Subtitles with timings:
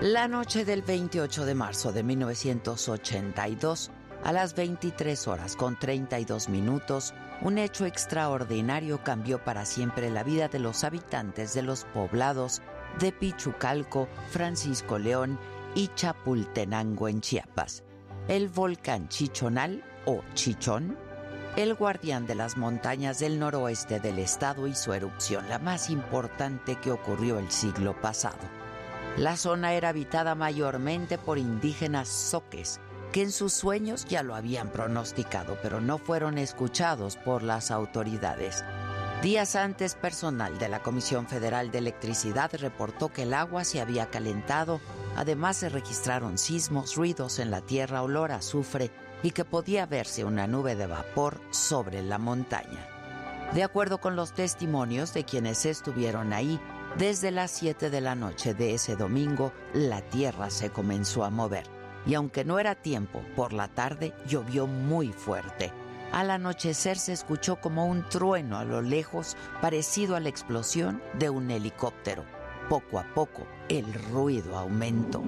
[0.00, 3.90] La noche del 28 de marzo de 1982,
[4.24, 10.48] a las 23 horas con 32 minutos, un hecho extraordinario cambió para siempre la vida
[10.48, 12.62] de los habitantes de los poblados
[12.98, 15.38] de Pichucalco, Francisco León
[15.74, 17.84] y Chapultenango en Chiapas.
[18.26, 20.96] El volcán Chichonal o Chichón,
[21.56, 26.76] el guardián de las montañas del noroeste del estado y su erupción, la más importante
[26.76, 28.59] que ocurrió el siglo pasado.
[29.20, 32.80] La zona era habitada mayormente por indígenas soques,
[33.12, 38.64] que en sus sueños ya lo habían pronosticado, pero no fueron escuchados por las autoridades.
[39.20, 44.08] Días antes, personal de la Comisión Federal de Electricidad reportó que el agua se había
[44.08, 44.80] calentado,
[45.16, 48.90] además se registraron sismos, ruidos en la tierra, olor a azufre
[49.22, 52.88] y que podía verse una nube de vapor sobre la montaña.
[53.52, 56.58] De acuerdo con los testimonios de quienes estuvieron ahí,
[56.98, 61.64] desde las 7 de la noche de ese domingo, la tierra se comenzó a mover.
[62.06, 65.72] Y aunque no era tiempo, por la tarde llovió muy fuerte.
[66.12, 71.30] Al anochecer se escuchó como un trueno a lo lejos, parecido a la explosión de
[71.30, 72.24] un helicóptero.
[72.68, 75.22] Poco a poco, el ruido aumentó.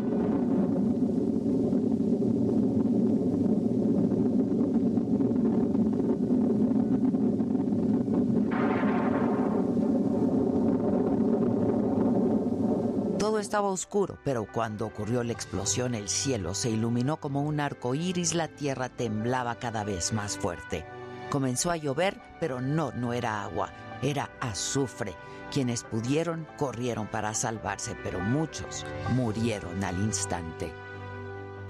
[13.43, 18.35] Estaba oscuro, pero cuando ocurrió la explosión, el cielo se iluminó como un arco iris,
[18.35, 20.87] la tierra temblaba cada vez más fuerte.
[21.29, 23.71] Comenzó a llover, pero no, no era agua,
[24.01, 25.15] era azufre.
[25.53, 30.73] Quienes pudieron corrieron para salvarse, pero muchos murieron al instante.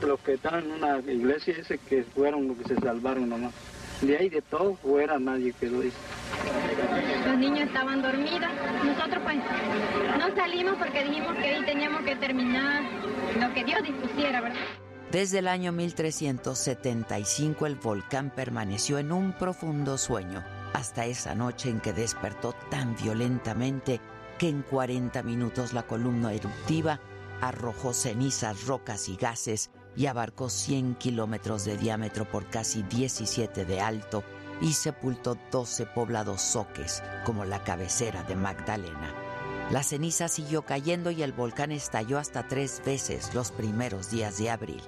[0.00, 3.52] Los que estaban en una iglesia ese que fueron los que se salvaron nomás.
[4.02, 5.92] De ahí de todo fuera nadie quedó ahí.
[7.24, 8.50] Los niños estaban dormidos.
[8.84, 9.36] Nosotros pues
[10.18, 12.82] no salimos porque dijimos que ahí teníamos que terminar
[13.40, 14.58] lo que Dios dispusiera, ¿verdad?
[15.12, 20.42] Desde el año 1375 el volcán permaneció en un profundo sueño,
[20.72, 24.00] hasta esa noche en que despertó tan violentamente
[24.38, 26.98] que en 40 minutos la columna eruptiva
[27.40, 33.80] arrojó cenizas, rocas y gases y abarcó 100 kilómetros de diámetro por casi 17 de
[33.80, 34.24] alto
[34.60, 39.14] y sepultó 12 poblados soques como la cabecera de Magdalena.
[39.70, 44.50] La ceniza siguió cayendo y el volcán estalló hasta tres veces los primeros días de
[44.50, 44.82] abril.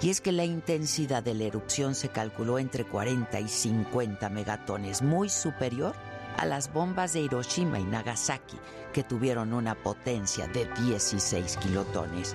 [0.00, 5.02] Y es que la intensidad de la erupción se calculó entre 40 y 50 megatones,
[5.02, 5.94] muy superior
[6.36, 8.58] a las bombas de Hiroshima y Nagasaki,
[8.92, 12.34] que tuvieron una potencia de 16 kilotones.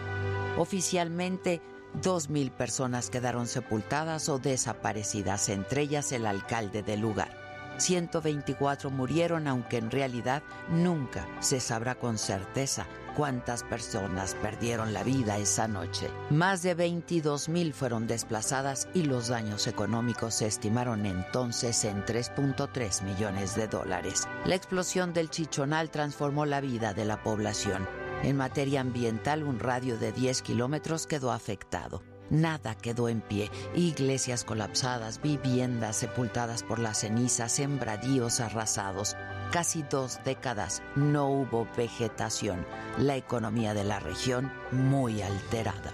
[0.57, 1.61] Oficialmente,
[2.01, 7.37] 2.000 personas quedaron sepultadas o desaparecidas, entre ellas el alcalde del lugar.
[7.77, 12.85] 124 murieron, aunque en realidad nunca se sabrá con certeza
[13.15, 16.09] cuántas personas perdieron la vida esa noche.
[16.29, 23.55] Más de 22.000 fueron desplazadas y los daños económicos se estimaron entonces en 3.3 millones
[23.55, 24.27] de dólares.
[24.45, 27.87] La explosión del Chichonal transformó la vida de la población.
[28.21, 32.03] En materia ambiental, un radio de 10 kilómetros quedó afectado.
[32.29, 33.49] Nada quedó en pie.
[33.75, 39.15] Iglesias colapsadas, viviendas sepultadas por las cenizas, sembradíos arrasados.
[39.51, 42.65] Casi dos décadas no hubo vegetación.
[42.97, 45.93] La economía de la región muy alterada.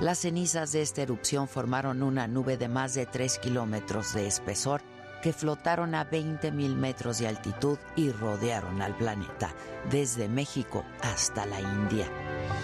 [0.00, 4.80] Las cenizas de esta erupción formaron una nube de más de 3 kilómetros de espesor
[5.22, 9.50] que flotaron a 20 mil metros de altitud y rodearon al planeta,
[9.90, 12.06] desde México hasta la India.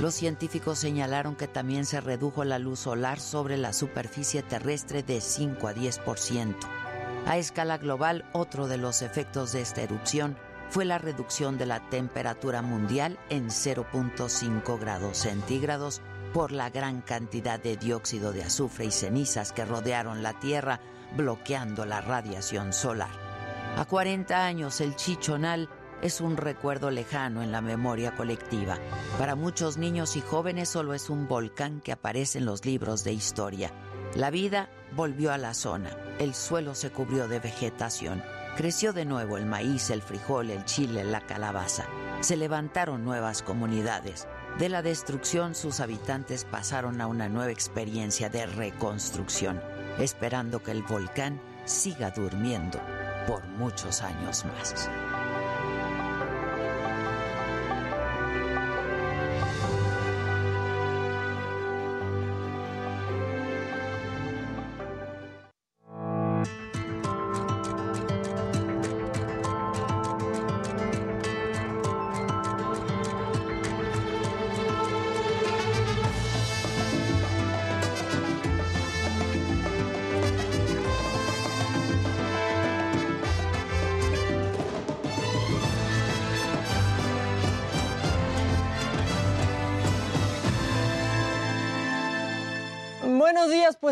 [0.00, 5.20] Los científicos señalaron que también se redujo la luz solar sobre la superficie terrestre de
[5.20, 6.56] 5 a 10%.
[7.26, 10.36] A escala global, otro de los efectos de esta erupción
[10.68, 16.02] fue la reducción de la temperatura mundial en 0.5 grados centígrados
[16.32, 20.80] por la gran cantidad de dióxido de azufre y cenizas que rodearon la Tierra,
[21.16, 23.11] bloqueando la radiación solar.
[23.76, 25.69] A 40 años, el Chichonal
[26.02, 28.78] es un recuerdo lejano en la memoria colectiva.
[29.19, 33.12] Para muchos niños y jóvenes solo es un volcán que aparece en los libros de
[33.12, 33.72] historia.
[34.14, 38.22] La vida volvió a la zona, el suelo se cubrió de vegetación,
[38.56, 41.87] creció de nuevo el maíz, el frijol, el chile, la calabaza.
[42.20, 44.28] Se levantaron nuevas comunidades.
[44.58, 49.60] De la destrucción sus habitantes pasaron a una nueva experiencia de reconstrucción,
[49.99, 52.81] esperando que el volcán siga durmiendo
[53.26, 54.88] por muchos años más.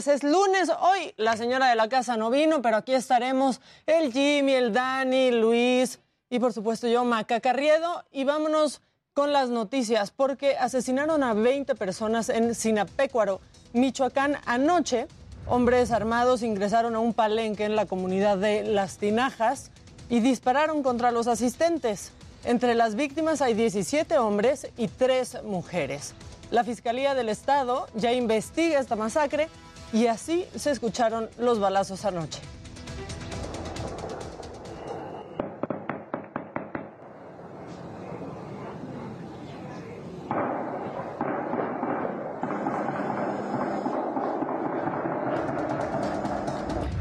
[0.04, 0.68] Pues es lunes.
[0.80, 5.30] Hoy la señora de la casa no vino, pero aquí estaremos el Jimmy, el Dani,
[5.30, 8.04] Luis y por supuesto yo, Maca Carriedo.
[8.10, 8.80] Y vámonos
[9.14, 13.40] con las noticias, porque asesinaron a 20 personas en Sinapecuaro,
[13.74, 15.06] Michoacán, anoche.
[15.46, 19.70] Hombres armados ingresaron a un palenque en la comunidad de Las Tinajas
[20.08, 22.10] y dispararon contra los asistentes.
[22.44, 26.14] Entre las víctimas hay 17 hombres y 3 mujeres.
[26.50, 29.48] La Fiscalía del Estado ya investiga esta masacre
[29.92, 32.40] y así se escucharon los balazos anoche.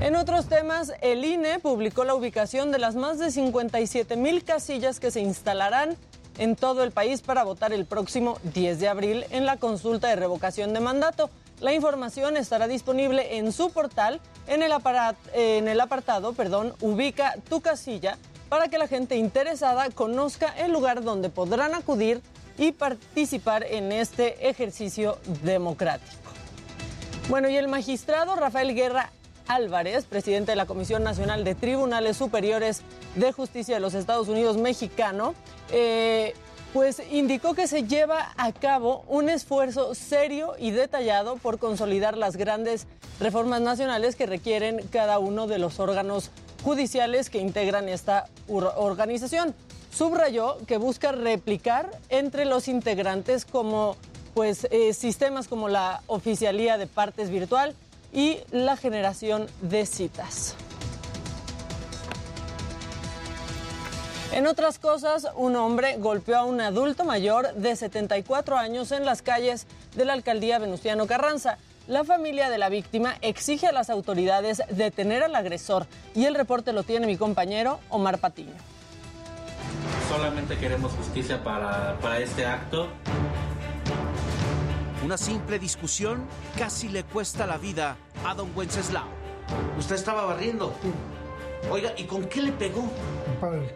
[0.01, 4.99] En otros temas, el INE publicó la ubicación de las más de 57 mil casillas
[4.99, 5.95] que se instalarán
[6.37, 10.15] en todo el país para votar el próximo 10 de abril en la consulta de
[10.15, 11.29] revocación de mandato.
[11.61, 18.17] La información estará disponible en su portal en el, apartado perdón, Ubica tu casilla
[18.49, 22.21] para que la gente interesada conozca el lugar donde podrán acudir
[22.57, 26.31] y participar en este ejercicio democrático.
[27.29, 29.11] Bueno, y el magistrado Rafael Guerra
[29.47, 32.81] Álvarez, presidente de la Comisión Nacional de Tribunales Superiores
[33.15, 35.35] de Justicia de los Estados Unidos mexicano,
[35.71, 36.33] eh,
[36.73, 42.37] pues indicó que se lleva a cabo un esfuerzo serio y detallado por consolidar las
[42.37, 42.87] grandes
[43.19, 46.31] reformas nacionales que requieren cada uno de los órganos
[46.63, 49.53] judiciales que integran esta organización.
[49.91, 53.97] Subrayó que busca replicar entre los integrantes como
[54.33, 57.75] pues eh, sistemas como la oficialía de partes virtual
[58.13, 60.55] y la generación de citas.
[64.31, 69.21] En otras cosas, un hombre golpeó a un adulto mayor de 74 años en las
[69.21, 71.57] calles de la alcaldía Venustiano Carranza.
[71.85, 75.85] La familia de la víctima exige a las autoridades detener al agresor
[76.15, 78.53] y el reporte lo tiene mi compañero Omar Patiño.
[80.07, 82.87] Solamente queremos justicia para, para este acto.
[85.03, 86.25] Una simple discusión
[86.57, 89.07] casi le cuesta la vida a don Wenceslao.
[89.77, 90.73] Usted estaba barriendo.
[91.69, 92.89] Oiga, ¿y con qué le pegó?
[93.41, 93.73] Con el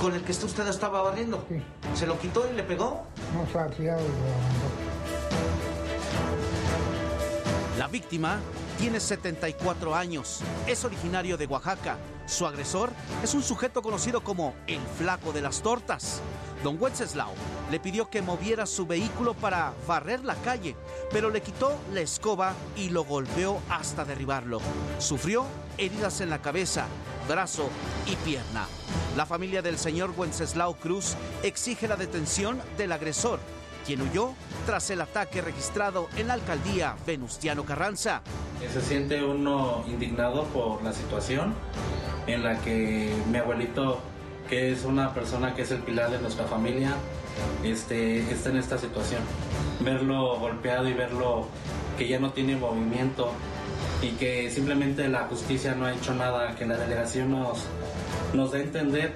[0.00, 1.44] ¿Con el que usted estaba barriendo?
[1.48, 1.62] Sí.
[1.94, 3.04] ¿Se lo quitó y le pegó?
[3.34, 3.86] No y
[7.78, 8.38] La víctima
[8.82, 11.98] tiene 74 años, es originario de Oaxaca.
[12.26, 12.90] Su agresor
[13.22, 16.20] es un sujeto conocido como el flaco de las tortas.
[16.64, 17.32] Don Wenceslao
[17.70, 20.74] le pidió que moviera su vehículo para barrer la calle,
[21.12, 24.60] pero le quitó la escoba y lo golpeó hasta derribarlo.
[24.98, 25.44] Sufrió
[25.78, 26.86] heridas en la cabeza,
[27.28, 27.68] brazo
[28.06, 28.66] y pierna.
[29.16, 33.38] La familia del señor Wenceslao Cruz exige la detención del agresor,
[33.82, 34.32] quien huyó
[34.66, 38.22] tras el ataque registrado en la alcaldía Venustiano Carranza.
[38.72, 41.54] Se siente uno indignado por la situación
[42.26, 44.00] en la que mi abuelito,
[44.48, 46.94] que es una persona que es el pilar de nuestra familia,
[47.64, 49.22] este, está en esta situación.
[49.80, 51.48] Verlo golpeado y verlo
[51.98, 53.32] que ya no tiene movimiento,
[54.02, 57.64] y que simplemente la justicia no ha hecho nada, que la delegación nos,
[58.34, 59.12] nos da a entender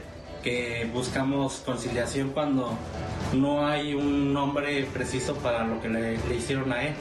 [0.46, 2.70] que buscamos conciliación cuando
[3.32, 6.94] no hay un nombre preciso para lo que le, hicieron a él.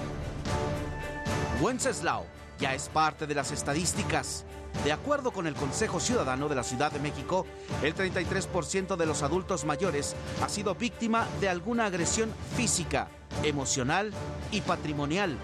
[1.62, 2.26] Wenceslao
[2.58, 4.46] ya es parte de las estadísticas.
[4.84, 7.46] De acuerdo con el Consejo Ciudadano de la Ciudad de México,
[7.84, 13.10] el 33% de los adultos mayores ha sido víctima de alguna agresión física,
[13.44, 14.12] emocional
[14.50, 15.38] y patrimonial.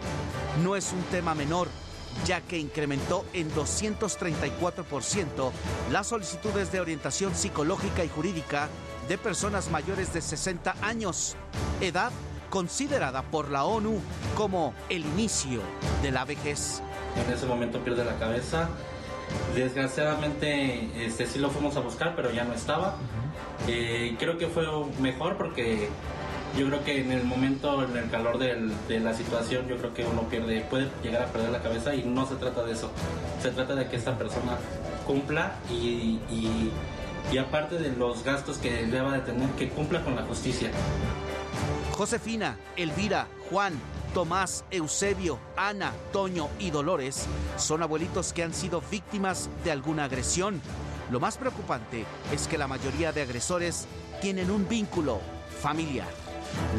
[0.63, 1.67] No es un tema menor,
[2.25, 5.51] ya que incrementó en 234%
[5.91, 8.69] las solicitudes de orientación psicológica y jurídica
[9.07, 11.35] de personas mayores de 60 años,
[11.81, 12.11] edad
[12.49, 13.99] considerada por la ONU
[14.35, 15.61] como el inicio
[16.01, 16.81] de la vejez.
[17.25, 18.69] En ese momento pierde la cabeza.
[19.55, 22.97] Desgraciadamente, este sí lo fuimos a buscar, pero ya no estaba.
[23.67, 24.65] Eh, creo que fue
[24.99, 25.89] mejor porque
[26.57, 30.05] yo creo que en el momento, en el calor de la situación, yo creo que
[30.05, 32.91] uno pierde, puede llegar a perder la cabeza y no se trata de eso.
[33.41, 34.57] Se trata de que esta persona
[35.05, 36.71] cumpla y, y,
[37.31, 40.71] y aparte de los gastos que deba de tener, que cumpla con la justicia.
[41.91, 43.73] Josefina, Elvira, Juan,
[44.13, 47.27] Tomás, Eusebio, Ana, Toño y Dolores
[47.57, 50.61] son abuelitos que han sido víctimas de alguna agresión.
[51.09, 53.87] Lo más preocupante es que la mayoría de agresores
[54.21, 55.19] tienen un vínculo
[55.61, 56.07] familiar.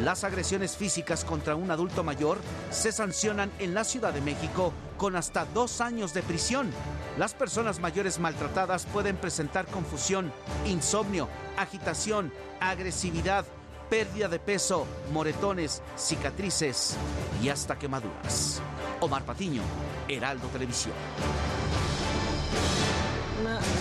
[0.03, 2.39] Las agresiones físicas contra un adulto mayor
[2.71, 6.71] se sancionan en la Ciudad de México con hasta dos años de prisión.
[7.17, 10.31] Las personas mayores maltratadas pueden presentar confusión,
[10.65, 11.27] insomnio,
[11.57, 13.45] agitación, agresividad,
[13.89, 16.95] pérdida de peso, moretones, cicatrices
[17.43, 18.61] y hasta quemaduras.
[18.99, 19.61] Omar Patiño,
[20.07, 20.95] Heraldo Televisión.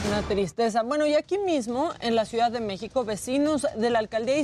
[0.08, 0.82] Una, tristeza.
[0.82, 4.36] Bueno, y aquí mismo, en la Ciudad de México, vecinos de la alcaldía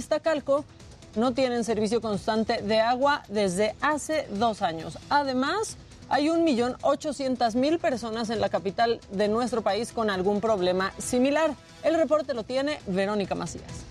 [1.18, 4.98] no tienen servicio constante de agua desde hace dos años.
[5.10, 5.76] Además,
[6.08, 11.54] hay 1.800.000 personas en la capital de nuestro país con algún problema similar.
[11.82, 13.84] El reporte lo tiene Verónica Macías.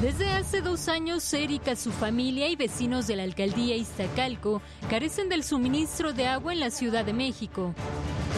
[0.00, 5.44] Desde hace dos años, Erika, su familia y vecinos de la alcaldía Iztacalco carecen del
[5.44, 7.74] suministro de agua en la Ciudad de México.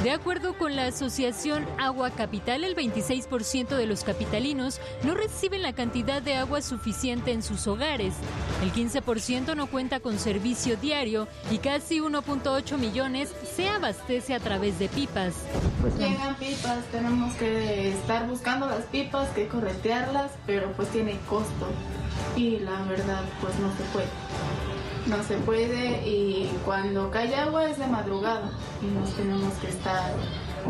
[0.03, 5.75] De acuerdo con la asociación Agua Capital, el 26% de los capitalinos no reciben la
[5.75, 8.15] cantidad de agua suficiente en sus hogares.
[8.63, 14.81] El 15% no cuenta con servicio diario y casi 1.8 millones se abastece a través
[14.81, 15.35] de pipas.
[15.81, 21.69] Pues llegan pipas, tenemos que estar buscando las pipas, que corretearlas, pero pues tiene costo
[22.35, 24.72] y la verdad pues no se puede.
[25.07, 30.13] No se puede y cuando cae agua es de madrugada y nos tenemos que estar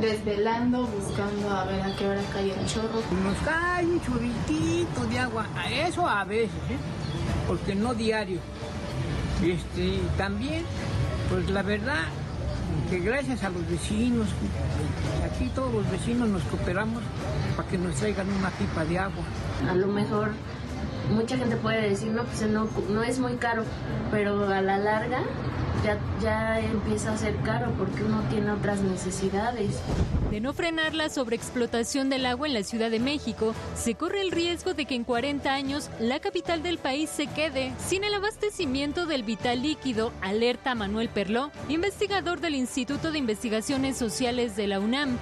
[0.01, 3.03] desvelando buscando a ver a qué hora cae el chorro.
[3.23, 6.79] Nos cae un chorritito de agua, a eso a veces, ¿eh?
[7.47, 8.41] porque no diario.
[9.43, 10.65] Este, también,
[11.29, 12.05] pues la verdad,
[12.89, 14.29] que gracias a los vecinos,
[15.25, 17.03] aquí todos los vecinos nos cooperamos
[17.57, 19.25] para que nos traigan una pipa de agua.
[19.69, 20.33] A lo mejor
[21.11, 23.65] mucha gente puede decir, no, pues no, no es muy caro,
[24.11, 25.23] pero a la larga
[25.85, 29.81] ya, ya empieza a ser caro porque uno tiene otras necesidades.
[30.31, 34.31] De no frenar la sobreexplotación del agua en la Ciudad de México, se corre el
[34.31, 39.07] riesgo de que en 40 años la capital del país se quede sin el abastecimiento
[39.07, 45.19] del vital líquido, alerta Manuel Perló, investigador del Instituto de Investigaciones Sociales de la UNAM.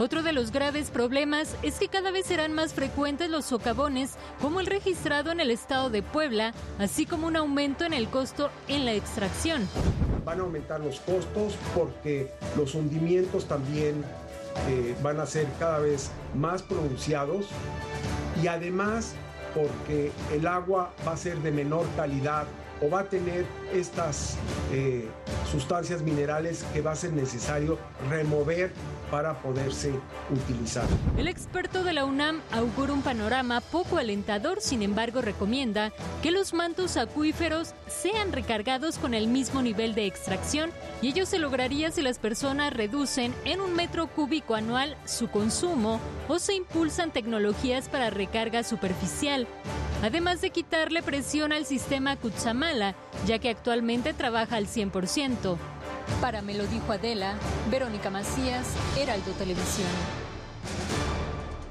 [0.00, 4.60] Otro de los graves problemas es que cada vez serán más frecuentes los socavones, como
[4.60, 8.86] el registrado en el estado de Puebla, así como un aumento en el costo en
[8.86, 9.68] la extracción.
[10.24, 14.02] Van a aumentar los costos porque los hundimientos también
[14.70, 17.44] eh, van a ser cada vez más pronunciados
[18.42, 19.12] y además
[19.54, 22.46] porque el agua va a ser de menor calidad
[22.80, 24.38] o va a tener estas
[24.72, 25.06] eh,
[25.52, 27.78] sustancias minerales que va a ser necesario
[28.08, 28.72] remover
[29.10, 29.92] para poderse
[30.30, 30.86] utilizar.
[31.16, 36.54] El experto de la UNAM augura un panorama poco alentador, sin embargo recomienda que los
[36.54, 40.70] mantos acuíferos sean recargados con el mismo nivel de extracción
[41.02, 46.00] y ello se lograría si las personas reducen en un metro cúbico anual su consumo
[46.28, 49.46] o se impulsan tecnologías para recarga superficial.
[50.02, 52.94] Además de quitarle presión al sistema Cutzamala,
[53.26, 55.58] ya que actualmente trabaja al 100%.
[56.20, 57.34] Para Me lo dijo Adela,
[57.70, 58.66] Verónica Macías,
[58.98, 59.88] Heraldo Televisión.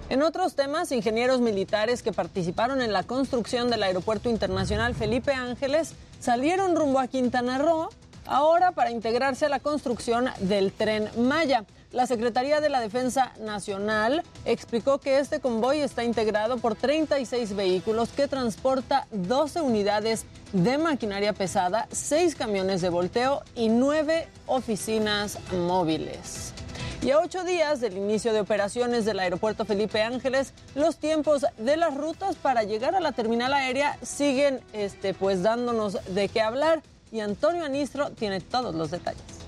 [0.10, 5.94] En otros temas, ingenieros militares que participaron en la construcción del Aeropuerto Internacional Felipe Ángeles
[6.20, 7.90] salieron rumbo a Quintana Roo
[8.26, 11.66] ahora para integrarse a la construcción del tren Maya.
[11.92, 18.10] La Secretaría de la Defensa Nacional explicó que este convoy está integrado por 36 vehículos
[18.10, 26.54] que transporta 12 unidades de maquinaria pesada, 6 camiones de volteo y 9 oficinas móviles.
[27.02, 31.76] Y a ocho días del inicio de operaciones del aeropuerto Felipe Ángeles, los tiempos de
[31.76, 36.84] las rutas para llegar a la terminal aérea siguen este, pues dándonos de qué hablar
[37.12, 39.39] y Antonio Anistro tiene todos los detalles.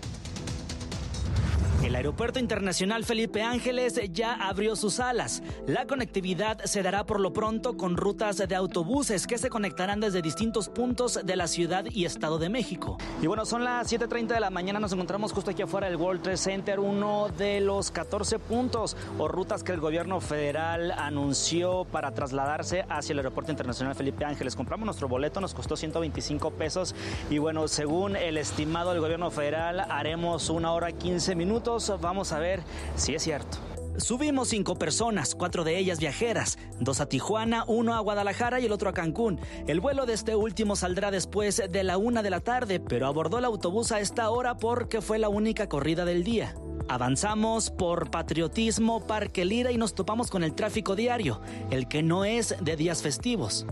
[1.84, 5.42] El Aeropuerto Internacional Felipe Ángeles ya abrió sus alas.
[5.66, 10.22] La conectividad se dará por lo pronto con rutas de autobuses que se conectarán desde
[10.22, 13.00] distintos puntos de la ciudad y Estado de México.
[13.20, 16.22] Y bueno, son las 7.30 de la mañana, nos encontramos justo aquí afuera del World
[16.22, 22.12] Trade Center, uno de los 14 puntos o rutas que el gobierno federal anunció para
[22.12, 24.56] trasladarse hacia el Aeropuerto Internacional Felipe Ángeles.
[24.56, 26.94] Compramos nuestro boleto, nos costó 125 pesos
[27.32, 31.71] y bueno, según el estimado del gobierno federal, haremos una hora 15 minutos
[32.02, 32.62] vamos a ver
[32.96, 33.58] si es cierto.
[33.98, 38.72] Subimos cinco personas, cuatro de ellas viajeras, dos a Tijuana, uno a Guadalajara y el
[38.72, 39.40] otro a Cancún.
[39.68, 43.38] El vuelo de este último saldrá después de la una de la tarde, pero abordó
[43.38, 46.56] el autobús a esta hora porque fue la única corrida del día.
[46.88, 52.26] Avanzamos por Patriotismo, Parque Lira y nos topamos con el tráfico diario, el que no
[52.26, 53.66] es de días festivos.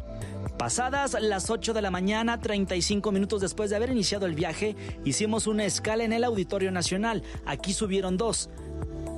[0.59, 4.75] Pasadas las 8 de la mañana, 35 minutos después de haber iniciado el viaje,
[5.05, 7.23] hicimos una escala en el Auditorio Nacional.
[7.45, 8.49] Aquí subieron dos.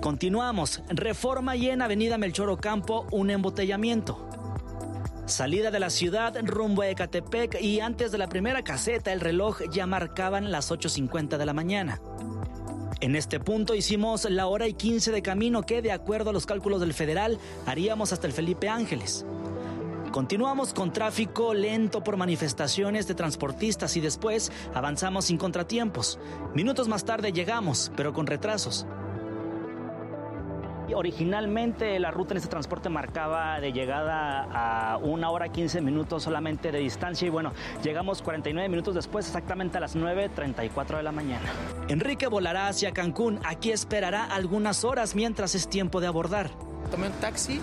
[0.02, 0.84] Continuamos.
[0.90, 4.30] Reforma y en Avenida Melchor Ocampo, un embotellamiento.
[5.26, 9.62] Salida de la ciudad rumbo a Ecatepec y antes de la primera caseta el reloj
[9.72, 12.00] ya marcaban las 8.50 de la mañana.
[13.00, 16.46] En este punto hicimos la hora y 15 de camino que, de acuerdo a los
[16.46, 19.26] cálculos del federal, haríamos hasta el Felipe Ángeles.
[20.12, 26.20] Continuamos con tráfico lento por manifestaciones de transportistas y después avanzamos sin contratiempos.
[26.54, 28.86] Minutos más tarde llegamos, pero con retrasos.
[30.94, 36.74] Originalmente la ruta en este transporte marcaba de llegada a una hora 15 minutos solamente
[36.74, 41.46] de distancia y bueno, llegamos 49 minutos después exactamente a las 9.34 de la mañana.
[41.88, 46.52] Enrique volará hacia Cancún, aquí esperará algunas horas mientras es tiempo de abordar.
[46.92, 47.62] Tomé un taxi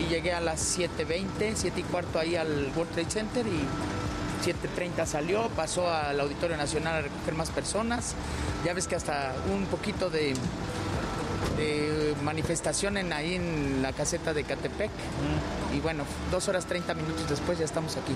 [0.00, 3.60] y llegué a las 7.20, 7 y cuarto ahí al World Trade Center y
[4.44, 8.14] 7.30 salió, pasó al Auditorio Nacional a recoger más personas.
[8.64, 10.34] Ya ves que hasta un poquito de,
[11.56, 14.90] de manifestación en, ahí en la caseta de Catepec.
[15.74, 18.14] Y bueno, dos horas 30 minutos después ya estamos aquí.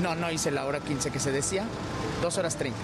[0.00, 1.64] No, no hice la hora 15 que se decía,
[2.22, 2.78] dos horas 30.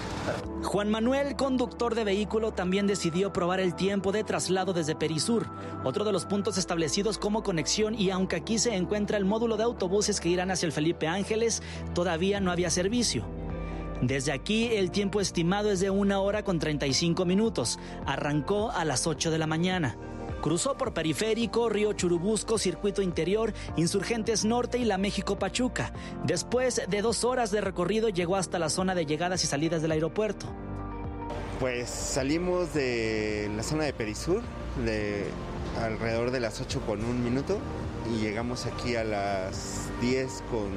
[0.63, 5.47] Juan Manuel, conductor de vehículo, también decidió probar el tiempo de traslado desde Perisur,
[5.83, 9.63] otro de los puntos establecidos como conexión y aunque aquí se encuentra el módulo de
[9.63, 11.61] autobuses que irán hacia el Felipe Ángeles,
[11.93, 13.25] todavía no había servicio.
[14.01, 17.79] Desde aquí el tiempo estimado es de una hora con 35 minutos.
[18.05, 19.95] Arrancó a las 8 de la mañana.
[20.43, 25.93] Cruzó por Periférico, Río Churubusco, Circuito Interior, Insurgentes Norte y la México Pachuca.
[26.25, 29.93] Después de dos horas de recorrido llegó hasta la zona de llegadas y salidas del
[29.93, 30.47] aeropuerto.
[31.61, 34.41] Pues salimos de la zona de Perisur
[34.83, 35.27] de
[35.81, 37.57] alrededor de las 8 con un minuto
[38.13, 40.69] y llegamos aquí a las 10 con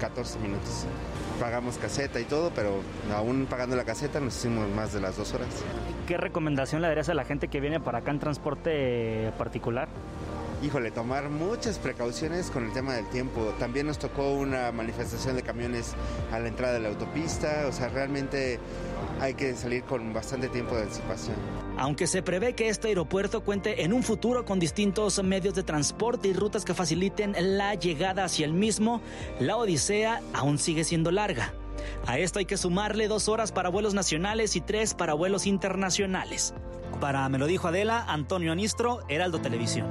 [0.00, 0.86] 14 minutos.
[1.38, 2.80] Pagamos caseta y todo, pero
[3.14, 5.50] aún pagando la caseta nos hicimos más de las dos horas.
[6.06, 9.88] ¿Qué recomendación le darías a la gente que viene para acá en transporte particular?
[10.62, 13.54] Híjole, tomar muchas precauciones con el tema del tiempo.
[13.58, 15.94] También nos tocó una manifestación de camiones
[16.30, 18.58] a la entrada de la autopista, o sea, realmente
[19.20, 21.36] hay que salir con bastante tiempo de anticipación.
[21.78, 26.28] Aunque se prevé que este aeropuerto cuente en un futuro con distintos medios de transporte
[26.28, 29.00] y rutas que faciliten la llegada hacia el mismo,
[29.40, 31.52] la odisea aún sigue siendo larga.
[32.06, 36.54] A esto hay que sumarle dos horas para vuelos nacionales y tres para vuelos internacionales.
[37.00, 39.86] Para Me lo dijo Adela, Antonio Anistro, Heraldo Televisión.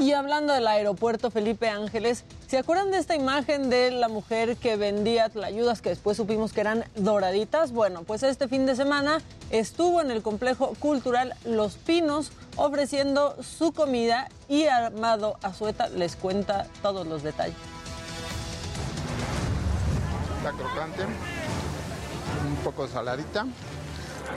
[0.00, 4.76] Y hablando del aeropuerto Felipe Ángeles, ¿se acuerdan de esta imagen de la mujer que
[4.76, 7.70] vendía tlayudas que después supimos que eran doraditas?
[7.70, 13.72] Bueno, pues este fin de semana estuvo en el complejo cultural Los Pinos ofreciendo su
[13.72, 17.56] comida y Armado Azueta les cuenta todos los detalles.
[20.40, 23.44] Está crocante, un poco saladita.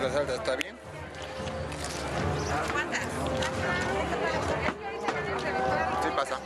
[0.02, 0.76] La salsa está bien.
[6.02, 6.40] Sí pasa.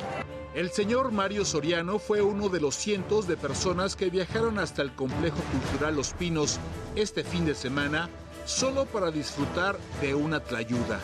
[0.53, 4.93] El señor Mario Soriano fue uno de los cientos de personas que viajaron hasta el
[4.93, 6.59] complejo cultural Los Pinos
[6.95, 8.11] este fin de semana
[8.45, 10.99] solo para disfrutar de una tlayuda.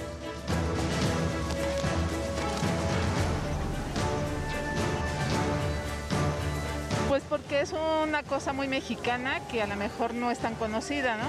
[7.13, 11.15] Pues porque es una cosa muy mexicana que a lo mejor no es tan conocida,
[11.15, 11.26] ¿no?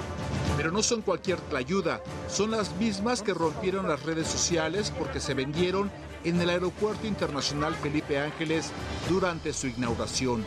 [0.57, 5.35] Pero no son cualquier tlayuda, son las mismas que rompieron las redes sociales porque se
[5.35, 5.91] vendieron
[6.23, 8.71] en el Aeropuerto Internacional Felipe Ángeles
[9.07, 10.43] durante su inauguración.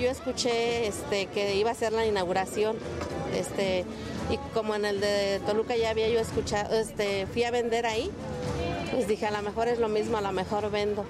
[0.00, 2.76] Yo escuché este, que iba a ser la inauguración
[3.34, 3.84] Este,
[4.30, 8.08] y como en el de Toluca ya había yo escuchado, este, fui a vender ahí,
[8.94, 11.04] pues dije, a lo mejor es lo mismo, a lo mejor vendo.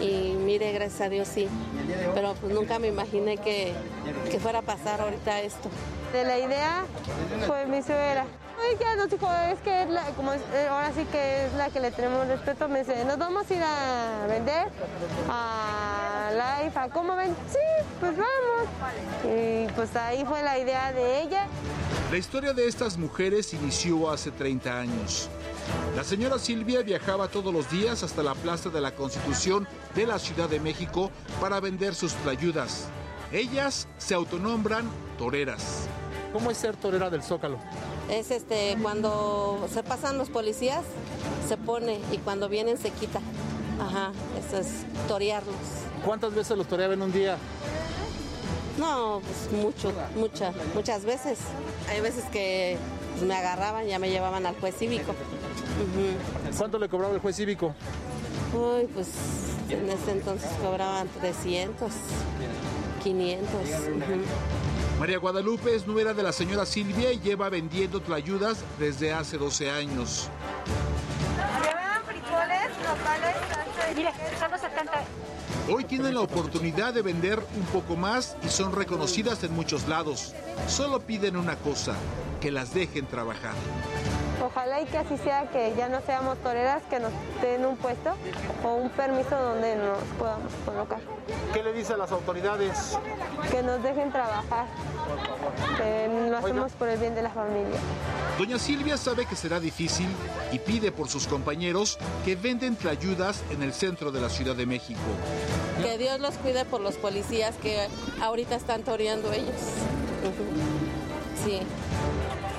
[0.00, 1.48] Y mire, gracias a Dios sí.
[2.14, 3.72] Pero pues nunca me imaginé que,
[4.30, 5.68] que fuera a pasar ahorita esto.
[6.12, 6.84] De la idea
[7.46, 8.24] fue mi suegra.
[8.58, 11.52] Ay, ya nos dijo, es que es la, como es- eh, ahora sí que es
[11.54, 14.68] la que le tenemos respeto, me dice, nos vamos a ir a vender
[15.28, 16.30] a
[16.62, 17.58] Life, a cómo ven, sí,
[18.00, 18.68] pues vamos.
[19.24, 21.46] Y pues ahí fue la idea de ella.
[22.10, 25.28] La historia de estas mujeres inició hace 30 años.
[25.94, 30.18] La señora Silvia viajaba todos los días hasta la Plaza de la Constitución de la
[30.18, 32.88] Ciudad de México para vender sus tlayudas.
[33.32, 35.88] Ellas se autonombran toreras.
[36.32, 37.58] ¿Cómo es ser torera del Zócalo?
[38.10, 40.84] Es este, cuando se pasan los policías,
[41.48, 43.20] se pone y cuando vienen se quita.
[43.80, 44.68] Ajá, eso es
[45.08, 45.54] torearlos.
[46.04, 47.36] ¿Cuántas veces los toreaba en un día?
[48.78, 51.38] No, pues mucho, muchas, muchas veces.
[51.88, 52.76] Hay veces que
[53.16, 55.14] pues, me agarraban, ya me llevaban al juez cívico.
[56.56, 57.74] ¿Cuánto le cobraba el juez cívico?
[58.54, 59.08] Uy, pues
[59.70, 61.92] en ese entonces cobraban 300,
[63.02, 63.50] 500.
[63.54, 65.00] ujú.
[65.00, 69.70] María Guadalupe es nuera de la señora Silvia y lleva vendiendo tlayudas desde hace 12
[69.70, 70.28] años.
[71.62, 73.36] ¿Llevan frijoles, nopales,
[73.94, 74.92] Mire, solo 70.
[75.68, 80.32] Hoy tienen la oportunidad de vender un poco más y son reconocidas en muchos lados.
[80.68, 81.96] Solo piden una cosa,
[82.40, 83.54] que las dejen trabajar.
[84.46, 87.10] Ojalá y que así sea, que ya no seamos toreras, que nos
[87.42, 88.14] den un puesto
[88.64, 91.00] o un permiso donde nos podamos colocar.
[91.52, 92.96] ¿Qué le dice a las autoridades?
[93.50, 94.66] Que nos dejen trabajar,
[95.76, 97.76] que lo hacemos por el bien de la familia.
[98.38, 100.08] Doña Silvia sabe que será difícil
[100.52, 104.66] y pide por sus compañeros que venden tlayudas en el centro de la Ciudad de
[104.66, 105.00] México.
[105.82, 107.88] Que Dios los cuide por los policías que
[108.22, 109.56] ahorita están toreando ellos.
[111.44, 111.62] Sí.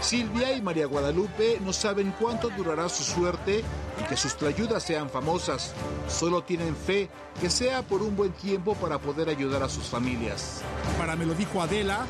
[0.01, 3.63] Silvia y María Guadalupe no saben cuánto durará su suerte
[3.99, 5.73] y que sus tlayudas sean famosas.
[6.07, 7.09] Solo tienen fe
[7.41, 10.61] que sea por un buen tiempo para poder ayudar a sus familias.
[10.97, 12.05] Para me lo dijo Adela,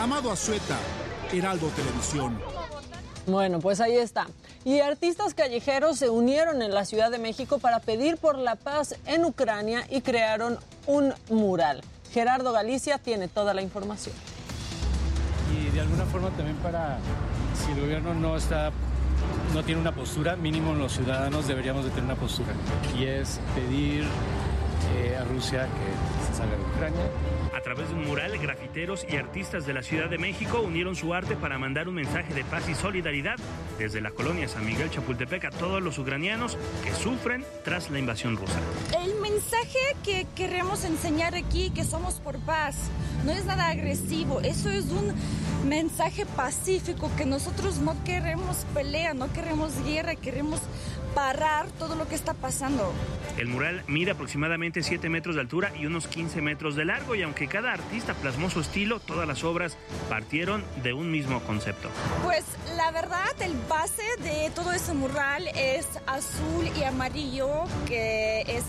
[0.00, 0.78] Amado Azueta,
[1.32, 2.38] Heraldo Televisión.
[3.26, 4.26] Bueno, pues ahí está.
[4.64, 8.96] Y artistas callejeros se unieron en la Ciudad de México para pedir por la paz
[9.06, 11.82] en Ucrania y crearon un mural.
[12.12, 14.14] Gerardo Galicia tiene toda la información.
[15.52, 16.98] y de alguna forma también para
[17.64, 18.72] si el gobierno no está
[19.54, 22.52] no tiene una postura mínimo los ciudadanos deberíamos de tener una postura
[22.98, 24.04] y es pedir
[24.96, 27.04] eh, a Rusia que se salga de Ucrania
[27.56, 31.14] A través de un mural, grafiteros y artistas de la Ciudad de México unieron su
[31.14, 33.36] arte para mandar un mensaje de paz y solidaridad
[33.78, 38.36] desde la colonia San Miguel Chapultepec a todos los ucranianos que sufren tras la invasión
[38.36, 38.58] rusa.
[39.02, 42.76] El mensaje que queremos enseñar aquí, que somos por paz,
[43.24, 45.12] no es nada agresivo, eso es un
[45.68, 50.60] mensaje pacífico, que nosotros no queremos pelea, no queremos guerra, queremos
[51.14, 52.92] parar todo lo que está pasando.
[53.38, 57.22] El mural mide aproximadamente 7 metros de altura y unos 15 metros de largo y
[57.22, 59.76] aunque cada artista plasmó su estilo, todas las obras
[60.08, 61.88] partieron de un mismo concepto.
[62.22, 62.44] Pues
[62.76, 68.64] la verdad, el base de todo ese mural es azul y amarillo, que es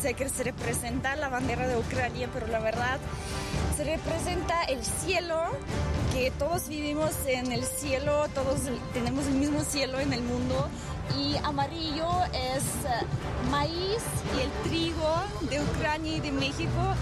[0.00, 2.98] se representa la bandera de Ucrania, pero la verdad
[3.76, 5.42] se representa el cielo,
[6.12, 8.60] que todos vivimos en el cielo, todos
[8.92, 10.68] tenemos el mismo cielo en el mundo.
[11.18, 13.06] Y amarillo es eh,
[13.50, 14.02] maíz
[14.36, 15.14] y el trigo
[15.50, 16.94] de Ucrania y de México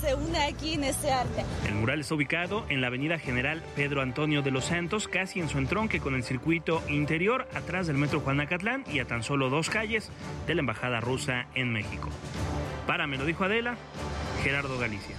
[0.00, 1.44] se une aquí en ese arte.
[1.66, 5.48] El mural está ubicado en la avenida General Pedro Antonio de los Santos, casi en
[5.48, 9.70] su entronque con el circuito interior, atrás del metro Juanacatlán y a tan solo dos
[9.70, 10.10] calles
[10.46, 12.10] de la Embajada Rusa en México.
[12.86, 13.76] Para, me lo dijo Adela,
[14.42, 15.16] Gerardo Galicia.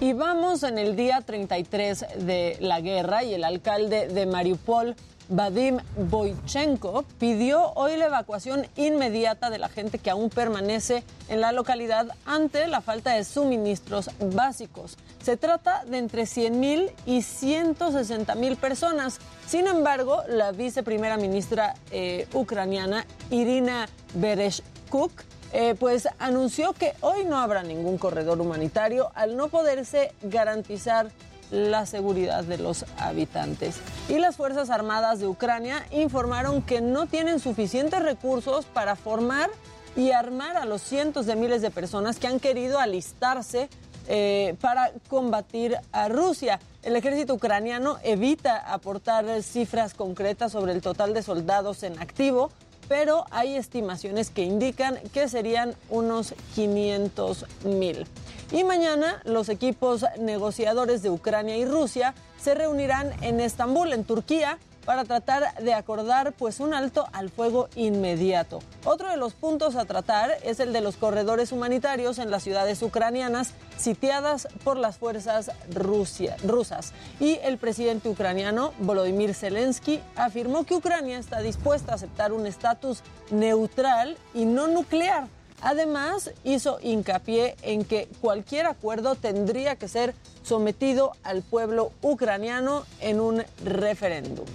[0.00, 4.96] Y vamos en el día 33 de la guerra y el alcalde de Mariupol,
[5.30, 11.52] Vadim Boychenko, pidió hoy la evacuación inmediata de la gente que aún permanece en la
[11.52, 14.98] localidad ante la falta de suministros básicos.
[15.22, 19.18] Se trata de entre 100 mil y 160 mil personas.
[19.46, 25.12] Sin embargo, la viceprimera ministra eh, ucraniana Irina Bereshkuk
[25.52, 31.10] eh, pues anunció que hoy no habrá ningún corredor humanitario al no poderse garantizar
[31.50, 33.76] la seguridad de los habitantes.
[34.08, 39.50] Y las Fuerzas Armadas de Ucrania informaron que no tienen suficientes recursos para formar
[39.96, 43.68] y armar a los cientos de miles de personas que han querido alistarse
[44.08, 46.60] eh, para combatir a Rusia.
[46.82, 52.50] El ejército ucraniano evita aportar cifras concretas sobre el total de soldados en activo,
[52.88, 58.06] pero hay estimaciones que indican que serían unos 500 mil.
[58.52, 64.58] Y mañana los equipos negociadores de Ucrania y Rusia se reunirán en Estambul, en Turquía,
[64.84, 68.60] para tratar de acordar pues un alto al fuego inmediato.
[68.84, 72.82] Otro de los puntos a tratar es el de los corredores humanitarios en las ciudades
[72.82, 76.92] ucranianas sitiadas por las fuerzas rusas.
[77.20, 83.02] Y el presidente ucraniano Volodymyr Zelensky afirmó que Ucrania está dispuesta a aceptar un estatus
[83.30, 85.28] neutral y no nuclear.
[85.62, 93.20] Además, hizo hincapié en que cualquier acuerdo tendría que ser sometido al pueblo ucraniano en
[93.20, 94.46] un referéndum.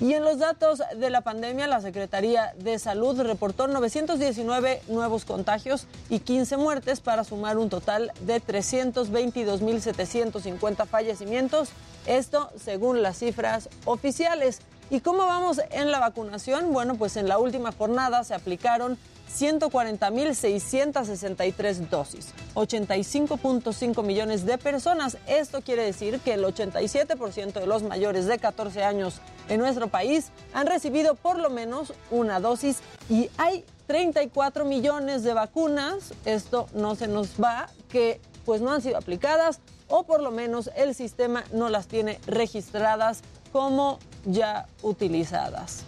[0.00, 5.84] Y en los datos de la pandemia, la Secretaría de Salud reportó 919 nuevos contagios
[6.08, 11.68] y 15 muertes para sumar un total de 322.750 fallecimientos,
[12.06, 14.60] esto según las cifras oficiales.
[14.88, 16.72] ¿Y cómo vamos en la vacunación?
[16.72, 18.96] Bueno, pues en la última jornada se aplicaron
[19.38, 25.16] 140.663 dosis, 85.5 millones de personas.
[25.26, 30.30] Esto quiere decir que el 87% de los mayores de 14 años en nuestro país
[30.52, 36.94] han recibido por lo menos una dosis y hay 34 millones de vacunas, esto no
[36.94, 41.42] se nos va, que pues no han sido aplicadas o por lo menos el sistema
[41.52, 45.84] no las tiene registradas como ya utilizadas.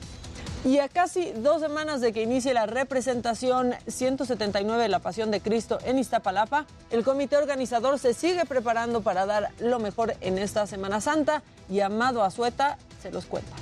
[0.64, 5.40] Y a casi dos semanas de que inicie la representación 179 de la Pasión de
[5.40, 10.68] Cristo en Iztapalapa, el comité organizador se sigue preparando para dar lo mejor en esta
[10.68, 13.56] Semana Santa y Amado Azueta se los cuenta.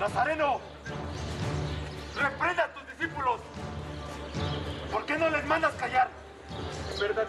[0.00, 0.60] Nazareno,
[2.20, 3.40] reprenda a tus discípulos.
[4.90, 6.08] ¿Por qué no les mandas callar?
[6.98, 7.26] Verdad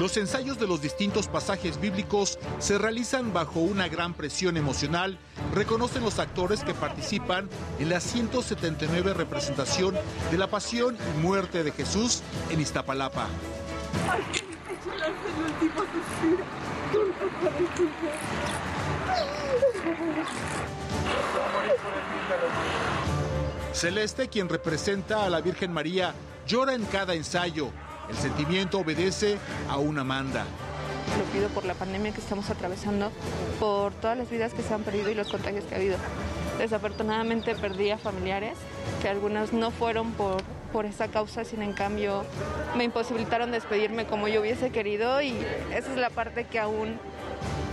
[0.00, 5.18] los ensayos de los distintos pasajes bíblicos se realizan bajo una gran presión emocional,
[5.54, 9.94] reconocen los actores que participan en la 179 representación
[10.30, 13.26] de la pasión y muerte de Jesús en Iztapalapa.
[23.74, 26.14] Celeste, quien representa a la Virgen María,
[26.46, 27.70] llora en cada ensayo,
[28.10, 30.44] el sentimiento obedece a una manda.
[31.18, 33.10] Lo pido por la pandemia que estamos atravesando,
[33.58, 35.96] por todas las vidas que se han perdido y los contagios que ha habido.
[36.58, 38.58] Desafortunadamente perdí a familiares,
[39.00, 40.42] que algunos no fueron por,
[40.72, 42.24] por esa causa, sino en cambio
[42.76, 45.34] me imposibilitaron despedirme como yo hubiese querido y
[45.74, 46.98] esa es la parte que aún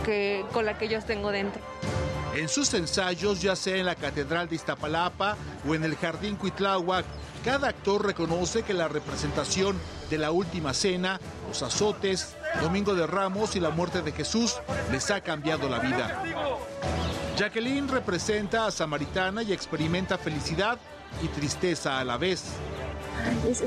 [0.05, 1.61] que, con la que yo tengo dentro.
[2.37, 5.35] En sus ensayos, ya sea en la Catedral de Iztapalapa
[5.67, 7.03] o en el Jardín Cuitláhuac,
[7.43, 9.75] cada actor reconoce que la representación
[10.11, 14.53] de la última cena, los azotes, Domingo de Ramos y la muerte de Jesús
[14.91, 16.23] les ha cambiado la vida.
[17.35, 20.77] Jacqueline representa a Samaritana y experimenta felicidad
[21.23, 22.43] y tristeza a la vez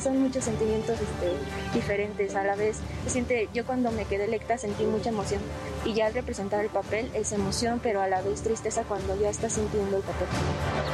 [0.00, 1.32] son muchos sentimientos este,
[1.74, 2.78] diferentes a la vez.
[3.06, 5.40] siente, yo cuando me quedé electa sentí mucha emoción
[5.84, 9.30] y ya al representar el papel es emoción, pero a la vez tristeza cuando ya
[9.30, 10.28] estás sintiendo el papel.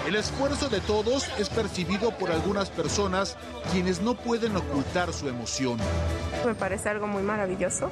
[0.07, 3.37] El esfuerzo de todos es percibido por algunas personas
[3.73, 5.79] quienes no pueden ocultar su emoción.
[6.45, 7.90] Me parece algo muy maravilloso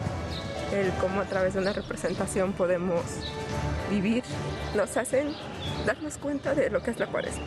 [0.73, 3.03] el cómo a través de una representación podemos
[3.91, 4.25] vivir,
[4.75, 5.33] nos hacen
[5.87, 7.45] darnos cuenta de lo que es la cuaresma.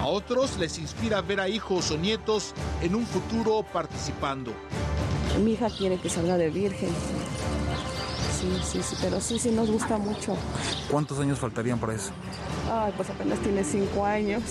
[0.00, 4.54] A otros les inspira ver a hijos o nietos en un futuro participando.
[5.44, 6.88] Mi hija quiere que salga de virgen.
[8.40, 10.38] Sí, sí, sí, pero sí, sí nos gusta mucho.
[10.90, 12.12] ¿Cuántos años faltarían para eso?
[12.72, 14.42] Ay, pues apenas tiene cinco años.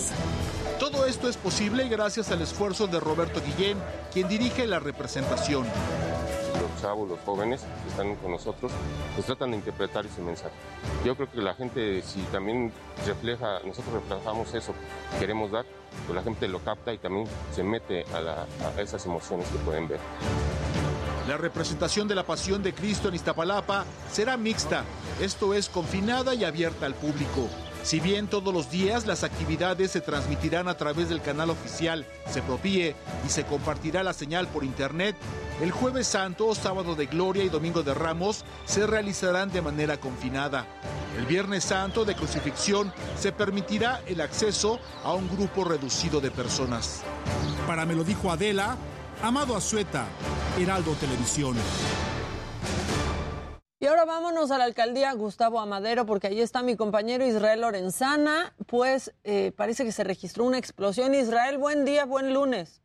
[0.78, 3.76] Todo esto es posible gracias al esfuerzo de Roberto Guillén,
[4.12, 5.66] quien dirige la representación
[6.52, 8.72] los chavos, los jóvenes que están con nosotros,
[9.14, 10.54] pues tratan de interpretar ese mensaje.
[11.04, 12.72] Yo creo que la gente, si también
[13.06, 14.74] refleja, nosotros reflejamos eso
[15.12, 15.64] que queremos dar,
[16.06, 19.88] pues la gente lo capta y también se mete a, a esas emociones que pueden
[19.88, 20.00] ver.
[21.28, 24.84] La representación de la Pasión de Cristo en Iztapalapa será mixta,
[25.20, 27.48] esto es confinada y abierta al público.
[27.82, 32.42] Si bien todos los días las actividades se transmitirán a través del canal oficial Se
[32.42, 32.94] Propie
[33.26, 35.16] y se compartirá la señal por internet,
[35.62, 40.66] el jueves santo, sábado de gloria y domingo de ramos se realizarán de manera confinada.
[41.18, 47.02] El viernes santo de crucifixión se permitirá el acceso a un grupo reducido de personas.
[47.66, 48.76] Para me lo dijo Adela,
[49.22, 50.06] Amado Azueta,
[50.58, 51.56] Heraldo Televisión.
[53.82, 58.52] Y ahora vámonos a la alcaldía Gustavo Amadero, porque ahí está mi compañero Israel Lorenzana.
[58.66, 61.14] Pues eh, parece que se registró una explosión.
[61.14, 62.82] Israel, buen día, buen lunes.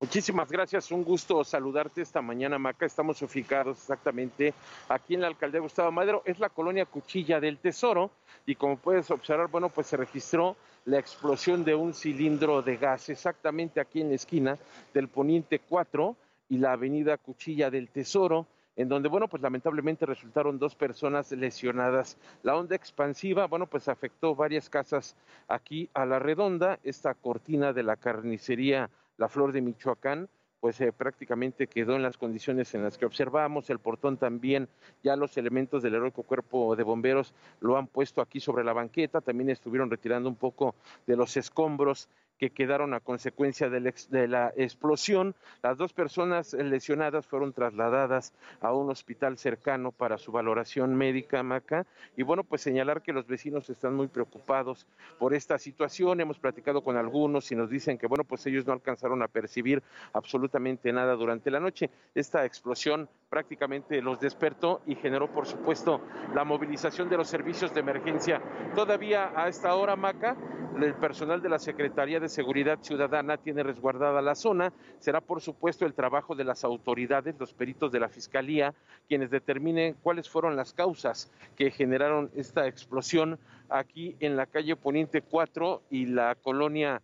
[0.00, 2.84] Muchísimas gracias, un gusto saludarte esta mañana, Maca.
[2.84, 4.52] Estamos ubicados exactamente
[4.88, 8.10] aquí en la alcaldía Gustavo Madero, es la colonia Cuchilla del Tesoro
[8.46, 13.08] y como puedes observar, bueno, pues se registró la explosión de un cilindro de gas
[13.10, 14.58] exactamente aquí en la esquina
[14.92, 16.16] del Poniente 4
[16.48, 22.18] y la avenida Cuchilla del Tesoro en donde, bueno, pues lamentablemente resultaron dos personas lesionadas.
[22.42, 25.16] La onda expansiva, bueno, pues afectó varias casas
[25.48, 30.28] aquí a la redonda, esta cortina de la carnicería la flor de Michoacán,
[30.60, 33.70] pues eh, prácticamente quedó en las condiciones en las que observamos.
[33.70, 34.68] El portón también,
[35.02, 39.20] ya los elementos del heroico cuerpo de bomberos lo han puesto aquí sobre la banqueta,
[39.20, 40.74] también estuvieron retirando un poco
[41.06, 43.80] de los escombros que quedaron a consecuencia de
[44.28, 45.34] la, explosión.
[45.62, 51.86] Las dos personas lesionadas fueron trasladadas a un hospital cercano para su valoración médica, Maca.
[52.16, 54.86] Y bueno, pues señalar que los vecinos están muy preocupados
[55.18, 56.20] por esta situación.
[56.20, 59.82] Hemos platicado con algunos y nos dicen que, bueno, pues ellos no alcanzaron a percibir
[60.12, 61.90] absolutamente nada durante la noche.
[62.14, 66.00] Esta explosión prácticamente los despertó y generó, por supuesto,
[66.34, 68.40] la movilización de los servicios de emergencia.
[68.74, 70.36] Todavía a esta hora, Maca,
[70.76, 74.72] el personal de la Secretaría de Seguridad Ciudadana tiene resguardada la zona.
[74.98, 78.74] Será, por supuesto, el trabajo de las autoridades, los peritos de la Fiscalía,
[79.08, 85.22] quienes determinen cuáles fueron las causas que generaron esta explosión aquí en la calle Poniente
[85.22, 87.02] 4 y la colonia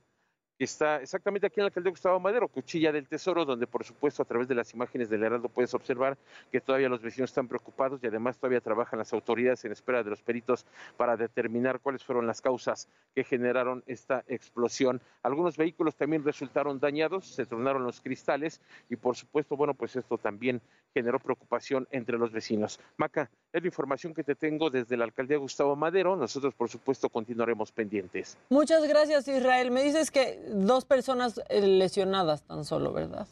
[0.59, 4.25] está exactamente aquí en la alcaldía Gustavo Madero, Cuchilla del Tesoro, donde por supuesto a
[4.25, 6.17] través de las imágenes del Heraldo puedes observar
[6.51, 10.11] que todavía los vecinos están preocupados y además todavía trabajan las autoridades en espera de
[10.11, 15.01] los peritos para determinar cuáles fueron las causas que generaron esta explosión.
[15.23, 20.19] Algunos vehículos también resultaron dañados, se tronaron los cristales y por supuesto, bueno, pues esto
[20.19, 20.61] también
[20.95, 22.79] generó preocupación entre los vecinos.
[22.97, 26.17] Maca, es la información que te tengo desde la alcaldía Gustavo Madero.
[26.17, 28.37] Nosotros, por supuesto, continuaremos pendientes.
[28.51, 29.71] Muchas gracias, Israel.
[29.71, 33.27] Me dices que dos personas eh, lesionadas tan solo, ¿verdad?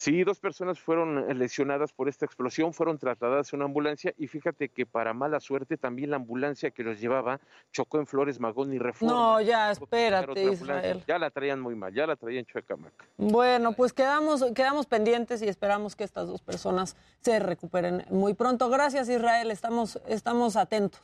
[0.00, 4.28] Sí, dos personas fueron eh, lesionadas por esta explosión, fueron trasladadas a una ambulancia y
[4.28, 7.38] fíjate que para mala suerte también la ambulancia que los llevaba
[7.70, 9.12] chocó en Flores Magón y Reforma.
[9.12, 11.04] No, ya, espérate, Israel.
[11.06, 13.04] Ya la traían muy mal, ya la traían chuecamaca.
[13.18, 18.70] Bueno, pues quedamos, quedamos pendientes y esperamos que estas dos personas se recuperen muy pronto.
[18.70, 21.02] Gracias, Israel, estamos, estamos atentos.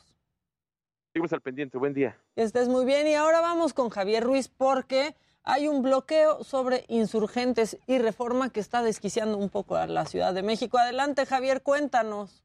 [1.13, 2.17] Seguimos al pendiente, buen día.
[2.35, 5.15] estés muy bien y ahora vamos con Javier Ruiz porque
[5.47, 10.33] hay un bloqueo sobre insurgentes y reforma que está desquiciando un poco a la Ciudad
[10.33, 10.77] de México.
[10.77, 12.43] Adelante, Javier, cuéntanos.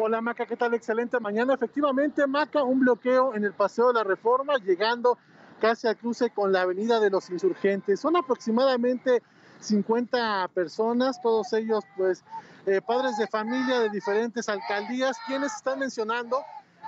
[0.00, 0.72] Hola Maca, ¿qué tal?
[0.72, 1.52] Excelente mañana.
[1.52, 5.18] Efectivamente, Maca, un bloqueo en el Paseo de la Reforma, llegando
[5.60, 8.00] casi al cruce con la Avenida de los Insurgentes.
[8.00, 9.22] Son aproximadamente
[9.60, 12.24] 50 personas, todos ellos pues
[12.64, 16.38] eh, padres de familia de diferentes alcaldías, quienes están mencionando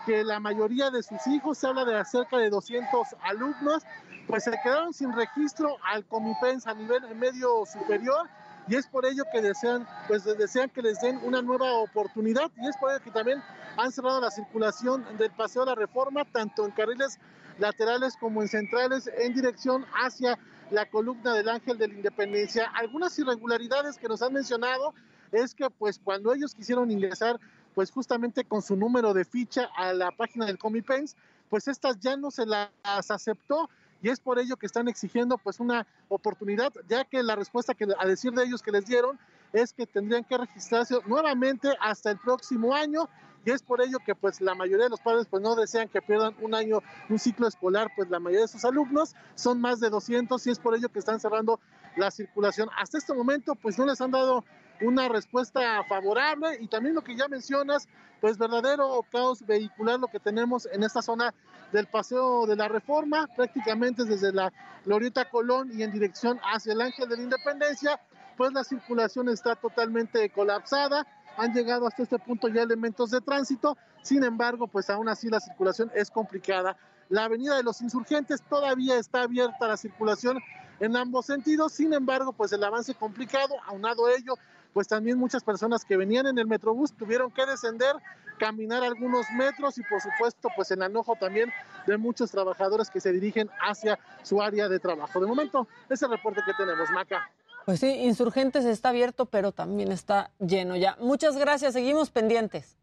[0.07, 3.83] que la mayoría de sus hijos, se habla de cerca de 200 alumnos,
[4.31, 8.29] pues se quedaron sin registro al Comipens a nivel medio superior
[8.69, 12.69] y es por ello que desean, pues desean que les den una nueva oportunidad y
[12.69, 13.43] es por ello que también
[13.77, 17.19] han cerrado la circulación del Paseo de la Reforma, tanto en carriles
[17.59, 20.39] laterales como en centrales, en dirección hacia
[20.71, 22.71] la columna del Ángel de la Independencia.
[22.75, 24.95] Algunas irregularidades que nos han mencionado
[25.33, 27.41] es que pues cuando ellos quisieron ingresar
[27.75, 31.17] pues justamente con su número de ficha a la página del Comipens,
[31.49, 33.69] pues estas ya no se las aceptó
[34.03, 37.87] y es por ello que están exigiendo pues una oportunidad, ya que la respuesta que
[37.99, 39.19] a decir de ellos que les dieron
[39.53, 43.09] es que tendrían que registrarse nuevamente hasta el próximo año
[43.45, 46.03] y es por ello que pues la mayoría de los padres pues no desean que
[46.03, 49.89] pierdan un año, un ciclo escolar, pues la mayoría de sus alumnos son más de
[49.89, 51.59] 200 y es por ello que están cerrando
[51.97, 52.69] la circulación.
[52.77, 54.45] Hasta este momento pues no les han dado
[54.83, 57.89] una respuesta favorable y también lo que ya mencionas,
[58.21, 61.35] pues verdadero caos vehicular lo que tenemos en esta zona
[61.73, 64.53] del Paseo de la Reforma, prácticamente desde la
[64.85, 68.01] Glorieta Colón y en dirección hacia el Ángel de la Independencia,
[68.37, 71.07] pues la circulación está totalmente colapsada.
[71.37, 75.41] Han llegado hasta este punto ya elementos de tránsito, sin embargo, pues aún así la
[75.41, 76.77] circulación es complicada.
[77.09, 80.39] La avenida de los insurgentes todavía está abierta a la circulación
[80.81, 84.35] en ambos sentidos, sin embargo, pues el avance complicado, aunado ello,
[84.73, 87.95] pues también muchas personas que venían en el Metrobús tuvieron que descender,
[88.39, 91.51] caminar algunos metros y por supuesto pues el enojo también
[91.87, 95.21] de muchos trabajadores que se dirigen hacia su área de trabajo.
[95.21, 97.31] De momento, ese reporte que tenemos, Maca.
[97.67, 100.97] Pues sí, Insurgentes está abierto, pero también está lleno ya.
[101.01, 102.77] Muchas gracias, seguimos pendientes.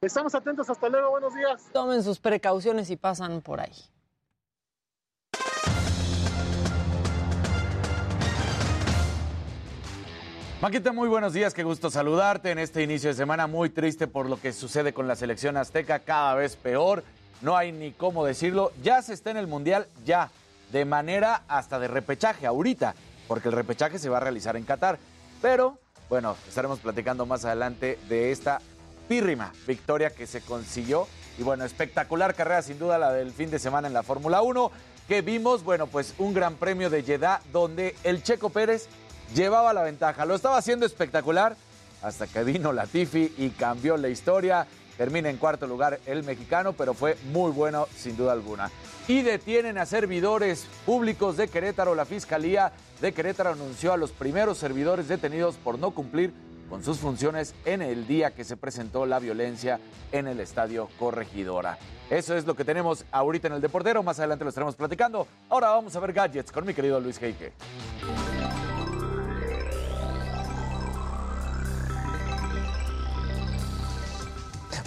[0.00, 1.68] Estamos atentos, hasta luego, buenos días.
[1.72, 3.74] Tomen sus precauciones y pasan por ahí.
[10.60, 14.28] Maquita, muy buenos días, qué gusto saludarte en este inicio de semana muy triste por
[14.28, 17.02] lo que sucede con la selección azteca, cada vez peor,
[17.40, 20.30] no hay ni cómo decirlo, ya se está en el Mundial, ya,
[20.70, 22.94] de manera hasta de repechaje, ahorita.
[23.26, 24.98] porque el repechaje se va a realizar en Qatar.
[25.40, 25.78] Pero,
[26.10, 28.60] bueno, estaremos platicando más adelante de esta
[29.08, 31.06] pírrima victoria que se consiguió.
[31.38, 34.72] Y bueno, espectacular carrera sin duda la del fin de semana en la Fórmula 1,
[35.08, 38.88] que vimos, bueno, pues un gran premio de Jeddah donde el Checo Pérez
[39.34, 40.24] llevaba la ventaja.
[40.24, 41.56] Lo estaba haciendo espectacular
[42.02, 44.66] hasta que vino Latifi y cambió la historia.
[44.96, 48.70] Termina en cuarto lugar el mexicano, pero fue muy bueno sin duda alguna.
[49.08, 51.94] Y detienen a servidores públicos de Querétaro.
[51.94, 56.34] La Fiscalía de Querétaro anunció a los primeros servidores detenidos por no cumplir
[56.68, 59.80] con sus funciones en el día que se presentó la violencia
[60.12, 61.78] en el estadio Corregidora.
[62.10, 64.02] Eso es lo que tenemos ahorita en el Deportero.
[64.02, 65.26] Más adelante lo estaremos platicando.
[65.48, 67.52] Ahora vamos a ver gadgets con mi querido Luis Heike.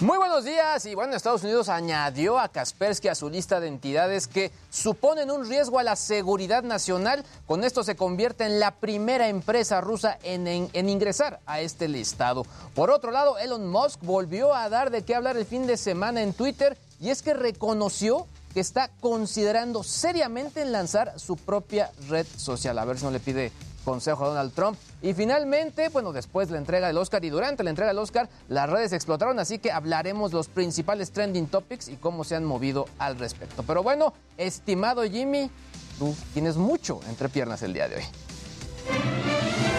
[0.00, 4.26] Muy buenos días y bueno, Estados Unidos añadió a Kaspersky a su lista de entidades
[4.26, 7.24] que suponen un riesgo a la seguridad nacional.
[7.46, 12.44] Con esto se convierte en la primera empresa rusa en, ingresar a este listado.
[12.74, 16.22] Por otro lado, Elon Musk volvió a dar de qué hablar el fin de semana
[16.22, 22.26] en Twitter y es que reconoció que está considerando seriamente en lanzar su propia red
[22.36, 22.78] social.
[22.80, 23.52] A ver si no le pide
[23.84, 24.78] consejo a Donald Trump.
[25.02, 28.28] Y finalmente, bueno, después de la entrega del Oscar y durante la entrega del Oscar,
[28.48, 32.86] las redes explotaron, así que hablaremos los principales trending topics y cómo se han movido
[32.98, 33.62] al respecto.
[33.62, 35.50] Pero bueno, estimado Jimmy,
[35.98, 39.73] tú tienes mucho entre piernas el día de hoy.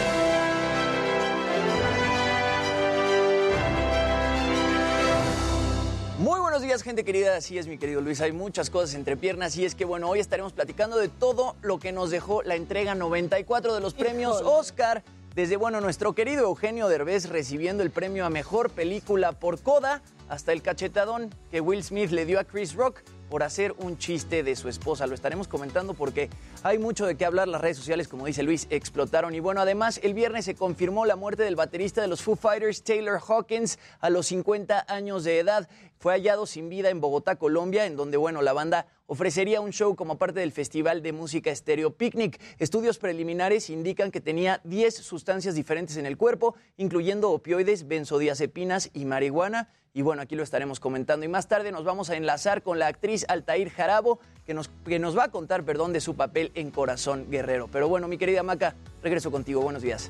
[6.26, 7.38] Muy buenos días, gente querida.
[7.38, 8.20] Así es, mi querido Luis.
[8.20, 11.78] Hay muchas cosas entre piernas y es que, bueno, hoy estaremos platicando de todo lo
[11.78, 15.04] que nos dejó la entrega 94 de los premios Oscar.
[15.36, 20.52] Desde, bueno, nuestro querido Eugenio Derbez recibiendo el premio a Mejor Película por Coda, hasta
[20.52, 24.56] el cachetadón que Will Smith le dio a Chris Rock por hacer un chiste de
[24.56, 25.08] su esposa.
[25.08, 26.30] Lo estaremos comentando porque
[26.64, 27.48] hay mucho de qué hablar.
[27.48, 29.36] Las redes sociales, como dice Luis, explotaron.
[29.36, 32.84] Y bueno, además, el viernes se confirmó la muerte del baterista de los Foo Fighters,
[32.84, 35.68] Taylor Hawkins, a los 50 años de edad.
[35.98, 39.96] Fue hallado sin vida en Bogotá, Colombia, en donde, bueno, la banda ofrecería un show
[39.96, 42.40] como parte del Festival de Música Estéreo Picnic.
[42.60, 49.06] Estudios preliminares indican que tenía 10 sustancias diferentes en el cuerpo, incluyendo opioides, benzodiazepinas y
[49.06, 49.70] marihuana.
[49.94, 51.26] Y bueno, aquí lo estaremos comentando.
[51.26, 55.00] Y más tarde nos vamos a enlazar con la actriz Altair Jarabo, que nos, que
[55.00, 57.70] nos va a contar, perdón, de su papel en Corazón Guerrero.
[57.72, 59.62] Pero bueno, mi querida Maca, regreso contigo.
[59.62, 60.10] Buenos días.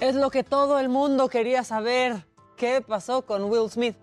[0.00, 2.24] Es lo que todo el mundo quería saber.
[2.56, 3.94] ¿Qué pasó con Will Smith?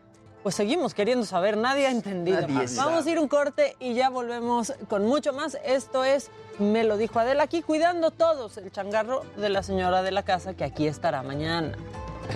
[0.43, 2.41] Pues seguimos queriendo saber, nadie ha entendido.
[2.41, 3.09] Nadie Vamos sabe.
[3.09, 5.57] a ir un corte y ya volvemos con mucho más.
[5.65, 6.29] Esto es
[6.59, 10.53] Me lo dijo Adela aquí, cuidando todos el changarro de la señora de la casa
[10.55, 11.73] que aquí estará mañana.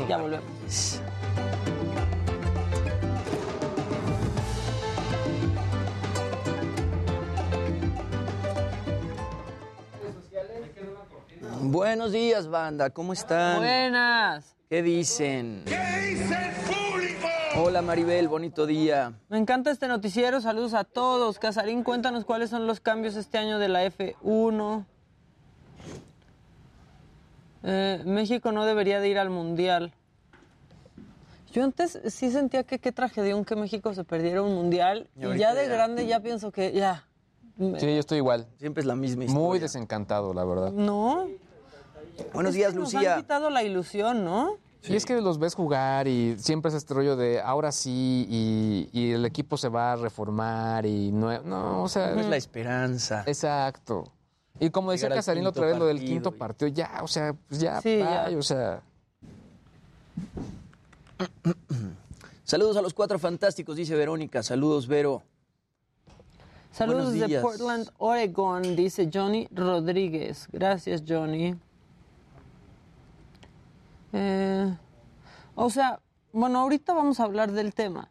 [0.07, 0.99] Ya volvemos.
[11.61, 12.89] Buenos días, banda.
[12.89, 13.57] ¿Cómo están?
[13.57, 14.55] Buenas.
[14.69, 15.63] ¿Qué dicen?
[17.57, 18.27] Hola, Maribel.
[18.27, 19.13] Bonito día.
[19.29, 20.39] Me encanta este noticiero.
[20.41, 21.37] Saludos a todos.
[21.39, 24.85] Casarín, cuéntanos cuáles son los cambios este año de la F1.
[27.63, 29.93] Eh, México no debería de ir al Mundial.
[31.51, 35.09] Yo antes sí sentía que qué tragedia que México se perdiera un Mundial.
[35.17, 35.73] Y ya de ya.
[35.73, 37.05] grande ya pienso que ya.
[37.57, 38.47] Sí, yo estoy igual.
[38.59, 40.71] Siempre es la misma Muy desencantado, la verdad.
[40.71, 41.27] No.
[42.33, 43.15] Buenos Es días, que nos Lucía.
[43.15, 44.57] han quitado la ilusión, ¿no?
[44.83, 48.89] Y es que los ves jugar y siempre es este rollo de ahora sí y,
[48.91, 52.19] y el equipo se va a reformar y no, no o sea...
[52.19, 53.23] Es la esperanza.
[53.27, 54.05] Exacto.
[54.59, 57.33] Y como decía Casarín la otra vez, lo del quinto y- partido, ya, o sea,
[57.47, 58.37] pues ya, Sí, bye, ya.
[58.37, 58.81] o sea...
[62.43, 64.43] Saludos a los cuatro fantásticos, dice Verónica.
[64.43, 65.23] Saludos, Vero.
[66.71, 67.39] Saludos de.
[67.41, 70.47] Portland, Oregon, dice Johnny Rodríguez.
[70.51, 71.55] Gracias, Johnny.
[74.13, 74.75] Eh,
[75.55, 75.99] o sea,
[76.33, 78.09] bueno, ahorita vamos a hablar del tema,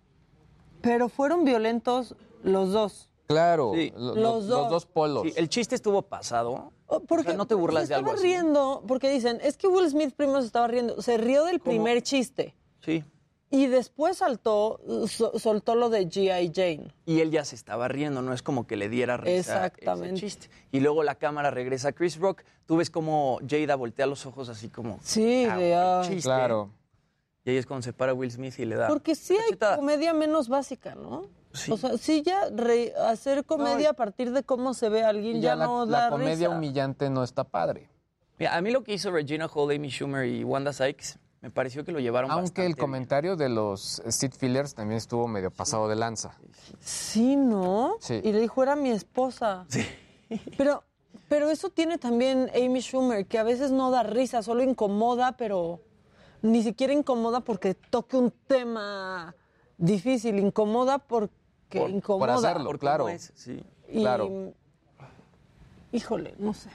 [0.80, 3.08] pero fueron violentos los dos.
[3.26, 3.92] Claro, Sí.
[3.96, 4.86] lo- Los lo- dos.
[4.86, 5.22] polos.
[5.24, 6.72] Sí, el chiste estuvo pasado.
[7.06, 9.88] Porque O sea, no te burlas de algo estaba riendo, porque dicen, es que Will
[9.88, 13.04] Smith primero se estaba riendo, se rió del primer chiste Sí.
[13.50, 16.52] Y después saltó, so- soltó lo de G.I.
[16.54, 16.94] Jane.
[17.04, 20.14] Y él ya se estaba riendo, no es como que le diera risa Exactamente.
[20.14, 20.50] ese chiste.
[20.70, 22.42] Y luego la cámara regresa a Chris Rock.
[22.66, 24.98] Tú ves como Jada voltea los ojos así como...
[25.02, 26.00] Sí, "Ah, de, ah".
[26.04, 26.22] chiste".
[26.22, 26.70] Claro.
[27.44, 28.86] Y ahí es cuando se para Will Smith y le da...
[28.86, 31.22] Porque sí hay comedia menos básica, ¿no?
[31.52, 31.72] Sí.
[31.72, 35.36] O sea, sí ya re- hacer comedia a partir de cómo se ve a alguien
[35.40, 36.50] ya, ya la, no la da comedia risa.
[36.50, 37.88] humillante no está padre.
[38.38, 41.84] Mira, a mí lo que hizo Regina Hall, Amy Schumer y Wanda Sykes, me pareció
[41.84, 45.96] que lo llevaron Aunque el comentario de los Steve Fillers también estuvo medio pasado de
[45.96, 46.38] lanza.
[46.80, 47.96] Sí, ¿no?
[48.00, 48.20] Sí.
[48.22, 49.64] Y le dijo, era mi esposa.
[49.68, 49.84] Sí.
[50.56, 50.84] Pero
[51.28, 55.80] Pero eso tiene también Amy Schumer, que a veces no da risa, solo incomoda, pero
[56.42, 59.34] ni siquiera incomoda porque toque un tema
[59.78, 61.32] difícil, incomoda porque
[61.80, 62.18] Por- incomoda.
[62.18, 63.08] por hacerlo, Por claro.
[63.08, 63.62] es, sí.
[63.88, 64.52] Y, Claro.
[65.92, 66.70] Híjole, no sé.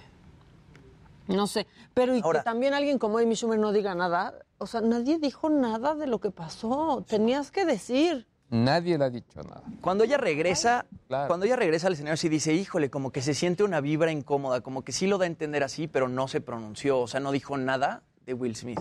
[1.27, 1.65] No sé.
[1.93, 4.33] Pero y Ahora- que también alguien como Amy Schumer no diga nada.
[4.57, 7.03] O sea, nadie dijo nada de lo que pasó.
[7.07, 8.27] Tenías que decir.
[8.51, 9.63] Nadie le ha dicho nada.
[9.81, 11.27] Cuando ella regresa, Claro.
[11.27, 14.61] cuando ella regresa al escenario, sí dice, híjole, como que se siente una vibra incómoda,
[14.61, 17.31] como que sí lo da a entender así, pero no se pronunció, o sea, no
[17.31, 18.79] dijo nada de Will Smith.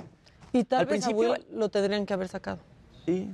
[0.53, 2.59] Y tal Al vez a principio- Will lo tendrían que haber sacado.
[3.07, 3.31] Sí.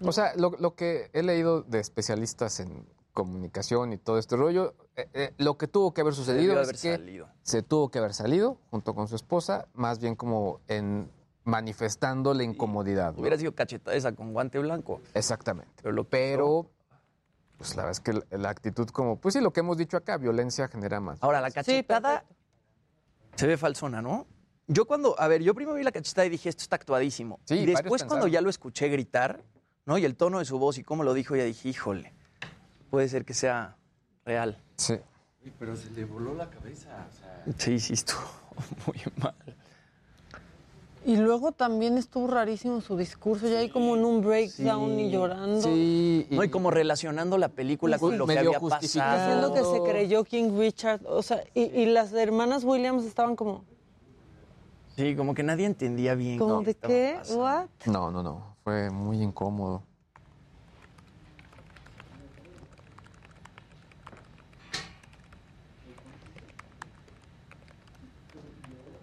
[0.00, 4.74] O sea, lo, lo que he leído de especialistas en comunicación y todo este rollo,
[4.96, 7.28] eh, eh, lo que tuvo que haber sucedido Debió es haber que salido.
[7.42, 11.10] se tuvo que haber salido junto con su esposa, más bien como en
[11.44, 13.14] manifestando la incomodidad.
[13.14, 13.20] ¿no?
[13.20, 15.00] Hubiera sido cachetada esa con guante blanco.
[15.14, 15.72] Exactamente.
[15.82, 16.70] Pero, lo Pero,
[17.58, 19.96] pues la verdad es que la, la actitud como, pues sí, lo que hemos dicho
[19.96, 21.22] acá, violencia genera más.
[21.22, 22.24] Ahora, la cachetada
[23.36, 24.26] se ve falsona, ¿no?
[24.66, 27.38] Yo cuando, a ver, yo primero vi la cachetada y dije, esto está actuadísimo.
[27.44, 29.44] Sí, y después cuando ya lo escuché gritar,
[29.84, 29.98] ¿no?
[29.98, 32.12] Y el tono de su voz y cómo lo dijo, ya dije, híjole,
[32.90, 33.76] puede ser que sea
[34.24, 34.60] real.
[34.76, 34.94] Sí.
[35.58, 37.06] Pero se le voló la cabeza.
[37.08, 38.18] O sea, Sí, sí, estuvo
[38.86, 39.34] muy mal.
[41.04, 45.60] Y luego también estuvo rarísimo su discurso, ya ahí como en un breakdown y llorando.
[45.60, 46.26] Sí.
[46.30, 49.54] No, y como relacionando la película con lo que había pasado.
[49.54, 51.02] que se creyó King Richard.
[51.06, 53.64] O sea, y, y las hermanas Williams estaban como,
[54.96, 56.38] Sí, como que nadie entendía bien.
[56.38, 57.14] como qué ¿de qué?
[57.18, 57.42] pasando.
[57.42, 57.66] ¿What?
[57.86, 58.56] No, no, no.
[58.64, 59.84] Fue muy incómodo.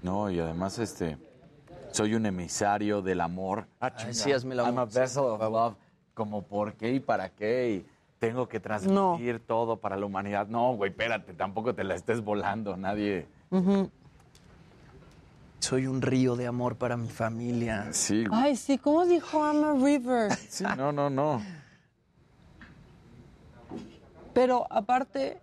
[0.03, 1.17] No, y además, este,
[1.91, 3.65] soy un emisario del amor.
[3.79, 5.75] Ah, sí, hazme la I'm a vessel of love.
[6.13, 7.71] Como por qué y para qué.
[7.71, 7.85] Y
[8.19, 10.47] tengo que transmitir todo para la humanidad.
[10.47, 12.77] No, güey, espérate, tampoco te la estés volando.
[12.77, 13.27] Nadie.
[15.59, 17.87] Soy un río de amor para mi familia.
[17.91, 18.41] Sí, güey.
[18.41, 20.33] Ay, sí, ¿cómo dijo Ama River?
[20.49, 21.41] Sí, no, no, no.
[24.33, 25.39] Pero aparte,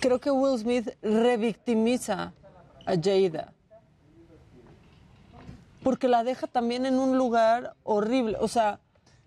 [0.00, 2.32] creo que Will Smith revictimiza
[2.86, 3.52] a Jada.
[5.82, 8.36] Porque la deja también en un lugar horrible.
[8.40, 8.80] O sea,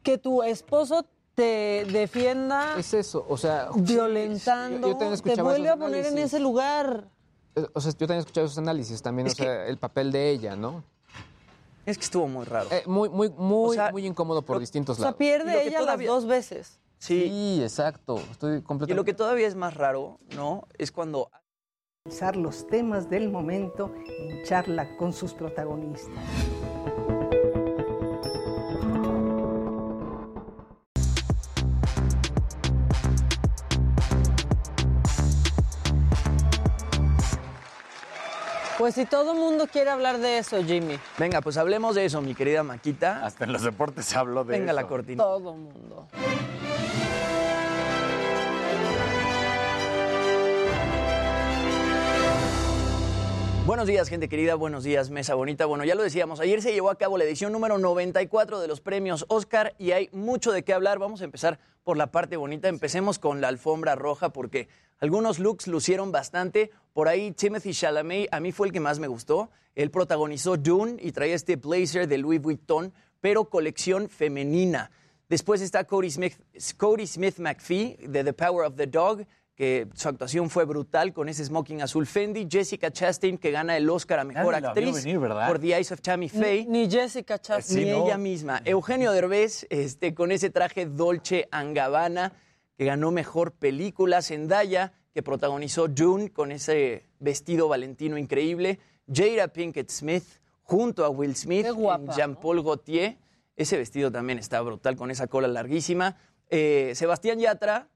[0.04, 1.06] que tu esposo
[1.36, 3.70] te defienda Es eso, o sea...
[3.76, 7.08] violentando, yo- yo también te vuelve esos a poner en ese lugar.
[7.56, 10.12] Eh, O sea, yo también he escuchado esos análisis también, Es o sea, el papel
[10.12, 10.84] de ella, ¿no?
[11.86, 12.68] Es que estuvo muy raro.
[12.72, 15.16] Eh, muy, muy, muy, O sea, muy incómodo por distintos O sea, lados.
[15.20, 16.80] Y lo pierde ella todavía- las dos veces.
[17.02, 17.30] Sí.
[17.30, 18.18] Sí, exacto.
[18.32, 18.94] Estoy Y completamente...
[18.96, 20.68] lo que todavía es más raro, ¿no?
[20.78, 21.30] Es cuando
[22.08, 26.16] Usar los temas del momento en charla con sus protagonistas.
[38.78, 40.98] Pues si todo el mundo quiere hablar de eso, Jimmy.
[41.20, 43.24] Venga, pues hablemos de eso, mi querida Maquita.
[43.24, 44.82] Hasta en los deportes se habló de Venga eso.
[44.82, 45.24] la cortina.
[45.24, 46.08] Todo el mundo.
[53.64, 54.56] Buenos días, gente querida.
[54.56, 55.68] Buenos días, mesa bonita.
[55.68, 58.82] Bueno, ya lo decíamos, ayer se llevó a cabo la edición número 94 de los
[58.82, 60.98] premios Oscar y hay mucho de qué hablar.
[60.98, 62.70] Vamos a empezar por la parte bonita.
[62.70, 66.72] Empecemos con la alfombra roja porque algunos looks lucieron bastante.
[66.94, 69.52] Por ahí Timothy Chalamet a mí fue el que más me gustó.
[69.76, 72.92] Él protagonizó Dune y traía este blazer de Louis Vuitton,
[73.22, 74.90] pero colección femenina.
[75.30, 76.34] Después está Cody Smith,
[76.78, 81.30] Cody Smith McPhee de The Power of the Dog, que su actuación fue brutal con
[81.30, 82.48] ese smoking azul Fendi.
[82.50, 85.48] Jessica Chastain, que gana el Oscar a Mejor Nadie Actriz venir, ¿verdad?
[85.48, 86.66] por The Eyes of Tammy Faye.
[86.68, 87.86] Ni Jessica Chastain.
[87.86, 88.06] Ni ¿no?
[88.06, 88.62] ella misma.
[88.66, 92.34] Eugenio Derbez, este, con ese traje Dolce Gabbana,
[92.78, 94.22] que ganó mejor película.
[94.22, 98.80] Zendaya, que protagonizó Dune, con ese vestido valentino increíble.
[99.12, 100.24] Jada Pinkett Smith,
[100.64, 101.68] junto a Will Smith,
[102.16, 103.18] Jean-Paul Gaultier.
[103.56, 106.18] Ese vestido también está brutal, con esa cola larguísima.
[106.50, 107.90] Eh, Sebastián Yatra,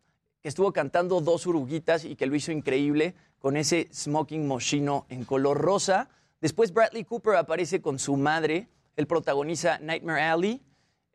[0.46, 5.26] que estuvo cantando dos uruguitas y que lo hizo increíble con ese smoking moschino en
[5.26, 6.08] color rosa.
[6.40, 8.68] Después Bradley Cooper aparece con su madre.
[8.96, 10.62] Él protagoniza Nightmare Alley.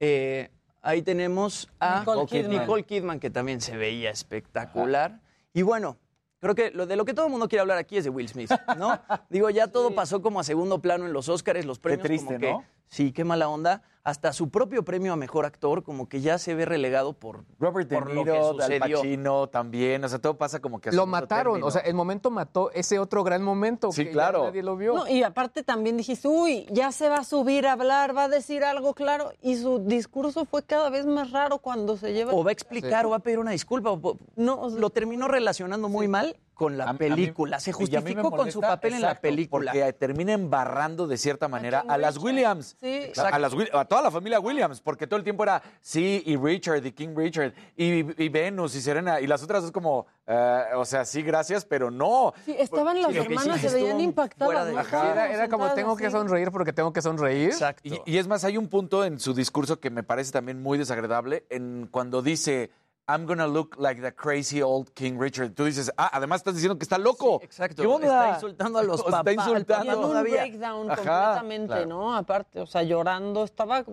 [0.01, 0.51] Eh,
[0.83, 2.61] ahí tenemos a Nicole Kidman.
[2.61, 5.21] Nicole Kidman, que también se veía espectacular.
[5.53, 5.97] Y bueno,
[6.41, 8.29] creo que lo de lo que todo el mundo quiere hablar aquí es de Will
[8.29, 8.99] Smith, ¿no?
[9.31, 12.39] Digo, ya todo pasó como a segundo plano en los Oscars, los premios triste, como
[12.41, 12.65] que ¿no?
[12.91, 13.83] Sí, qué mala onda.
[14.03, 17.89] Hasta su propio premio a mejor actor, como que ya se ve relegado por, Robert
[17.89, 18.79] De por lo que Niro, Al.
[18.81, 21.67] Pacino también, o sea, todo pasa como que a Lo mataron, término.
[21.67, 24.45] o sea, el momento mató ese otro gran momento Sí, que ya claro.
[24.45, 24.95] nadie lo vio.
[24.95, 28.29] No, y aparte también dijiste, uy, ya se va a subir a hablar, va a
[28.29, 29.33] decir algo claro.
[29.43, 32.33] Y su discurso fue cada vez más raro cuando se lleva.
[32.33, 33.91] O va a explicar o va a pedir una disculpa.
[33.93, 37.59] o- No, lo terminó relacionando muy mal con la A- película.
[37.59, 39.73] Se a mí justificó con su papel en la exacto, película.
[39.73, 42.77] Porque termina embarrando de cierta manera a, las Williams.
[42.79, 43.11] Sí.
[43.17, 46.37] A, a las a toda la familia Williams, porque todo el tiempo era sí, y
[46.37, 50.65] Richard, y King Richard, y, y Venus, y Serena, y las otras es como, eh,
[50.77, 52.35] o sea, sí, gracias, pero no.
[52.45, 54.47] Sí, estaban las Sí, lo que hermanas, sí se veían impactadas.
[54.53, 54.79] fuera de- ¿no?
[54.81, 54.85] Ajá.
[54.99, 57.55] Estábamos Era, era como tengo que sonreír porque tengo que sonreír.
[57.83, 60.77] Y, y es más, hay un punto en su discurso que me parece también muy
[60.77, 62.71] desagradable, en cuando dice,
[63.11, 65.57] I'm gonna look like the crazy old King Richard.
[65.57, 67.41] Tú dices, ah, además estás diciendo que está loco.
[67.43, 67.83] exacto.
[67.83, 68.07] ¿Qué onda?
[68.07, 70.07] Está insultando a los papás, Está papá insultando.
[70.07, 71.87] Un breakdown Ajá, completamente, claro.
[71.87, 72.17] ¿no?
[72.17, 73.85] Aparte, o sea, llorando, estaba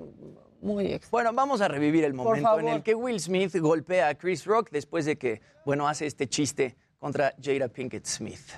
[0.61, 1.09] muy extraño.
[1.11, 4.69] Bueno, vamos a revivir el momento en el que Will Smith golpea a Chris Rock
[4.69, 8.51] después de que, bueno, hace este chiste contra Jada Pinkett Smith.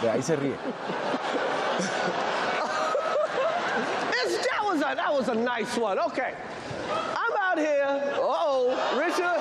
[0.00, 0.54] De ahí se ríe.
[4.96, 5.98] That was a nice one.
[5.98, 6.34] Okay,
[7.54, 7.84] out here.
[7.84, 9.20] Uh oh, Richard.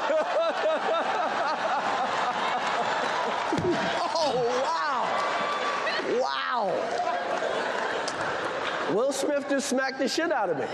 [4.16, 5.02] oh wow,
[6.22, 6.64] wow.
[8.94, 10.66] Will Smith just smacked the shit out of me.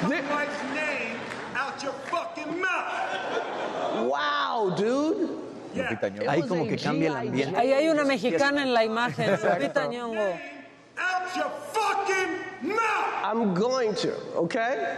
[0.00, 1.18] Keep my wife's name
[1.54, 4.08] out your fucking mouth.
[4.08, 5.30] Wow, dude.
[5.74, 6.30] Lupita Nyong'o.
[6.30, 7.58] Ahí como que cambia el ambiente.
[7.58, 10.53] Ahí hay una mexicana en la imagen, Lupita Nyong'o.
[10.98, 13.24] Out your fucking mouth.
[13.24, 14.14] I'm going to.
[14.36, 14.96] Okay.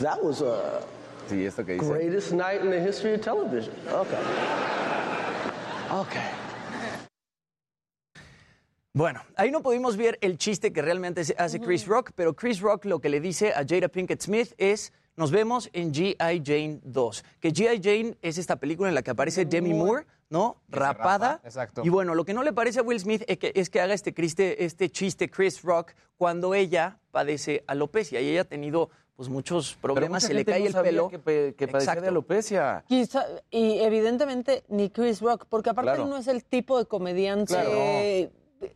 [0.00, 0.82] That was a
[1.28, 1.86] Sí, esto que dice.
[1.88, 3.74] greatest night in the history of television.
[3.88, 4.18] Okay.
[5.90, 6.24] Okay.
[8.94, 12.60] Bueno, ahí no pudimos ver el chiste que realmente se- hace Chris Rock, pero Chris
[12.60, 16.42] Rock lo que le dice a Jada Pinkett Smith es, nos vemos en G.I.
[16.44, 17.24] Jane 2.
[17.40, 17.80] Que G.I.
[17.82, 20.62] Jane es esta película en la que aparece Demi Moore, ¿no?
[20.68, 21.32] Rapada.
[21.34, 21.82] rapa, exacto.
[21.84, 23.94] Y bueno, lo que no le parece a Will Smith es que, es que haga
[23.94, 29.28] este, criste- este chiste Chris Rock cuando ella padece alopecia y ella ha tenido pues
[29.28, 31.08] muchos problemas, se le cae no el sabía pelo.
[31.08, 32.84] Que, que padecía de alopecia.
[32.86, 36.04] Quizá, y evidentemente ni Chris Rock, porque aparte Claro.
[36.04, 38.30] él no es el tipo de comediante Claro.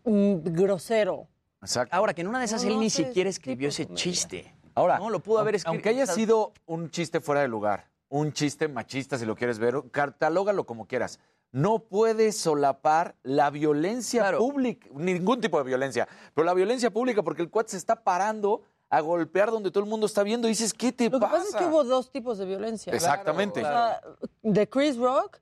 [0.05, 1.29] mm, grosero.
[1.61, 1.95] Exacto.
[1.95, 4.03] Ahora, que en una de esas No, él no ni siquiera es escribió ese comedia.
[4.03, 4.53] chiste.
[4.75, 5.71] Ahora, No, lo pudo haber escrito.
[5.71, 9.83] aunque haya sido un chiste fuera de lugar, un chiste machista si lo quieres ver,
[9.91, 11.19] catalógalo como quieras.
[11.51, 14.39] No puedes solapar la violencia Claro.
[14.39, 18.63] pública, ningún tipo de violencia, pero la violencia pública porque el cuate se está parando
[18.89, 21.37] a golpear donde todo el mundo está viendo y dices, ¿qué te Lo que pasa?
[21.39, 22.93] pasa es que hubo dos tipos de violencia.
[22.93, 23.61] Exactamente.
[23.61, 24.01] O sea,
[24.43, 25.39] de Chris Rock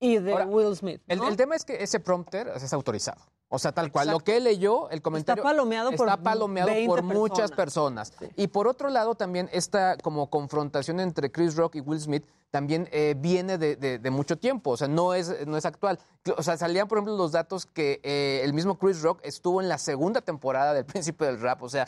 [0.00, 1.02] y de Ahora, Will Smith.
[1.06, 3.22] El, el tema es que ese prompter es autorizado.
[3.54, 4.08] O sea, tal cual.
[4.08, 5.42] Lo que él leyó, el comentario.
[5.42, 8.12] palomeado por está palomeado 20 por muchas personas.
[8.36, 12.88] Y por otro lado, también esta como confrontación entre Chris Rock y Will Smith también
[12.92, 14.70] eh, viene de, de- de mucho tiempo.
[14.70, 15.98] O sea, no es, no es actual.
[16.36, 19.68] O sea, salían, por ejemplo, los datos que eh, el mismo Chris Rock estuvo en
[19.68, 21.62] la segunda temporada del Príncipe del Rap.
[21.64, 21.84] O sea,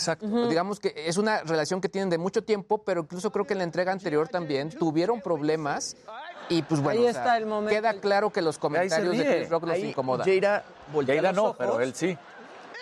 [0.49, 3.59] digamos que es una relación que tienen de mucho tiempo, pero incluso creo que en
[3.59, 5.97] la entrega anterior también tuvieron problemas.
[6.49, 7.75] Y pues bueno, Ahí o sea, está el momento.
[7.75, 9.25] queda claro que los comentarios de.
[9.25, 10.25] Chris Rock los Ahí incomoda.
[10.25, 11.57] Jada voltea Jada los no, ojos.
[11.59, 12.17] pero él sí.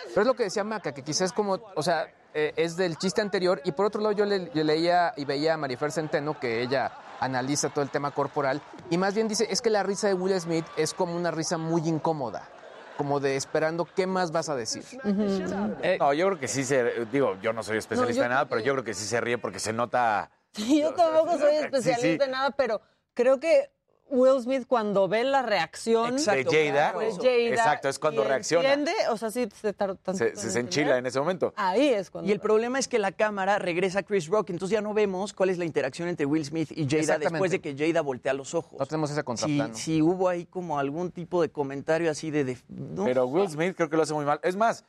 [0.09, 3.21] Pero es lo que decía Maca, que quizás como, o sea, eh, es del chiste
[3.21, 3.61] anterior.
[3.65, 6.93] Y por otro lado, yo, le, yo leía y veía a Marifer Centeno, que ella
[7.21, 8.61] analiza todo el tema corporal,
[8.91, 11.57] y más bien dice, es que la risa de Will Smith es como una risa
[11.57, 12.47] muy incómoda,
[12.99, 14.85] como de esperando qué más vas a decir.
[15.83, 18.45] Eh, No, yo creo que sí se, digo, yo no soy especialista yo en nada,
[18.47, 20.31] pero yo creo que sí se ríe porque se nota...
[20.53, 22.29] Sí, yo tampoco soy Sí, especialista sí.
[22.29, 22.81] en nada, pero
[23.15, 23.71] creo que
[24.11, 26.93] Will Smith cuando ve la reacción Exacto, de Jada.
[26.99, 27.17] de eso.
[27.23, 28.69] Jada Exacto, es cuando y reacciona.
[28.75, 31.55] entiende, o sea, sí se tardó tanto Se, en se, se enchila en ese momento.
[31.57, 34.75] Ahí es cuando Y el problema es que la cámara regresa a Chris Rock, entonces
[34.75, 37.75] ya no vemos cuál es la interacción entre Will Smith y Jada después de que
[37.77, 38.79] Jada voltea los ojos.
[38.79, 39.75] No tenemos ese Si, contraplano.
[39.75, 42.45] si hubo ahí como algún tipo de comentario así de...
[42.45, 44.39] de- no Pero Will Smith creo que lo hace muy mal.
[44.43, 44.85] Es más,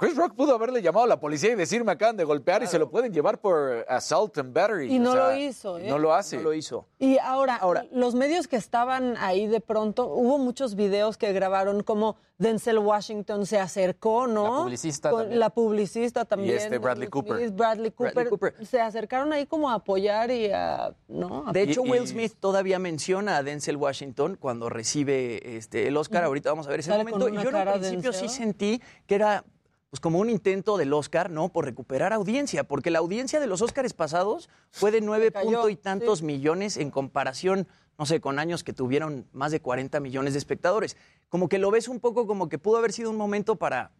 [0.00, 2.66] Chris Rock pudo haberle llamado a la policía y decir me acaban de golpear y
[2.66, 4.90] se lo pueden llevar por assault and battery.
[4.92, 5.88] Y O no sea, lo hizo, ¿eh?
[5.88, 6.38] No lo hace.
[6.38, 6.86] no lo hizo.
[6.98, 11.82] Y ahora, Ahora- los medios que estaban ahí de pronto, hubo muchos videos que grabaron
[11.82, 14.44] como Denzel Washington se acercó, ¿no?
[14.44, 15.38] La publicista Con- también.
[15.38, 16.56] La publicista también.
[16.56, 17.36] este Bradley Cooper.
[17.36, 18.14] Smith, Bradley Cooper.
[18.14, 18.66] Bradley Cooper.
[18.66, 20.94] Se acercaron ahí como a apoyar y a...
[21.08, 21.44] ¿no?
[21.46, 25.86] A- De hecho, Y- Will y- Smith todavía menciona a Denzel Washington cuando recibe este,
[25.88, 26.24] el Oscar.
[26.24, 27.28] Ahorita vamos a ver ese momento.
[27.28, 29.44] Y yo en un cara principio sí sentí que era
[29.90, 31.48] pues, como un intento del Oscar, ¿no?
[31.50, 35.76] Por recuperar audiencia, porque la audiencia de los Oscars pasados fue de nueve punto y
[35.76, 36.24] tantos sí.
[36.24, 37.66] millones en comparación,
[37.98, 40.96] no sé, con años que tuvieron más de 40 millones de espectadores.
[41.28, 43.90] Como que lo ves un poco como que pudo haber sido un momento para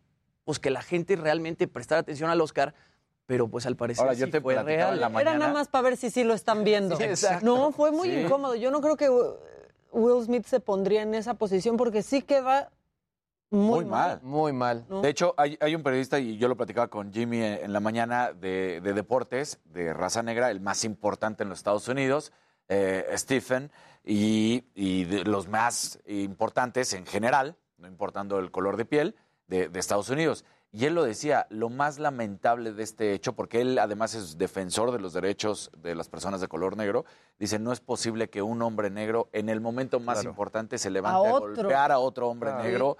[0.45, 2.73] pues que la gente realmente prestara atención al Oscar,
[3.27, 4.99] pero pues al parecer Ahora, yo sí te fue real.
[5.01, 5.53] la Era nada mañana.
[5.53, 6.97] más para ver si sí lo están viendo.
[6.97, 7.45] Sí, exacto.
[7.45, 8.21] No, fue muy Sí.
[8.21, 8.55] incómodo.
[8.55, 9.09] Yo no creo que
[9.93, 12.71] Will Smith se pondría en esa posición porque sí queda
[13.51, 14.21] muy, Muy mal.
[14.23, 14.85] Muy mal.
[14.89, 15.01] ¿no?
[15.03, 17.81] De hecho, hay, hay un periodista, y yo lo platicaba con Jimmy en en la
[17.81, 22.33] mañana, de, de deportes, de raza negra, el más importante en los Estados Unidos,
[22.69, 23.71] eh, Stephen,
[24.05, 29.15] y, y de los más importantes en general, no importando el color de piel,
[29.49, 30.45] de, de Estados Unidos.
[30.73, 34.93] Y él lo decía, lo más lamentable de este hecho, porque él además es defensor
[34.93, 37.05] de los derechos de las personas de color negro,
[37.41, 40.31] dice, no es posible que un hombre negro en el momento más Claro.
[40.31, 42.65] importante se levante a, golpear a otro hombre Claro.
[42.65, 42.97] negro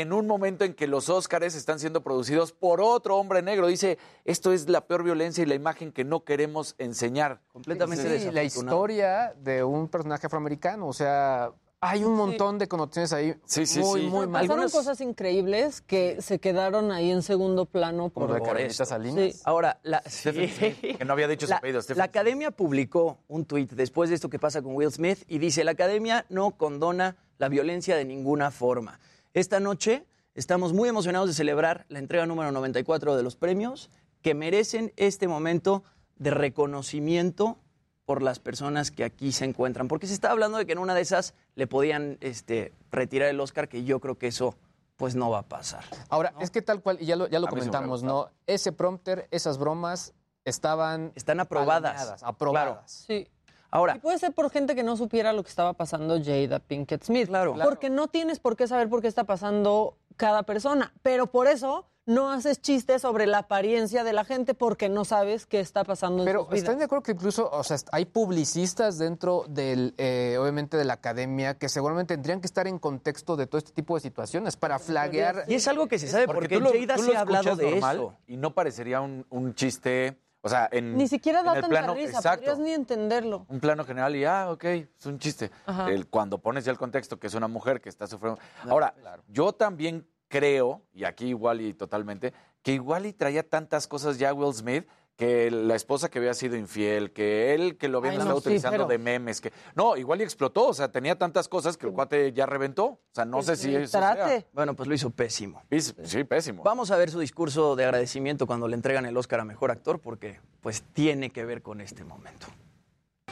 [0.00, 3.66] en un momento en que los Óscares están siendo producidos por otro hombre negro.
[3.66, 7.40] Dice, esto es la peor violencia y la imagen que no queremos enseñar.
[7.52, 13.12] Completamente Sí, la historia de un personaje afroamericano, o sea, hay un montón de connotaciones
[13.12, 14.06] ahí Sí, sí, muy, sí.
[14.06, 14.46] muy mal.
[14.46, 18.86] Pasaron cosas increíbles que se quedaron ahí en segundo plano Como por, de Carmelita.
[18.86, 19.34] Salinas.
[19.34, 19.40] Sí.
[19.44, 23.70] Ahora, la, que no había dicho su la, apellido, Stephen la academia publicó un tuit
[23.72, 27.48] después de esto que pasa con Will Smith y dice, la academia no condona la
[27.48, 28.98] violencia de ninguna forma.
[29.34, 33.90] Esta noche estamos muy emocionados de celebrar la entrega número 94 de los premios
[34.22, 35.82] que merecen este momento
[36.14, 37.58] de reconocimiento
[38.04, 39.88] por las personas que aquí se encuentran.
[39.88, 43.40] Porque se está hablando de que en una de esas le podían este, retirar el
[43.40, 44.54] Oscar, que yo creo que eso
[44.94, 45.82] pues no va a pasar.
[46.10, 48.30] Ahora, es que tal cual, y ya lo, ya lo comentamos, ¿no?
[48.46, 50.14] Ese prompter, esas bromas
[50.44, 52.22] estaban Están aprobadas.
[52.22, 53.04] aprobadas.
[53.08, 53.26] Sí.
[53.74, 57.02] Ahora, Y puede ser por gente que no supiera lo que estaba pasando Jada Pinkett
[57.04, 57.26] Smith.
[57.26, 57.56] Claro.
[57.60, 60.92] Porque no tienes por qué saber por qué está pasando cada persona.
[61.02, 65.46] Pero por eso no haces chistes sobre la apariencia de la gente porque no sabes
[65.46, 66.58] qué está pasando en Pero sus vidas.
[66.64, 70.92] están de acuerdo que incluso, o sea, hay publicistas dentro del, eh, obviamente, de la
[70.94, 74.78] academia que seguramente tendrían que estar en contexto de todo este tipo de situaciones para
[74.78, 75.46] flaguear.
[75.48, 77.56] y es algo que se sabe porque, tú lo- Jada tú se lo ha hablado
[77.56, 78.14] de normal eso.
[78.26, 81.68] Y no parecería un, un chiste, o sea, en Ni siquiera en da el tanta
[81.70, 83.46] plano, risa, exacto, podrías ni entenderlo.
[83.48, 85.50] un plano general y, ah, ok, es un chiste.
[85.66, 85.90] Ajá.
[85.90, 88.38] El- cuando pones ya el contexto que es una mujer que está sufriendo.
[88.68, 88.94] Ahora,
[89.28, 92.32] yo también creo, y aquí igual y totalmente,
[92.62, 94.86] que igual y traía tantas cosas ya Will Smith
[95.16, 98.40] que la esposa que había sido infiel, que él que lo habían Ay, estado no,
[98.40, 101.76] sí, utilizando pero- de memes, que no, igual y explotó, o sea, tenía tantas cosas
[101.76, 102.84] que el cuate ya reventó.
[102.84, 104.40] O sea, no Pues, sé si eso trate.
[104.40, 104.44] sea.
[104.52, 105.62] Bueno, pues lo hizo pésimo.
[106.02, 106.62] Sí, pésimo.
[106.64, 110.00] Vamos a ver su discurso de agradecimiento cuando le entregan el Oscar a Mejor Actor
[110.00, 112.46] porque pues tiene que ver con este momento.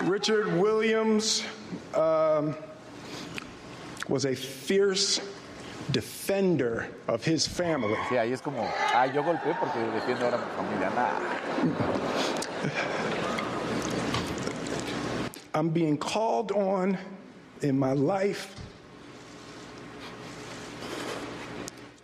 [0.09, 1.45] Richard Williams
[1.97, 2.55] um,
[4.09, 5.21] was a fierce
[5.91, 7.97] defender of his family.
[8.09, 8.63] Sí, ahí es como,
[8.95, 10.91] ah, yo golpeé porque defiendo ahora a mi familia.
[10.91, 11.21] Nada.
[15.55, 16.97] I'm being called on
[17.61, 18.55] in my life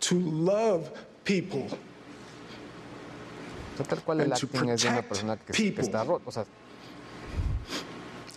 [0.01, 0.91] to love
[1.23, 1.67] people
[3.83, 6.23] tal cual el acting es de una persona que, que está rota.
[6.27, 6.45] O sea,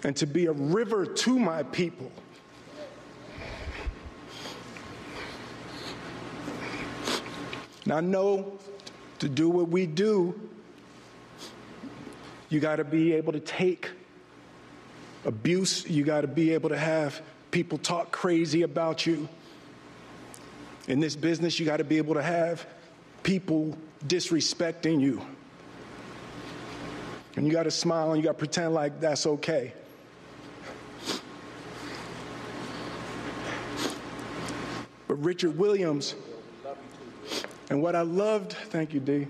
[0.05, 2.11] and to be a river to my people.
[7.85, 8.59] Now, I know
[9.19, 10.39] to do what we do,
[12.49, 13.91] you got to be able to take
[15.25, 17.21] abuse, you got to be able to have
[17.51, 19.29] people talk crazy about you.
[20.89, 22.67] In this business, you got to be able to have
[23.23, 23.77] people
[24.07, 25.23] disrespecting you.
[27.37, 29.73] And you got to smile and you got to pretend like that's okay.
[35.09, 36.15] But Richard Williams,
[37.73, 39.27] and what I loved, thank you, D.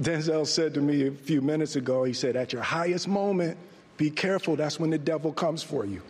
[0.00, 3.56] Denzel said to me a few minutes ago, he said, At your highest moment,
[3.96, 6.00] be careful, that's when the devil comes for you.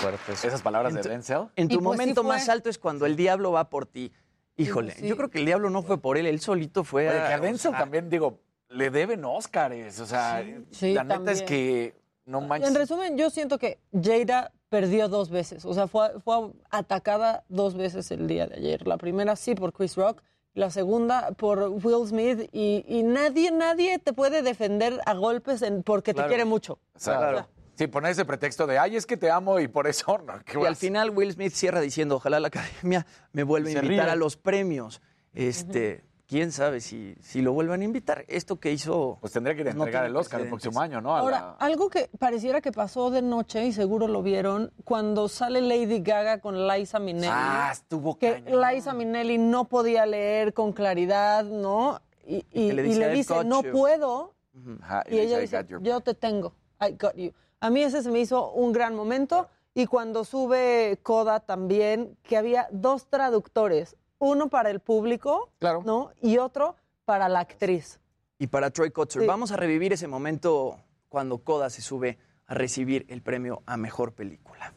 [0.00, 0.44] fuertes.
[0.44, 1.48] Esas palabras de Denzel.
[1.56, 4.12] En tu pues momento más alto es cuando el diablo va por ti.
[4.56, 5.06] Híjole, Sí.
[5.06, 7.26] yo creo que el diablo no fue por él, él solito fue Oye, a...
[7.28, 8.38] que a o Denzel sea, también, digo,
[8.70, 10.00] le deben Óscares.
[10.00, 12.70] O sea, Sí, la neta es que no manches.
[12.70, 15.64] En resumen, yo siento que Jada perdió dos veces.
[15.64, 18.86] O sea, fue, fue atacada dos veces el día de ayer.
[18.86, 20.22] La primera sí por Chris Rock,
[20.54, 22.48] la segunda por Will Smith.
[22.52, 26.28] Y, y nadie, nadie te puede defender a golpes en- porque Claro.
[26.28, 26.78] te quiere mucho.
[26.94, 27.48] O sea, Claro.
[27.78, 30.32] Sí, poner ese pretexto de, ay, es que te amo y por eso no.
[30.46, 33.88] ¿qué Y al final Will Smith cierra diciendo, ojalá la academia me vuelva a invitar
[34.06, 34.12] ríe.
[34.12, 35.02] a los premios.
[35.34, 38.24] Este, quién sabe si, si lo vuelvan a invitar.
[38.28, 39.18] Esto que hizo...
[39.20, 41.14] Pues tendría que ir a pues no entregar el Oscar el próximo año, ¿no?
[41.16, 45.28] A Ahora, la- algo que pareciera que pasó de noche, y seguro lo vieron, cuando
[45.28, 47.28] sale Lady Gaga con Liza Minnelli.
[47.32, 48.60] Ah, estuvo que cañón.
[48.74, 52.00] Liza Minnelli no podía leer con claridad, ¿no?
[52.26, 53.70] Y, le y dice, le "I've dice, got no you".
[53.72, 54.34] puedo.
[54.82, 57.30] Ajá, Y ella "I dice, your yo te tengo, I got you.
[57.60, 59.48] A mí ese se me hizo un gran momento.
[59.74, 65.82] Y cuando sube Coda también, que había dos traductores uno para el público, claro.
[65.84, 66.10] ¿no?
[66.22, 68.00] Y otro para la actriz.
[68.38, 69.28] Y para Troy Kotzer, Sí.
[69.28, 74.12] vamos a revivir ese momento cuando Coda se sube a recibir el premio a mejor
[74.12, 74.72] película.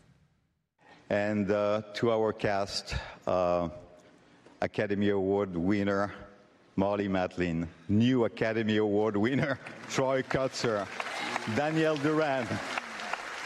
[1.10, 2.94] And uh, to our cast,
[3.26, 3.70] uh,
[4.62, 6.12] Academy Award winner
[6.76, 9.60] Molly Matlin, new Academy Award winner
[9.90, 10.86] Troy Kutzer,
[11.56, 12.48] Daniel Duran,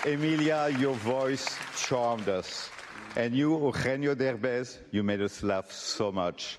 [0.06, 2.70] Emilia, your voice charmed us.
[3.16, 6.58] And you, Eugenio Derbez, you made us laugh so much.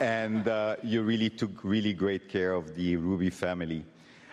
[0.00, 3.86] and uh, you really took really great care of the Ruby family.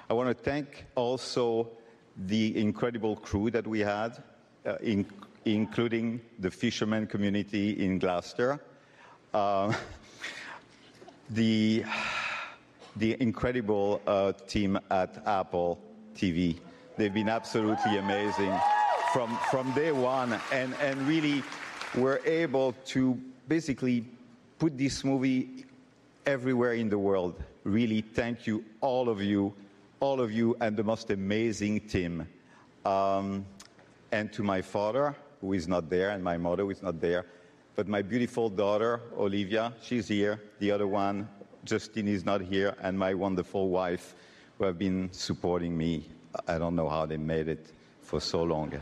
[0.09, 1.69] I want to thank also
[2.17, 4.21] the incredible crew that we had,
[4.65, 5.05] uh, in,
[5.45, 8.59] including the fisherman community in Gloucester,
[9.33, 9.73] uh,
[11.29, 11.85] the,
[12.97, 15.79] the incredible uh, team at Apple
[16.17, 16.57] TV.
[16.97, 18.53] They've been absolutely amazing
[19.13, 21.43] from, from day one and, and really
[21.95, 24.05] were able to basically
[24.59, 25.65] put this movie
[26.25, 27.41] everywhere in the world.
[27.63, 29.53] Really, thank you, all of you,
[29.99, 32.27] all of you, and the most amazing team.
[32.85, 33.45] Um,
[34.11, 37.25] and to my father, who is not there, and my mother, who is not there,
[37.75, 40.41] but my beautiful daughter, Olivia, she's here.
[40.59, 41.27] The other one,
[41.65, 44.15] Justine, is not here, and my wonderful wife,
[44.57, 46.07] who have been supporting me.
[46.47, 47.71] I don't know how they made it
[48.01, 48.73] for so long.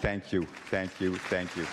[0.00, 1.66] Thank you, thank you, thank you.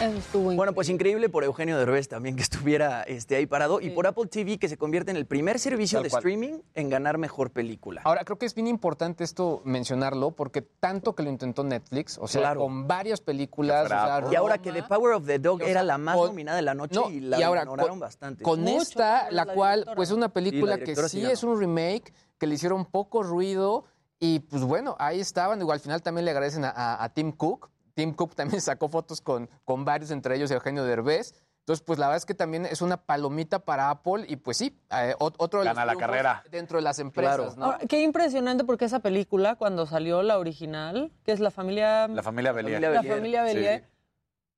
[0.00, 3.90] Eso estuvo Bueno, pues increíble por Eugenio Derbez también que estuviera este, ahí parado y
[3.90, 6.20] por Apple TV que se convierte en el primer servicio Tal de cual.
[6.20, 8.00] streaming en ganar mejor película.
[8.04, 12.26] Ahora, creo que es bien importante esto mencionarlo porque tanto que lo intentó Netflix, o
[12.28, 12.60] sea, Claro.
[12.60, 13.84] con varias películas.
[13.86, 16.16] o sea, y ahora que The Power of the Dog o sea, era la más
[16.16, 18.42] con- nominada de la noche No, y la y ahora, ignoraron con- bastante.
[18.42, 22.54] Con esta, la cual, pues es una película que sí es un remake, que le
[22.54, 23.84] hicieron poco ruido
[24.18, 25.58] y pues bueno, ahí estaban.
[25.58, 27.68] Digo, al final también le agradecen a, a- a Tim Cook.
[28.00, 31.34] Tim Cook también sacó fotos con, con varios, entre ellos Eugenio Derbez.
[31.60, 34.76] Entonces, pues la verdad es que también es una palomita para Apple y pues sí,
[34.90, 36.42] eh, ot- otro de los Gana la carrera.
[36.50, 37.66] dentro de las empresas, ¿no?
[37.66, 42.08] Ahora, qué impresionante porque esa película, cuando salió la original, que es la familia...
[42.08, 42.80] La familia Bellier.
[42.80, 43.84] La familia Bellier,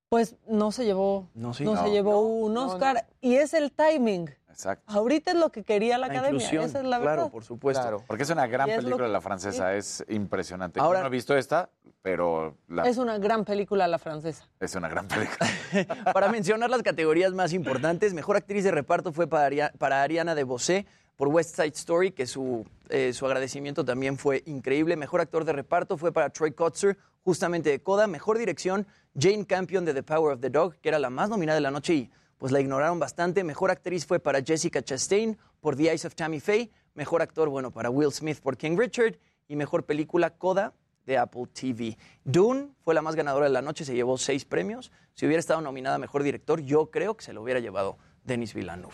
[0.09, 1.65] pues no se llevó, No, sí.
[1.65, 1.83] no No.
[1.85, 3.07] se llevó un no, Oscar.
[3.21, 4.31] Y es el timing.
[4.53, 4.85] Exacto.
[4.93, 6.31] Ahorita es lo que quería la, La academia.
[6.37, 7.31] inclusión, Esa es la claro, verdad.
[7.33, 8.05] por supuesto.
[8.07, 10.81] Porque es una gran es película que- la francesa, es impresionante.
[10.81, 11.71] Ahora- Yo no he visto esta,
[12.03, 14.49] pero la- Es una gran película la francesa.
[14.61, 15.39] es una gran película.
[16.15, 20.87] Para mencionar las categorías más importantes, mejor actriz de reparto fue para Ariana de Bosé
[21.17, 24.97] por West Side Story, que su, eh, su agradecimiento también fue increíble.
[24.97, 28.07] Mejor actor de reparto fue para Troy Kotzer, justamente de Coda.
[28.07, 28.87] Mejor dirección,
[29.17, 31.71] Jane Campion de The Power of the Dog, que era la más nominada de la
[31.71, 32.11] noche y
[32.43, 33.45] pues la ignoraron bastante.
[33.45, 36.73] Mejor actriz fue para Jessica Chastain por The Eyes of Tammy Faye.
[36.95, 39.17] Mejor actor, bueno, para Will Smith por King Richard.
[39.47, 40.73] Y mejor película, Coda
[41.07, 41.97] de Apple TV.
[42.25, 44.91] Dune fue la más ganadora de la noche, se llevó seis premios.
[45.15, 48.55] Si hubiera estado nominada a Mejor Director, yo creo que se lo hubiera llevado Denis
[48.55, 48.93] Villeneuve.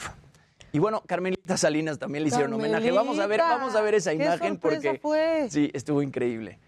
[0.72, 2.92] Y bueno, Carmelita Salinas también le hicieron homenaje.
[2.92, 5.48] Vamos a ver, vamos a ver esa qué imagen porque fue.
[5.48, 6.58] sí, estuvo increíble.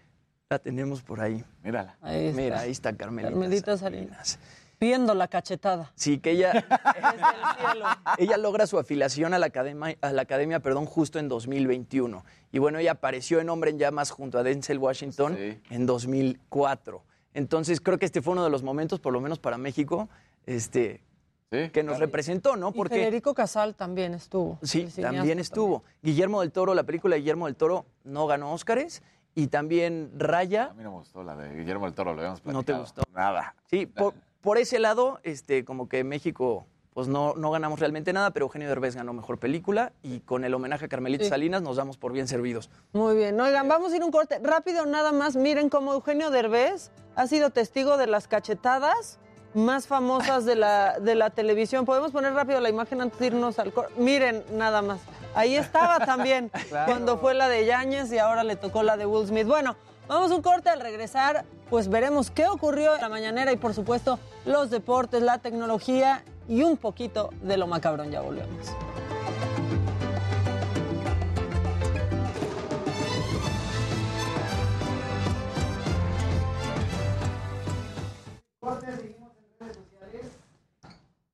[0.49, 1.45] La tenemos por ahí.
[1.61, 1.95] Mírala.
[2.01, 2.33] Ahí.
[2.33, 3.29] Mira, ahí está Carmelita.
[3.29, 4.39] Carmelita Salinas.
[4.81, 5.91] Viendo la cachetada.
[5.93, 6.53] Sí, que ella,
[8.17, 12.25] ella logra su afiliación a la academia, a la academia perdón, justo en 2021.
[12.51, 17.03] Y bueno, ella apareció en Hombre en Llamas junto a Denzel Washington en 2004.
[17.35, 20.09] Entonces creo que este fue uno de los momentos, por lo menos para México,
[20.47, 21.03] este,
[21.51, 22.69] que nos representó, ¿no?
[22.69, 24.57] Y Porque Federico Casal también estuvo.
[24.63, 25.83] Sí, también estuvo.
[26.01, 29.03] Guillermo del Toro, la película de Guillermo del Toro no ganó Óscares.
[29.35, 30.71] Y también Raya.
[30.71, 32.81] A mí no me gustó la de Guillermo del Toro, lo habíamos No te platicado.
[32.81, 33.03] gustó.
[33.13, 33.55] Nada.
[33.69, 38.31] Sí, por, por ese lado, este, como que México, pues no, no ganamos realmente nada,
[38.31, 41.29] pero Eugenio Derbez ganó mejor película y con el homenaje a Carmelita Sí.
[41.29, 42.69] Salinas nos damos por bien servidos.
[42.93, 43.39] Muy bien.
[43.39, 45.35] Oigan, vamos a ir un corte rápido nada más.
[45.35, 49.19] Miren cómo Eugenio Derbez ha sido testigo de las cachetadas
[49.53, 51.83] más famosas de la, de la televisión.
[51.85, 53.93] Podemos poner rápido la imagen antes de irnos al corte.
[53.97, 55.01] Miren nada más.
[55.35, 56.85] Ahí estaba también Claro.
[56.91, 59.47] cuando fue la de Yáñez y ahora le tocó la de Will Smith.
[59.47, 59.75] Bueno,
[60.07, 61.45] vamos a un corte al regresar.
[61.69, 66.63] Pues veremos qué ocurrió en la mañanera y por supuesto los deportes, la tecnología y
[66.63, 68.11] un poquito de lo macabrón.
[68.11, 68.67] Ya volvemos.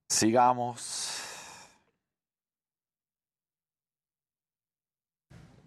[0.07, 1.16] Sigamos.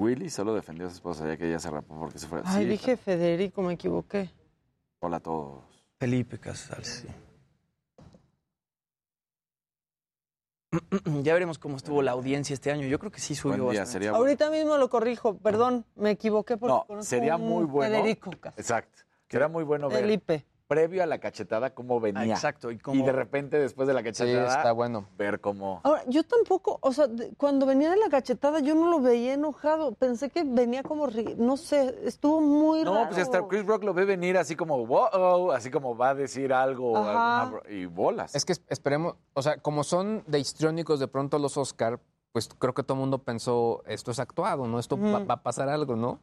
[0.00, 2.40] Willy solo defendió a su esposa ya que ella se rapó porque se fue.
[2.44, 4.30] Ay, Sí, dije Federico, me equivoqué.
[5.00, 5.62] Hola a todos.
[5.98, 7.06] Felipe Casal, sí.
[11.22, 12.86] Ya veremos cómo estuvo la audiencia este año.
[12.86, 13.92] Yo creo que sí subió día, bastante.
[13.92, 17.96] sería Ahorita mismo lo corrijo, perdón, me equivoqué porque No, conozco sería un muy bueno.
[17.98, 18.54] Federico Casal.
[18.58, 19.02] Exacto.
[19.28, 20.00] Que era muy bueno ver.
[20.00, 20.46] Felipe.
[20.70, 22.20] Previo a la cachetada, cómo venía.
[22.20, 25.04] Ah, exacto, y cómo- de repente, después de la cachetada, está bueno.
[25.18, 25.80] ver cómo.
[25.82, 29.34] Ahora, yo tampoco, o sea, de- cuando venía de la cachetada yo no lo veía
[29.34, 29.90] enojado.
[29.96, 33.08] Pensé que venía como, ri- no sé, estuvo muy No, raro.
[33.08, 36.52] pues hasta Chris Rock lo ve venir así como, wow, así como va a decir
[36.52, 36.96] algo.
[36.96, 38.36] Alguna y bolas.
[38.36, 41.98] Es que es- esperemos, o sea, como son de histriónicos de pronto los Oscar,
[42.30, 44.78] pues creo que todo el mundo pensó, esto es actuado, ¿no?
[44.78, 46.20] Esto va a pasar algo, ¿no?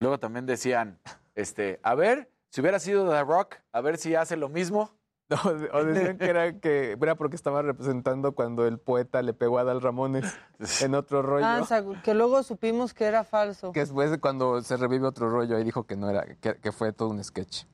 [0.00, 0.98] Luego también decían,
[1.34, 4.90] este, a ver, si hubiera sido The Rock, a ver si hace lo mismo.
[5.32, 5.38] No,
[5.72, 9.64] o decían que era, que era porque estaba representando cuando el poeta le pegó a
[9.64, 10.26] Dal Ramones
[10.82, 11.46] en otro rollo.
[11.46, 13.72] Ah, o sea, que luego supimos que era falso.
[13.72, 16.70] Que después de cuando se revive otro rollo, ahí dijo que no era, que, que
[16.70, 17.64] fue todo un sketch.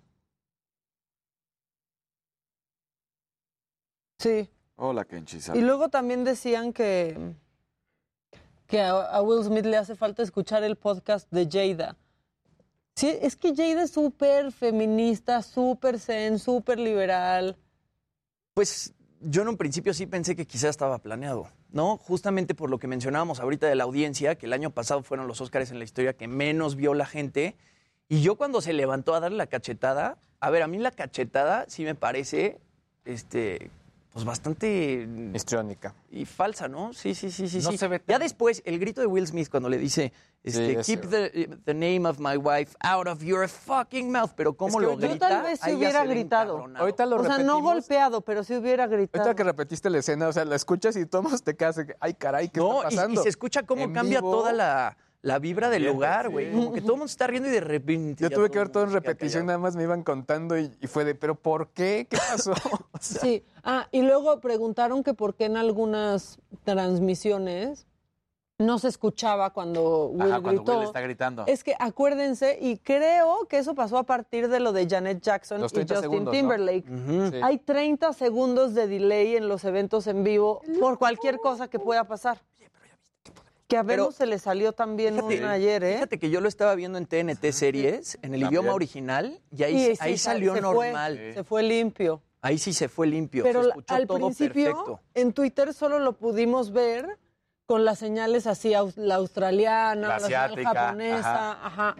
[4.20, 4.48] Sí.
[4.76, 5.40] Hola, Kenchi.
[5.54, 7.34] Y luego también decían que,
[8.68, 11.96] que a, a Will Smith le hace falta escuchar el podcast de Jada.
[12.98, 17.56] Sí, es que Jada es súper feminista, súper zen, súper liberal.
[18.54, 21.96] Pues yo en un principio sí pensé que quizás estaba planeado, ¿no?
[21.96, 25.40] Justamente por lo que mencionábamos ahorita de la audiencia, que el año pasado fueron los
[25.40, 27.54] Óscares en la historia que menos vio la gente.
[28.08, 31.66] Y yo cuando se levantó a darle la cachetada, a ver, a mí la cachetada
[31.68, 32.58] sí me parece,
[33.04, 33.70] este,
[34.12, 35.06] pues bastante...
[35.34, 35.94] Histriónica.
[36.10, 36.92] Y falsa, ¿no?
[36.92, 37.58] Sí, sí, sí, sí.
[37.60, 37.78] No sí.
[37.78, 41.08] se ve Ya después, el grito de Will Smith cuando le dice, este, ese- keep
[41.10, 44.92] the, the name of my wife out of your fucking mouth, pero cómo que lo
[44.98, 46.66] yo grita, Tal vez si hubiera gritado.
[46.76, 49.22] Ahorita lo o sea, no golpeado, pero sí hubiera gritado.
[49.24, 52.48] Ahorita que repetiste la escena, o sea, la escuchas y todos te quedas, ay, caray,
[52.48, 53.20] ¿qué No, está y- pasando?
[53.20, 54.30] Y, se escucha cómo En cambia vivo.
[54.32, 56.32] toda la, la vibra del Bien, lugar, sí.
[56.32, 56.52] güey.
[56.52, 58.22] Como que todo el mundo está riendo y de repente.
[58.22, 60.86] Yo tuve que ver todo en se repetición, nada más me iban contando y, y
[60.86, 62.06] fue de, ¿pero por qué?
[62.08, 62.52] ¿Qué pasó?
[62.92, 63.44] O sea, Sí.
[63.64, 67.86] Ah, y luego preguntaron que por qué en algunas transmisiones
[68.60, 70.78] no se escuchaba cuando Will Ajá, cuando gritó.
[70.78, 71.44] Will está gritando.
[71.46, 75.64] Es que acuérdense, y creo que eso pasó a partir de lo de Janet Jackson
[75.64, 76.40] y 30 Justin segundos, ¿no?
[76.40, 76.84] Timberlake.
[77.30, 77.40] Sí.
[77.42, 82.04] Hay 30 segundos de delay en los eventos en vivo por cualquier cosa que pueda
[82.04, 82.40] pasar.
[83.68, 85.94] Que a Venus se le salió también Fíjate, una ayer, ¿eh?
[85.94, 88.50] Fíjate que yo lo estaba viendo en TNT series, en el También.
[88.50, 91.20] idioma original, y ahí, sí, ahí sa- salió se fue, normal.
[91.34, 92.22] se fue limpio.
[92.40, 93.42] Ahí sí se fue limpio.
[93.44, 95.00] Pero se escuchó al todo principio perfecto.
[95.14, 97.18] en Twitter solo lo pudimos ver
[97.66, 101.96] con las señales así, la australiana, La la, señal asiática, japonesa, ajá.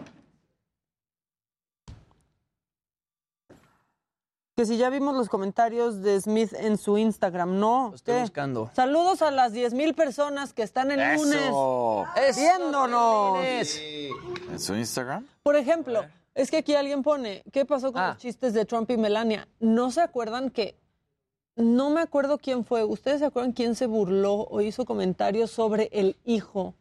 [4.59, 7.87] Que si ya vimos los comentarios de Smith en su Instagram, ¿no?
[7.91, 8.21] Lo estoy ¿Qué?
[8.23, 8.69] buscando.
[8.73, 12.05] Saludos a las 10 mil personas que están el lunes Eso.
[12.35, 13.37] viéndonos.
[13.41, 15.25] ¿En su Instagram?
[15.43, 16.03] Por ejemplo,
[16.35, 18.09] es que aquí alguien pone, ¿qué pasó con Ah.
[18.09, 19.47] los chistes de Trump y Melania?
[19.61, 20.75] ¿No se acuerdan que,
[21.55, 25.87] no me acuerdo quién fue, ¿ustedes se acuerdan quién se burló o hizo comentarios sobre
[25.93, 26.73] el hijo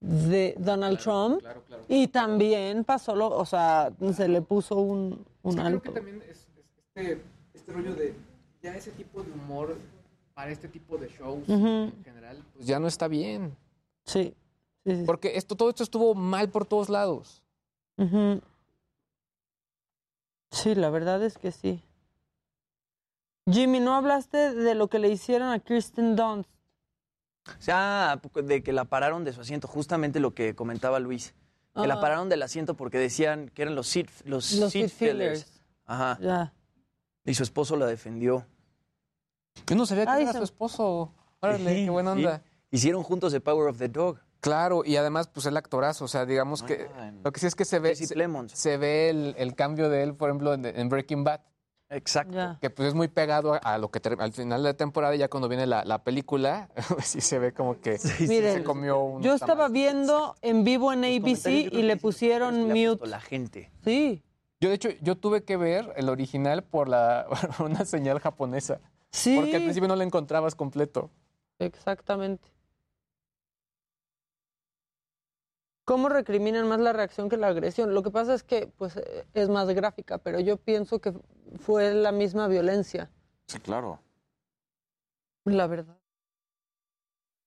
[0.00, 1.42] de Donald Trump?
[1.86, 5.82] Y también pasó, lo, o sea, se le puso un, un creo alto.
[5.82, 6.39] que también es
[7.02, 7.22] este,
[7.54, 8.14] este rollo de
[8.62, 9.76] ya ese tipo de humor
[10.34, 11.66] para este tipo de shows Ujú.
[11.66, 13.56] en general, pues ya no está bien.
[14.04, 14.34] Sí,
[14.84, 15.02] sí, sí.
[15.06, 17.42] Porque esto, todo esto estuvo mal por todos lados.
[20.50, 21.82] Sí, la verdad es que sí.
[23.50, 26.48] Jimmy, ¿no hablaste de lo que le hicieron a Kristen Dunst?
[27.58, 31.34] O sea, de que la pararon de su asiento, justamente lo que comentaba Luis.
[31.74, 32.00] Que la Ah.
[32.00, 35.44] pararon del asiento porque decían que eran los seat, los Los seat seat fillers.
[35.44, 35.62] fillers.
[35.86, 36.18] Ajá.
[36.20, 36.52] Ya.
[37.24, 38.46] Y su esposo la defendió.
[39.66, 41.12] Yo no sabía que Ay, era se- su esposo.
[41.40, 42.18] Órale, Sí, qué buena sí.
[42.24, 42.42] onda.
[42.70, 44.18] Hicieron juntos The Power of the Dog.
[44.40, 46.88] Claro, y además, pues el actorazo, o sea, digamos que
[47.22, 48.06] lo que sí es que se ve, se,
[48.54, 51.40] se ve el, el cambio de él, por ejemplo, en, en Breaking Bad,
[51.92, 52.56] Exacto.
[52.60, 55.28] Que pues es muy pegado a, a lo que al final de la temporada, ya
[55.28, 56.68] cuando viene la, la película,
[57.02, 61.00] sí se ve como que Miren, se comió un Yo estaba viendo en vivo en
[61.04, 63.06] ABC y le pusieron mute.
[63.08, 63.72] La gente.
[63.84, 64.22] Sí,
[64.60, 67.26] Yo, de hecho, yo tuve que ver el original por la
[67.64, 68.80] una señal japonesa,
[69.10, 69.34] sí.
[69.36, 71.10] porque al principio no lo encontrabas completo.
[71.58, 72.46] Exactamente.
[75.86, 77.94] ¿Cómo recriminan más la reacción que la agresión?
[77.94, 79.00] Lo que pasa es que pues
[79.34, 81.14] es más gráfica, pero yo pienso que
[81.58, 83.10] fue la misma violencia,
[83.48, 83.98] Sí, claro.
[85.44, 85.96] la verdad.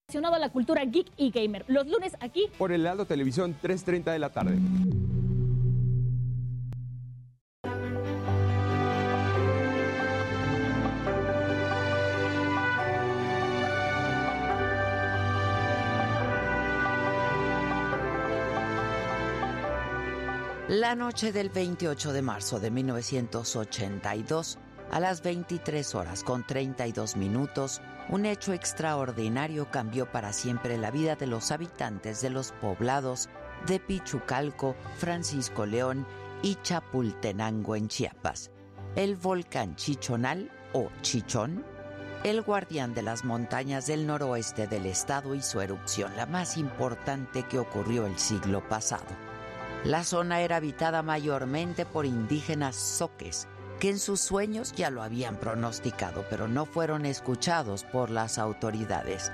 [0.10, 1.64] Relacionado a la cultura geek y gamer.
[1.70, 4.58] Los lunes aquí Por el Heraldo Televisión, 3.30 de la tarde.
[20.74, 24.58] La noche del 28 de marzo de 1982,
[24.90, 31.16] a las 23 horas con 32 minutos, un hecho extraordinario cambió para siempre la vida
[31.16, 33.30] de los habitantes de los poblados
[33.68, 36.08] de Pichucalco, Francisco León
[36.42, 38.50] y Chapultenango en Chiapas.
[38.96, 41.64] El volcán Chichonal o Chichón,
[42.24, 47.44] el guardián de las montañas del noroeste del estado y su erupción, la más importante
[47.44, 49.33] que ocurrió el siglo pasado.
[49.86, 53.50] La zona era habitada mayormente por indígenas soques,
[53.82, 59.30] que en sus sueños ya lo habían pronosticado, pero no fueron escuchados por las autoridades.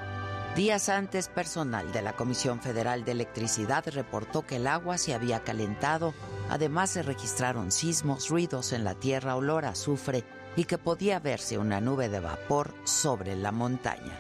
[0.56, 5.44] Días antes, personal de la Comisión Federal de Electricidad reportó que el agua se había
[5.44, 6.16] calentado,
[6.50, 10.24] además se registraron sismos, ruidos en la tierra, olor a azufre
[10.56, 14.20] y que podía verse una nube de vapor sobre la montaña.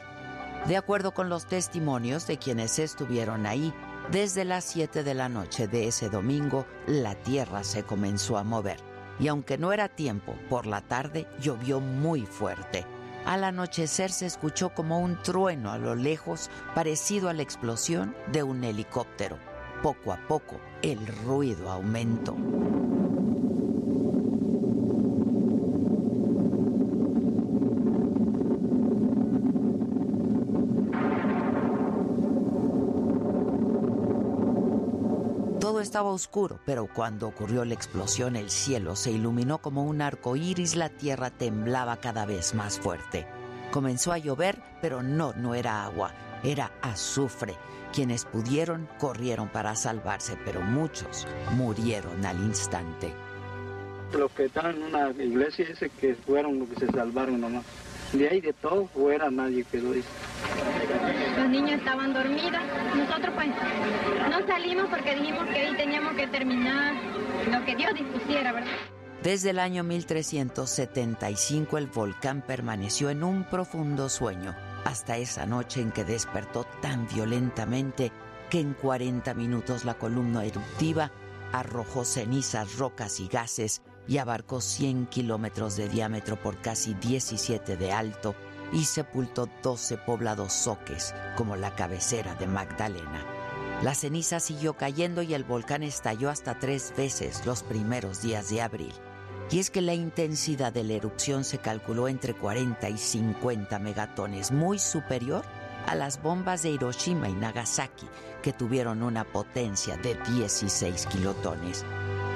[0.67, 3.73] De acuerdo con los testimonios de quienes estuvieron ahí,
[4.11, 8.79] desde las 7 de la noche de ese domingo, la tierra se comenzó a mover.
[9.19, 12.85] Y aunque no era tiempo, por la tarde llovió muy fuerte.
[13.25, 18.43] Al anochecer se escuchó como un trueno a lo lejos, parecido a la explosión de
[18.43, 19.37] un helicóptero.
[19.83, 22.35] Poco a poco, el ruido aumentó.
[35.59, 40.35] Todo estaba oscuro, pero cuando ocurrió la explosión, el cielo se iluminó como un arco
[40.35, 43.25] iris, la tierra temblaba cada vez más fuerte.
[43.71, 46.13] Comenzó a llover, pero no, no era agua,
[46.43, 47.55] era azufre.
[47.91, 53.11] Quienes pudieron corrieron para salvarse, pero muchos murieron al instante.
[54.13, 57.65] Los que estaban en una iglesia ese que fueron los que se salvaron nomás.
[58.13, 59.91] De ahí de todo fuera nadie quedó.
[59.91, 60.07] Dice.
[61.37, 62.61] Los niños estaban dormidos.
[62.95, 63.47] Nosotros pues
[64.29, 66.95] no salimos porque dijimos que ahí teníamos que terminar
[67.51, 68.71] lo que Dios dispusiera, ¿verdad?
[69.21, 74.55] Desde el año 1375 el volcán permaneció en un profundo sueño,
[74.85, 78.13] hasta esa noche en que despertó tan violentamente
[78.49, 81.11] que en 40 minutos la columna eruptiva
[81.51, 87.91] arrojó cenizas, rocas y gases y abarcó 100 kilómetros de diámetro por casi 17 de
[87.91, 88.35] alto
[88.73, 93.23] y sepultó 12 poblados soques, como la cabecera de Magdalena.
[93.83, 98.63] La ceniza siguió cayendo y el volcán estalló hasta tres veces los primeros días de
[98.63, 98.93] abril.
[99.51, 104.51] Y es que la intensidad de la erupción se calculó entre 40 y 50 megatones,
[104.51, 105.45] muy superior
[105.85, 108.07] a las bombas de Hiroshima y Nagasaki,
[108.41, 111.85] que tuvieron una potencia de 16 kilotones.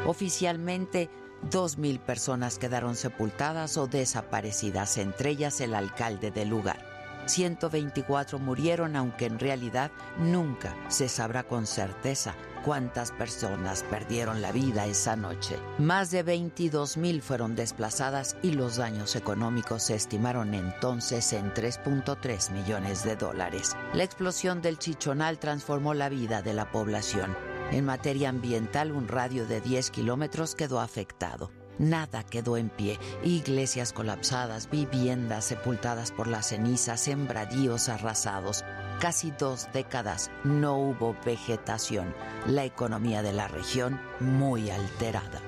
[0.06, 1.10] Oficialmente,
[1.50, 6.94] 2.000 personas quedaron sepultadas o desaparecidas, entre ellas el alcalde del lugar.
[7.26, 14.86] 124 murieron, aunque en realidad nunca se sabrá con certeza cuántas personas perdieron la vida
[14.86, 15.58] esa noche.
[15.78, 22.52] Más de 22 mil fueron desplazadas y los daños económicos se estimaron entonces en 3.3
[22.52, 23.76] millones de dólares.
[23.94, 27.36] La explosión del Chichonal transformó la vida de la población.
[27.74, 31.50] En materia ambiental, un radio de 10 kilómetros quedó afectado.
[31.80, 33.00] Nada quedó en pie.
[33.24, 38.64] Iglesias colapsadas, viviendas sepultadas por las cenizas, sembradíos arrasados.
[39.00, 42.14] Casi dos décadas no hubo vegetación.
[42.46, 45.42] La economía de la región muy alterada.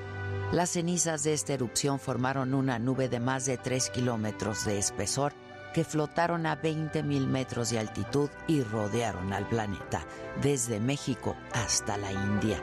[0.52, 5.34] Las cenizas de esta erupción formaron una nube de más de 3 kilómetros de espesor
[5.76, 10.06] que flotaron a 20 mil metros de altitud y rodearon al planeta,
[10.42, 12.62] desde México hasta la India.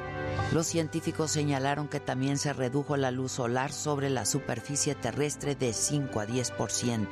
[0.50, 5.74] Los científicos señalaron que también se redujo la luz solar sobre la superficie terrestre de
[5.74, 7.08] 5 a 10%.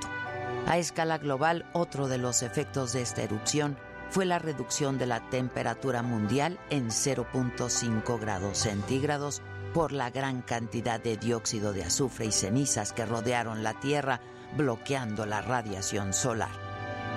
[0.66, 3.76] A escala global, otro de los efectos de esta erupción
[4.08, 9.42] fue la reducción de la temperatura mundial en 0.5 grados centígrados
[9.74, 14.22] por la gran cantidad de dióxido de azufre y cenizas que rodearon la Tierra,
[14.56, 16.50] bloqueando la radiación solar.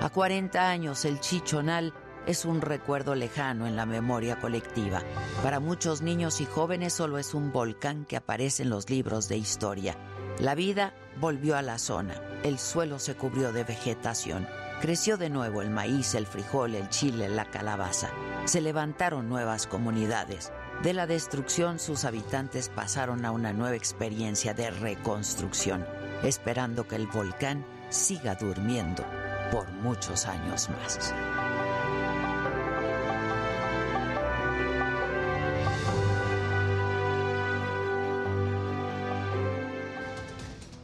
[0.00, 1.94] A 40 años, el Chichonal
[2.26, 5.02] es un recuerdo lejano en la memoria colectiva.
[5.42, 9.36] Para muchos niños y jóvenes solo es un volcán que aparece en los libros de
[9.36, 9.96] historia.
[10.38, 14.48] La vida volvió a la zona, el suelo se cubrió de vegetación,
[14.80, 18.10] creció de nuevo el maíz, el frijol, el chile, la calabaza.
[18.44, 20.52] Se levantaron nuevas comunidades.
[20.82, 25.86] De la destrucción sus habitantes pasaron a una nueva experiencia de reconstrucción,
[26.24, 29.04] esperando que el volcán siga durmiendo
[29.52, 31.14] por muchos años más.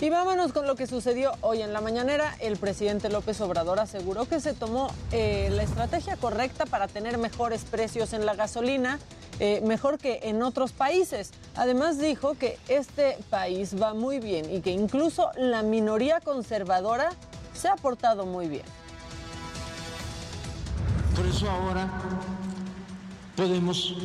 [0.02, 2.34] Y vámonos con lo que sucedió hoy en la mañanera.
[2.40, 7.64] El presidente López Obrador aseguró que se tomó eh, la estrategia correcta para tener mejores
[7.64, 8.98] precios en la gasolina,
[9.40, 11.32] eh, mejor que en otros países.
[11.54, 17.10] Además dijo que este país va muy bien y que incluso la minoría conservadora
[17.52, 18.64] se ha portado muy bien.
[21.14, 21.90] Por eso ahora
[23.36, 23.96] podemos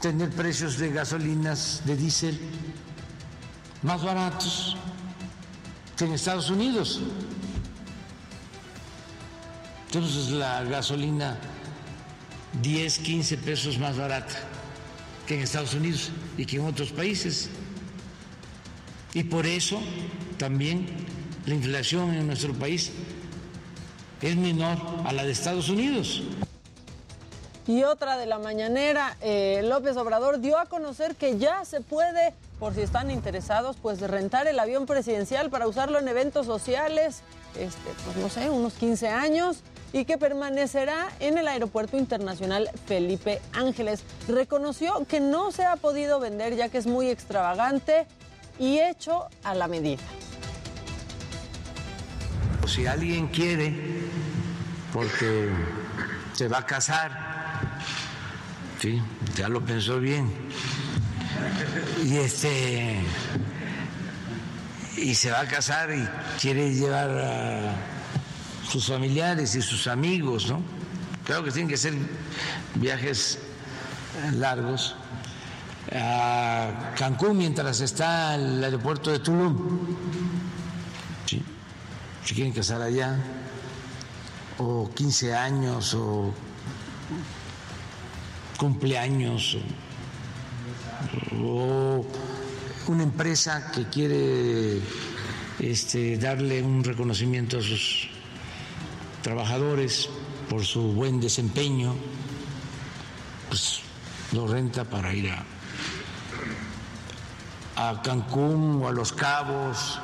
[0.00, 2.38] tener precios de gasolinas, de diésel
[3.84, 4.76] más baratos
[5.96, 7.00] que en Estados Unidos.
[9.86, 11.38] Entonces la gasolina
[12.60, 14.34] 10, 15 pesos más barata
[15.26, 17.50] que en Estados Unidos y que en otros países.
[19.12, 19.80] Y por eso
[20.38, 20.86] también
[21.46, 22.90] la inflación en nuestro país
[24.22, 26.22] es menor a la de Estados Unidos.
[27.66, 32.34] Y otra de la mañanera, eh, López Obrador dio a conocer que ya se puede,
[32.58, 37.22] por si están interesados, pues rentar el avión presidencial para usarlo en eventos sociales,
[37.58, 39.62] este, pues no sé, unos 15 años,
[39.94, 44.02] y que permanecerá en el Aeropuerto Internacional Felipe Ángeles.
[44.28, 48.06] Reconoció que no se ha podido vender ya que es muy extravagante
[48.58, 50.02] y hecho a la medida.
[52.66, 53.72] Si alguien quiere,
[54.92, 55.48] porque
[56.32, 57.23] se va a casar,
[58.84, 59.00] sí,
[59.34, 60.30] ya lo pensó bien,
[62.04, 63.00] y este
[64.98, 66.06] y se va a casar y
[66.38, 67.76] quiere llevar a
[68.68, 70.60] sus familiares y sus amigos, ¿no?
[71.24, 71.94] Claro que tienen que ser
[72.74, 73.38] viajes
[74.34, 74.96] largos
[75.90, 79.96] a Cancún mientras está el aeropuerto de Tulum.
[81.24, 81.42] Sí.
[82.22, 83.16] Si quieren casar allá,
[84.58, 86.34] o 15 años, o
[88.56, 89.58] cumpleaños,
[91.42, 92.04] o
[92.88, 94.80] una empresa que quiere
[95.58, 98.08] este, darle un reconocimiento a sus
[99.22, 100.08] trabajadores
[100.48, 101.94] por su buen desempeño,
[103.48, 103.80] pues
[104.32, 105.44] lo renta para ir a,
[107.76, 109.98] a Cancún o a Los Cabos.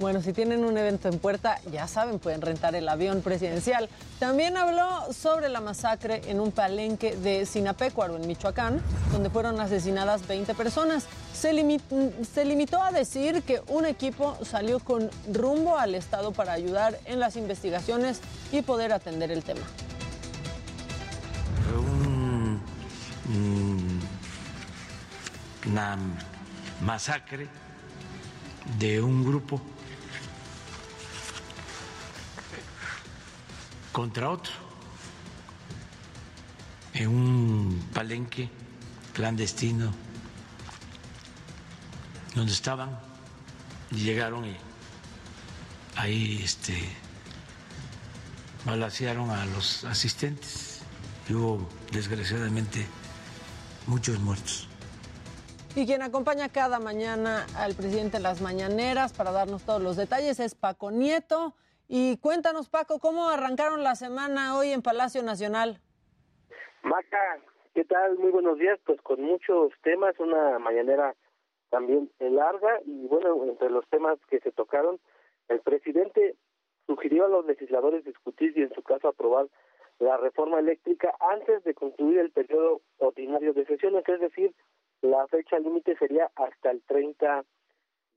[0.00, 3.88] Bueno, si tienen un evento en puerta, ya saben, pueden rentar el avión presidencial.
[4.18, 10.26] También habló sobre la masacre en un palenque de Sinapecuaro, en Michoacán, donde fueron asesinadas
[10.26, 11.06] 20 personas.
[11.32, 17.20] Se, limitó a decir que un equipo salió con rumbo al Estado para ayudar en
[17.20, 19.60] las investigaciones y poder atender el tema.
[21.76, 22.60] Un,
[25.70, 25.96] una
[26.80, 27.48] masacre
[28.78, 29.60] de un grupo
[33.94, 34.52] contra otro
[36.94, 38.50] en un palenque
[39.12, 39.92] clandestino
[42.34, 42.98] donde estaban
[43.92, 44.56] y llegaron y
[45.94, 46.74] ahí este
[48.64, 50.80] balacearon a los asistentes
[51.28, 52.88] y hubo desgraciadamente
[53.86, 54.66] muchos muertos.
[55.76, 60.40] Y quien acompaña cada mañana al presidente en las mañaneras para darnos todos los detalles
[60.40, 61.54] es Paco Nieto.
[61.88, 65.80] Y cuéntanos, Paco, ¿cómo arrancaron la semana hoy en Palacio Nacional?
[66.82, 67.40] Maca,
[67.74, 68.18] ¿qué tal?
[68.18, 68.80] Muy buenos días.
[68.86, 71.14] Pues con muchos temas, una mañanera
[71.70, 74.98] también larga y bueno, entre los temas que se tocaron,
[75.48, 76.36] el presidente
[76.86, 79.48] sugirió a los legisladores discutir y en su caso aprobar
[79.98, 84.54] la reforma eléctrica antes de concluir el periodo ordinario de sesiones, es decir,
[85.02, 87.44] la fecha límite sería hasta el 30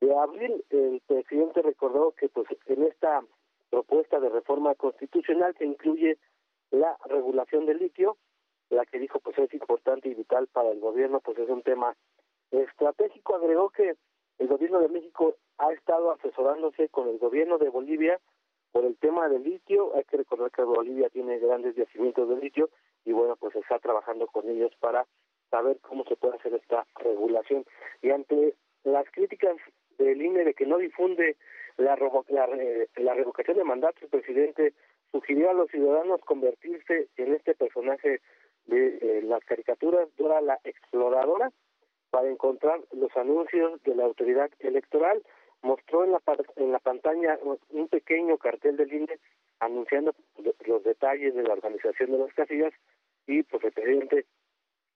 [0.02, 0.64] de abril.
[0.70, 3.22] El presidente recordó que pues en esta
[3.70, 6.18] propuesta de reforma constitucional que incluye
[6.72, 8.18] la regulación del litio,
[8.70, 11.96] la que dijo pues es importante y vital para el gobierno, pues es un tema
[12.52, 13.36] estratégico.
[13.36, 13.96] Agregó que
[14.40, 18.20] el gobierno de México ha estado asesorándose con el gobierno de Bolivia
[18.72, 19.96] por el tema del litio.
[19.96, 22.70] Hay que recordar que Bolivia tiene grandes yacimientos de litio
[23.06, 25.08] y bueno, pues está trabajando con ellos para
[25.50, 27.66] saber cómo se puede hacer esta regulación.
[28.02, 29.56] Y ante las críticas
[29.98, 31.38] del INE de que no difunde
[31.78, 31.96] la,
[32.30, 32.48] la,
[32.98, 34.74] la revocación de mandato, el presidente
[35.12, 38.22] sugirió a los ciudadanos convertirse en este personaje
[38.66, 41.52] de eh, las caricaturas, Dora la Exploradora,
[42.10, 45.22] para encontrar los anuncios de la autoridad electoral.
[45.62, 46.22] Mostró en la,
[46.56, 47.40] en la pantalla
[47.70, 49.20] un pequeño cartel del INE
[49.60, 50.14] anunciando
[50.66, 52.74] los detalles de la organización de las casillas
[53.26, 54.26] y pues el presidente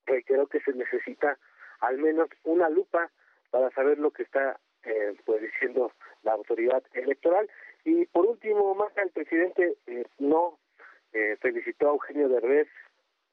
[0.06, 1.38] reiteró que se necesita
[1.80, 3.12] al menos una lupa
[3.50, 5.92] para saber lo que está eh, pues diciendo
[6.24, 7.50] la autoridad electoral.
[7.84, 10.58] Y por último, más el presidente eh, no
[11.14, 12.68] eh, felicitó a Eugenio Derbez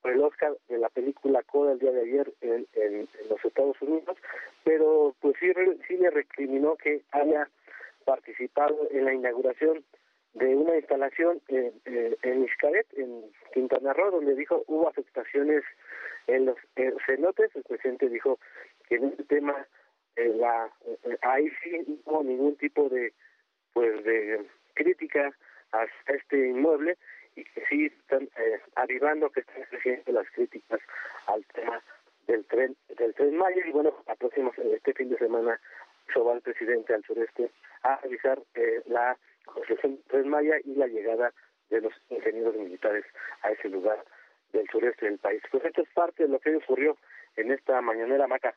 [0.03, 3.81] por el Oscar de la película Coda el día de ayer en, en, los Estados
[3.83, 4.17] Unidos,
[4.65, 5.53] pero pues sí,
[5.87, 7.49] sí le recriminó que haya
[8.05, 9.85] participado en la inauguración
[10.35, 12.47] de una instalación en, en, en
[12.97, 15.65] en Quintana Roo, donde dijo hubo afectaciones
[16.27, 16.57] en los
[17.07, 17.55] cenotes.
[17.57, 18.39] El presidente dijo
[18.89, 19.67] que en este tema
[20.19, 20.71] eh, la
[21.23, 23.13] ahí sí hubo ningún tipo de
[23.73, 25.33] pues de crítica
[25.73, 26.97] a este inmueble
[27.37, 30.81] y que sí están eh, arribando que están creciendo las críticas
[33.19, 34.15] Tres Maya y bueno, la
[34.77, 35.61] este fin de semana
[36.13, 37.51] se va el presidente al sureste
[37.83, 41.33] a realizar eh, la construcción de Tres Maya y la llegada
[41.69, 43.05] de los ingenieros militares
[43.43, 44.05] a ese lugar
[44.53, 45.43] del sureste del país.
[45.51, 46.97] Pues esto es parte de lo que ocurrió
[47.37, 48.55] en esta mañanera maca.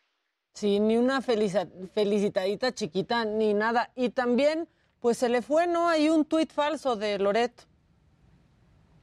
[0.54, 3.90] Sí, ni una felicitadita chiquita, ni nada.
[3.96, 4.68] Y también,
[5.00, 5.88] pues se le fue, ¿no?
[5.88, 7.52] Hay un tuit falso de Loret.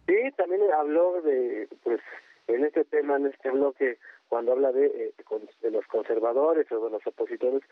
[0.07, 2.01] Sí, también habló de, pues,
[2.47, 3.99] en este tema, en este bloque,
[4.29, 5.15] cuando habla de, eh,
[5.62, 7.62] de los conservadores o de los opositores,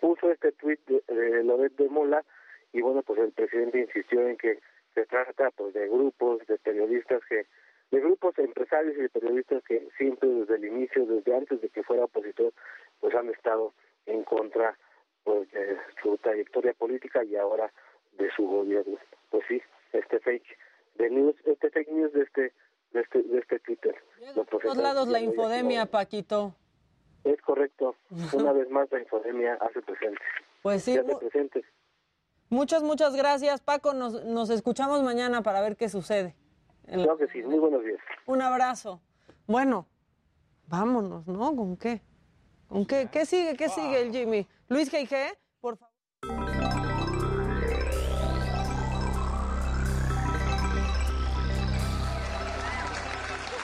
[0.00, 2.24] puso este tuit de, de Loret de Mola
[2.72, 4.60] y bueno, pues el presidente insistió en que
[4.94, 7.46] se trata pues de grupos de periodistas que,
[7.90, 11.82] de grupos empresarios y de periodistas que siempre desde el inicio, desde antes de que
[11.82, 12.52] fuera opositor,
[13.00, 13.72] pues han estado
[14.06, 14.76] en contra
[15.24, 17.72] pues de su trayectoria política y ahora
[18.18, 18.98] de su gobierno.
[19.30, 19.60] Pues sí,
[19.92, 20.58] este fake
[20.96, 22.52] de news, este fake news de este
[22.92, 23.94] de este de este Twitter.
[24.34, 25.86] Por todos lados la infodemia.
[25.86, 26.54] Paquito.
[27.24, 27.96] Es correcto.
[28.32, 30.22] Una vez más la infodemia hace presente.
[30.62, 31.64] Pues sí, hace presente.
[32.48, 33.94] muchas, muchas gracias, Paco.
[33.94, 36.36] Nos, nos escuchamos mañana para ver qué sucede.
[36.86, 37.42] En la- Claro que sí.
[37.42, 37.98] Muy buenos días.
[38.26, 39.00] Un abrazo.
[39.46, 39.86] Bueno,
[40.66, 41.54] vámonos, ¿no?
[41.56, 42.00] ¿Con qué?
[42.68, 43.08] ¿Con qué?
[43.10, 43.56] ¿Qué sigue?
[43.56, 44.46] ¿Qué sigue el Jimmy?
[44.68, 46.96] Luis G.I.G., por favor.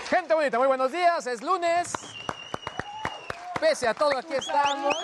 [0.09, 1.27] Gente bonita, muy buenos días.
[1.27, 1.93] Es lunes.
[3.61, 4.95] Pese a todo, aquí estamos.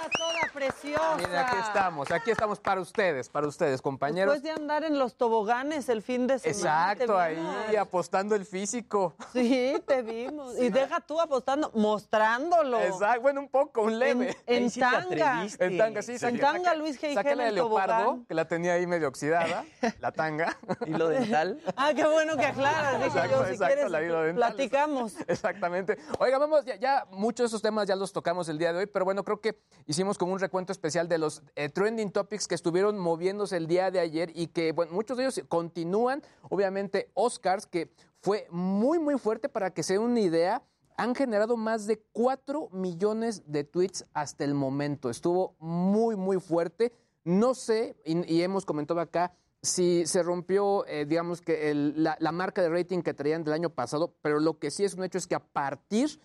[0.53, 1.16] Preciosa.
[1.16, 2.11] Miren, aquí estamos.
[2.11, 4.35] Aquí estamos para ustedes, para ustedes, compañeros.
[4.35, 6.93] Después de andar en los toboganes el fin de semana.
[6.93, 9.15] Exacto, ahí apostando el físico.
[9.33, 10.59] Sí, te vimos.
[10.59, 12.81] Y deja tú apostando, mostrándolo.
[12.81, 14.37] Exacto, bueno, un poco, un leve.
[14.47, 15.47] En, en tanga.
[15.59, 16.12] En tanga, sí.
[16.12, 17.15] En saqué- tanga, Luis G.I.G.
[17.15, 18.25] Saqué en la de leopardo, tobogán.
[18.27, 19.65] que la tenía ahí medio oxidada,
[20.01, 20.57] la tanga.
[20.87, 21.61] ¿Hilo dental?
[21.77, 23.03] Ah, qué bueno que aclaras.
[23.05, 24.55] Exacto, yo, si exacto, quieres, la hilo dental.
[24.55, 25.15] platicamos.
[25.29, 25.99] Exactamente.
[26.19, 28.87] Oiga, vamos, ya, ya muchos de esos temas ya los tocamos el día de hoy,
[28.87, 32.55] pero bueno, creo que hicimos como un recuento especial de los eh, trending topics que
[32.55, 36.23] estuvieron moviéndose el día de ayer y que, bueno, muchos de ellos continúan.
[36.49, 37.91] Obviamente, Oscars, que
[38.23, 40.62] fue muy, muy fuerte para que se den una idea.
[40.97, 45.11] Han generado más de 4 millones de tweets hasta el momento.
[45.11, 46.93] Estuvo muy, muy fuerte.
[47.25, 52.62] No sé, y, hemos comentado acá, si se rompió, eh, digamos que la, la marca
[52.62, 55.27] de rating que traían del año pasado, pero lo que sí es un hecho es
[55.27, 56.19] que a partir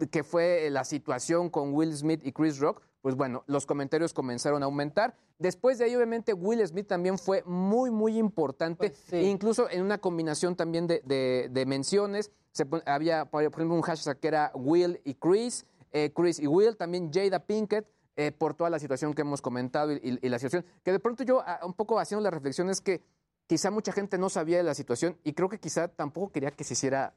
[0.00, 3.64] de que fue eh, la situación con Will Smith y Chris Rock, pues bueno, los
[3.64, 5.14] comentarios comenzaron a aumentar.
[5.38, 9.96] Después de ahí, obviamente, Will Smith también fue muy, muy importante, e incluso en una
[9.96, 12.30] combinación también de, de- de menciones.
[12.52, 16.76] Se había, por ejemplo, un hashtag que era Will y Chris, eh, Chris y Will,
[16.76, 20.38] también Jada Pinkett, eh, por toda la situación que hemos comentado y, y- y la
[20.38, 20.66] situación.
[20.84, 23.00] Que de pronto yo, un poco haciendo la reflexión, es que
[23.46, 26.62] quizá mucha gente no sabía de la situación y creo que quizá tampoco quería que
[26.62, 27.14] se hiciera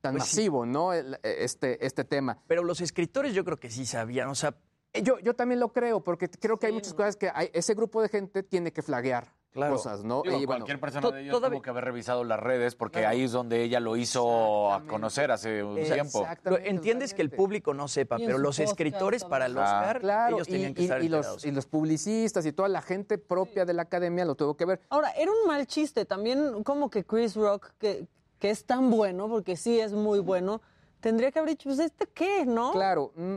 [0.00, 0.36] tan Pues sí.
[0.38, 0.92] masivo, ¿no?
[0.92, 2.38] El- este, este tema.
[2.48, 4.56] Pero los escritores yo creo que sí sabían, o sea...
[4.94, 8.02] Yo, yo también lo creo, porque creo que hay muchas cosas que hay- ese grupo
[8.02, 10.22] de gente tiene que flaguear cosas, ¿no?
[10.22, 13.04] Digo, Y bueno, cualquier persona to- de ellos tuvo que haber revisado las redes porque
[13.06, 16.26] ahí es donde ella lo hizo a conocer hace un tiempo.
[16.44, 19.56] Lo- entiendes que el público no sepa, pero los escritores para el.
[19.56, 22.68] Oscar, Claro, ellos tenían y, que y- estar y los, y los publicistas y toda
[22.68, 24.80] la gente propia de la academia lo tuvo que ver.
[24.90, 26.04] Ahora, era un mal chiste.
[26.04, 28.06] También como que Chris Rock, que,
[28.38, 30.60] que es tan bueno, porque sí es muy bueno,
[31.00, 32.72] tendría que haber dicho, pues, ¿este qué, no?
[32.72, 33.36] Claro, mm,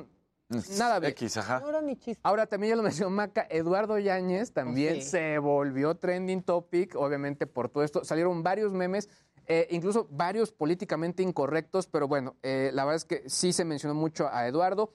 [0.78, 1.12] nada bien.
[1.12, 1.60] X, ajá.
[1.60, 2.20] No era ni chiste.
[2.24, 5.02] Ahora también ya lo mencionó Maca, Eduardo Yáñez también Sí.
[5.04, 8.04] se volvió trending topic, obviamente por todo esto.
[8.06, 9.10] Salieron varios memes,
[9.48, 13.94] eh, incluso varios políticamente incorrectos, pero bueno, eh, la verdad es que sí se mencionó
[13.96, 14.94] mucho a Eduardo.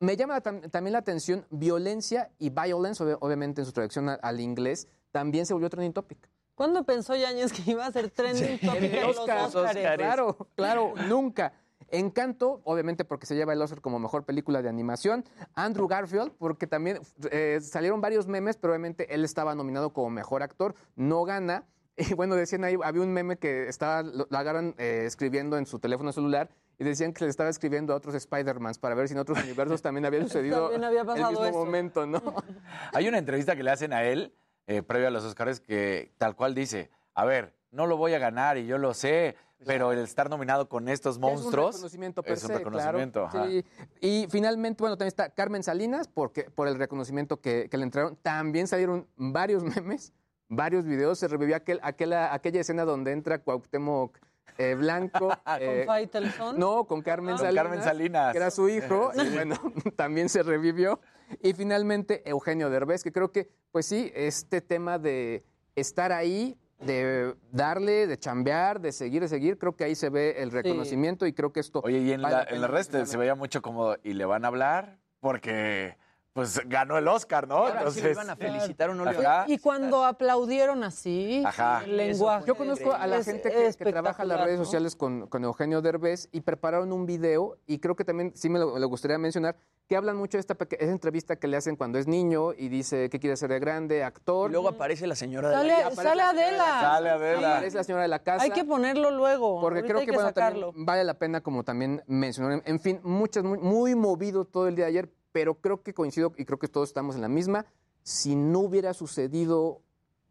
[0.00, 4.40] Me llama tam- también la atención violencia y violence, obvi- obviamente en su traducción al
[4.40, 6.28] inglés, también se volvió trending topic.
[6.56, 9.96] ¿Cuándo pensó Yañez que iba a ser trending topic en los Oscars, Óscares?
[9.96, 11.52] Claro, claro, nunca.
[11.92, 15.24] Encanto, obviamente porque se lleva el Oscar como mejor película de animación.
[15.54, 16.98] Andrew Garfield, porque también
[17.30, 21.64] eh, salieron varios memes, pero obviamente él estaba nominado como mejor actor, no gana.
[21.98, 25.66] Y bueno, decían ahí, había un meme que estaba, lo, lo agarran eh, escribiendo en
[25.66, 26.48] su teléfono celular
[26.78, 29.82] y decían que le estaba escribiendo a otros Spider-Mans para ver si en otros universos
[29.82, 31.52] también había sucedido También había el mismo eso.
[31.52, 32.22] momento, ¿no?
[32.94, 34.34] Hay una entrevista que le hacen a él
[34.66, 38.18] eh, previo a los Oscars que tal cual dice, a ver, no lo voy a
[38.18, 39.36] ganar y yo lo sé,
[39.66, 43.28] pero el estar nominado con estos monstruos Es un reconocimiento per es un se, reconocimiento.
[43.30, 43.48] claro.
[43.50, 43.64] Sí.
[44.00, 48.16] Y finalmente, bueno, también está Carmen Salinas porque, por el reconocimiento que, que le entregaron.
[48.22, 50.12] También salieron varios memes,
[50.48, 51.18] varios videos.
[51.18, 54.18] Se revivió aquel, aquella, aquella escena donde entra Cuauhtémoc
[54.58, 55.30] eh, Blanco.
[55.58, 56.58] eh, ¿Con Faitelson?
[56.58, 57.38] no, con Carmen Ah.
[57.38, 57.62] Con Salinas.
[57.64, 58.32] Carmen Salinas.
[58.32, 59.10] Que era su hijo.
[59.14, 59.20] Sí.
[59.26, 59.56] Y bueno,
[59.96, 61.00] también se revivió.
[61.42, 65.42] Y finalmente Eugenio Derbez, que creo que, pues sí, este tema de
[65.74, 70.36] estar ahí, de darle, de chambear, de seguir, de seguir, creo que ahí se ve
[70.42, 71.80] el reconocimiento y creo que esto...
[71.84, 73.06] Oye, y en, vale la, la en te- mencionarlo.
[73.12, 74.98] se veía mucho como, ¿y le van a hablar?
[75.20, 75.96] porque
[76.32, 77.56] pues ganó el Oscar, ¿no?
[77.56, 79.50] Ahora sí lo iban a felicitar o no le iban.
[79.50, 81.82] Y cuando aplaudieron así, Ajá.
[81.84, 82.46] el lenguaje.
[82.46, 84.64] Yo conozco a la es gente que, que trabaja en las redes ¿no?
[84.64, 88.58] sociales con, con Eugenio Derbez y prepararon un video y creo que también sí me
[88.58, 89.56] lo, gustaría mencionar
[89.88, 93.10] que hablan mucho de esta, esa entrevista que le hacen cuando es niño y dice
[93.10, 94.48] qué quiere ser de grande, actor.
[94.48, 96.80] Y luego aparece la señora de Sale, la sale Adela.
[96.80, 97.52] Sale Adela.
[97.56, 98.44] Aparece la señora de la casa.
[98.44, 99.60] Hay que ponerlo luego.
[99.60, 102.62] Porque Ahorita creo que, que bueno, vale la pena, como también mencionaron.
[102.64, 106.32] En fin, muchas, muy, muy movido todo el día de ayer, pero creo que coincido
[106.36, 107.66] y creo que todos estamos en la misma.
[108.02, 109.82] Si no hubiera sucedido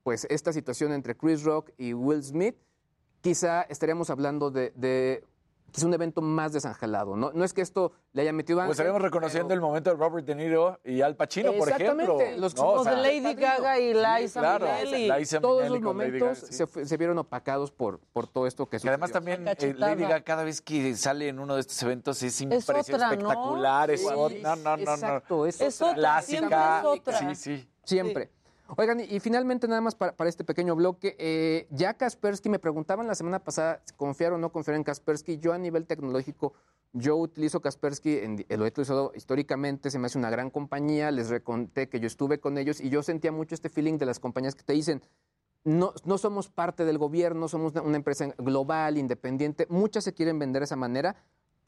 [0.04, 2.56] pues esta situación entre Chris Rock y Will Smith,
[3.22, 5.24] quizá estaríamos hablando de, de
[5.72, 7.16] quizá un evento más desangelado.
[7.16, 9.96] No, no es que esto le haya metido Pues ángel, estaríamos reconociendo el momento de
[9.96, 12.14] Robert De Niro y Al Pacino, por ejemplo.
[12.20, 12.68] Exactamente, los ¿no?
[12.68, 15.12] O de Lady Gaga y Liza claro, Minnelli.
[15.20, 16.54] Liza todos Minnelli los momentos Gaga, sí.
[16.54, 19.36] se, fue- se vieron opacados por, por todo esto que Que además sucedió.
[19.38, 22.42] también eh, Lady Gaga cada vez que sale en uno de estos eventos es Es
[22.42, 23.30] otra, impresionante, ¿no?
[23.32, 24.92] espectacular, es Sí, otra- no, no, no, no.
[24.94, 25.94] Exacto, es, Es otra.
[25.98, 26.80] otra, siempre clásica.
[26.80, 27.20] es otra.
[27.20, 27.70] Sí, sí.
[27.84, 28.32] Siempre.
[28.78, 33.06] Oigan, y, finalmente nada más para, para este pequeño bloque, eh, ya Kaspersky, me preguntaban
[33.06, 35.40] la semana pasada si confiar o no confiar en Kaspersky.
[35.40, 36.54] Yo a nivel tecnológico,
[36.94, 41.12] yo utilizo Kaspersky, en- eh, lo he utilizado históricamente, se me hace una gran compañía,
[41.12, 44.20] les reconté que yo estuve con ellos y yo sentía mucho este feeling de las
[44.20, 45.02] compañías que te dicen,
[45.64, 50.40] no, no somos parte del gobierno, somos una, una empresa global, independiente, muchas se quieren
[50.40, 51.18] vender de esa manera,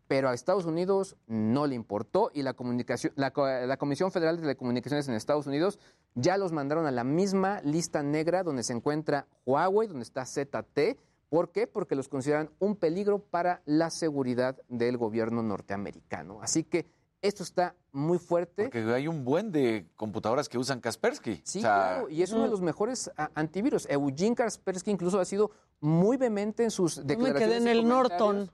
[0.08, 4.36] pero a Estados Unidos no le importó y la, comunicación, la, co- la Comisión Federal
[4.36, 5.80] de Telecomunicaciones en Estados Unidos
[6.16, 10.98] ya los mandaron a la misma lista negra donde se encuentra Huawei, donde está ZT.
[11.30, 11.66] ¿Por qué?
[11.66, 16.40] Porque los consideran un peligro para la seguridad del gobierno norteamericano.
[16.44, 16.86] Así que
[17.24, 18.64] esto está muy fuerte.
[18.64, 21.42] Porque hay un buen de computadoras que usan Kaspersky.
[21.44, 23.88] Sí, O sea, claro, y es uno de los mejores a- antivirus.
[23.90, 27.48] Eugene Kaspersky incluso ha sido muy vehemente en sus Yo me declaraciones.
[27.48, 27.88] quedé en el.
[27.88, 28.52] Norton.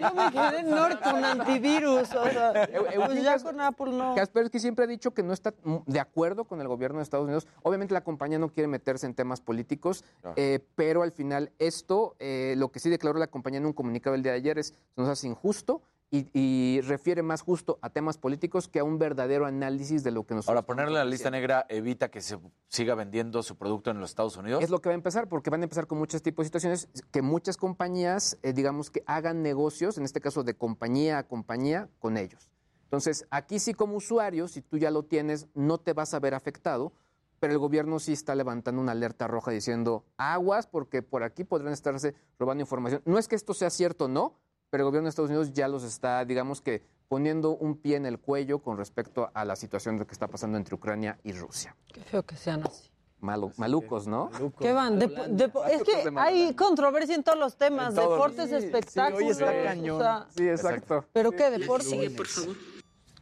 [0.00, 2.08] Yo me quedé en Norton antivirus.
[2.14, 2.68] O sea,
[3.06, 4.14] pues ya con Apple no.
[4.16, 7.24] Kaspersky siempre ha dicho que no está mm, de acuerdo con el gobierno de Estados
[7.24, 7.46] Unidos.
[7.62, 10.04] Obviamente la compañía no quiere meterse en temas políticos,
[10.36, 14.16] eh, pero al final esto, eh, lo que sí declaró la compañía en un comunicado
[14.16, 18.18] el día de ayer es nos hace injusto y, y refiere más justo a temas
[18.18, 20.56] políticos que a un verdadero análisis de lo que nosotros...
[20.56, 24.36] Ahora, ponerle la lista negra evita que se siga vendiendo su producto en los Estados
[24.36, 24.62] Unidos.
[24.62, 26.88] Es lo que va a empezar, porque van a empezar con muchos tipos de situaciones
[27.10, 31.88] que muchas compañías, eh, digamos, que hagan negocios, en este caso de compañía a compañía,
[31.98, 32.50] con ellos.
[32.84, 36.34] Entonces, aquí sí como usuario, si tú ya lo tienes, no te vas a ver
[36.34, 36.92] afectado,
[37.40, 41.72] pero el gobierno sí está levantando una alerta roja diciendo, aguas, porque por aquí podrán
[41.72, 43.02] estarse robando información.
[43.04, 44.38] No es que esto sea cierto, no,
[44.74, 48.06] pero el gobierno de Estados Unidos ya los está, digamos que, poniendo un pie en
[48.06, 51.76] el cuello con respecto a la situación de que está pasando entre Ucrania y Rusia.
[51.92, 52.90] Qué feo que sean así.
[53.20, 54.32] Malo- malucos, ¿no?
[54.58, 54.98] ¿Qué van?
[54.98, 58.10] Depo- es que hay controversia en todos los temas, todos.
[58.14, 59.18] deportes, Sí, sí, espectáculos.
[59.22, 60.00] hoy está o cañón.
[60.00, 61.04] sea, Sí, exacto.
[61.12, 61.50] ¿Pero qué?
[61.50, 61.84] ¿Deporte?
[61.84, 62.56] La que sigue, por favor.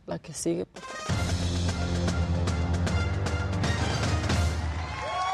[0.07, 1.22] La que sigue, por favor.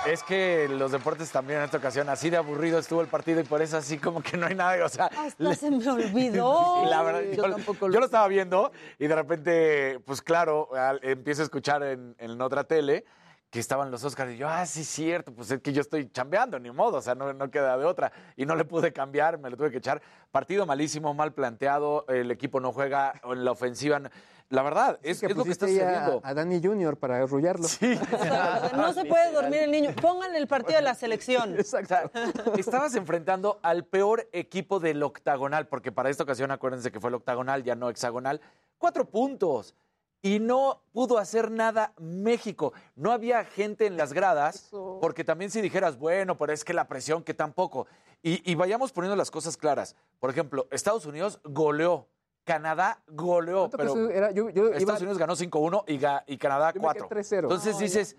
[0.08, 3.44] Es que los deportes también en esta ocasión, así de aburrido estuvo el partido y
[3.44, 5.06] por eso así como que no hay nada, o sea...
[5.06, 6.82] Hasta se me olvidó.
[6.88, 11.00] La verdad, Yo yo, tampoco yo lo estaba viendo y de repente, pues claro, al-
[11.02, 13.04] empiezo a escuchar en, en otra tele
[13.50, 16.58] que estaban los Oscars y yo, ah, sí, cierto, pues es que yo estoy chambeando,
[16.58, 18.10] ni modo, o sea, no, no queda de otra.
[18.36, 20.00] Y no le pude cambiar, me lo tuve que echar.
[20.30, 24.00] Partido malísimo, mal planteado, el equipo no juega en la ofensiva.
[24.50, 26.22] La verdad, es, es lo que está sucediendo.
[26.24, 27.68] A, a Danny Junior para arrullarlo.
[27.68, 27.98] Sí.
[28.74, 29.94] No se puede dormir el niño.
[30.00, 31.54] Pónganle el partido de la selección.
[31.58, 32.10] Exacto.
[32.56, 37.16] Estabas enfrentando al peor equipo del octagonal, porque para esta ocasión acuérdense que fue el
[37.16, 38.40] octagonal, ya no hexagonal.
[38.78, 39.74] Cuatro puntos.
[40.22, 42.72] Y no pudo hacer nada México.
[42.96, 44.70] No había gente en las gradas,
[45.00, 47.86] porque también si dijeras, bueno, pero es que la presión, que tampoco.
[48.22, 49.94] Y, y vayamos poniendo las cosas claras.
[50.18, 52.08] Por ejemplo, Estados Unidos goleó.
[52.52, 54.30] Canadá goleó, pero era?
[54.32, 57.08] Yo- yo Estados iba- Unidos ganó 5-1 y, ga- y Canadá Yo me quedé 4.
[57.08, 57.42] 3-0.
[57.44, 58.16] Entonces No, dices,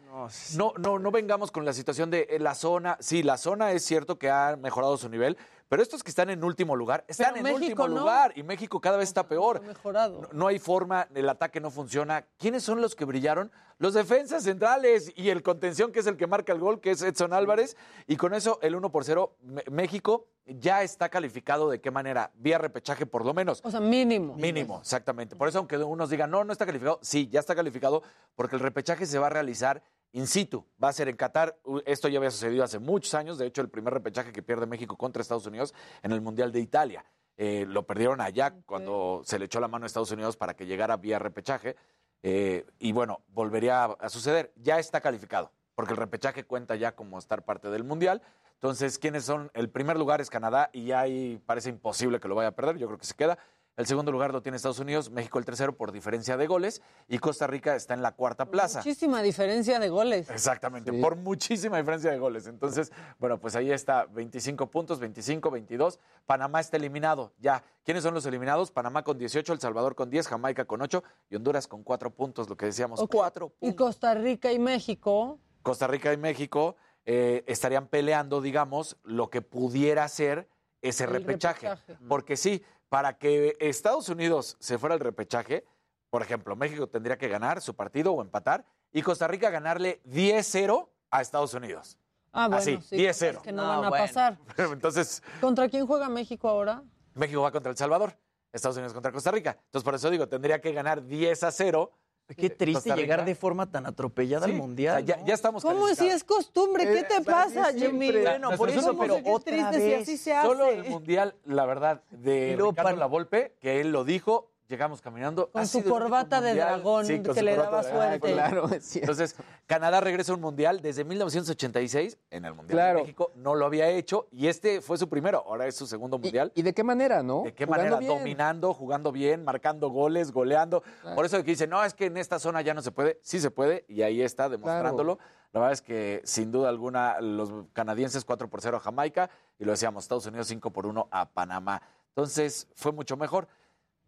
[0.55, 2.95] no, no, no vengamos con la situación de eh, la zona.
[2.99, 5.37] Sí, la zona es cierto que ha mejorado su nivel,
[5.69, 7.99] pero estos que están en último lugar están Pero en México último no.
[8.01, 9.61] lugar y México cada vez está peor.
[9.61, 10.21] Mejorado.
[10.23, 12.25] No, no hay forma, el ataque no funciona.
[12.37, 13.51] ¿Quiénes son los que brillaron?
[13.77, 17.01] Los defensas centrales y el contención, que es el que marca el gol, que es
[17.01, 17.77] Edson Álvarez.
[18.07, 22.31] Y con eso, el 1 por 0, Me- México ya está calificado de qué manera?
[22.33, 23.61] Vía repechaje, por lo menos.
[23.63, 24.35] O sea, mínimo.
[24.35, 25.35] Mínimo, exactamente.
[25.35, 28.01] Por eso, aunque unos digan, no, no está calificado, sí, ya está calificado,
[28.35, 30.65] porque el repechaje se va a realizar in situ.
[30.81, 31.59] Va a ser en Qatar.
[31.85, 33.37] Esto ya había sucedido hace muchos años.
[33.37, 35.73] De hecho, el primer repechaje que pierde México contra Estados Unidos
[36.03, 37.05] en el Mundial de Italia.
[37.37, 40.65] Eh, lo perdieron allá cuando se le echó la mano a Estados Unidos para que
[40.65, 41.75] llegara vía repechaje.
[42.21, 44.51] Eh, y bueno, volvería a, a suceder.
[44.57, 48.21] Ya está calificado, porque el repechaje cuenta ya como estar parte del Mundial.
[48.55, 49.49] Entonces, ¿quiénes son?
[49.53, 52.77] El primer lugar es Canadá y ya ahí parece imposible que lo vaya a perder.
[52.77, 53.39] Yo creo que se queda.
[53.79, 57.17] El segundo lugar lo tiene Estados Unidos, México el tercero por diferencia de goles y
[57.17, 58.79] Costa Rica está en la cuarta plaza.
[58.79, 60.29] Muchísima diferencia de goles.
[60.29, 62.45] Exactamente, por muchísima diferencia de goles.
[62.47, 65.97] Entonces, bueno, pues ahí está, 25 puntos, 25, 22.
[66.25, 67.63] Panamá está eliminado, ya.
[67.85, 68.69] ¿Quiénes son los eliminados?
[68.69, 72.49] Panamá con 18, El Salvador con 10, Jamaica con 8 y Honduras con 4 puntos,
[72.49, 73.13] lo que decíamos, Ok.
[73.13, 75.39] 4 Y Costa Rica y México.
[75.61, 76.75] Costa Rica y México
[77.05, 80.49] eh, estarían peleando, digamos, lo que pudiera ser
[80.81, 81.69] ese repechaje.
[82.07, 85.65] Porque sí, para que Estados Unidos se fuera al repechaje,
[86.09, 90.89] por ejemplo, México tendría que ganar su partido o empatar y Costa Rica ganarle 10-0
[91.11, 91.97] a Estados Unidos.
[92.31, 93.37] Ah, bueno, Así, sí, 10-0.
[93.37, 94.37] es que no, van a pasar.
[94.57, 96.83] Entonces, ¿Contra quién juega México ahora?
[97.13, 98.17] México va contra El Salvador,
[98.51, 99.57] Estados Unidos contra Costa Rica.
[99.65, 101.91] Entonces, por eso digo, tendría que ganar 10 a 0.
[102.35, 105.03] Qué triste llegar de forma tan atropellada Sí, al Mundial.
[105.03, 106.85] o sea, ya, ya estamos ¿Cómo si es costumbre?
[106.85, 108.11] ¿Qué te pasa, Jimmy?
[108.11, 110.01] Bueno, por eso, ¿Cómo pero otra triste si vez.
[110.03, 110.47] así se hace.
[110.47, 115.49] Solo el Mundial, la verdad, de Ricardo pan- Lavolpe, que él lo dijo, llegamos caminando.
[115.51, 118.31] Con su corbata de dragón Sí, que le daba suerte.
[118.31, 118.69] Claro.
[118.95, 119.35] Entonces,
[119.65, 122.97] Canadá regresa a un mundial desde 1986 en el Mundial Claro.
[122.99, 123.31] de México.
[123.35, 126.51] No lo había hecho y este fue su primero, ahora es su segundo mundial.
[126.55, 127.41] ¿Y de qué manera, no?
[127.43, 127.99] ¿De qué Jugando manera?
[127.99, 128.17] bien.
[128.19, 130.83] Dominando, jugando bien, marcando goles, goleando.
[131.15, 133.19] Por eso que dicen, no, es que en esta zona ya no se puede.
[133.23, 135.17] Sí se puede y ahí está demostrándolo.
[135.51, 139.65] La verdad es que sin duda alguna los canadienses 4 por 0 a Jamaica y
[139.65, 141.81] lo decíamos, Estados Unidos 5 por 1 a Panamá.
[142.09, 143.47] Entonces fue mucho mejor.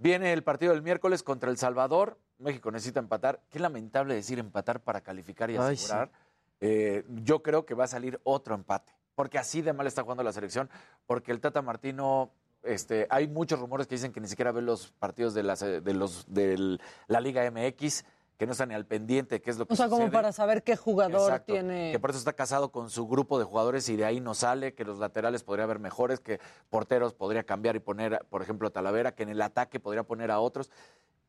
[0.01, 2.17] Viene el partido del miércoles contra El Salvador.
[2.39, 3.39] México necesita empatar.
[3.51, 5.85] Qué lamentable decir empatar para calificar y Ay, sí.
[5.85, 6.11] asegurar.
[6.59, 10.23] Eh, yo creo que va a salir otro empate, porque así de mal está jugando
[10.23, 10.71] la selección,
[11.05, 12.31] porque el Tata Martino,
[12.63, 15.93] este, hay muchos rumores que dicen que ni siquiera ve los partidos de, las, de
[15.93, 18.03] los de la Liga MX,
[18.41, 20.31] que no están ni al pendiente, de qué es lo que O sea, como para
[20.31, 21.91] saber qué jugador Exacto, tiene.
[21.91, 24.73] Que por eso está casado con su grupo de jugadores y de ahí no sale,
[24.73, 26.39] que los laterales podría haber mejores, que
[26.71, 30.31] porteros podría cambiar y poner, por ejemplo, a Talavera, que en el ataque podría poner
[30.31, 30.71] a otros.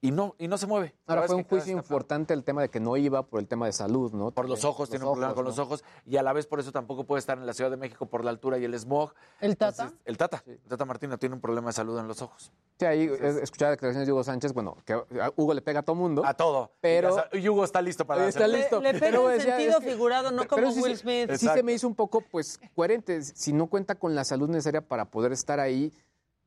[0.05, 0.97] Y no, y no se mueve.
[1.07, 3.73] Ahora fue un juicio importante el tema de que no iba por el tema de
[3.73, 4.33] salud, ¿no?
[4.33, 6.73] por los ojos, tiene un problema con los ojos y a la vez por eso
[6.73, 9.15] tampoco puede estar en la Ciudad de México por la altura y el smog.
[9.41, 9.85] ¿El Tata?
[9.85, 12.51] Entonces, el Tata, el Tata Martino tiene un problema de salud en los ojos.
[12.81, 15.83] Sí, ahí eh, escuchaba declaraciones de Hugo Sánchez, bueno, que a Hugo le pega a
[15.85, 16.27] todo mundo.
[16.27, 16.73] A todo.
[16.81, 18.57] Pero- Y, Hugo está listo para Está hacerlo.
[18.59, 18.81] listo.
[18.81, 21.29] Le pega Pero en sentido es que- figurado, no como Will se- Smith.
[21.29, 21.59] Sí Exacto.
[21.59, 23.23] se me hizo un poco, pues, coherente.
[23.23, 25.93] Si no cuenta con la salud necesaria para poder estar ahí,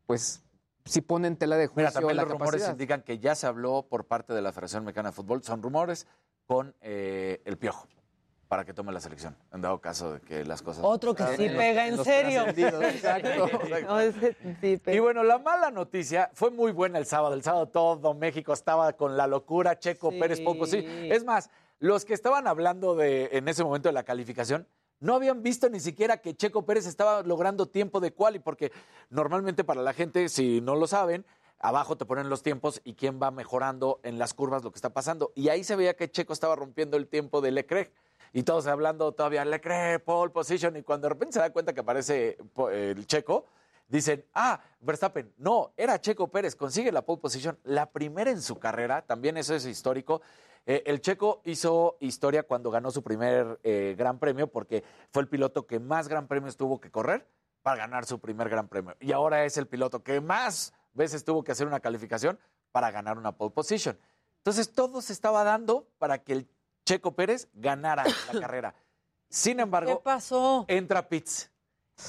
[0.07, 0.41] pues,
[0.85, 3.47] sí pone en tela de juicio Mira, también la los rumores indican que ya se
[3.47, 6.07] habló por parte de la Federación Mexicana de Fútbol, son rumores
[6.45, 7.87] con eh, el Piojo
[8.47, 10.83] para que tome la selección, en dado caso de que las cosas...
[10.85, 12.45] Otro que Ah, sí pega en serio.
[12.47, 13.49] exacto.
[13.87, 14.95] No, ese sí pega.
[14.95, 17.33] Y bueno, la mala noticia fue muy buena el sábado.
[17.33, 20.19] El sábado todo México estaba con la locura, Checo Sí.
[20.19, 20.85] Pérez poco sí.
[20.85, 21.49] Es más,
[21.79, 24.67] los que estaban hablando de en ese momento de la calificación
[24.99, 28.71] no habían visto ni siquiera que Checo Pérez estaba logrando tiempo de quali, porque
[29.09, 31.25] normalmente para la gente, si no lo saben,
[31.59, 34.89] abajo te ponen los tiempos y quién va mejorando en las curvas lo que está
[34.89, 35.31] pasando.
[35.35, 37.91] Y ahí se veía que Checo estaba rompiendo el tiempo de Leclerc.
[38.33, 41.79] Y todos hablando todavía Leclerc, pole position, y cuando de repente se da cuenta que
[41.79, 42.37] aparece
[42.71, 43.45] el Checo,
[43.87, 48.57] dicen, ah, Verstappen, no, era Checo Pérez, consigue la pole position, la primera en su
[48.57, 50.21] carrera, también eso es histórico.
[50.65, 55.27] Eh, el Checo hizo historia cuando ganó su primer eh, gran premio, porque fue el
[55.29, 57.27] piloto que más gran premios tuvo que correr
[57.61, 58.95] para ganar su primer gran premio.
[58.99, 62.39] Y ahora es el piloto que más veces tuvo que hacer una calificación
[62.71, 63.97] para ganar una pole position.
[64.37, 66.47] Entonces todo se estaba dando para que el
[66.85, 68.75] Checo Pérez ganara la carrera.
[69.29, 70.65] Sin ¿Qué embargo, pasó?
[70.67, 71.51] entra Pitts.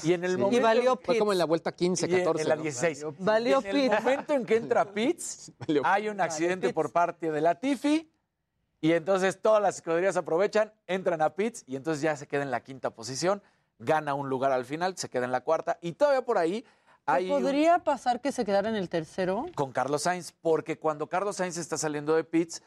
[0.03, 0.37] Y en el Sí.
[0.37, 2.41] momento Y valió Fue como en la vuelta 15, y en- 14.
[2.43, 2.61] en la ¿no?
[2.63, 3.05] 16.
[3.19, 4.03] Valió Y en el Pitts.
[4.03, 8.11] momento en que entra Pitts, Valió hay un accidente por parte de la Tifi
[8.81, 12.51] y entonces todas las escuderías aprovechan, entran a Pitts y entonces ya se queda en
[12.51, 13.41] la quinta posición,
[13.79, 16.63] gana un lugar al final, se queda en la cuarta y todavía por ahí
[17.05, 19.45] hay un- ¿Podría pasar que se quedara en el tercero?
[19.55, 22.61] con Carlos Sainz, porque cuando Carlos Sainz está saliendo de pits,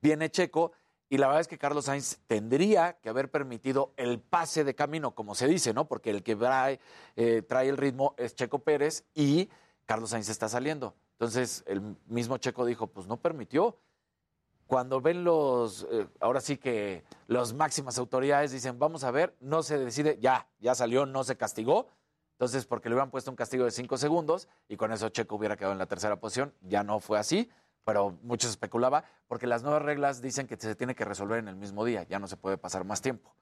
[0.00, 0.72] viene Checo,
[1.10, 5.14] y la verdad es que Carlos Sainz tendría que haber permitido el pase de camino,
[5.14, 5.86] como se dice, ¿no?
[5.86, 6.80] Porque el que trae,
[7.16, 9.50] eh, trae el ritmo es Checo Pérez y
[9.84, 10.94] Carlos Sainz está saliendo.
[11.12, 13.76] Entonces, el mismo Checo dijo, pues no permitió.
[14.66, 19.62] Cuando ven los, eh, ahora sí que las máximas autoridades dicen, vamos a ver, no
[19.62, 21.88] se decide, ya, ya salió, no se castigó.
[22.32, 25.56] Entonces, porque le hubieran puesto un castigo de cinco segundos y con eso Checo hubiera
[25.56, 27.48] quedado en la tercera posición, ya no fue así,
[27.84, 31.56] pero muchos especulaba, porque las nuevas reglas dicen que se tiene que resolver en el
[31.56, 33.34] mismo día, ya no se puede pasar más tiempo.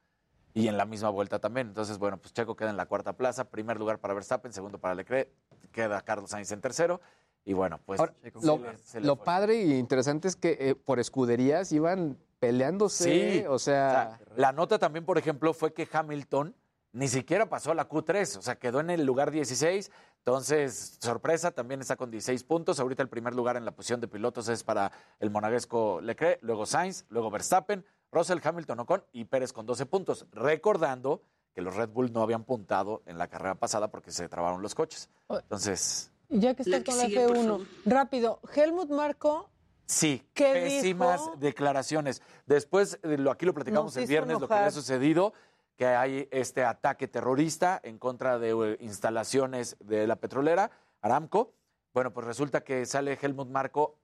[0.52, 1.68] Y en la misma vuelta también.
[1.68, 4.94] Entonces, bueno, pues Checo queda en la cuarta plaza, primer lugar para Verstappen, segundo para
[4.94, 5.30] Leclerc,
[5.72, 7.00] queda Carlos Sainz en tercero.
[7.44, 9.24] Y bueno, pues Ahora, Checo lo, se le- se le lo fue.
[9.24, 14.78] padre y interesante es que eh, por escuderías iban peleándose, Sí, o sea, la nota
[14.78, 16.54] también, por ejemplo, fue que Hamilton
[16.92, 19.90] ni siquiera pasó a la Q3, o sea, quedó en el lugar 16.
[20.18, 22.80] Entonces, sorpresa, también está con 16 puntos.
[22.80, 26.66] Ahorita el primer lugar en la posición de pilotos es para el monaguesco Leclerc, luego
[26.66, 30.26] Sainz, luego Verstappen, Russell, Hamilton, Ocon y Pérez con 12 puntos.
[30.32, 31.22] Recordando
[31.54, 34.74] que los Red Bull no habían puntado en la carrera pasada porque se trabaron los
[34.74, 35.08] coches.
[35.28, 39.50] Entonces, Ya que estás con la F1, rápido, Helmut Marco
[39.86, 41.36] Sí, ¿Qué pésimas dijo?
[41.38, 42.22] declaraciones.
[42.46, 45.32] Después, eh, lo, aquí lo platicamos Nos el viernes, lo que había sucedido,
[45.76, 50.70] que hay este ataque terrorista en contra de eh, instalaciones de la petrolera,
[51.00, 51.54] Aramco.
[51.92, 53.96] Bueno, pues resulta que sale Helmut Marco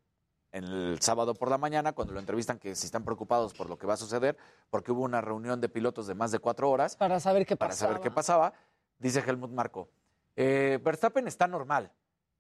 [0.51, 3.87] el sábado por la mañana, cuando lo entrevistan, que si están preocupados por lo que
[3.87, 4.37] va a suceder,
[4.71, 6.97] porque hubo una reunión de pilotos de más de cuatro horas.
[6.97, 7.93] Para saber qué Para pasaba.
[7.93, 8.53] saber qué pasaba,
[8.99, 9.89] dice Helmut Marco.
[10.35, 11.93] eh, Verstappen está normal.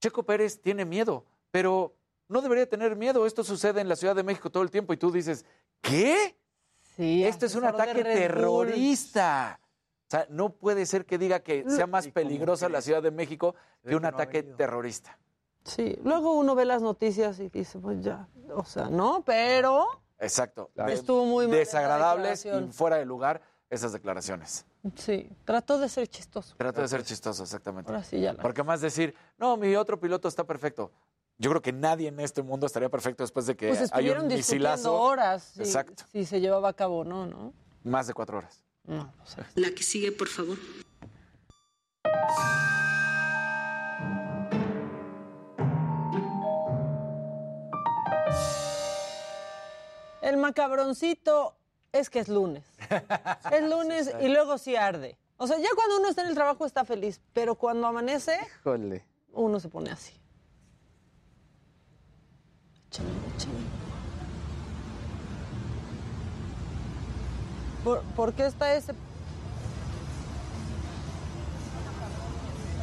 [0.06, 1.92] Checo Pérez tiene miedo, pero
[2.28, 3.26] no debería tener miedo.
[3.26, 5.44] Esto sucede en la Ciudad de México todo el tiempo y tú dices,
[5.80, 6.36] ¿qué?
[6.94, 9.58] Sí, Esto es un ataque terrorista.
[10.06, 13.56] O sea, no puede ser que diga que sea más peligrosa la Ciudad de México
[13.84, 15.18] que un ataque terrorista.
[15.64, 20.70] Sí, luego uno ve las noticias y dice, pues ya, o sea, no, pero Exacto.
[20.86, 24.64] Estuvo muy mal esa Desagradables y fuera de lugar esas declaraciones.
[24.94, 26.54] Sí, trató de ser chistoso.
[26.56, 27.90] Trato de ser chistoso, exactamente.
[27.90, 30.92] Ahora sí ya la- Porque más decir, no, mi otro piloto está perfecto.
[31.38, 34.28] Yo creo que nadie en este mundo estaría perfecto después de que Pues hay un
[34.28, 34.94] discutiendo misilazo.
[35.00, 36.04] horas si, Exacto.
[36.10, 37.52] si se llevaba a cabo o no, ¿no?
[37.84, 38.62] Más de cuatro horas.
[38.84, 39.12] No,
[39.56, 40.56] La que sigue, por favor.
[50.22, 51.55] El macabroncito
[51.98, 52.64] es que es lunes.
[53.52, 55.16] Es lunes y luego sí arde.
[55.38, 59.04] O sea, ya cuando uno está en el trabajo está feliz, pero cuando amanece, Híjole.
[59.32, 60.14] uno se pone así.
[62.88, 63.54] Échale, échale.
[67.84, 68.94] ¿Por, por qué está ese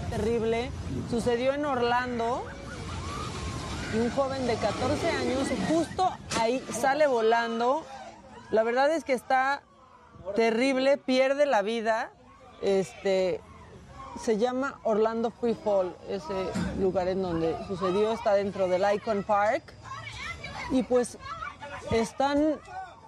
[0.09, 0.69] terrible?
[1.09, 2.43] Sucedió en Orlando
[3.93, 6.09] y un joven de 14 años justo
[6.39, 7.83] ahí sale volando.
[8.53, 9.63] La verdad es que está
[10.35, 12.11] terrible, pierde la vida.
[12.61, 13.41] Este
[14.21, 19.73] se llama Orlando Free Fall, ese lugar en donde sucedió, está dentro del Icon Park.
[20.69, 21.17] Y pues
[21.89, 22.59] están,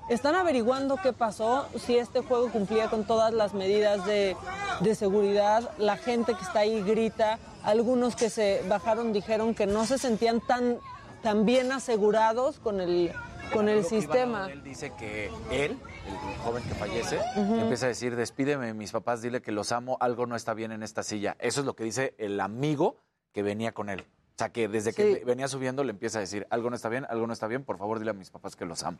[0.09, 4.35] están averiguando qué pasó, si este juego cumplía con todas las medidas de,
[4.79, 5.69] de seguridad.
[5.77, 10.41] La gente que está ahí grita, algunos que se bajaron dijeron que no se sentían
[10.41, 10.79] tan,
[11.21, 13.13] tan bien asegurados con el,
[13.53, 14.49] con el sistema.
[14.51, 15.77] Él dice que él,
[16.07, 20.25] el joven que fallece, empieza a decir, despídeme mis papás, dile que los amo, algo
[20.25, 21.35] no está bien en esta silla.
[21.39, 22.97] Eso es lo que dice el amigo
[23.33, 24.01] que venía con él.
[24.01, 27.05] O sea, que desde que venía subiendo le empieza a decir, algo no está bien,
[27.09, 28.97] algo no está bien, por favor dile a mis papás que los amo.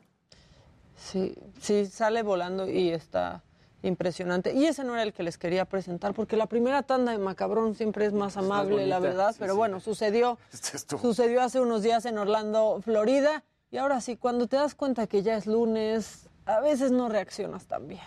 [0.97, 3.43] Sí, sí, sale volando y está
[3.83, 4.53] impresionante.
[4.53, 7.75] Y ese no era el que les quería presentar, porque la primera tanda de Macabrón
[7.75, 9.57] siempre es más amable, la verdad, sí, pero sí.
[9.57, 13.43] bueno, sucedió, Este estuvo- sucedió hace unos días en Orlando, Florida,
[13.75, 17.65] y ahora sí, cuando te das cuenta que ya es lunes, a veces no reaccionas
[17.65, 17.99] tan bien.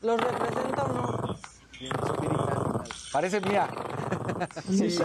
[0.00, 1.36] ¿Los representa o no?
[3.10, 3.68] Parece mía.
[4.70, 4.96] Sí,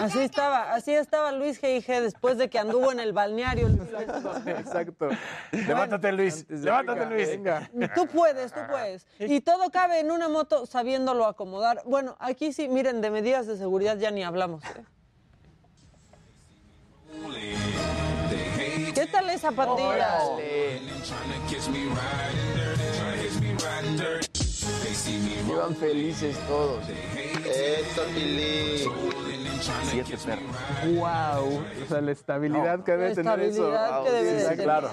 [0.00, 2.00] Así estaba, así estaba Luis G.I.G.
[2.00, 3.68] después de que anduvo en el balneario.
[4.46, 5.08] Exacto.
[5.50, 6.46] Levántate, Luis.
[6.48, 7.28] Levántate, Luis.
[7.28, 7.70] Venga.
[7.94, 9.06] Tú puedes, tú puedes.
[9.18, 11.82] Y todo cabe en una moto sabiéndolo acomodar.
[11.84, 14.62] Bueno, aquí sí, miren, de medidas de seguridad ya ni hablamos.
[14.64, 14.84] ¿eh?
[18.94, 20.20] ¿Qué tal esa pandilla?
[25.48, 26.84] Iban felices todos.
[26.88, 29.37] Esto, Tilly.
[29.84, 30.44] Siete perros.
[30.94, 31.62] Wow.
[31.84, 33.68] O sea, la estabilidad que debe tener eso.
[33.72, 34.64] estabilidad que debe tener.
[34.64, 34.90] claro.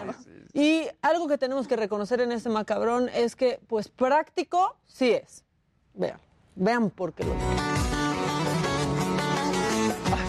[0.54, 5.44] Y algo que tenemos que reconocer en este macabrón es que, pues, práctico sí es.
[5.94, 6.20] Vean,
[6.56, 7.34] vean por qué lo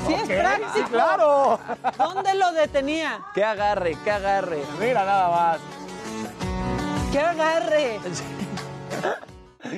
[0.06, 0.72] Sí es práctico.
[0.74, 1.58] sí, claro.
[1.96, 3.24] ¿Dónde lo detenía?
[3.34, 4.62] Qué agarre, qué agarre.
[4.80, 5.60] Mira nada más.
[7.12, 8.00] ¡Qué agarre!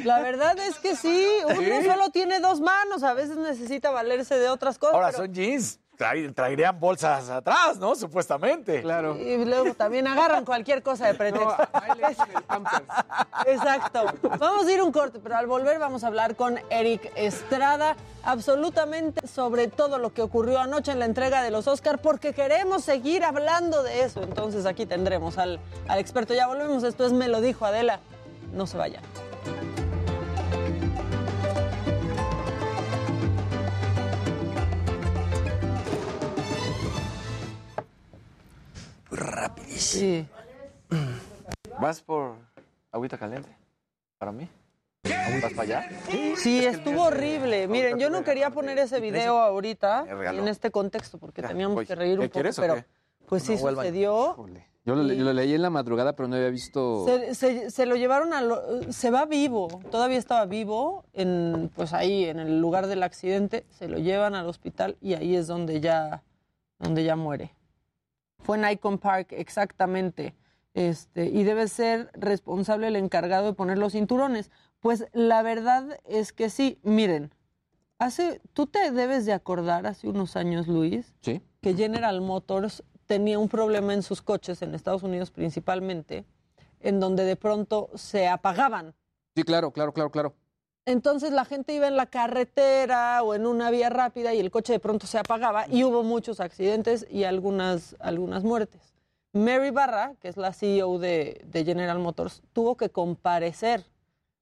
[0.04, 1.86] La verdad es que sí, uno Sí.
[1.86, 4.94] solo tiene dos manos, a veces necesita valerse de otras cosas.
[4.94, 5.80] Ahora pero- son jeans.
[5.98, 7.96] Trae- traerían bolsas atrás, ¿no?
[7.96, 8.82] Supuestamente.
[8.82, 9.16] Claro.
[9.18, 11.56] Y luego también agarran cualquier cosa de pretexto.
[13.46, 14.04] Exacto.
[14.38, 19.26] Vamos a ir un corte, pero al volver vamos a hablar con Eric Estrada absolutamente
[19.26, 23.24] sobre todo lo que ocurrió anoche en la entrega de los Oscar, porque queremos seguir
[23.24, 24.22] hablando de eso.
[24.22, 25.58] Entonces aquí tendremos al,
[25.88, 26.32] al experto.
[26.32, 27.98] Ya volvemos, esto es Me lo dijo Adela.
[28.52, 29.02] No se vayan.
[39.78, 40.26] Pues sí.
[41.80, 42.34] ¿Vas por
[42.90, 43.48] agüita caliente?
[44.18, 44.48] ¿Para mí?
[45.40, 45.88] ¿Vas para allá?
[46.36, 47.68] Sí, estuvo horrible.
[47.68, 52.18] Miren, yo no quería poner ese video ahorita en este contexto porque teníamos que reír
[52.18, 52.84] un ¿Eh, poco, pero
[53.28, 53.84] pues sí vuelvan.
[53.86, 54.36] sucedió.
[54.84, 57.04] Yo lo, yo lo leí en la madrugada, pero no había visto.
[57.04, 61.92] Se, se- se lo llevaron a lo- se va vivo, todavía estaba vivo en pues
[61.92, 65.80] ahí en el lugar del accidente, se lo llevan al hospital y ahí es donde
[65.80, 66.22] ya
[66.78, 67.54] donde ya muere.
[68.38, 70.34] Fue en Icon Park exactamente.
[70.74, 74.50] Este, y debe ser responsable el encargado de poner los cinturones.
[74.80, 77.34] Pues la verdad es que sí, miren.
[77.98, 81.42] Hace tú te debes de acordar hace unos años, Luis, Sí.
[81.60, 86.24] que General Motors tenía un problema en sus coches, en Estados Unidos principalmente,
[86.78, 88.94] en donde de pronto se apagaban.
[89.34, 90.34] Sí, claro, claro, claro, claro.
[90.84, 94.74] Entonces la gente iba en la carretera o en una vía rápida y el coche
[94.74, 98.94] de pronto se apagaba y hubo muchos accidentes y algunas, algunas muertes.
[99.32, 103.84] Mary Barra, que es la CEO de, de General Motors, tuvo que comparecer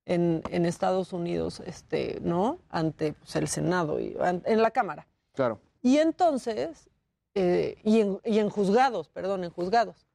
[0.04, 2.58] en, en Estados Unidos, este, ¿no?
[2.70, 5.06] Ante pues, el Senado y en la Cámara.
[5.34, 5.60] Claro.
[5.82, 6.88] Y entonces,
[7.38, 10.06] eh, y, en, y en juzgados, perdón, en juzgados.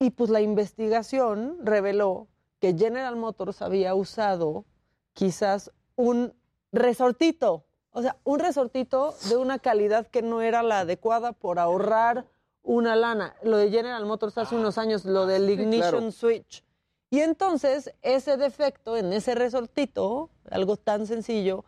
[0.00, 2.26] Y pues la investigación reveló
[2.58, 4.64] que General Motors había usado
[5.12, 6.34] quizás un
[6.72, 12.26] resortito, o sea, un resortito de una calidad que no era la adecuada por ahorrar
[12.64, 13.36] una lana.
[13.44, 16.10] Lo de General Motors hace unos años, lo del sí, ignition claro.
[16.10, 16.64] switch.
[17.08, 21.64] Y entonces ese defecto en ese resortito, algo tan sencillo,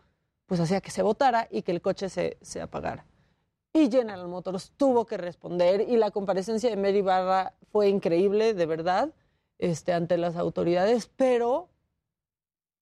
[0.46, 3.06] pues hacía que se botara y que el coche se, se apagara.
[3.72, 8.66] Y General Motors tuvo que responder y la comparecencia de Mary Barra fue increíble, de
[8.66, 9.14] verdad,
[9.58, 11.68] este, ante las autoridades, pero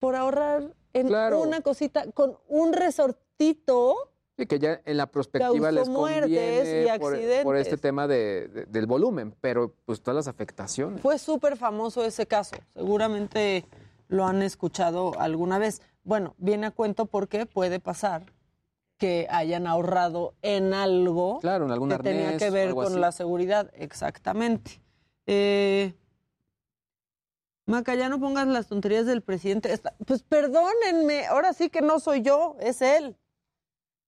[0.01, 1.41] por ahorrar en Claro.
[1.43, 3.95] una cosita, con un resortito,
[4.37, 7.45] Sí, que ya en la perspectiva Causó les muertes conviene y por, accidentes.
[7.45, 11.03] por este tema de- de- del volumen, pero pues todas las afectaciones.
[11.03, 12.57] Fue súper famoso ese caso.
[12.75, 13.67] Seguramente
[14.09, 15.83] lo han escuchado alguna vez.
[16.05, 18.25] Bueno, viene a cuento porque puede pasar
[19.01, 22.99] que hayan ahorrado en algo Claro, en algún que tenía que ver con así.
[22.99, 23.71] la seguridad.
[23.75, 24.81] Exactamente.
[25.27, 25.95] Eh,
[27.67, 29.73] Maca, ya no pongas las tonterías del presidente.
[29.73, 33.17] Está- pues perdónenme, ahora sí que no soy yo, es él.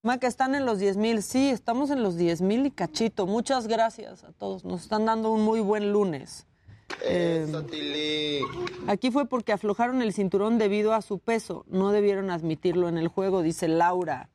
[0.03, 1.23] Maca, están en los 10 mil.
[1.23, 3.25] Sí, estamos en los 10 mil y cachito.
[3.25, 4.63] Muchas gracias a todos.
[4.65, 6.45] Nos están dando un muy buen lunes.
[7.05, 8.41] Eh.
[8.87, 11.63] Aquí fue porque aflojaron el cinturón debido a su peso.
[11.67, 14.29] No debieron admitirlo en el juego, dice Laura.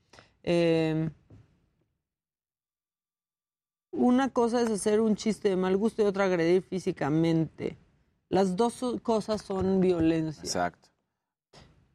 [0.50, 1.10] Eh,
[3.90, 7.76] una cosa es hacer un chiste de mal gusto y otra agredir físicamente.
[8.30, 10.42] Las dos cosas son violencia.
[10.42, 10.88] Exacto.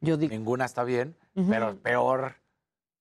[0.00, 0.32] Yo digo.
[0.32, 2.36] Ninguna está bien, pero peor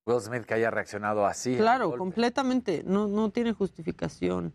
[0.07, 1.55] Will Smith que haya reaccionado así.
[1.55, 2.81] Claro, completamente.
[2.84, 4.53] No, no tiene justificación.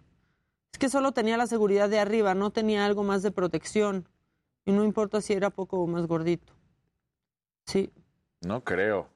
[0.73, 4.09] Es que solo tenía la seguridad de arriba, no tenía algo más de protección.
[4.65, 6.55] Y no importa si era poco o más gordito.
[7.67, 7.93] Sí.
[8.41, 9.09] No creo.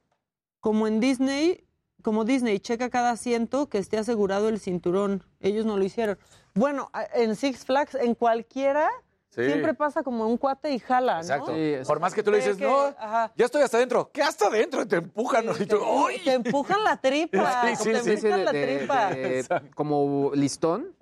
[0.61, 1.65] Como en Disney,
[2.03, 5.23] como Disney, checa cada asiento que esté asegurado el cinturón.
[5.39, 6.19] Ellos no lo hicieron.
[6.53, 8.89] Bueno, a- en Six Flags, en cualquiera,
[9.29, 9.43] Sí.
[9.45, 11.21] siempre pasa como un cuate y jala, ¿no?
[11.21, 11.53] Exacto.
[11.87, 13.31] Por más que tú le dices, que- no, ajá.
[13.35, 14.11] ya estoy hasta adentro.
[14.13, 14.87] ¿Qué hasta adentro?
[14.87, 15.45] Te empujan.
[15.47, 15.53] ¿no?
[15.59, 15.77] Y tú,
[16.07, 16.19] ¡ay!
[16.23, 17.63] Te empujan la tripa.
[17.67, 19.09] Sí, sí, te sí, sí, empujan la de- tripa.
[19.09, 20.95] de- como listón,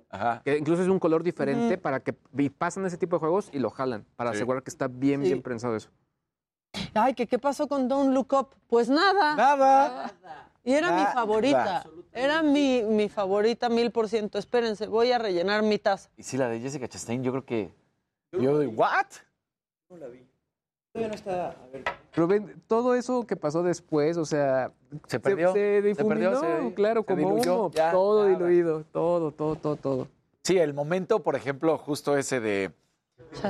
[0.44, 2.14] que incluso es un color diferente para que
[2.56, 4.36] pasan ese tipo de juegos y lo jalan, para Sí.
[4.36, 5.28] asegurar que está bien, Sí.
[5.28, 5.90] bien pensado eso.
[6.94, 8.48] Ay, ¿qué, ¿qué pasó con Don't Look Up?
[8.66, 9.36] Pues nada.
[9.36, 10.10] Nada.
[10.64, 11.84] Y era mi favorita.
[12.12, 14.38] Era mi, mi favorita mil por ciento.
[14.38, 16.08] Espérense, voy a rellenar mi taza.
[16.16, 17.74] Y sí, la de Jessica Chastain, yo creo que.
[18.32, 19.06] Yo, ¿what?
[19.90, 20.26] No la vi.
[20.92, 21.48] Todavía no está.
[21.50, 21.84] A ver.
[22.14, 24.70] Pero ven, todo eso que pasó después, o sea,
[25.06, 25.52] Se perdió.
[25.52, 28.36] Se, Se difuminó, perdió, se- claro, se como diluyó, humo, ya, todo nada.
[28.36, 30.08] diluido, todo, todo, todo, todo.
[30.44, 32.70] Sí, el momento, por ejemplo, justo ese de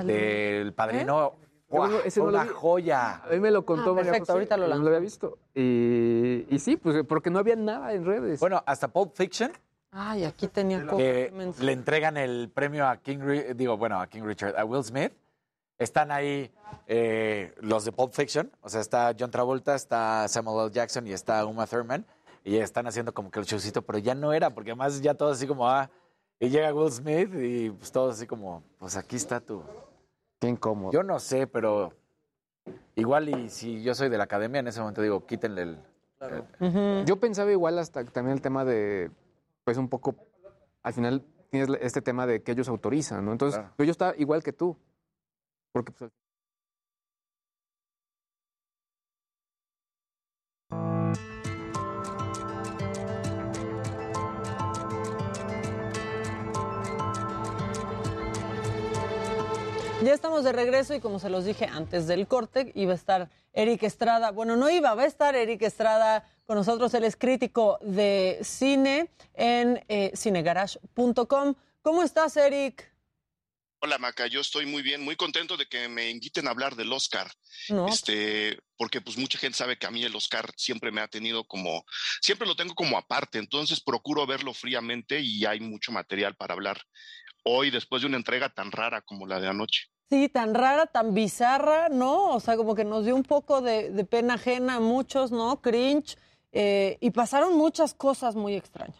[0.05, 1.33] del padrino.
[1.33, 1.37] Yo
[1.73, 2.51] lo una vi.
[2.51, 3.23] joya.
[3.25, 5.39] A mí me lo contó Ah, María perfecto, José, ahorita lo No lo había visto.
[5.55, 8.41] Y, y sí, pues porque no había nada en redes.
[8.41, 9.53] Bueno, hasta Pulp Fiction,
[9.95, 11.31] Ay, aquí tenía que
[11.61, 13.19] le entregan el premio a King,
[13.55, 15.13] digo, bueno, a King Richard, a Will Smith.
[15.79, 16.51] Están ahí
[16.87, 20.73] eh, los de Pulp Fiction, o sea, está John Travolta, está Samuel L.
[20.73, 22.07] Jackson y está Uma Thurman,
[22.45, 25.31] y están haciendo como que el showcito, pero ya no era, porque además ya todo
[25.33, 25.91] así como, ah,
[26.41, 29.63] y llega Will Smith y pues todo así como, pues aquí está tu...
[30.43, 30.91] Qué incómodo.
[30.91, 31.93] Yo no sé, pero
[32.97, 35.79] igual y si yo soy de la academia, en ese momento digo, quítenle el...
[36.61, 39.09] el- Yo pensaba igual hasta también el tema de,
[39.63, 40.17] pues un poco,
[40.83, 43.31] al final tienes este tema de que ellos autorizan, ¿no?
[43.31, 43.75] Entonces, Claro.
[43.85, 44.77] yo estaba igual que tú.
[45.71, 46.11] Porque pues,
[60.05, 63.31] Ya estamos de regreso y como se los dije antes del corte, iba a estar
[63.53, 64.33] Eric Estrada.
[64.33, 66.93] Bueno, no iba, va a estar Eric Estrada con nosotros.
[66.95, 71.55] Él es crítico de cine en eh, cinegarage.com.
[71.83, 72.91] ¿Cómo estás, Eric?
[73.79, 76.93] Hola Maca, yo estoy muy bien, muy contento de que me inviten a hablar del
[76.93, 77.31] Oscar.
[77.69, 77.87] No.
[77.87, 81.45] Este, porque pues mucha gente sabe que a mí el Oscar siempre me ha tenido
[81.45, 81.85] como,
[82.21, 86.81] siempre lo tengo como aparte, entonces procuro verlo fríamente y hay mucho material para hablar
[87.45, 89.92] hoy después de una entrega tan rara como la de anoche.
[90.13, 92.35] Sí, tan rara, tan bizarra, ¿no?
[92.35, 95.63] O sea, como que nos dio un poco de, de pena ajena a muchos, ¿no?
[95.63, 96.19] Cringe.
[96.53, 98.95] eh, y pasaron muchas cosas muy extrañas.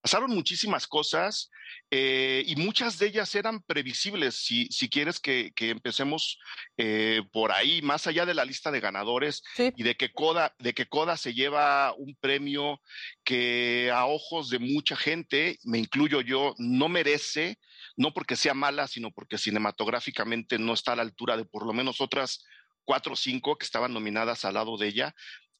[0.00, 1.50] Pasaron muchísimas cosas
[1.90, 4.36] eh, y muchas de ellas eran previsibles.
[4.36, 6.38] Si, si quieres que, que empecemos
[6.76, 10.74] eh, por ahí, más allá de la lista de ganadores y de que, Coda, de
[10.74, 12.80] que Coda se lleva un premio
[13.24, 17.58] que a ojos de mucha gente, me incluyo yo, no merece,
[17.98, 21.74] no porque sea mala, sino porque cinematográficamente no está a la altura de por lo
[21.74, 22.46] menos otras
[22.84, 25.14] cuatro o cinco que estaban nominadas al lado de ella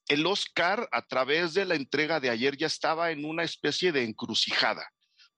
[0.09, 4.03] el Oscar a través de la entrega de ayer ya estaba en una especie de
[4.03, 4.89] encrucijada.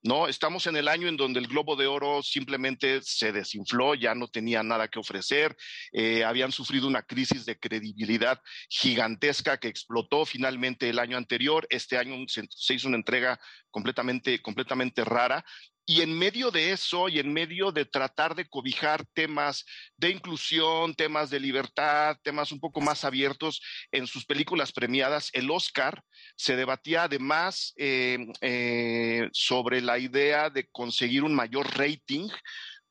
[0.04, 4.16] No, estamos en el año en donde el Globo de Oro simplemente se desinfló, ya
[4.16, 5.56] no tenía nada que ofrecer,
[5.92, 11.68] eh, habían sufrido una crisis de credibilidad gigantesca que explotó finalmente el año anterior.
[11.70, 13.38] Este año se, se hizo una entrega
[13.70, 15.44] completamente, completamente rara.
[15.84, 19.64] Y en medio de eso y en medio de tratar de cobijar temas
[19.96, 23.60] de inclusión, temas de libertad, temas un poco más abiertos
[23.90, 26.02] en sus películas premiadas, el Oscar
[26.36, 32.28] se debatía además eh, eh, sobre la idea de conseguir un mayor rating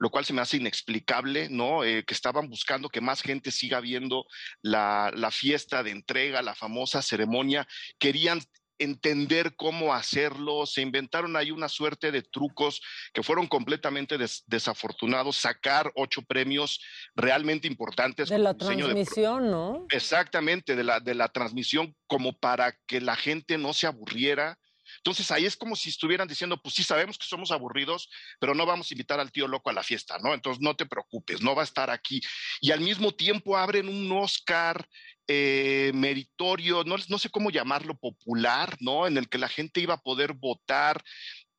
[0.01, 1.83] lo cual se me hace inexplicable, ¿no?
[1.83, 4.25] Eh, que estaban buscando que más gente siga viendo
[4.63, 7.67] la, la, fiesta de entrega, la famosa ceremonia.
[7.99, 8.41] Querían
[8.83, 12.81] entender cómo hacerlo, se inventaron ahí una suerte de trucos
[13.13, 16.81] que fueron completamente des desafortunados, sacar ocho premios
[17.15, 18.29] realmente importantes.
[18.29, 19.49] De la transmisión, de...
[19.49, 19.85] ¿no?
[19.91, 24.57] Exactamente, de la, de la transmisión, como para que la gente no se aburriera.
[24.97, 28.09] Entonces ahí es como si estuvieran diciendo, pues sí sabemos que somos aburridos,
[28.39, 30.33] pero no vamos a invitar al tío loco a la fiesta, ¿no?
[30.33, 32.21] Entonces no te preocupes, no va a estar aquí.
[32.59, 34.85] Y al mismo tiempo abren un Oscar
[35.33, 39.07] eh, meritorio, no, no sé cómo llamarlo, popular, ¿no?
[39.07, 41.01] En el que la gente iba a poder votar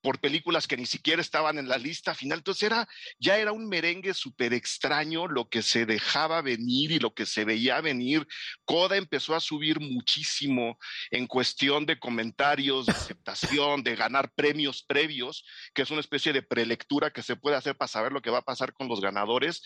[0.03, 2.39] por películas que ni siquiera estaban en la lista final.
[2.39, 2.87] Entonces era,
[3.19, 7.47] ya era un merengue súper extraño lo que se dejaba venir y lo que se
[7.47, 8.27] veía venir.
[8.67, 10.77] Coda empezó a subir muchísimo
[11.11, 16.43] en cuestión de comentarios, de aceptación, de ganar premios previos, que es una especie de
[16.43, 19.63] prelectura que se puede hacer para saber lo que va a pasar con los ganadores.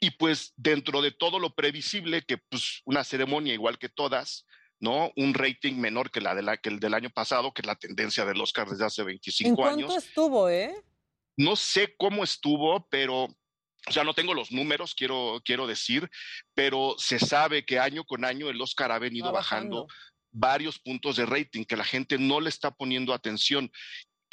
[0.00, 4.46] Y pues dentro de todo lo previsible, que pues una ceremonia igual que todas,
[4.78, 5.10] ¿no?
[5.16, 7.76] Un rating menor que, la de la, que el del año pasado, que es la
[7.76, 9.86] tendencia del Oscar desde hace 25 ¿En años.
[9.86, 10.74] ¿Cuánto estuvo, eh?
[11.38, 13.28] No sé cómo estuvo, pero
[13.88, 16.10] o sea, no tengo los números, quiero, quiero decir,
[16.54, 19.82] pero se sabe que año con año el Oscar ha venido bajando.
[19.82, 19.94] bajando
[20.32, 23.70] varios puntos de rating, que la gente no le está poniendo atención.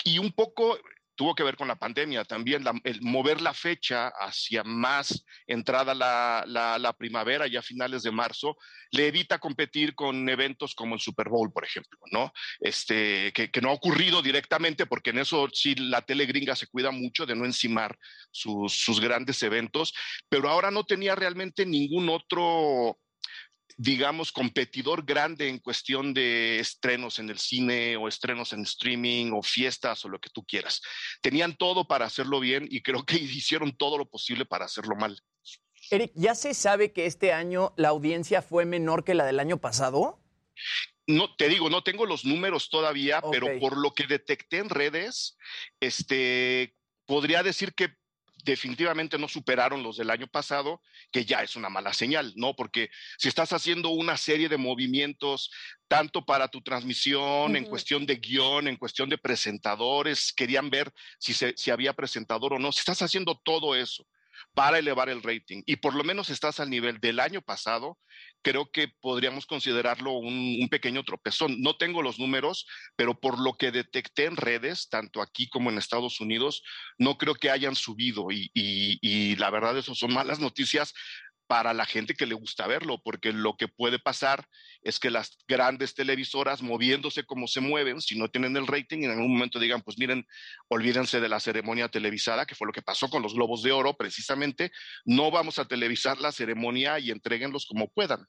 [0.03, 0.77] Y un poco
[1.15, 6.43] tuvo que ver con la pandemia también, el mover la fecha hacia más entrada la,
[6.47, 8.57] la, la, primavera, ya finales de marzo,
[8.91, 12.31] le evita competir con eventos como el Super Bowl, por ejemplo, ¿no?
[12.59, 16.67] Este, que, que no ha ocurrido directamente, porque en eso sí la tele gringa se
[16.67, 17.97] cuida mucho de no encimar
[18.31, 19.93] sus, sus grandes eventos,
[20.29, 22.97] pero ahora no tenía realmente ningún otro
[23.77, 29.41] digamos, competidor grande en cuestión de estrenos en el cine o estrenos en streaming o
[29.41, 30.81] fiestas o lo que tú quieras.
[31.21, 35.19] Tenían todo para hacerlo bien y creo que hicieron todo lo posible para hacerlo mal.
[35.89, 39.59] Eric, ¿ya se sabe que este año la audiencia fue menor que la del año
[39.59, 40.19] pasado?
[41.05, 43.31] No, te digo, no tengo los números todavía, okay.
[43.31, 45.37] pero por lo que detecté en redes,
[45.81, 47.95] este, podría decir que
[48.43, 52.55] definitivamente no superaron los del año pasado, que ya es una mala señal, ¿no?
[52.55, 55.49] Porque si estás haciendo una serie de movimientos,
[55.87, 57.57] tanto para tu transmisión, uh -huh.
[57.57, 62.53] en cuestión de guion, en cuestión de presentadores, querían ver si, se, si había presentador
[62.53, 64.05] o no, si estás haciendo todo eso
[64.53, 67.97] para elevar el rating y por lo menos estás al nivel del año pasado,
[68.43, 71.61] creo que podríamos considerarlo un, pequeño tropezón.
[71.61, 75.77] No tengo los números, pero por lo que detecté en redes, tanto aquí como en
[75.77, 76.63] Estados Unidos,
[76.97, 80.93] no creo que hayan subido y, y, y la verdad eso son malas noticias
[81.47, 84.47] para la gente que le gusta verlo, porque lo que puede pasar
[84.81, 89.11] es que las grandes televisoras, moviéndose como se mueven, si no tienen el rating, en
[89.11, 90.25] algún momento digan, pues miren,
[90.69, 93.95] olvídense de la ceremonia televisada, que fue lo que pasó con los Globos de Oro,
[93.95, 94.71] precisamente,
[95.05, 98.25] no vamos a televisar la ceremonia y entreguenlos como puedan.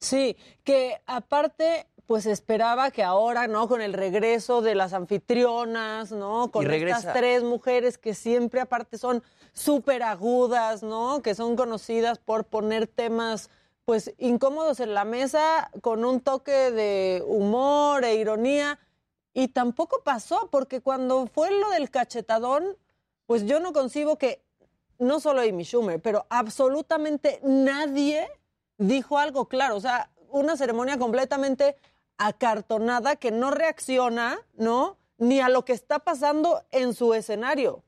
[0.00, 3.68] Sí, que aparte pues esperaba que ahora, ¿no?
[3.68, 6.50] Con el regreso de las anfitrionas, ¿no?
[6.50, 9.22] Con estas tres mujeres que siempre aparte son
[9.52, 11.20] súper agudas, ¿no?
[11.22, 13.50] Que son conocidas por poner temas
[13.84, 18.78] pues incómodos en la mesa con un toque de humor e ironía.
[19.32, 22.76] Y tampoco pasó, porque cuando fue lo del cachetadón,
[23.26, 24.42] pues yo no concibo que
[24.98, 28.28] no solo Amy Schumer, pero absolutamente nadie
[28.78, 29.76] dijo algo claro.
[29.76, 31.76] O sea, una ceremonia completamente
[32.18, 34.98] acartonada que no reacciona, ¿no?
[35.18, 37.82] Ni a lo que está pasando en su escenario.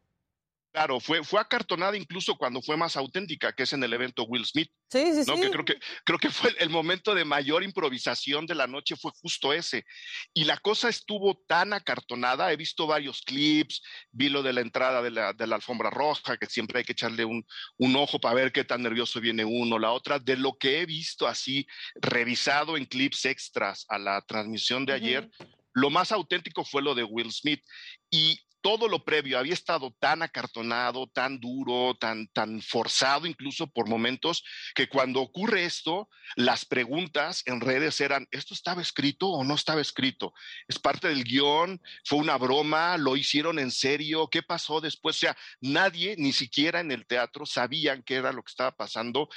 [0.79, 4.47] Claro, fue, fue acartonada incluso cuando fue más auténtica, que es en el evento Will
[4.47, 4.71] Smith.
[4.89, 5.35] Sí, sí, ¿no?
[5.35, 5.43] sí.
[5.43, 9.11] Que creo, que, creo que fue el momento de mayor improvisación de la noche, fue
[9.21, 9.85] justo ese.
[10.33, 13.83] Y la cosa estuvo tan acartonada, he visto varios clips,
[14.13, 16.93] vi lo de la entrada de la, de la alfombra roja, que siempre hay que
[16.93, 17.45] echarle un,
[17.79, 20.87] un, ojo para ver qué tan nervioso viene uno, la otra, de lo que he
[20.87, 25.25] visto así, revisado en clips extras a la transmisión de ayer.
[25.41, 25.55] Uh -huh.
[25.75, 27.65] Lo más auténtico fue lo de Will Smith.
[28.11, 33.89] Y todo lo previo había estado tan acartonado, tan duro, tan, tan forzado incluso por
[33.89, 34.45] momentos,
[34.75, 39.81] que cuando ocurre esto, las preguntas en redes eran, ¿esto estaba escrito o no estaba
[39.81, 40.33] escrito?
[40.67, 41.81] ¿Es parte del guion?
[42.05, 42.97] ¿Fue una broma?
[42.99, 44.29] ¿Lo hicieron en serio?
[44.29, 45.17] ¿Qué pasó después?
[45.17, 49.29] O sea, nadie, ni siquiera en el teatro, sabían qué era lo que estaba pasando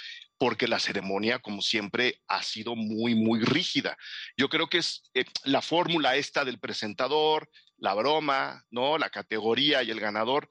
[0.42, 3.96] porque la ceremonia, como siempre, ha sido muy, muy rígida.
[4.36, 7.48] Yo creo que es eh, la fórmula esta del presentador,
[7.82, 8.98] la broma, ¿no?
[8.98, 10.48] La categoría y el ganador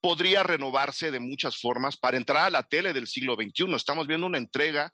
[0.00, 3.74] podría renovarse de muchas formas para entrar a la tele del siglo XXI.
[3.74, 4.92] Estamos viendo una entrega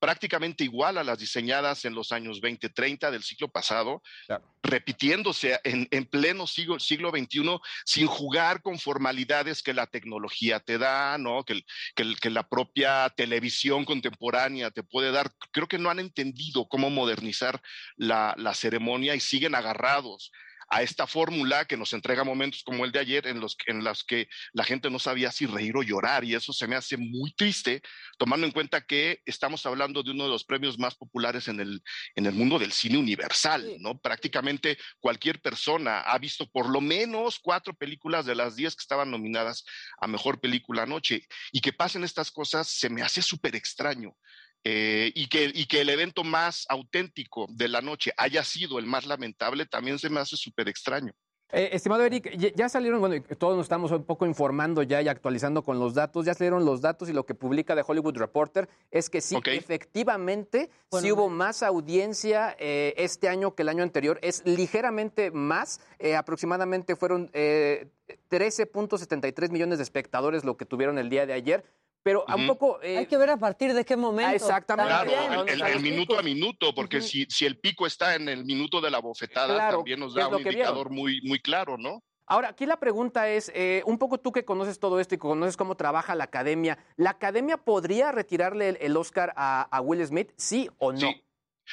[0.00, 4.44] prácticamente igual a las diseñadas en los años 20, 30 del siglo pasado, claro.
[4.62, 10.78] repitiéndose en, en, pleno siglo, siglo XXI sin jugar con formalidades que la tecnología te
[10.78, 11.44] da, ¿no?
[11.44, 11.62] que,
[11.94, 15.30] que, que la propia televisión contemporánea te puede dar.
[15.50, 17.60] Creo que no han entendido cómo modernizar
[17.96, 20.30] la, la ceremonia y siguen agarrados
[20.68, 24.04] a esta fórmula que nos entrega momentos como el de ayer en los, en los
[24.04, 27.32] que la gente no sabía si reír o llorar y eso se me hace muy
[27.32, 27.82] triste
[28.18, 31.82] tomando en cuenta que estamos hablando de uno de los premios más populares en el,
[32.14, 33.76] en el mundo del cine universal.
[33.80, 33.98] ¿no?
[33.98, 39.10] Prácticamente cualquier persona ha visto por lo menos cuatro películas de las diez que estaban
[39.10, 39.64] nominadas
[40.00, 44.16] a Mejor Película Anoche y que pasen estas cosas se me hace súper extraño.
[44.64, 48.86] Eh, y, que, y que el evento más auténtico de la noche haya sido el
[48.86, 51.12] más lamentable, también se me hace súper extraño.
[51.50, 55.62] Eh, estimado Eric, ya, salieron, bueno, todos nos estamos un poco informando ya y actualizando
[55.62, 59.08] con los datos, ya salieron los datos y lo que publica The Hollywood Reporter es
[59.08, 59.56] que sí, okay.
[59.56, 65.30] efectivamente, bueno, sí hubo más audiencia eh, este año que el año anterior, es ligeramente
[65.30, 71.64] más, eh, aproximadamente fueron 13.73 millones de espectadores lo que tuvieron el día de ayer,
[72.08, 72.40] pero uh -huh.
[72.40, 72.80] un poco...
[72.82, 72.96] Eh...
[72.96, 74.30] Hay que ver a partir de qué momento.
[74.30, 74.90] Ah, exactamente.
[74.90, 77.02] Claro, el, el, el, minuto a minuto, porque uh -huh.
[77.02, 80.26] si, si el pico está en el minuto de la bofetada, claro, también nos da
[80.26, 82.02] un indicador muy, muy claro, ¿no?
[82.24, 85.58] Ahora, aquí la pregunta es, eh, un poco tú que conoces todo esto y conoces
[85.58, 90.32] cómo trabaja la academia, ¿la academia podría retirarle el, el Oscar a, a, Will Smith,
[90.36, 90.98] sí o no?
[90.98, 91.24] Sí.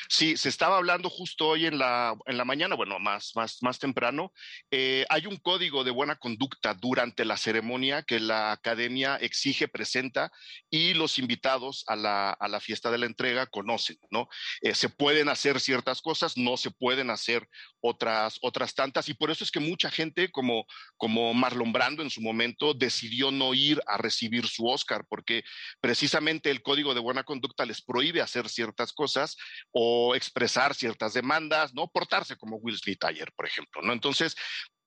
[0.10, 3.80] Sí, se estaba hablando justo hoy en la, en la mañana, bueno, más, más, más
[3.80, 4.34] temprano.
[4.72, 10.32] Eh, hay un código de buena conducta durante la ceremonia que la academia exige, presenta
[10.70, 14.28] y los invitados a la, a la fiesta de la entrega conocen, ¿no?
[14.62, 17.48] Eh, se pueden hacer ciertas cosas, no se pueden hacer
[17.82, 20.66] otras, otras tantas y por eso es que mucha gente, como,
[20.98, 25.44] como Marlon Brando en su momento, decidió no ir a recibir su Oscar porque
[25.82, 29.38] precisamente el código de buena conducta les prohíbe hacer ciertas cosas
[29.72, 29.85] o
[30.16, 31.88] expresar ciertas demandas, ¿no?
[31.88, 33.94] Portarse como Will Smith ayer, por ejemplo, ¿no?
[33.94, 34.36] Entonces,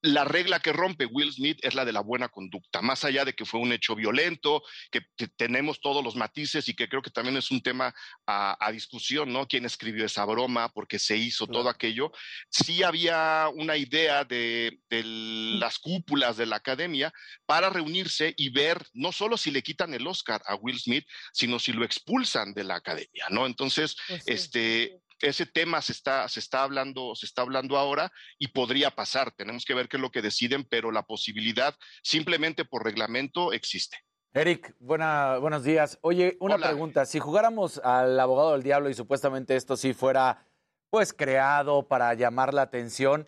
[0.03, 3.35] la regla que rompe Will Smith es la de la buena conducta, más allá de
[3.35, 5.01] que fue un hecho violento, que
[5.37, 7.95] tenemos todos los matices y que creo que también es un tema
[8.27, 9.47] a, a discusión, ¿no?
[9.47, 10.69] ¿Quién escribió esa broma?
[10.69, 11.61] ¿Por qué se hizo claro.
[11.61, 12.13] todo aquello?
[12.51, 17.13] Sí había una idea de, de, las cúpulas de la academia
[17.47, 21.59] para reunirse y ver no solo si le quitan el Oscar a Will Smith, sino
[21.59, 23.47] si lo expulsan de la academia, ¿no?
[23.47, 25.01] Entonces, pues sí, este...
[25.21, 29.33] Ese tema se está, se está hablando, se está hablando ahora y podría pasar.
[29.33, 33.99] Tenemos que ver qué es lo que deciden, pero la posibilidad simplemente por reglamento existe.
[34.35, 35.99] Eric, buena, buenos días.
[36.03, 36.69] Oye, una Hola.
[36.69, 37.07] pregunta.
[37.07, 40.47] Si jugáramos al abogado del diablo y supuestamente esto sí fuera
[40.91, 43.27] pues creado para llamar la atención,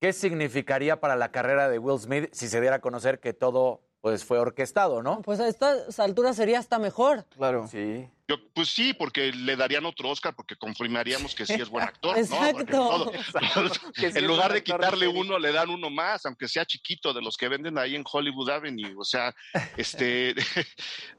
[0.00, 3.82] ¿qué significaría para la carrera de Will Smith si se diera a conocer que todo
[4.00, 5.20] pues fue orquestado, ¿no?
[5.22, 7.26] Pues a estas alturas sería hasta mejor.
[7.36, 7.68] Claro.
[7.68, 8.08] Sí.
[8.28, 12.16] Yo, pues sí, porque le darían otro Oscar, porque confirmaríamos que sí es buen actor.
[12.18, 12.64] Exacto.
[12.76, 12.88] ¿no?
[12.88, 13.12] Todo,
[13.96, 17.48] en lugar de quitarle uno, le dan uno más, aunque sea chiquito, de los que
[17.48, 18.94] venden ahí en Hollywood Avenue.
[18.96, 19.34] O sea,
[19.76, 20.34] este,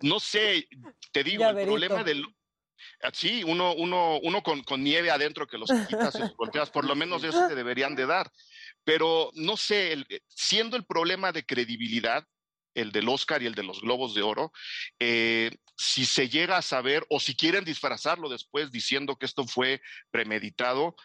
[0.02, 0.68] no sé,
[1.12, 2.26] te digo, el problema del
[3.04, 6.70] Ah, Sí, uno, uno, uno con, con nieve adentro que los quitas y los volteas,
[6.72, 8.32] por lo menos eso te deberían de dar.
[8.84, 12.26] Pero no sé, el- siendo el problema de credibilidad,
[12.74, 14.52] el del Oscar y el de los Globos de Oro,
[15.00, 19.82] eh, si se llega a saber o si quieren disfrazarlo después diciendo que esto fue
[20.12, 20.96] premeditado,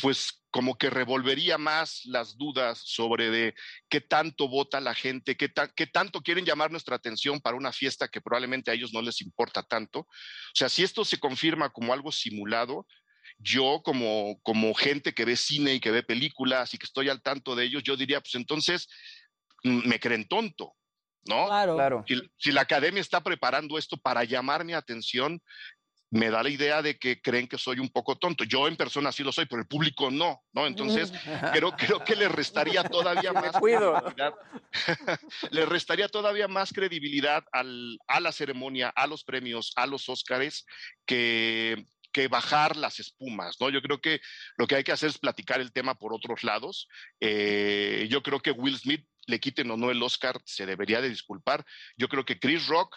[0.00, 3.54] pues como que revolvería más las dudas sobre de
[3.88, 8.08] qué tanto vota la gente, qué, qué tanto quieren llamar nuestra atención para una fiesta
[8.08, 10.00] que probablemente a ellos no les importa tanto.
[10.00, 12.86] O sea, si esto se confirma como algo simulado,
[13.38, 17.22] yo como, como gente que ve cine y que ve películas y que estoy al
[17.22, 18.88] tanto de ellos, yo diría, pues entonces
[19.64, 20.74] mm, me creen tonto,
[21.28, 21.46] ¿no?
[21.46, 21.74] Claro.
[21.76, 22.04] Claro.
[22.08, 25.40] Si, si la academia está preparando esto para llamar mi atención,
[26.10, 28.42] me da la idea de que creen que soy un poco tonto.
[28.44, 30.66] Yo en persona sí lo soy, pero el público no, ¿no?
[30.66, 31.12] Entonces,
[31.52, 33.92] creo, creo que le restaría todavía más cuido.
[33.92, 34.34] credibilidad.
[35.50, 40.64] le restaría todavía más credibilidad al- a la ceremonia, a los premios, a los Óscares,
[41.04, 43.68] que, que bajar las espumas, ¿no?
[43.68, 44.20] Yo creo que
[44.56, 46.88] lo que hay que hacer es platicar el tema por otros lados.
[47.20, 51.10] Eh, yo creo que Will Smith, le quiten o no el Oscar, se debería de
[51.10, 51.64] disculpar.
[51.96, 52.96] Yo creo que Chris Rock,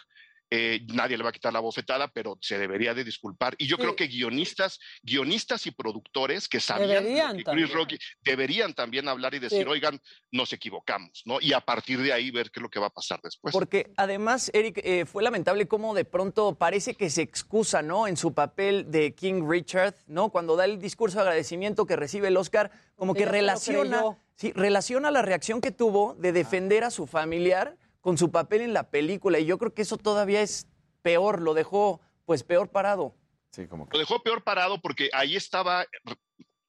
[0.54, 3.54] eh, nadie le va a quitar la bofetada, pero se debería de disculpar.
[3.56, 3.82] Y yo Sí.
[3.82, 7.68] creo que guionistas, guionistas y productores que sabían Deberían que también.
[7.68, 9.70] Chris Rock deberían también hablar y decir, Sí.
[9.70, 9.98] oigan,
[10.30, 11.40] nos equivocamos, ¿no?
[11.40, 13.52] Y a partir de ahí ver qué es lo que va a pasar después.
[13.52, 18.06] Porque además, Eric, eh, fue lamentable cómo de pronto parece que se excusa, ¿no?
[18.06, 20.28] En su papel de King Richard, ¿no?
[20.28, 24.18] Cuando da el discurso de agradecimiento que recibe el Oscar, como que relaciona.
[24.36, 28.72] Sí, relaciona la reacción que tuvo de defender a su familiar con su papel en
[28.72, 29.38] la película.
[29.38, 30.66] Y yo creo que eso todavía es
[31.02, 33.14] peor, lo dejó pues peor parado.
[33.50, 35.84] Sí, como Lo dejó peor parado porque ahí estaba.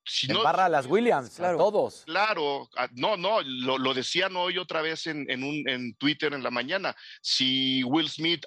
[0.06, 2.04] Si no, Embarra a las Williams, a todos.
[2.06, 6.44] Claro, no, no, lo, lo decían hoy otra vez en, en, un, en Twitter en
[6.44, 6.96] la mañana.
[7.22, 8.46] Si Will Smith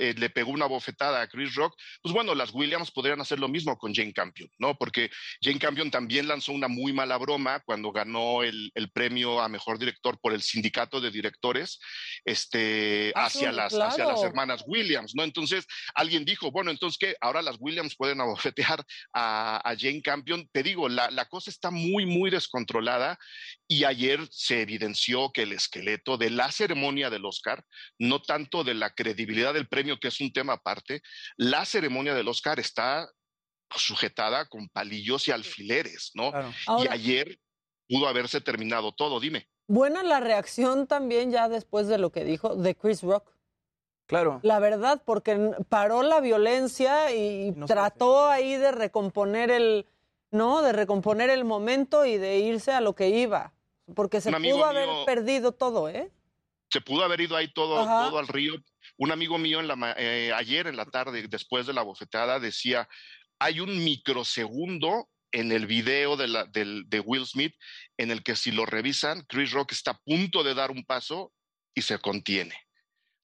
[0.00, 3.48] eh, le pegó una bofetada a Chris Rock, pues bueno, las Williams podrían hacer lo
[3.48, 4.76] mismo con Jane Campion, ¿no?
[4.76, 5.10] Porque
[5.40, 9.78] Jane Campion también lanzó una muy mala broma cuando ganó el, el premio a mejor
[9.78, 11.78] director por el sindicato de directores
[12.24, 14.24] este, Ah, hacia, sí, las, hacia las claro.
[14.24, 15.22] hermanas Williams, ¿no?
[15.22, 17.16] Entonces alguien dijo, bueno, entonces ¿qué?
[17.20, 20.48] Ahora las Williams pueden abofetear a, a Jane Campion.
[20.52, 23.18] Te digo, la, la cosa está muy, muy descontrolada
[23.68, 27.64] y ayer se evidenció que el esqueleto de la ceremonia del Oscar,
[27.98, 31.02] no tanto de la credibilidad del premio, que es un tema aparte,
[31.36, 33.08] la ceremonia del Oscar está
[33.74, 36.28] sujetada con palillos y alfileres, ¿no?
[36.30, 37.38] Y Ahora- ayer
[37.88, 39.48] pudo haberse terminado todo, dime.
[39.68, 43.32] Buena la reacción también ya después de lo que dijo de Chris Rock.
[44.06, 44.38] Claro.
[44.44, 49.86] La verdad, porque paró la violencia y trató ahí de recomponer el,
[50.30, 50.62] ¿no?
[50.62, 53.52] De recomponer el momento y de irse a lo que iba.
[53.94, 56.10] Porque se pudo haber mío- perdido todo, ¿eh?
[56.68, 58.08] se pudo haber ido ahí todo, Ajá.
[58.08, 58.54] todo al río.
[58.98, 62.88] Un amigo mío en la, eh, ayer en la tarde, después de la bofetada, decía,
[63.38, 67.54] hay un microsegundo en el video de, la, del- de Will Smith
[67.96, 71.32] en el que si lo revisan, Chris Rock está a punto de dar un paso
[71.74, 72.54] y se contiene.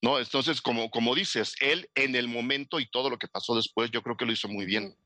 [0.04, 0.18] ¿No?
[0.18, 4.02] Entonces, como, como dices, él en el momento y todo lo que pasó después, yo
[4.02, 4.96] creo que lo hizo muy bien.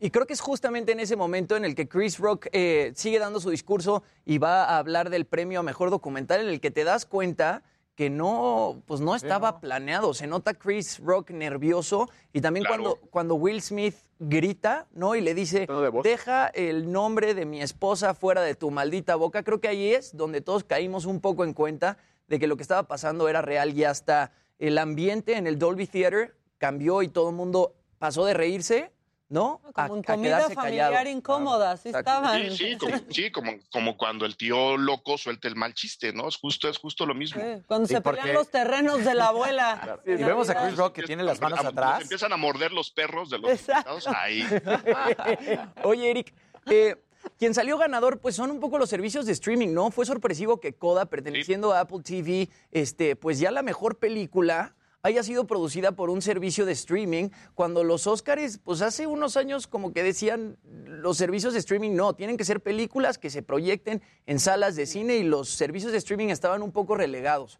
[0.00, 3.18] Y creo que es justamente en ese momento en el que Chris Rock eh, sigue
[3.18, 6.70] dando su discurso y va a hablar del premio a mejor documental, en el que
[6.70, 7.62] te das cuenta
[7.96, 10.14] que no, pues no estaba planeado.
[10.14, 12.84] Se nota Chris Rock nervioso y también Claro.
[12.84, 15.16] cuando, cuando Will Smith grita, ¿no?
[15.16, 15.66] Y le dice,
[16.04, 19.42] deja el nombre de mi esposa fuera de tu maldita boca.
[19.42, 21.98] Creo que ahí es donde todos caímos un poco en cuenta
[22.28, 24.30] de que lo que estaba pasando era real y hasta
[24.60, 28.92] el ambiente en el Dolby Theater cambió y todo el mundo pasó de reírse,
[29.30, 29.60] ¿no?
[29.74, 31.10] Como en comida familiar callado.
[31.10, 32.50] incómoda, así estaban.
[32.50, 36.28] Sí, sí, como, sí, como, como cuando el tío loco suelta el mal chiste, ¿no?
[36.28, 37.40] Es justo, es justo lo mismo.
[37.42, 39.98] Sí, Cuando Sí, se porque- pelean los terrenos de la abuela.
[40.06, 42.02] Y vemos a Chris Rock que tiene las manos atrás.
[42.02, 43.90] empiezan a morder los perros de los Exacto.
[43.94, 44.44] invitados, ahí.
[45.84, 46.32] Oye, Eric,
[46.70, 46.96] eh,
[47.38, 49.90] quien salió ganador, pues son un poco los servicios de streaming, ¿no?
[49.90, 55.22] Fue sorpresivo que Coda, perteneciendo a Apple TV, este, pues ya la mejor película haya
[55.22, 59.92] sido producida por un servicio de streaming, cuando los Óscares, pues hace unos años como
[59.92, 64.40] que decían, los servicios de streaming no, tienen que ser películas que se proyecten en
[64.40, 67.58] salas de cine y los servicios de streaming estaban un poco relegados.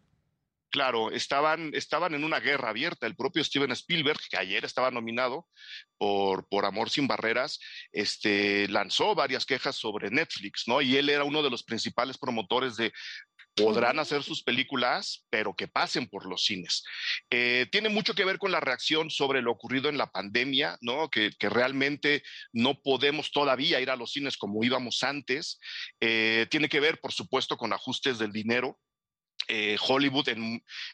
[0.71, 3.07] Claro, estaban, estaban en una guerra abierta.
[3.07, 5.47] El propio Steven Spielberg, que ayer estaba nominado
[5.97, 7.59] por, por Amor sin Barreras,
[7.91, 10.83] este, lanzó varias quejas sobre Netflix, ¿no?
[10.83, 12.93] Y él era uno de los principales promotores de
[13.59, 16.85] podrán hacer sus películas, pero que pasen por los cines.
[17.31, 21.11] Eh, tiene mucho que ver con la reacción sobre lo ocurrido en la pandemia, ¿no?
[21.11, 22.23] Que, realmente
[22.53, 25.59] no podemos todavía ir a los cines como íbamos antes.
[26.01, 28.79] Eh, tiene que ver, por supuesto, con ajustes del dinero
[29.47, 30.29] eh, Hollywood,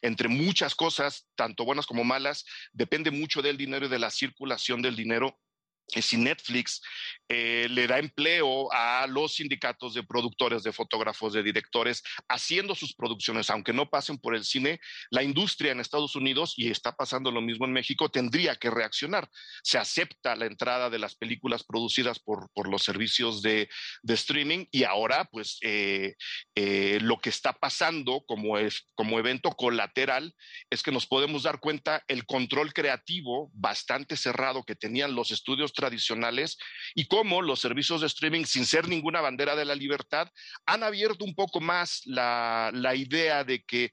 [0.03, 4.81] entre muchas cosas, tanto buenas como malas, depende mucho del dinero y de la circulación
[4.81, 5.41] del dinero
[5.89, 6.81] si Netflix
[7.29, 12.95] eh, le da empleo a los sindicatos de productores, de fotógrafos, de directores, haciendo sus
[12.95, 14.81] producciones, aunque no pasen por el cine,
[15.11, 19.29] la industria en Estados Unidos, y está pasando lo mismo en México, tendría que reaccionar.
[19.63, 23.69] Se acepta la entrada de las películas producidas por, por los servicios de,
[24.03, 26.15] de, streaming y ahora, pues, eh,
[26.55, 30.35] eh, lo que está pasando como, es, como evento colateral
[30.71, 35.73] es que nos podemos dar cuenta el control creativo bastante cerrado que tenían los estudios
[35.75, 36.57] tradicionales
[36.95, 40.29] y cómo los servicios de streaming, sin ser ninguna bandera de la libertad,
[40.65, 43.93] han abierto un poco más la, la idea de que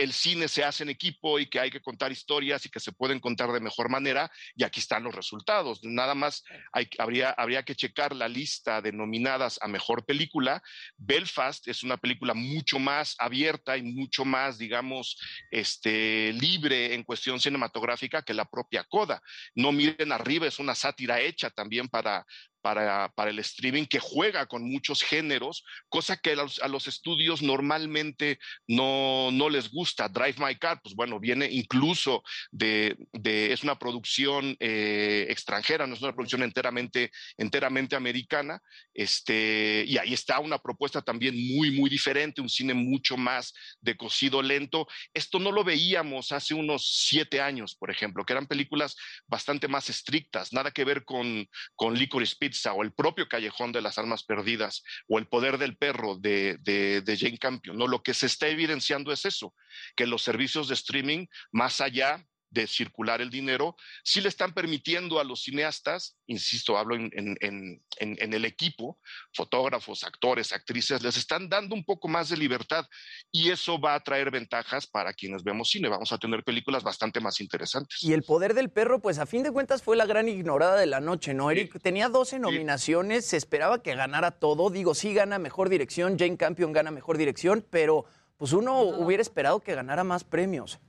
[0.00, 2.90] el cine se hace en equipo y que hay que contar historias y que se
[2.90, 5.80] pueden contar de mejor manera, y aquí están los resultados.
[5.82, 10.62] Nada más hay, habría, habría que checar la lista de nominadas a mejor película.
[10.96, 15.18] Belfast es una película mucho más abierta y mucho más, digamos,
[15.50, 19.20] este, libre en cuestión cinematográfica que la propia Coda.
[19.54, 22.24] No miren arriba, es una sátira hecha también para,
[22.60, 26.86] para, para, el streaming que juega con muchos géneros, cosa que a los, a los
[26.88, 30.08] estudios normalmente no, no, les gusta.
[30.08, 35.94] Drive My Car, pues bueno, viene incluso de, de es una producción eh, extranjera, no
[35.94, 38.60] es una producción enteramente, enteramente americana,
[38.94, 43.96] este, y ahí está una propuesta también muy, muy diferente, un cine mucho más de
[43.96, 44.86] cocido lento.
[45.14, 48.96] Esto no lo veíamos hace unos siete años, por ejemplo, que eran películas
[49.26, 52.36] bastante más estrictas, nada que ver con, con Licorice
[52.72, 57.16] o el propio Callejón de las Almas Perdidas o el poder del perro de, de,
[57.18, 57.76] Jane Campion.
[57.76, 59.54] No, lo que se está evidenciando es eso,
[59.96, 65.20] que los servicios de streaming, más allá de circular el dinero, sí le están permitiendo
[65.20, 68.98] a los cineastas, insisto, hablo en, en, en, el equipo,
[69.32, 72.86] fotógrafos, actores, actrices, les están dando un poco más de libertad
[73.30, 75.88] y eso va a traer ventajas para quienes vemos cine.
[75.88, 78.02] Vamos a tener películas bastante más interesantes.
[78.02, 80.86] Y el poder del perro, pues a fin de cuentas fue la gran ignorada de
[80.86, 81.80] la noche, ¿no, Eric?
[81.80, 84.70] Tenía 12 nominaciones, se esperaba que ganara todo.
[84.70, 88.06] Digo, sí gana mejor dirección, Jane Campion gana mejor dirección, pero
[88.36, 90.80] pues uno hubiera esperado que ganara más premios.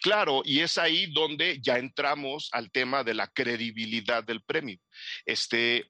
[0.00, 4.78] Claro, y es ahí donde ya entramos al tema de la credibilidad del premio.
[5.26, 5.86] Este,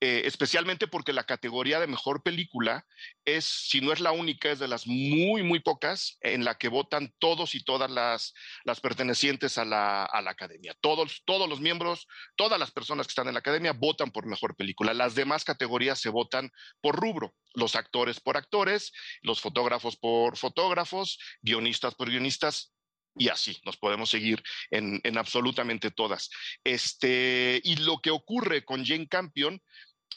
[0.00, 2.86] eh, especialmente porque la categoría de mejor película
[3.24, 6.68] es, si no es la única, es de las muy, muy pocas en la que
[6.68, 8.32] votan todos y todas las,
[8.62, 10.76] las pertenecientes a la, a la, academia.
[10.80, 12.06] Todos, todos los miembros,
[12.36, 14.94] todas las personas que están en la academia votan por mejor película.
[14.94, 17.34] Las demás categorías se votan por rubro.
[17.54, 22.72] Los actores por actores, los fotógrafos por fotógrafos, guionistas por guionistas,
[23.18, 26.30] y así nos podemos seguir en, en, absolutamente todas.
[26.64, 29.60] Este, y lo que ocurre con Jane Campion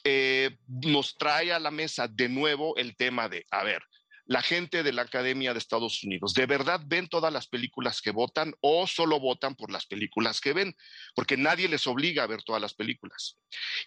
[0.03, 3.83] eh, nos trae a la mesa de nuevo el tema de, a ver,
[4.31, 8.11] la gente de la Academia de Estados Unidos, ¿de verdad ven todas las películas que
[8.11, 10.73] votan o solo votan por las películas que ven?
[11.13, 13.37] Porque nadie les obliga a ver todas las películas.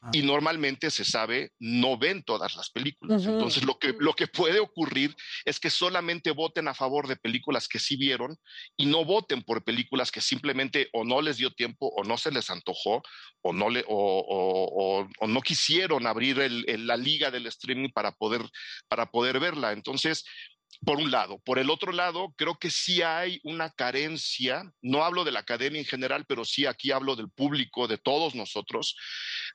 [0.02, 0.10] Ah.
[0.12, 3.24] Y normalmente se sabe, no ven todas las películas.
[3.24, 5.16] Entonces, lo que, lo que puede ocurrir
[5.46, 8.36] es que solamente voten a favor de películas que sí vieron
[8.76, 12.30] y no voten por películas que simplemente o no les dio tiempo o no se
[12.30, 13.02] les antojó
[13.40, 16.36] o no, le, o, no quisieron abrir
[16.80, 18.42] la liga del streaming para poder,
[18.88, 19.72] para poder verla.
[19.72, 20.24] Entonces,
[20.84, 21.38] por un lado.
[21.44, 25.80] Por el otro lado, creo que sí hay una carencia, no hablo de la academia
[25.80, 28.96] en general, pero sí aquí hablo del público, de todos nosotros,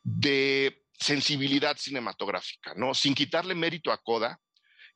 [0.03, 2.93] de sensibilidad cinematográfica, ¿no?
[2.93, 4.39] Sin quitarle mérito a Coda,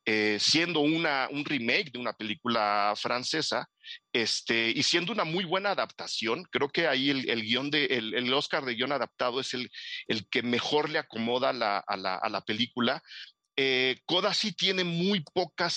[0.05, 3.69] eh, siendo una, un remake de una película francesa,
[4.11, 8.13] este, y siendo una muy buena adaptación, creo que ahí el, el guion de, el,
[8.13, 9.71] el, Oscar de guion adaptado es el,
[10.07, 13.01] el que mejor le acomoda la, a, la, a, la, película.
[13.55, 15.69] Eh, Coda sí tiene muy poca,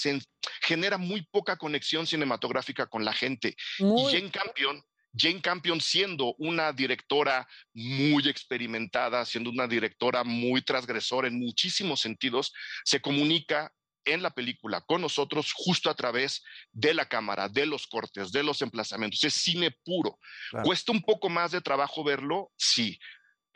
[0.62, 3.56] genera muy poca conexión cinematográfica con la gente.
[3.78, 4.82] Y Jane Campion,
[5.16, 12.52] Jane Campion siendo una directora muy experimentada, siendo una directora muy transgresora en muchísimos sentidos,
[12.84, 13.72] se comunica
[14.06, 18.44] en la película con nosotros justo a través de la cámara, de los cortes, de
[18.44, 19.22] los emplazamientos.
[19.24, 20.18] Es cine puro.
[20.62, 22.52] ¿Cuesta un poco más de trabajo verlo?
[22.56, 22.98] Sí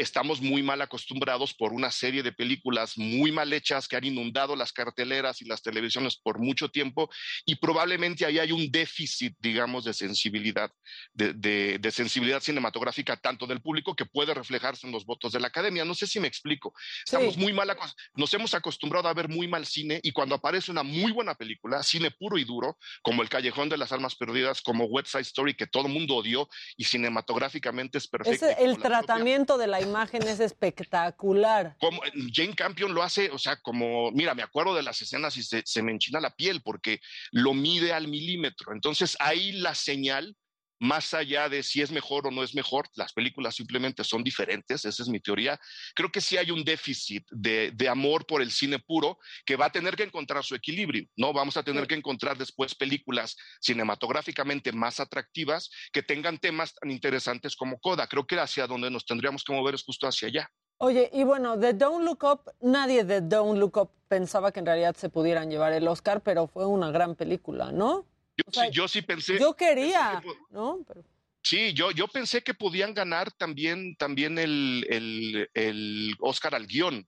[0.00, 4.56] estamos muy mal acostumbrados por una serie de películas muy mal hechas que han inundado
[4.56, 7.10] las carteleras y las televisiones por mucho tiempo
[7.44, 10.70] y probablemente ahí hay un déficit, digamos, de sensibilidad,
[11.12, 15.84] de, sensibilidad cinematográfica tanto del público que puede reflejarse en los votos de la academia.
[15.84, 16.72] No sé si me explico.
[17.04, 17.76] Estamos muy mal,
[18.14, 21.82] nos hemos acostumbrado a ver muy mal cine y cuando aparece una muy buena película,
[21.82, 25.54] cine puro y duro, como El Callejón de las Almas Perdidas, como West Side Story,
[25.54, 28.46] que todo el mundo odió y cinematográficamente es perfecto.
[28.46, 31.76] Es el tratamiento de la imagen es espectacular.
[31.80, 32.00] Como
[32.32, 35.62] Jane Campion lo hace, o sea, como, mira, me acuerdo de las escenas y se,
[35.64, 37.00] se me enchina la piel porque
[37.32, 38.72] lo mide al milímetro.
[38.72, 40.36] Entonces ahí la señal
[40.80, 44.84] más allá de si es mejor o no es mejor, las películas simplemente son diferentes,
[44.84, 45.60] esa es mi teoría.
[45.94, 49.66] Creo que sí hay un déficit de, de amor por el cine puro que va
[49.66, 51.32] a tener que encontrar su equilibrio, ¿no?
[51.32, 57.54] Vamos a tener que encontrar después películas cinematográficamente más atractivas que tengan temas tan interesantes
[57.54, 58.06] como Coda.
[58.06, 60.50] Creo que hacia donde nos tendríamos que mover es justo hacia allá.
[60.78, 64.66] Oye, y bueno, de Don't Look Up, nadie de Don't Look Up pensaba que en
[64.66, 68.06] realidad se pudieran llevar el Oscar, pero fue una gran película, ¿no?
[68.46, 69.38] Yo, sí, yo sí pensé.
[69.38, 70.84] Yo quería, ¿no?
[70.86, 71.04] Pero...
[71.42, 77.06] Sí, yo, yo pensé que podían ganar también, también el, el, el Oscar al guion.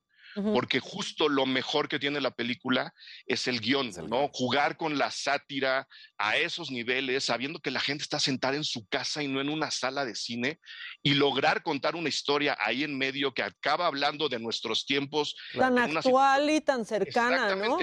[0.55, 2.95] Porque justo lo mejor que tiene la película
[3.27, 4.31] es el guion, ¿no?
[4.33, 5.87] Jugar con la sátira
[6.17, 9.51] a esos niveles, sabiendo que la gente está sentada en su casa y no en
[9.51, 10.59] una sala de cine,
[11.03, 15.37] y lograr contar una historia ahí en medio que acaba hablando de nuestros tiempos.
[15.55, 17.77] Tan actual y tan cercana, ¿no?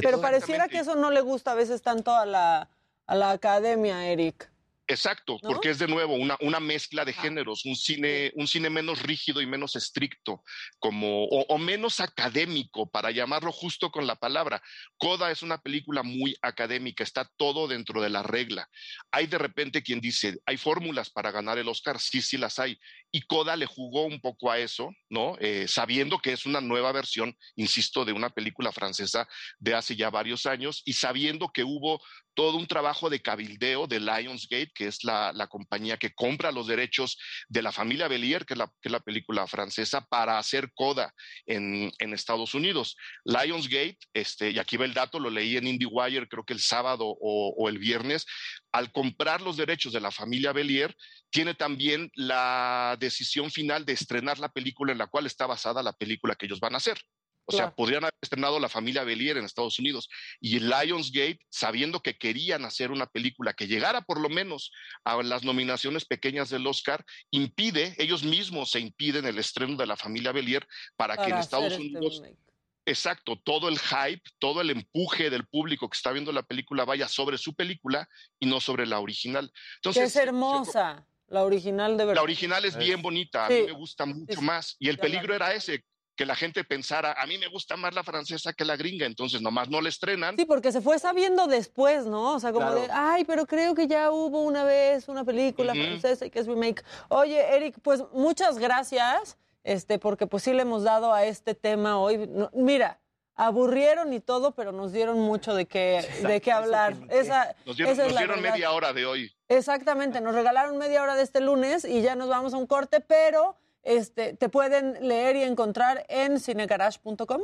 [0.00, 2.70] Pero pareciera que eso no le gusta a veces tanto a la,
[3.06, 4.50] a la academia, Eric.
[4.88, 5.48] Exacto, ¿No?
[5.48, 9.40] porque es de nuevo una, una mezcla de géneros, un cine, un cine menos rígido
[9.40, 10.42] y menos estricto,
[10.78, 14.62] como, o, o menos académico, para llamarlo justo con la palabra.
[14.96, 18.68] Coda es una película muy académica, está todo dentro de la regla.
[19.10, 21.98] Hay de repente quien dice, ¿hay fórmulas para ganar el Oscar?
[22.00, 22.78] Sí, sí las hay.
[23.10, 25.36] Y Coda le jugó un poco a eso, ¿no?
[25.40, 30.10] Eh, sabiendo que es una nueva versión, insisto, de una película francesa de hace ya
[30.10, 32.00] varios años y sabiendo que hubo
[32.34, 36.66] todo un trabajo de cabildeo de Lionsgate, que es la, la compañía que compra los
[36.66, 40.70] derechos de la familia Bellier, que es la, que es la película francesa, para hacer
[40.74, 41.14] coda
[41.46, 42.96] en, en Estados Unidos.
[43.24, 47.06] Lionsgate, este, y aquí va el dato, lo leí en IndieWire, creo que el sábado
[47.06, 48.26] o, o el viernes,
[48.72, 50.94] al comprar los derechos de la familia Bellier,
[51.30, 55.92] tiene también la decisión final de estrenar la película en la cual está basada la
[55.94, 56.98] película que ellos van a hacer.
[57.46, 60.08] O sea, podrían haber estrenado La familia Bellier en Estados Unidos
[60.40, 64.72] y Lionsgate, sabiendo que querían hacer una película que llegara por lo menos
[65.04, 69.96] a las nominaciones pequeñas del Oscar, impide, ellos mismos se impiden el estreno de La
[69.96, 70.66] familia Bellier
[70.96, 72.46] para, que en Estados este Unidos remake.
[72.88, 77.08] Exacto, todo el hype, todo el empuje del público que está viendo la película vaya
[77.08, 78.08] sobre su película
[78.38, 79.50] y no sobre la original.
[79.52, 82.14] que Entonces, es hermosa, la original de verdad.
[82.14, 84.76] la original es bien bonita, a mí me gusta mucho más.
[84.78, 85.84] Y el peligro era ese,
[86.16, 89.40] que la gente pensara, a mí me gusta más la francesa que la gringa, entonces
[89.42, 90.36] nomás no la estrenan.
[90.36, 92.34] Sí, porque se fue sabiendo después, ¿no?
[92.34, 92.80] O sea, como Claro.
[92.80, 96.46] de, ay, pero creo que ya hubo una vez una película francesa y que es
[96.46, 96.82] remake.
[97.08, 101.98] Oye, Eric, pues muchas gracias, este, porque pues sí le hemos dado a este tema
[102.00, 102.26] hoy.
[102.26, 102.98] No, mira,
[103.34, 106.96] aburrieron y todo, pero nos dieron mucho de qué, de qué hablar.
[107.10, 109.30] Esa, Nos dieron, esa es nos la dieron media hora de hoy.
[109.48, 113.00] Exactamente, nos regalaron media hora de este lunes y ya nos vamos a un corte,
[113.00, 113.56] pero
[113.86, 117.42] este, te pueden leer y encontrar en cinegarage.com.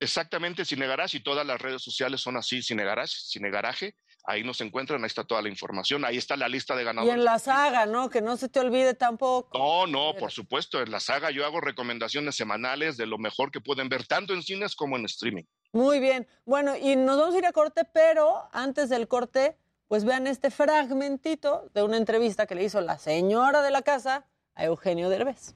[0.00, 3.94] Exactamente, Cinegarage y todas las redes sociales son así, Cinegarage, Cinegaraje.
[4.24, 7.14] Ahí nos encuentran, ahí está toda la información, ahí está la lista de Y ganadores.
[7.14, 8.10] en la saga, ¿no?
[8.10, 9.56] Que no se te olvide tampoco.
[9.58, 13.60] No, no, por supuesto, en la saga yo hago recomendaciones semanales de lo mejor que
[13.60, 15.44] pueden ver tanto en cines como en streaming.
[15.72, 16.28] Muy bien.
[16.44, 19.56] Bueno, y nos vamos a ir a corte, pero antes del corte,
[19.88, 24.26] pues vean este fragmentito de una entrevista que le hizo la señora de la casa
[24.54, 25.54] a Eugenio Derbez.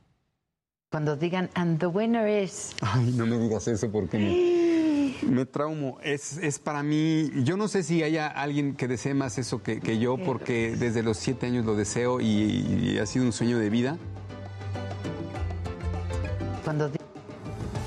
[0.93, 2.77] Cuando digan, and the winner is.
[2.83, 5.97] Ay, no me digas eso porque me, me traumo.
[6.03, 9.81] Es, es para mí, yo no sé si haya alguien que desee más eso que,
[9.81, 13.59] que yo, porque desde los siete años lo deseo y, y ha sido un sueño
[13.59, 13.97] de vida.
[16.63, 16.99] Cuando di-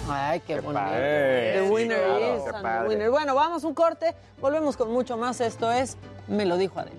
[0.09, 0.73] Ay, qué, bonito.
[0.73, 1.53] padre.
[1.59, 3.09] The Sí, winner claro, is, the winner.
[3.11, 5.41] Bueno, vamos un corte, volvemos con mucho más.
[5.41, 5.95] Esto es
[6.27, 6.95] Me lo dijo Adela.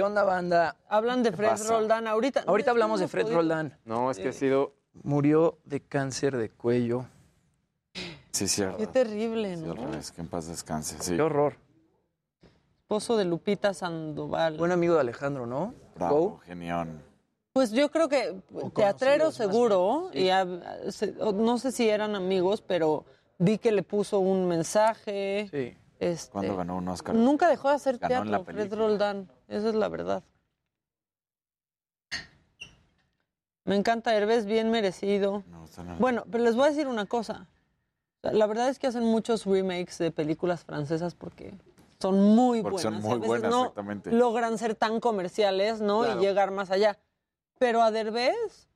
[0.00, 0.76] ¿Qué onda, banda?
[0.88, 1.60] Hablan de Fred?
[1.68, 2.44] Roldán ahorita.
[2.46, 3.78] Ahorita hablamos de Fred podido- Roldán.
[3.84, 4.72] No, es que ha sido.
[5.02, 7.04] Murió de cáncer de cuello.
[8.30, 8.78] Sí, cierto.
[8.78, 9.74] Qué terrible, ¿no?
[9.74, 10.96] que en paz descanse.
[11.00, 11.16] Sí.
[11.16, 11.56] Qué horror.
[12.80, 14.56] Esposo de Lupita Sandoval.
[14.56, 15.74] Buen amigo de Alejandro, ¿no?
[15.96, 17.02] Bravo, genión.
[17.52, 18.40] Pues yo creo que
[18.74, 20.30] teatrero seguro, y
[20.92, 23.04] se- no sé si eran amigos, pero
[23.38, 25.48] vi que le puso un mensaje.
[25.50, 25.76] Sí.
[26.00, 27.14] Este, ¿Cuándo ganó un Oscar?
[27.14, 28.74] Nunca dejó de hacer Ganó teatro, Fred.
[28.74, 29.30] Roldán.
[29.48, 30.24] Esa es la verdad.
[33.64, 35.44] Me encanta Herbes, bien merecido.
[35.98, 37.46] Bueno, pero les voy a decir una cosa.
[38.22, 41.54] La verdad es que hacen muchos remakes de películas francesas porque
[42.00, 42.82] son muy Porque buenas.
[42.82, 44.12] son y a muy veces buenas, no exactamente.
[44.12, 46.00] logran ser tan comerciales, ¿no?
[46.02, 46.20] Claro.
[46.20, 46.98] Y llegar más allá.
[47.58, 48.68] Pero a Derbez,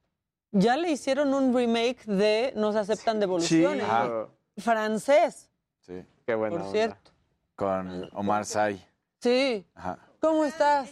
[0.53, 3.85] Ya le hicieron un remake de No se aceptan devoluciones.
[3.89, 4.27] Ah,
[4.59, 6.59] Francés, sí, qué bueno.
[6.59, 7.11] por cierto.
[7.57, 8.85] Con Omar Say.
[9.21, 9.65] Sí.
[9.75, 9.99] Ajá.
[10.21, 10.91] ¿Cómo estás?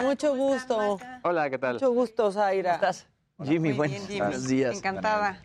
[0.00, 0.98] Mucho gusto.
[1.22, 1.74] Hola, ¿qué tal?
[1.74, 2.78] Mucho gusto, Zaira.
[2.78, 3.06] ¿Cómo estás?
[3.42, 4.20] Jimmy, Muy buenos, bien, Jimmy.
[4.20, 4.76] buenos días.
[4.76, 5.42] Encantada.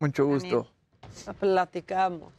[0.00, 0.66] Mucho gusto.
[1.38, 2.32] Platicamos.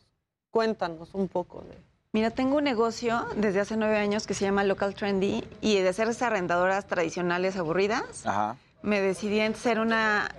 [0.51, 1.77] Cuéntanos un poco de...
[2.13, 5.93] Mira, tengo un negocio desde hace nueve años que se llama Local Trendy y de
[5.93, 8.57] ser esas arrendadoras tradicionales aburridas, Ajá.
[8.81, 10.33] me decidí en ser una,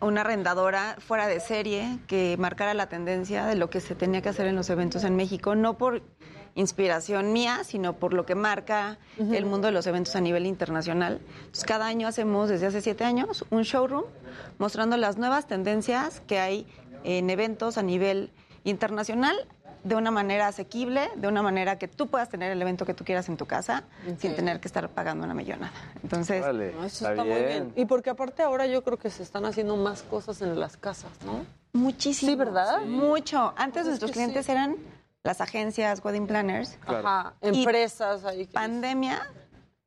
[0.00, 4.30] una arrendadora fuera de serie que marcara la tendencia de lo que se tenía que
[4.30, 6.00] hacer en los eventos en México, no por
[6.54, 11.20] inspiración mía, sino por lo que marca el mundo de los eventos a nivel internacional.
[11.38, 14.04] Entonces, cada año hacemos, desde hace siete años, un showroom
[14.58, 16.66] mostrando las nuevas tendencias que hay
[17.02, 18.30] en eventos a nivel
[18.64, 19.36] internacional
[19.84, 23.04] de una manera asequible, de una manera que tú puedas tener el evento que tú
[23.04, 23.84] quieras en tu casa
[24.18, 25.72] sin tener que estar pagando una millonada.
[26.02, 27.72] Entonces, No, eso está, muy bien.
[27.76, 31.10] Y porque aparte ahora yo creo que se están haciendo más cosas en las casas,
[31.26, 31.44] ¿no?
[31.74, 32.30] Muchísimo.
[32.32, 32.80] Sí, ¿verdad?
[32.86, 33.52] Mucho.
[33.56, 34.52] Antes Pues es nuestros clientes sí.
[34.52, 34.76] eran
[35.24, 36.78] las agencias, wedding planners.
[36.84, 37.08] Claro.
[37.08, 38.46] Ajá, Y empresas ahí.
[38.46, 39.22] Pandemia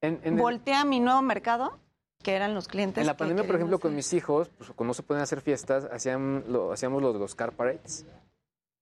[0.01, 1.77] En, en el- voltea a mi nuevo mercado,
[2.23, 3.01] que eran los clientes.
[3.01, 3.95] En la que pandemia, por ejemplo, con hacer.
[3.95, 7.35] mis hijos, pues, cuando no se podían hacer fiestas, hacían lo, hacíamos lo de los
[7.35, 8.05] car parades.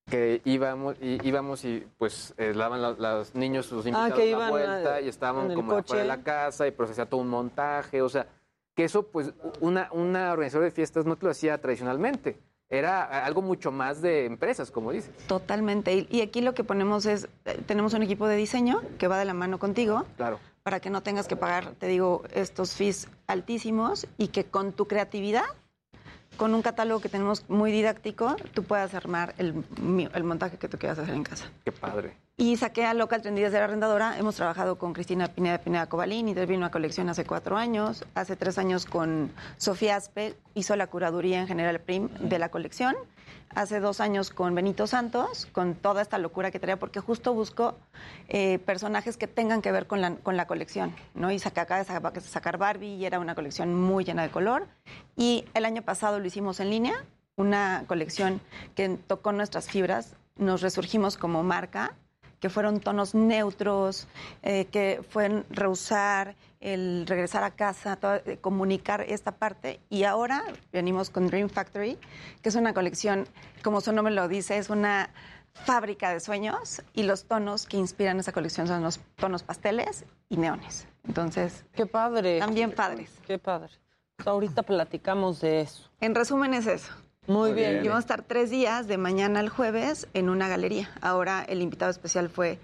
[0.08, 4.22] Que íbamos y, íbamos y pues eh, daban la- los niños sus invitados Ah, que
[4.26, 7.08] la iban vuelta a- y estaban el como afuera de la casa y pues hacía
[7.08, 8.02] todo un montaje.
[8.04, 8.28] O sea,
[8.76, 12.40] que eso, pues, una, una organizadora de fiestas no te lo hacía tradicionalmente.
[12.70, 15.12] Era algo mucho más de empresas, como dices.
[15.28, 15.94] Totalmente.
[15.94, 19.20] Y, y aquí lo que ponemos es, eh, tenemos un equipo de diseño que va
[19.20, 20.40] de la mano contigo Claro.
[20.64, 24.88] para que no tengas que pagar, te digo, estos fees altísimos y que con tu
[24.88, 25.44] creatividad,
[26.38, 29.54] con un catálogo que tenemos muy didáctico, tú puedas armar el,
[30.24, 31.50] montaje que tú quieras hacer en casa.
[31.64, 32.18] Qué padre.
[32.38, 34.18] Y saqué a Local Trendy desde la arrendadora.
[34.18, 38.04] Hemos trabajado con Cristina Pineda Pineda Cobalín y vino una colección hace cuatro años.
[38.14, 42.96] Hace tres años con Sofía Aspe hizo la curaduría en General Prim de la colección.
[43.56, 47.78] Hace dos años con Benito Santos, con toda esta locura que traía, porque justo buscó
[48.28, 50.94] eh, personajes que tengan que ver con la, con la colección.
[51.14, 51.32] ¿no?
[51.32, 54.68] Y saca, acaba de sacar, Barbie y era una colección muy llena de color.
[55.16, 57.06] Y el año pasado lo hicimos en línea,
[57.38, 58.42] una colección
[58.76, 60.18] que tocó nuestras fibras.
[60.36, 61.96] Nos resurgimos como marca
[62.42, 64.08] que fueron tonos neutros,
[64.44, 66.36] eh, que fue rehusar,
[66.66, 69.80] el regresar a casa, todo- eh, comunicar esta parte.
[69.90, 70.44] Y ahora
[70.74, 71.98] venimos con Dream Factory,
[72.42, 73.28] que es una colección,
[73.64, 75.10] como su nombre lo dice, es una
[75.54, 80.38] fábrica de sueños y los tonos que inspiran esa colección son los tonos pasteles y
[80.38, 80.88] neones.
[81.08, 82.40] Entonces, qué padre.
[82.40, 83.12] También padres.
[83.28, 83.72] Qué padre.
[84.26, 85.90] Ahorita platicamos de eso.
[86.02, 86.92] En resumen es eso.
[87.28, 87.78] Muy bien.
[87.84, 90.90] Y vamos a estar tres días, de mañana al jueves, en una galería.
[91.02, 92.60] Ahora el invitado especial fue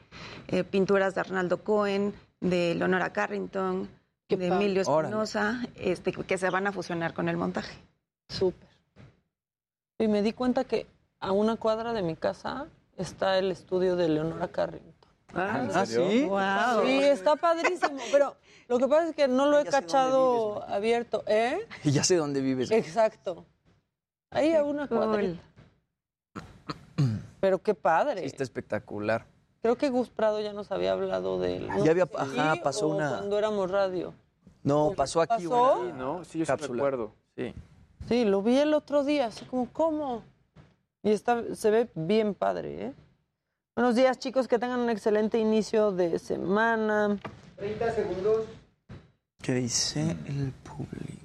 [0.47, 3.87] eh, pinturas de Arnaldo Cohen, de Leonora Carrington,
[4.27, 4.47] de.
[4.47, 4.81] Emilio.
[4.81, 7.77] Espinosa, este, que se van a fusionar con el montaje.
[8.29, 8.69] Súper.
[9.99, 10.87] Y me di cuenta que
[11.19, 14.91] a una cuadra de mi casa está el estudio de Leonora Carrington.
[15.33, 15.85] Ah.
[15.85, 16.25] ¿sí?
[16.25, 16.85] Wow.
[16.85, 17.97] Sí, está padrísimo.
[18.11, 18.35] Pero
[18.67, 21.23] lo que pasa es que no lo he cachado abierto.
[21.27, 21.59] ¿Eh?
[21.83, 22.71] Y ya sé dónde vives.
[22.71, 23.45] Exacto.
[24.31, 25.41] Ahí a una cuadrita.
[27.39, 28.21] Pero qué padre.
[28.21, 29.25] Sí, está espectacular.
[29.61, 31.67] Creo que Gus Prado ya nos había hablado de él.
[31.83, 34.13] Ya había- ajá, pasó o una- Cuando éramos radio.
[34.63, 35.79] No, pasó aquí ¿Pasó?
[35.79, 36.25] una Sí, ¿no?
[36.25, 37.11] Sí, yo sí recuerdo.
[37.35, 37.53] Sí.
[38.07, 40.23] Sí, lo vi el otro día, así como, ¿cómo?
[41.03, 42.93] Y está, se ve bien padre, ¿eh?
[43.75, 47.17] Buenos días, chicos, que tengan un excelente inicio de semana.
[47.55, 48.45] 30 segundos.
[49.41, 51.21] ¿Qué dice el público?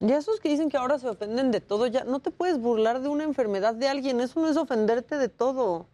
[0.00, 3.00] Y esos que dicen que ahora se ofenden de todo, ya no te puedes burlar
[3.00, 5.86] de una enfermedad de alguien, eso no es ofenderte de todo.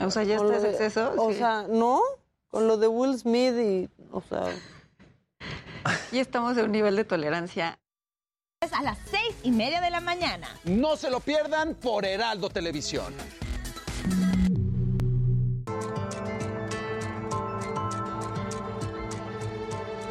[0.00, 1.12] O sea, ya es de- exceso.
[1.16, 1.38] O sí.
[1.38, 2.00] sea, ¿no?
[2.48, 4.52] Con lo de Will Smith y, o sea...
[6.12, 7.78] Y estamos en un nivel de tolerancia.
[8.72, 10.48] A las seis y media de la mañana.
[10.64, 13.12] No se lo pierdan por Heraldo Televisión.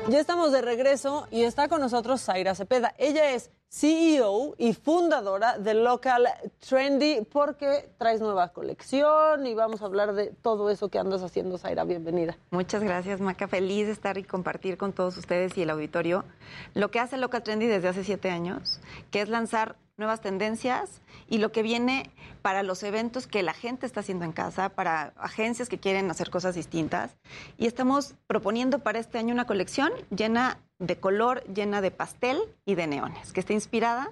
[0.09, 2.93] Ya estamos de regreso y está con nosotros Zaira Cepeda.
[2.97, 6.27] Ella es CEO y fundadora de Local
[6.59, 11.57] Trendy porque traes nueva colección y vamos a hablar de todo eso que andas haciendo,
[11.57, 11.85] Zaira.
[11.85, 12.37] Bienvenida.
[12.51, 13.47] Muchas gracias, Maca.
[13.47, 16.25] Feliz de estar y compartir con todos ustedes y el auditorio
[16.73, 21.37] lo que hace Local Trendy desde hace siete años, que es lanzar nuevas tendencias y
[21.37, 22.11] lo que viene
[22.41, 26.29] para los eventos que la gente está haciendo en casa, para agencias que quieren hacer
[26.29, 27.15] cosas distintas.
[27.57, 32.75] Y estamos proponiendo para este año una colección llena de color, llena de pastel y
[32.75, 34.11] de neones, que está inspirada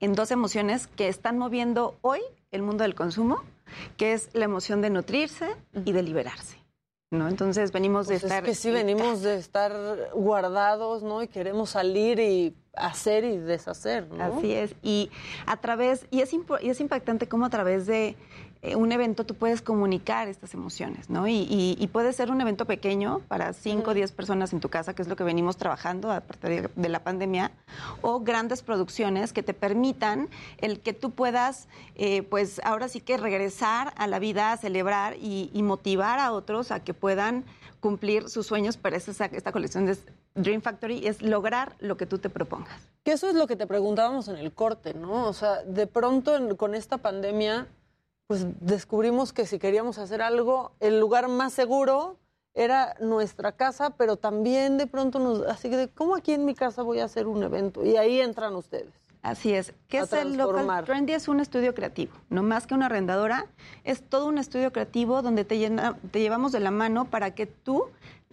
[0.00, 3.42] en dos emociones que están moviendo hoy el mundo del consumo,
[3.96, 5.56] que es la emoción de nutrirse
[5.86, 6.58] y de liberarse.
[7.10, 7.28] ¿no?
[7.28, 8.44] Entonces venimos de Pues estar...
[8.44, 9.72] es que sí venimos de estar
[10.14, 11.22] guardados, ¿no?
[11.22, 14.22] Y queremos salir y hacer y deshacer, ¿no?
[14.38, 14.74] Así es.
[14.82, 15.10] Y
[15.46, 18.16] a través, y es, y es impactante cómo a través de
[18.62, 21.26] eh, un evento tú puedes comunicar estas emociones, ¿no?
[21.26, 24.68] Y, y- y puede ser un evento pequeño para 5 o 10 personas en tu
[24.68, 27.52] casa, que es lo que venimos trabajando a partir de, de la pandemia,
[28.02, 30.28] o grandes producciones que te permitan
[30.58, 35.16] el que tú puedas, eh, pues ahora sí que regresar a la vida, a celebrar
[35.18, 37.44] y, y motivar a otros a que puedan
[37.80, 39.96] cumplir sus sueños, pero esa, es esta colección de
[40.34, 42.80] Dream Factory es lograr lo que tú te propongas.
[43.02, 45.26] Que eso es lo que te preguntábamos en el corte, ¿no?
[45.26, 47.66] O sea, de pronto con esta pandemia,
[48.26, 52.16] pues descubrimos que si queríamos hacer algo, el lugar más seguro
[52.54, 56.82] era nuestra casa, pero también de pronto nos, así que, ¿cómo aquí en mi casa
[56.82, 57.84] voy a hacer un evento?
[57.84, 58.99] Y ahí entran ustedes.
[59.22, 59.74] Así es.
[59.88, 60.84] ¿Qué es el Local.
[60.84, 61.12] Trendy?
[61.12, 62.12] Es un estudio creativo.
[62.30, 63.46] No más que una arrendadora,
[63.84, 67.44] es todo un estudio creativo donde te, llena- te llevamos de la mano para que
[67.46, 67.84] tú,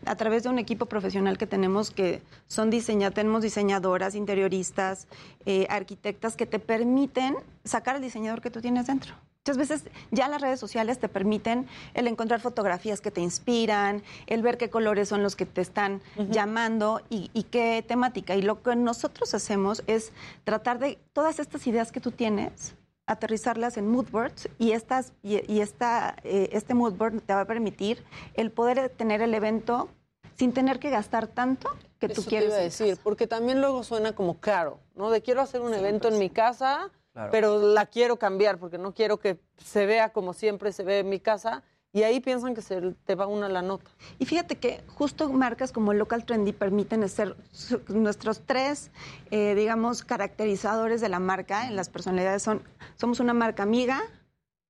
[0.06, 5.08] a través de un equipo profesional que tenemos, que son diseña, tenemos diseñadoras, interioristas,
[5.46, 7.36] eh, arquitectas, que te permiten
[7.66, 9.14] sacar al diseñador que tú tienes dentro.
[9.48, 14.42] Muchas veces ya las redes sociales te permiten el encontrar fotografías que te inspiran, el
[14.42, 18.36] ver qué colores son los que te están llamando y, y qué temática.
[18.36, 20.12] Y lo que nosotros hacemos es
[20.44, 22.76] tratar de todas estas ideas que tú tienes,
[23.06, 27.40] aterrizarlas en mood boards y, estas, y, y esta, eh, este mood board te va
[27.40, 28.04] a permitir
[28.34, 29.88] el poder tener el evento
[30.36, 31.70] sin tener que gastar tanto
[32.00, 32.50] que tú Eso te quieres.
[32.50, 35.10] iba a decir, porque también luego suena como caro, ¿no?
[35.10, 37.32] De quiero hacer un evento en mi casa, Claro.
[37.32, 41.10] pero la quiero cambiar porque no quiero que se vea como siempre se ve en
[41.10, 41.64] mi casa.
[41.92, 43.90] Y ahí piensan que se te va una la nota.
[44.20, 48.92] Y fíjate que justo marcas como Local Trendy permiten ser su- nuestros tres,
[49.32, 51.66] eh, digamos, caracterizadores de la marca.
[51.68, 52.62] En las personalidades son,
[52.98, 54.00] somos una marca amiga,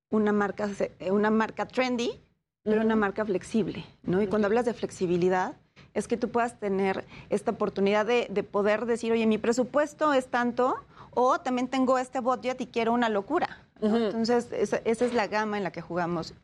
[0.09, 0.69] una marca,
[0.99, 2.17] eh, una marca trendy,
[2.63, 4.21] pero una marca flexible, ¿no?
[4.21, 5.57] Y cuando hablas de flexibilidad,
[5.93, 10.27] es que tú puedas tener esta oportunidad de, de poder decir, oye, mi presupuesto es
[10.27, 10.75] tanto,
[11.19, 13.65] o también tengo este budget y quiero una locura.
[13.81, 13.97] ¿no?
[13.97, 16.35] Entonces, esa, esa es la gama en la que jugamos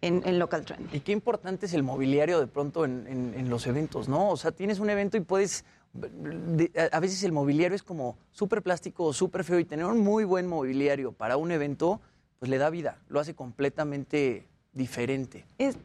[0.00, 0.96] en, en Local Trendy.
[0.96, 4.30] Y qué importante es el mobiliario de pronto en, en- en los eventos, ¿no?
[4.30, 5.66] O sea, tienes un evento y puedes...
[5.92, 9.84] de- a a veces el mobiliario es como súper plástico o súper feo y tener
[9.84, 12.00] un muy buen mobiliario para un evento,
[12.38, 15.44] pues le da vida, lo hace completamente diferente.
[15.58, 15.76] Es,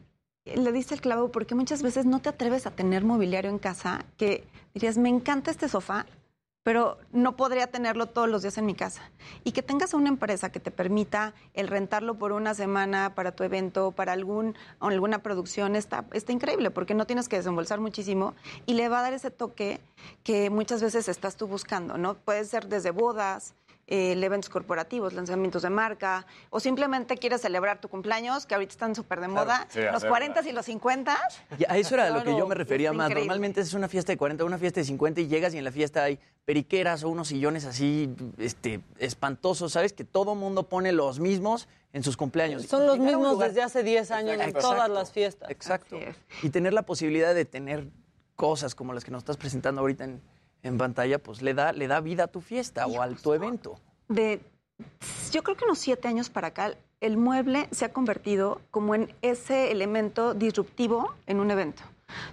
[0.46, 4.06] le diste el clavo porque muchas veces no te atreves a tener mobiliario en casa
[4.16, 6.06] que dirías, me encanta este sofá,
[6.62, 9.10] pero no podría tenerlo todos los días en mi casa.
[9.44, 13.44] Y que tengas una empresa que te permita el rentarlo por una semana para tu
[13.44, 18.34] evento, para algún, alguna producción, está, está increíble porque no tienes que desembolsar muchísimo
[18.66, 19.80] y le va a dar ese toque
[20.24, 22.14] que muchas veces estás tú buscando, ¿no?
[22.14, 23.54] Puede ser desde bodas,
[23.90, 28.94] eh, eventos corporativos, lanzamientos de marca, o simplemente quieres celebrar tu cumpleaños, que ahorita están
[28.94, 31.18] súper de Claro, moda, sí, los hacer- 40 y los 50.
[31.58, 33.06] Y a eso era a lo que Claro, yo me refería más.
[33.08, 33.28] increíble.
[33.28, 35.72] Normalmente es una fiesta de 40, una fiesta de 50 y llegas y en la
[35.72, 39.92] fiesta hay periqueras o unos sillones así este, espantosos, ¿sabes?
[39.94, 42.66] Que todo mundo pone los mismos en sus cumpleaños.
[42.66, 44.60] Son los mismos lugar- desde hace 10 años en Exacto.
[44.60, 45.50] todas las fiestas.
[45.50, 45.98] Exacto.
[46.42, 47.86] Y tener la posibilidad de tener
[48.36, 50.20] cosas como las que nos estás presentando ahorita en,
[50.62, 53.78] en pantalla, pues le da, le da vida a tu fiesta o a tu evento.
[54.08, 54.40] de,
[55.32, 59.14] yo creo que unos siete años para acá, el mueble se ha convertido como en
[59.22, 61.82] ese elemento disruptivo en un evento.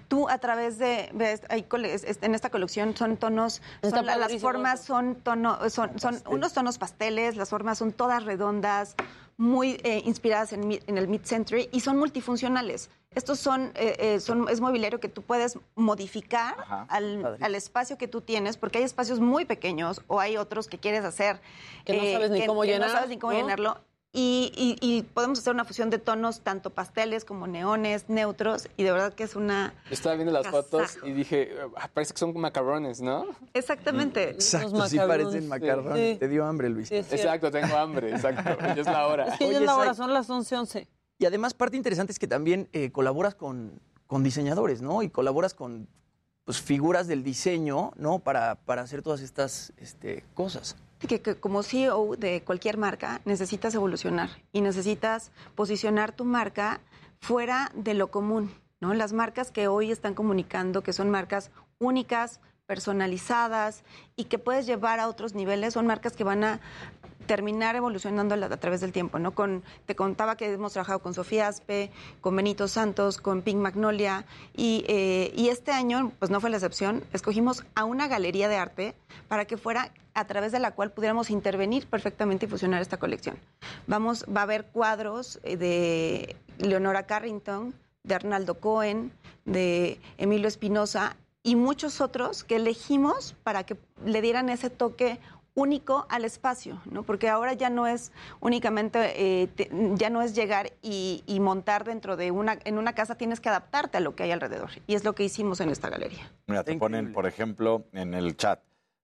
[0.08, 4.06] Tú a través de, ves, hay cole- es- es- en esta colección son tonos, son
[4.06, 8.96] la- las formas son tono, son, son unos tonos pasteles, las formas son todas redondas,
[9.38, 12.90] muy eh, inspiradas en, el mid-century y son multifuncionales.
[13.16, 16.56] Estos son, eh, eh, son, es mobiliario que tú puedes modificar
[16.90, 20.78] al, al espacio que tú tienes, porque hay espacios muy pequeños o hay otros que
[20.78, 21.40] quieres hacer
[21.86, 23.40] Que no sabes ni cómo que llenar, no sabes ni cómo ¿no?
[23.40, 23.78] llenarlo.
[24.18, 28.84] Y, y- y podemos hacer una fusión de tonos, tanto pasteles como neones, neutros, y
[28.84, 29.74] de verdad que es una...
[29.92, 33.26] Estaba viendo las fotos y dije, "Ah, parece que son macarrones, ¿no?
[33.54, 34.30] Exactamente.
[34.30, 36.18] Exacto, sí parecen macarrones.
[36.20, 36.90] Te dio hambre, Luis.
[36.94, 38.44] Exacto, tengo hambre, exacto.
[38.76, 39.26] Ya es la hora.
[39.28, 40.88] Es que ya es la hora, son las 11, 11.
[41.18, 45.02] Y además, parte interesante es que también eh, colaboras con, con diseñadores, ¿no?
[45.02, 45.88] Y colaboras con
[46.44, 48.20] pues, figuras del diseño, ¿no?
[48.20, 50.76] Para, para hacer todas estas este, cosas.
[51.00, 56.82] que, como CEO de cualquier marca necesitas evolucionar y necesitas posicionar tu marca
[57.22, 58.52] fuera de lo común,
[58.82, 58.94] ¿no?
[58.94, 63.84] Las marcas que hoy están comunicando que son marcas únicas, personalizadas
[64.16, 66.60] y que puedes llevar a otros niveles son marcas que van a
[67.26, 69.34] terminar evolucionando a, través del tiempo, ¿no?
[69.86, 71.92] Te contaba que hemos trabajado con Sofía Aspe,
[72.22, 74.26] con Benito Santos, con Pink Magnolia
[74.56, 78.58] y, eh, y este año, pues no fue la excepción, escogimos a una galería de
[78.58, 78.96] arte
[79.28, 83.38] para que fuera a través de la cual pudiéramos intervenir perfectamente y fusionar esta colección.
[83.86, 87.74] Vamos, va a haber cuadros eh, de Leonora Carrington,
[88.04, 89.12] de Arnaldo Cohen,
[89.44, 95.20] de Emilio Espinosa y muchos otros que elegimos para que le dieran ese toque
[95.66, 97.04] único al espacio, ¿no?
[97.04, 98.12] Porque ahora ya no es
[98.42, 99.00] únicamente,
[99.44, 103.16] eh, te- ya no es llegar y, y montar dentro de una, en una casa,
[103.16, 104.70] tienes que adaptarte a lo que hay alrededor.
[104.86, 106.30] Y es lo que hicimos en esta galería.
[106.48, 108.60] Mira, te ponen, por ejemplo, en el chat.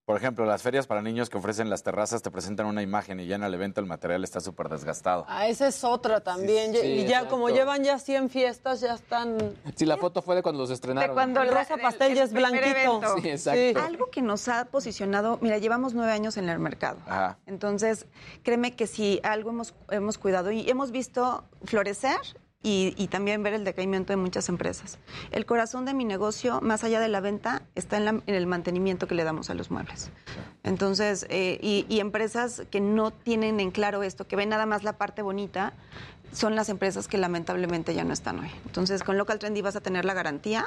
[0.05, 3.27] Por ejemplo, las ferias para niños que ofrecen las terrazas te presentan una imagen y
[3.27, 5.25] ya en el evento el material está súper desgastado.
[5.27, 6.73] Ah, esa es otra también.
[6.73, 7.29] Sí, y ya exacto.
[7.29, 9.37] como llevan ya 100 fiestas, ya están...
[9.75, 11.13] Sí, la foto fue de cuando los estrenaron.
[11.13, 13.01] cuando El rosa pastel ya es blanquito.
[13.21, 13.79] Sí, exacto.
[13.79, 16.97] Algo que nos ha posicionado, mira, llevamos nueve años en el mercado.
[17.05, 17.37] Ajá.
[17.45, 18.07] Entonces,
[18.43, 22.17] créeme que si algo hemos, hemos cuidado y hemos visto florecer
[22.63, 24.99] y, también ver el decaimiento de muchas empresas.
[25.31, 29.15] El corazón de mi negocio, más allá de la venta, está en, el mantenimiento que
[29.15, 30.11] le damos a los muebles.
[30.63, 34.83] Entonces, eh, y, y empresas que no tienen en claro esto, que ven nada más
[34.83, 35.73] la parte bonita,
[36.31, 38.51] son las empresas que lamentablemente ya no están hoy.
[38.65, 40.65] Entonces, con Local Trendy vas a tener la garantía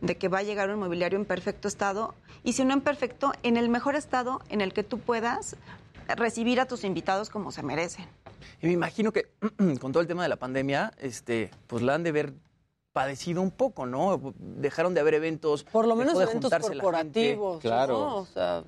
[0.00, 3.32] de que va a llegar un mobiliario en perfecto estado y si no en perfecto,
[3.42, 5.56] en el mejor estado en el que tú puedas
[6.08, 8.06] recibir a tus invitados como se merecen.
[8.62, 9.30] Y me imagino que
[9.80, 12.34] con todo el tema de la pandemia, este, pues la han de ver
[12.96, 14.34] padecido un poco, ¿no?
[14.38, 15.64] Dejaron de haber eventos.
[15.64, 17.60] Por lo menos de eventos corporativos.
[17.60, 17.86] gente.
[17.88, 18.16] ¿no?
[18.16, 18.64] O sea,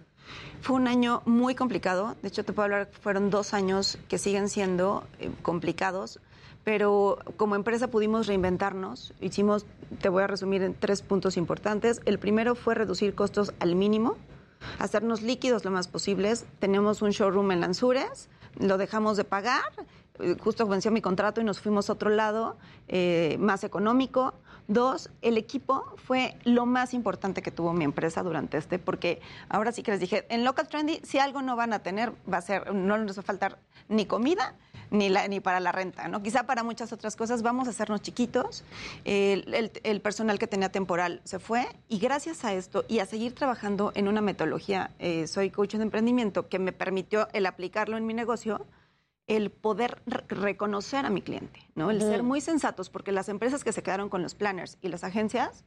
[0.61, 2.15] Fue un año muy complicado.
[2.21, 6.21] De hecho, te puedo hablar, fueron dos años que siguen siendo eh, complicados,
[6.63, 9.15] pero como empresa pudimos reinventarnos.
[9.23, 9.65] Hicimos,
[10.03, 12.03] te voy a resumir en tres puntos importantes.
[12.05, 14.19] El primero fue reducir costos al mínimo,
[14.79, 16.47] hacernos líquidos lo más posibles.
[16.59, 18.29] Tenemos un showroom en Lanzures,
[18.59, 19.63] lo dejamos de pagar.
[20.21, 22.57] eh, Justo venció mi contrato y nos fuimos a otro lado,
[22.89, 24.35] eh, más económico.
[24.69, 29.73] Dos, el equipo fue lo más importante que tuvo mi empresa durante este, porque ahora
[29.73, 32.43] sí que les dije, en Local Trendy, si algo no van a tener, va a
[32.43, 33.59] ser, no les va a faltar
[33.89, 34.55] ni comida,
[34.91, 36.23] ni, la, ni para la renta, ¿no?
[36.23, 38.63] Quizá para muchas otras cosas vamos a hacernos chiquitos.
[39.07, 43.35] El, el- personal que tenía temporal se fue y gracias a esto y a seguir
[43.35, 48.05] trabajando en una metodología, eh, soy coach de emprendimiento, que me permitió el aplicarlo en
[48.05, 48.67] mi negocio,
[49.29, 51.91] el poder re- reconocer a mi cliente, ¿no?
[51.91, 55.05] El ser muy sensatos, porque las empresas que se quedaron con los planners y las
[55.05, 55.65] agencias,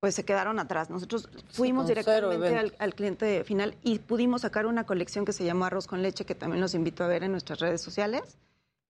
[0.00, 0.90] pues se quedaron atrás.
[0.90, 5.86] Nosotros fuimos directamente al, cliente final y pudimos sacar una colección que se llamó Arroz
[5.86, 8.36] con Leche, que también los invito a ver en nuestras redes sociales,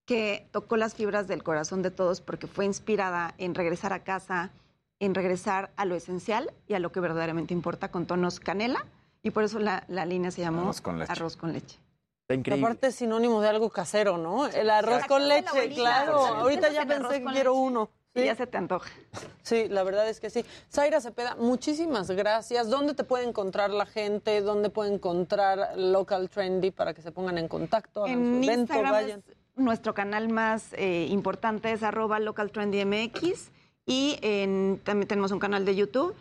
[0.05, 4.51] que tocó las fibras del corazón de todos porque fue inspirada en regresar a casa,
[4.99, 8.83] en regresar a lo esencial y a lo que verdaderamente importa con tonos canela.
[9.21, 11.11] Y por eso la, la línea se llamó Arroz con leche.
[11.11, 11.77] Arroz con leche.
[12.29, 12.65] Increíble.
[12.65, 14.47] aparte es sinónimo de algo casero, ¿no?
[14.47, 15.13] El arroz Exacto.
[15.15, 16.17] con leche, claro.
[16.19, 17.89] Ahorita ya pensé que quiero leche uno.
[18.15, 18.89] Y ya se te antoja.
[19.43, 20.43] Sí, la verdad es que sí.
[20.73, 22.67] Zaira Cepeda, muchísimas gracias.
[22.67, 24.41] ¿Dónde te puede encontrar la gente?
[24.41, 28.05] ¿Dónde puede encontrar Local Trendy para que se pongan en contacto?
[28.05, 29.19] hagan En su evento, Instagram vayan?
[29.27, 33.51] es- nuestro canal más eh, importante es arroba localtrendymx
[33.85, 36.15] y en- también tenemos un canal de YouTube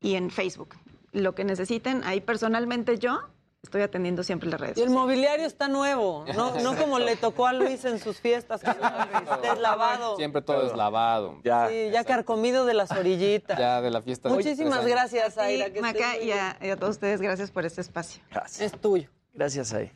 [0.00, 0.74] y en Facebook.
[1.12, 3.20] Lo que necesiten, ahí personalmente yo
[3.62, 4.76] estoy atendiendo siempre las redes.
[4.76, 5.02] Y el sociales.
[5.06, 8.70] mobiliario está nuevo, no, no como le tocó a Luis en sus fiestas, que
[9.60, 10.16] lavado.
[10.16, 11.40] Siempre todo es lavado.
[11.44, 11.68] Ya.
[11.68, 13.58] Sí, ya carcomido de las orillitas.
[13.58, 14.28] Ya de la fiesta.
[14.28, 14.90] de Muchísimas años.
[14.90, 15.70] gracias, Sí, Zaira.
[15.70, 18.22] que Maca, y a, y a todos ustedes, gracias por este espacio.
[18.30, 18.72] Gracias.
[18.72, 19.08] Es tuyo.
[19.34, 19.92] Gracias, ahí.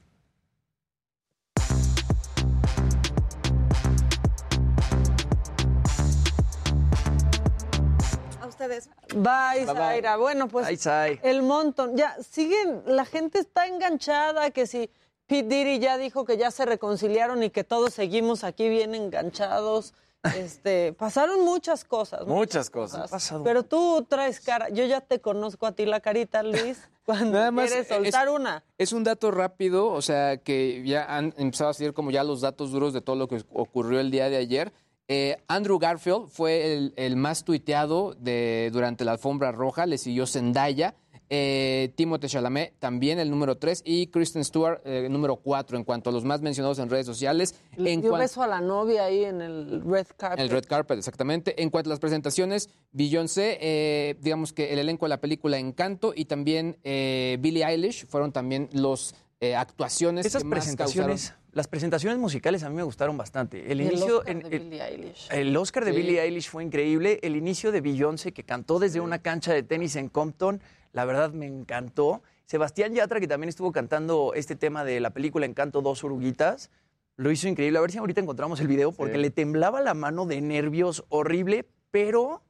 [8.63, 8.89] Ustedes.
[9.15, 9.75] Bye, Bye, bye.
[9.75, 10.17] Zaira.
[10.17, 11.21] Bueno, pues Bye, Zay.
[11.23, 11.97] el montón.
[11.97, 14.91] Ya, siguen, la gente está enganchada, que si
[15.27, 19.95] Pete Diddy ya dijo que ya se reconciliaron y que todos seguimos aquí bien enganchados.
[20.37, 22.29] Este, pasaron muchas cosas.
[22.29, 23.11] Muchas cosas.
[23.11, 23.43] pasado.
[23.43, 27.51] Pero tú traes cara, yo ya te conozco a ti la carita, Luis, cuando Nada
[27.51, 28.63] más, quieres soltar es- una.
[28.79, 32.41] Es un dato rápido, o sea, que ya han empezado a seguir como ya los
[32.41, 34.73] datos duros de todo lo que ocurrió el día de ayer.
[35.15, 40.27] Eh, Andrew Garfield fue el, el más tuiteado de, durante la alfombra roja, le siguió
[40.27, 40.95] Zendaya,
[41.29, 45.85] eh, Timothée Chalamet también el número 3 y Kristen Stewart eh, el número 4 en
[45.85, 47.55] cuanto a los más mencionados en redes sociales.
[47.77, 50.41] Le En dio cuan- beso a la novia ahí en el red carpet.
[50.41, 51.63] el red carpet, exactamente.
[51.63, 56.13] En cuanto a las presentaciones, Beyoncé, eh, digamos que el elenco de la película Encanto
[56.17, 61.42] y también eh, Billie Eilish fueron también los eh, actuaciones Esas que más presentaciones, causaron-
[61.53, 63.71] las presentaciones musicales a mí me gustaron bastante.
[63.71, 65.29] El Y el inicio, Oscar en- de el- Billie Eilish.
[65.31, 65.97] El Oscar de Sí.
[65.99, 67.19] Billie Eilish fue increíble.
[67.23, 70.61] El inicio de Beyoncé, que cantó desde una cancha de tenis en Compton,
[70.93, 72.23] la verdad me encantó.
[72.47, 76.71] Sebastián Yatra, que también estuvo cantando este tema de la película Encanto Dos Oruguitas,
[77.17, 77.79] lo hizo increíble.
[77.79, 79.21] A ver si ahorita encontramos el video, porque Sí.
[79.21, 82.43] le temblaba la mano de nervios horrible, pero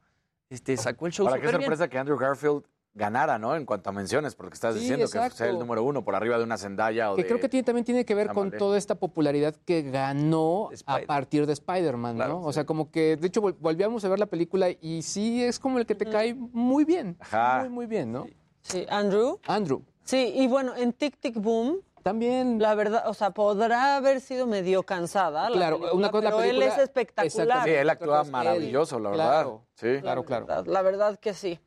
[0.48, 1.60] este, sacó el show Ahora, qué bien.
[1.60, 2.62] sorpresa que Andrew Garfield
[2.94, 3.56] ganara, ¿no?
[3.56, 6.36] En cuanto a menciones, porque estás Sí, diciendo que sea el número uno por arriba
[6.36, 7.28] de una Zendaya o Que de...
[7.28, 11.46] creo que tiene- también tiene que ver con toda esta popularidad que ganó a partir
[11.46, 12.42] de Spider-Man, ¿no?
[12.42, 15.58] O sea, como que, de hecho, vol- volvíamos a ver la película y sí es
[15.58, 17.16] como el que te cae muy bien.
[17.60, 18.26] Muy, muy bien, ¿no?
[18.60, 19.38] Sí, Andrew.
[19.46, 19.82] Andrew.
[20.04, 21.78] Sí, y bueno, en Tic Tic Boom.
[22.02, 22.60] También.
[22.60, 25.48] La verdad, o sea, podrá haber sido medio cansada.
[25.48, 27.64] la Claro, película, una cosa es la pero película- él es espectacular.
[27.64, 29.24] Sí, él actúa maravilloso, la verdad.
[29.30, 29.98] Claro, Sí.
[30.00, 30.46] Claro, claro.
[30.48, 31.60] La, la verdad que sí.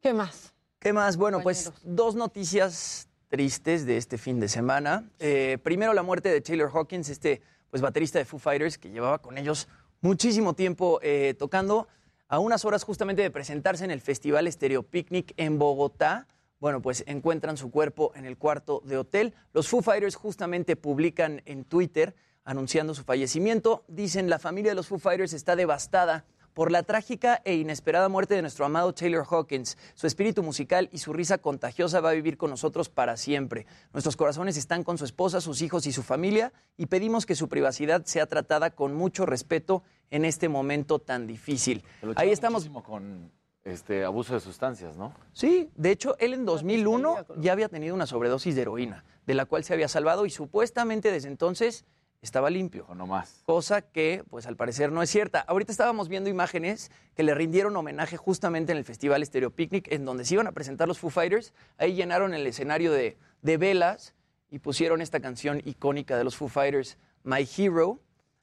[0.00, 0.54] ¿Qué más?
[0.86, 1.16] ¿Qué más?
[1.16, 5.10] Bueno, pues dos noticias tristes de este fin de semana.
[5.18, 9.18] Eh, primero, la muerte de Taylor Hawkins, este pues, baterista de Foo Fighters que llevaba
[9.18, 9.66] con ellos
[10.00, 11.88] muchísimo tiempo eh, tocando,
[12.28, 16.28] a unas horas justamente de presentarse en el Festival Stereo Picnic en Bogotá.
[16.60, 19.34] Bueno, pues encuentran su cuerpo en el cuarto de hotel.
[19.52, 23.84] Los Foo Fighters justamente publican en Twitter anunciando su fallecimiento.
[23.88, 26.26] Dicen, la familia de los Foo Fighters está devastada
[26.56, 29.76] por la trágica e inesperada muerte de nuestro amado Taylor Hawkins.
[29.92, 33.66] Su espíritu musical y su risa contagiosa va a vivir con nosotros para siempre.
[33.92, 37.50] Nuestros corazones están con su esposa, sus hijos y su familia y pedimos que su
[37.50, 41.84] privacidad sea tratada con mucho respeto en este momento tan difícil.
[42.14, 43.30] Ahí estamos con
[43.62, 45.12] este abuso de sustancias, ¿no?
[45.34, 49.44] Sí, de hecho, él en 2001 ya había tenido una sobredosis de heroína, de la
[49.44, 51.84] cual se había salvado y supuestamente desde entonces
[52.26, 52.84] estaba limpio.
[52.88, 53.42] O no más.
[53.46, 55.40] Cosa que, pues al parecer no es cierta.
[55.40, 60.04] Ahorita estábamos viendo imágenes que le rindieron homenaje justamente en el Festival Stereo Picnic, en
[60.04, 61.54] donde se iban a presentar los Foo Fighters.
[61.78, 64.14] Ahí llenaron el escenario de, de velas
[64.50, 68.00] y pusieron esta canción icónica de los Foo Fighters, My Hero.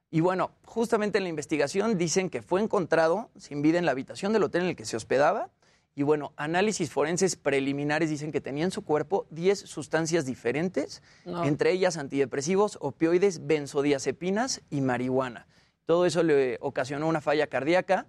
[0.10, 4.34] Y bueno, justamente en la investigación dicen que fue encontrado sin vida en la habitación
[4.34, 5.50] del hotel en el que se hospedaba.
[5.96, 11.44] Y bueno, análisis forenses preliminares dicen que tenía en su cuerpo 10 sustancias diferentes, No.
[11.44, 15.46] entre ellas antidepresivos, opioides, benzodiazepinas y marihuana.
[15.86, 18.08] Todo eso le ocasionó una falla cardíaca.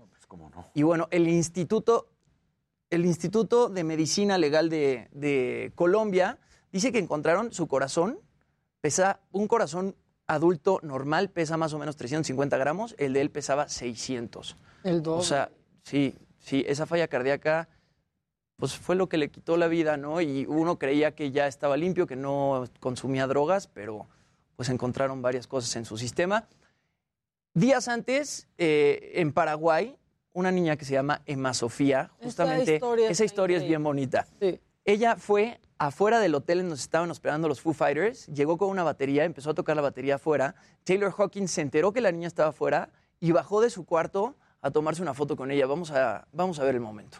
[0.72, 2.08] Y bueno, el Instituto,
[2.90, 6.38] el Instituto de Medicina Legal de, de Colombia
[6.72, 8.18] dice que encontraron su corazón,
[8.80, 9.94] pesa un corazón
[10.26, 14.56] adulto normal, pesa más o menos 350 gramos, el de él pesaba 600.
[14.84, 15.20] El doble.
[15.20, 15.50] O sea,
[15.82, 17.68] sí, sí, esa falla cardíaca,
[18.56, 20.20] pues fue lo que le quitó la vida, ¿no?
[20.20, 24.06] Y uno creía que ya estaba limpio, que no consumía drogas, pero
[24.56, 26.46] pues encontraron varias cosas en su sistema.
[27.54, 29.96] Días antes, eh, en Paraguay,
[30.32, 34.26] una niña que se llama Emma Sofía, justamente, historia esa historia es bien bonita.
[34.84, 38.82] Ella fue afuera del hotel en donde estaban hospedando los Foo Fighters, llegó con una
[38.82, 40.54] batería, empezó a tocar la batería afuera.
[40.84, 44.70] Taylor Hawkins se enteró que la niña estaba afuera y bajó de su cuarto a
[44.70, 45.66] tomarse una foto con ella.
[45.66, 47.18] Vamos a, vamos a ver el momento.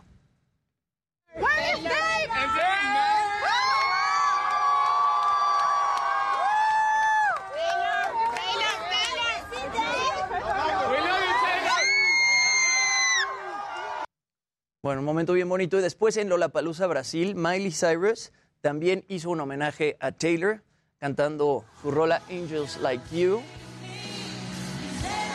[14.83, 15.79] Bueno, un momento bien bonito.
[15.79, 20.63] Y después en Lollapalooza, Brasil, Miley Cyrus también hizo un homenaje a Taylor
[20.99, 23.41] cantando su rola Angels Like You.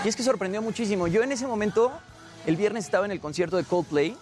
[0.06, 1.08] Y es que sorprendió muchísimo.
[1.08, 1.92] Yo en ese momento,
[2.46, 4.16] el viernes estaba en el concierto de Coldplay,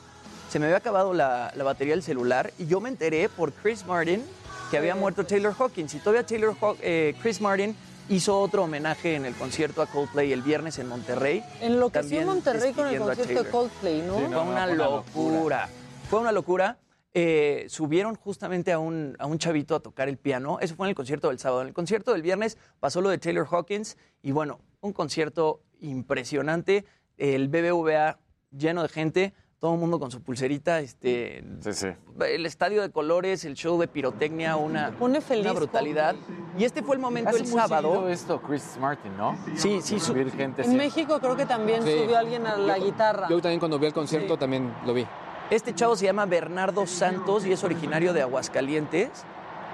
[0.50, 3.85] se me había acabado la, la batería del celular y yo me enteré por Chris
[3.85, 4.24] Martin
[4.72, 5.93] que había muerto Taylor Hawkins.
[5.93, 7.76] Y todavía Taylor Haw- eh, Chris Martin
[8.09, 11.43] hizo otro homenaje en el concierto a Coldplay el viernes en Monterrey.
[11.61, 13.50] Enloqueció Monterrey con el concierto de.
[13.50, 14.14] Coldplay, ¿no?
[14.16, 15.69] fue una locura.
[16.09, 16.77] Fue una locura.
[17.14, 20.59] Eh, subieron justamente a un, a un chavito a tocar el piano.
[20.61, 21.61] Eso fue en el concierto del sábado.
[21.61, 26.85] En el concierto del viernes pasó lo de Taylor Hawkins y bueno, un concierto impresionante.
[27.17, 28.19] El BBVA
[28.51, 30.80] lleno de gente, todo el mundo con su pulserita.
[30.80, 35.19] Este, El estadio de colores, el show de pirotecnia, una, una
[35.53, 36.16] brutalidad.
[36.58, 38.08] Y este fue el momento Hace el muy sábado.
[38.10, 39.36] esto Chris Martin, ¿no?
[39.56, 40.00] Sí, sí.
[40.00, 41.98] su- Subir gente En México creo que también Sí.
[42.03, 43.27] subió alguien a la Yo- guitarra.
[43.30, 45.06] Yo también cuando vi el concierto también lo vi.
[45.50, 49.10] Este chavo se llama Bernardo Santos y es originario de Aguascalientes.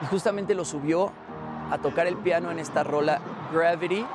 [0.02, 1.12] Y justamente lo subió
[1.72, 3.20] a tocar el piano en esta rola
[3.53, 4.06] Gravity.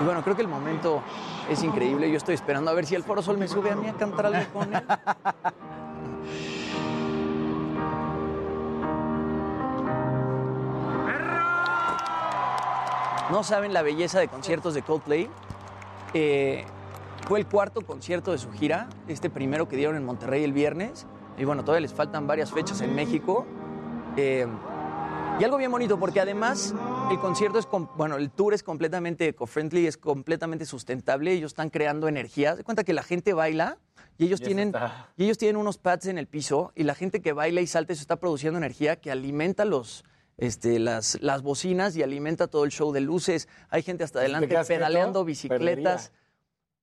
[0.00, 1.02] Y bueno, creo que el momento
[1.48, 2.10] es increíble.
[2.10, 4.26] Yo estoy esperando a ver si el Foro Sol me sube a mí a cantar
[4.26, 4.82] algo con él.
[13.30, 15.28] No saben la belleza de conciertos de Coldplay.
[16.12, 16.64] Eh,
[17.26, 21.06] fue el cuarto concierto de su gira, este primero que dieron en Monterrey el viernes.
[21.38, 23.46] Y bueno, todavía les faltan varias fechas en México.
[24.16, 24.46] Eh,
[25.40, 26.74] y algo bien bonito, porque además
[27.10, 31.32] el concierto es, bueno, el tour es completamente eco-friendly, es completamente sustentable.
[31.32, 32.54] Ellos están creando energía.
[32.54, 33.78] De cuenta que la gente baila
[34.16, 36.94] y ellos, Y tienen, está- y ellos tienen unos pads en el piso y la
[36.94, 40.04] gente que baila y salta eso está produciendo energía que alimenta los,
[40.38, 43.48] este, las, las bocinas y alimenta todo el show de luces.
[43.70, 44.68] Hay gente hasta adelante quieto?
[44.68, 46.10] pedaleando bicicletas.
[46.10, 46.24] Perdería.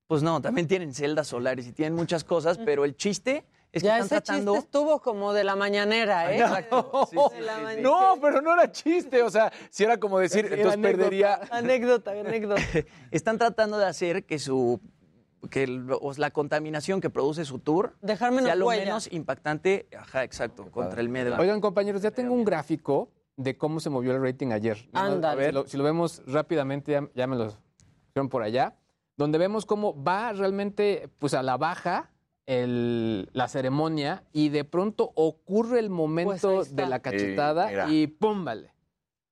[0.08, 3.86] Pues no, también tienen celdas solares y tienen muchas cosas, pero el chiste es que
[3.88, 4.52] ya están ese tratando...
[4.52, 6.40] chiste estuvo como de la mañanera, ¿eh?
[6.40, 7.06] Exacto.
[7.10, 7.80] Sí, sí, De la sí, ma- sí.
[7.80, 10.98] No, pero no era chiste, o sea, si era como decir, entonces anécdota.
[10.98, 11.40] perdería.
[11.50, 12.62] Anécdota, anécdota.
[13.10, 14.80] Están tratando de hacer que su
[15.50, 18.84] que el- o la contaminación que produce su tour Dejar menos sea lo huella.
[18.84, 21.34] menos impactante, ajá, exacto, contra el medio.
[21.36, 24.88] Oigan, compañeros, ya tengo un gráfico de cómo se movió el rating ayer.
[24.92, 25.46] Ándale.
[25.46, 27.52] Si lo, si lo vemos rápidamente, ya, ya me lo
[28.06, 28.76] pusieron por allá,
[29.16, 32.11] donde vemos cómo va realmente pues a la baja
[32.46, 38.44] el- la ceremonia y de pronto ocurre el momento Pues de la cachetada y pum,
[38.44, 38.72] vale.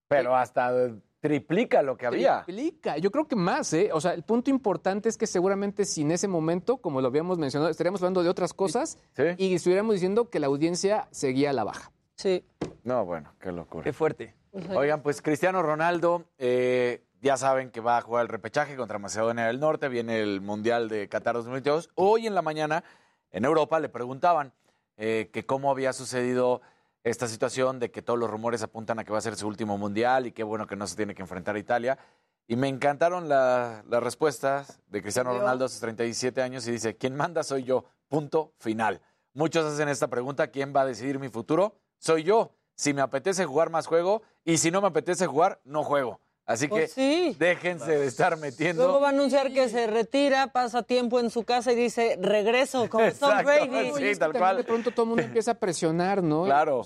[0.09, 0.73] Pero hasta
[1.21, 2.45] triplica lo que había.
[2.45, 2.97] Triplica.
[2.99, 3.91] Yo creo que más, ¿eh?
[3.93, 7.71] O sea, el punto importante es que seguramente sin ese momento, como lo habíamos mencionado,
[7.71, 8.99] estaríamos hablando de otras cosas
[9.37, 11.93] y estuviéramos diciendo que la audiencia seguía a la baja.
[12.17, 12.45] Sí.
[12.85, 13.85] No, bueno, qué locura.
[13.85, 14.35] Qué fuerte.
[14.75, 19.47] Oigan, pues Cristiano Ronaldo, eh, ya saben que va a jugar el repechaje contra Macedonia
[19.47, 21.91] del Norte, viene el Mundial de Qatar 2022.
[21.95, 22.83] Hoy en la mañana,
[23.33, 24.53] en Europa, le preguntaban
[24.97, 26.61] eh, que cómo había sucedido
[27.05, 29.79] esta situación de que todos los rumores apuntan a que va a ser su último
[29.79, 31.99] Mundial y qué bueno que no se tiene que enfrentar a Italia.
[32.47, 35.31] Y me encantaron la- las respuestas de Cristiano.
[35.41, 39.01] Ronaldo a sus 37 años y dice, quien manda soy yo, punto final.
[39.33, 41.77] Muchos hacen esta pregunta, ¿quién va a decidir mi futuro?
[41.99, 42.53] Soy yo.
[42.75, 46.19] Si me apetece jugar más juego y si no me apetece jugar, no juego.
[46.51, 47.37] Así que Pues sí.
[47.39, 48.83] déjense de estar metiendo.
[48.83, 52.91] Luego va a anunciar que se retira, pasa tiempo en su casa y dice, regreso
[52.91, 53.71] como Tom Exacto, Brady.
[53.71, 54.57] sí, Es que tal también cual.
[54.57, 56.45] De pronto todo el mundo empieza a presionar, ¿no?
[56.45, 56.83] Claro.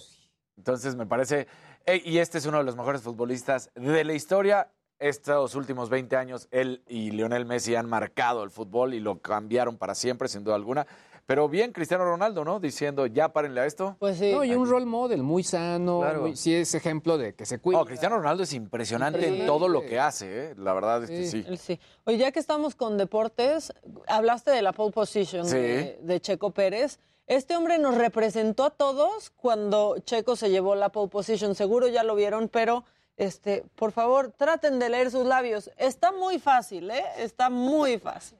[0.59, 1.47] Entonces me parece.
[1.87, 4.69] Ey, y este es uno de los mejores futbolistas de la historia.
[4.99, 9.77] Estos últimos 20 años, él y Lionel Messi han marcado el fútbol y lo cambiaron
[9.79, 10.87] para siempre, sin duda alguna.
[11.27, 12.61] Pero bien, Cristiano Ronaldo, ¿no?
[12.61, 13.97] Diciendo, ya párenle a esto.
[13.99, 14.31] Pues sí.
[14.33, 16.21] No, y un role model muy sano, Claro.
[16.23, 17.79] muy- sí es ejemplo de que se cuida.
[17.79, 20.55] No, Cristiano Ronaldo es impresionante en todo lo que hace, ¿eh?
[20.59, 21.45] La verdad es que sí.
[21.49, 21.81] Él sí.
[22.05, 23.73] Oye, ya que estamos con deportes,
[24.07, 25.57] hablaste de la pole position Sí.
[25.57, 26.99] de, de Checo Pérez.
[27.27, 31.55] Este hombre nos representó a todos cuando Checo se llevó la pole position.
[31.55, 32.85] Seguro ya lo vieron, pero
[33.17, 35.71] este, por favor, traten de leer sus labios.
[35.79, 37.03] Está muy fácil, ¿eh?
[37.17, 38.37] Está muy fácil.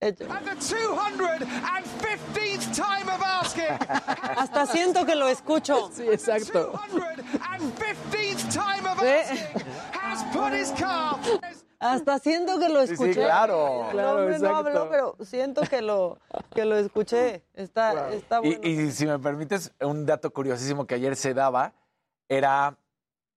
[4.36, 5.90] Hasta siento que lo escucho.
[5.92, 6.72] Sí, exacto.
[6.72, 9.20] 215th time of Ve.
[9.20, 9.62] asking.
[9.92, 11.16] Has put his car.
[11.78, 13.14] Hasta siento que lo Sí, sí, escuché.
[13.24, 13.88] claro.
[13.90, 14.56] Claro, hombre no exacto.
[14.56, 16.18] habló, pero siento que lo,
[16.54, 17.44] que lo escuché.
[17.54, 18.60] Está, está Y, bueno.
[18.86, 21.74] y si me permites, un dato curiosísimo que ayer se daba
[22.28, 22.76] era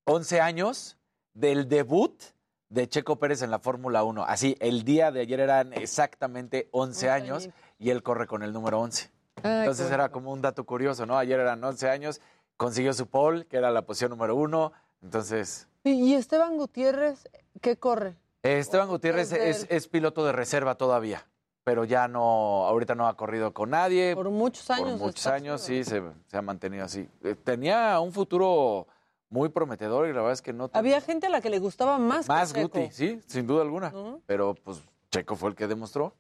[0.05, 0.97] 11 años
[1.33, 2.21] del debut
[2.69, 4.23] de Checo Pérez en la Fórmula 1.
[4.23, 7.49] Así, el día de ayer eran exactamente 11 años
[7.79, 9.09] y él corre con el número 11.
[9.43, 11.17] Entonces era como un dato curioso, ¿no?
[11.17, 12.21] Ayer eran 11 años,
[12.57, 14.71] consiguió su pole, que era la posición número uno.
[15.01, 17.29] Entonces, ¿Y Esteban Gutiérrez
[17.61, 18.15] qué corre?
[18.43, 21.25] Esteban Gutiérrez es, piloto de reserva todavía,
[21.63, 24.13] pero ya no, ahorita no ha corrido con nadie.
[24.13, 24.91] Por muchos años.
[24.91, 27.07] Por muchos años, sí, se, se ha mantenido así.
[27.23, 28.87] Eh, Tenía un futuro
[29.29, 30.69] muy prometedor y la verdad es que no.
[30.73, 32.25] Había gente a la que le gustaba más.
[32.25, 32.79] que Más Checo.
[32.79, 33.91] Guti, sí, sin duda alguna.
[33.91, 34.21] ¿No?
[34.25, 36.15] Pero pues Checo fue el que demostró.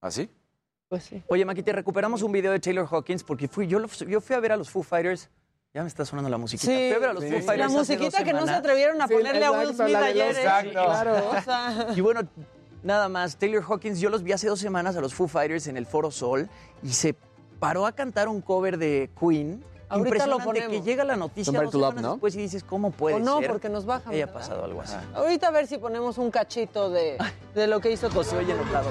[0.00, 0.30] ¿Así?
[0.88, 1.22] Pues sí.
[1.28, 4.40] Oye, Maquite, recuperamos un video de Taylor Hawkins porque fui, yo, lo- yo fui a
[4.40, 5.30] ver a los Foo Fighters.
[5.72, 6.70] Ya me está sonando la musiquita.
[6.70, 7.30] Sí, fui a ver a los sí.
[7.30, 9.96] Foo Fighters la musiquita que no se atrevieron a Sí, ponerle a Will exacto, Smith
[9.96, 10.28] ayer.
[10.28, 10.40] los- ¿eh?
[10.42, 10.70] Exacto.
[10.72, 11.30] Claro.
[11.30, 12.20] O sea, Y bueno,
[12.82, 15.76] nada más, Taylor Hawkins, yo los vi hace dos semanas a los Foo Fighters en
[15.76, 16.48] el Foro Sol
[16.82, 17.16] y se
[17.58, 19.64] paró a cantar un cover de Queen.
[19.88, 20.70] Ahorita lo Impresionante, ponemos.
[20.70, 22.12] que llega la noticia Somebody dos to Love, semanas ¿no?
[22.14, 23.48] después y dices, ¿cómo puede o no, ser?
[23.50, 24.12] porque nos bajan.
[24.12, 24.96] Haya pasado algo así.
[25.14, 27.18] Ahorita a ver si ponemos un cachito de,
[27.54, 28.90] de lo que hizo José oye enojado.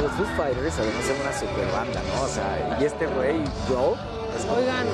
[0.00, 2.22] Los Foo Fighters además son una super banda, ¿no?
[2.22, 3.38] O sea, y este güey,
[3.68, 3.96] bro,
[4.36, 4.86] es como- Oigan,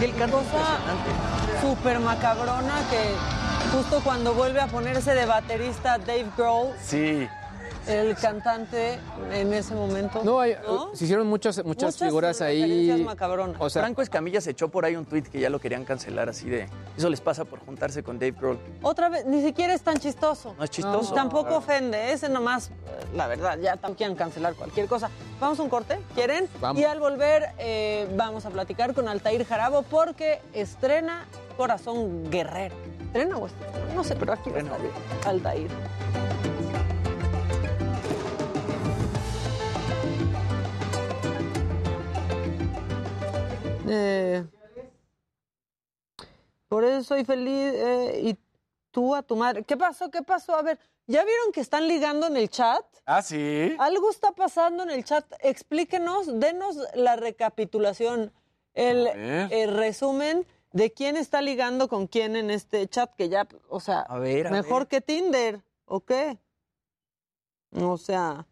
[0.00, 0.78] Y el canto cosa
[1.60, 3.14] súper macabrona que
[3.76, 7.28] justo cuando vuelve a ponerse de baterista Dave Grohl, Sí.
[7.88, 8.98] El cantante
[9.32, 10.22] en ese momento.
[10.24, 10.94] No, hay- ¿no?
[10.94, 13.02] se hicieron muchas, muchas, Muchas figuras ahí.
[13.04, 13.56] macabronas.
[13.60, 16.28] O sea, Franco Escamilla se echó por ahí un tweet que ya lo querían cancelar
[16.28, 16.68] así de...
[16.96, 18.58] Eso les pasa por juntarse con Dave Grohl.
[18.82, 20.54] Otra vez, ni siquiera es tan chistoso.
[20.58, 21.14] No es chistoso.
[21.14, 21.58] Tampoco Claro.
[21.58, 22.72] ofende, ese nomás, eh,
[23.14, 25.10] la verdad, ya tampoco quieren cancelar cualquier cosa.
[25.40, 26.48] Vamos a un corte, ¿quieren?
[26.60, 26.80] Vamos.
[26.80, 32.74] Y al volver eh, vamos a platicar con Altair Jarabo porque estrena Corazón Guerrero.
[33.06, 33.94] ¿Estrena o estrena?
[33.94, 34.80] No sé, pero aquí va a estar
[35.26, 35.68] Altair.
[43.88, 44.44] Eh,
[46.68, 48.38] por eso soy feliz eh, y
[48.90, 49.64] tú a tu madre.
[49.64, 50.10] ¿Qué pasó?
[50.10, 50.54] ¿Qué pasó?
[50.54, 52.84] A ver, ¿ya vieron que están ligando en el chat?
[53.04, 53.74] Ah, sí.
[53.78, 55.24] Algo está pasando en el chat.
[55.40, 58.32] Explíquenos, denos la recapitulación.
[58.74, 64.00] el, resumen de quién está ligando con quién en este chat, que ya, o sea,
[64.00, 64.88] A ver, a mejor ver.
[64.88, 66.38] que Tinder, ¿o qué?
[67.78, 68.46] O sea,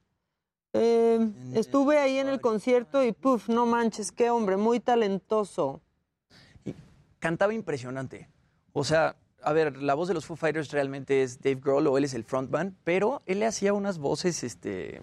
[0.72, 5.80] eh, estuve ahí en el concierto y puf, no manches, qué hombre, muy talentoso.
[7.18, 8.28] Cantaba impresionante.
[8.72, 11.98] O sea, a ver, la voz de los Foo Fighters realmente es Dave Grohl o
[11.98, 15.02] él es el frontman, pero él le hacía unas voces este,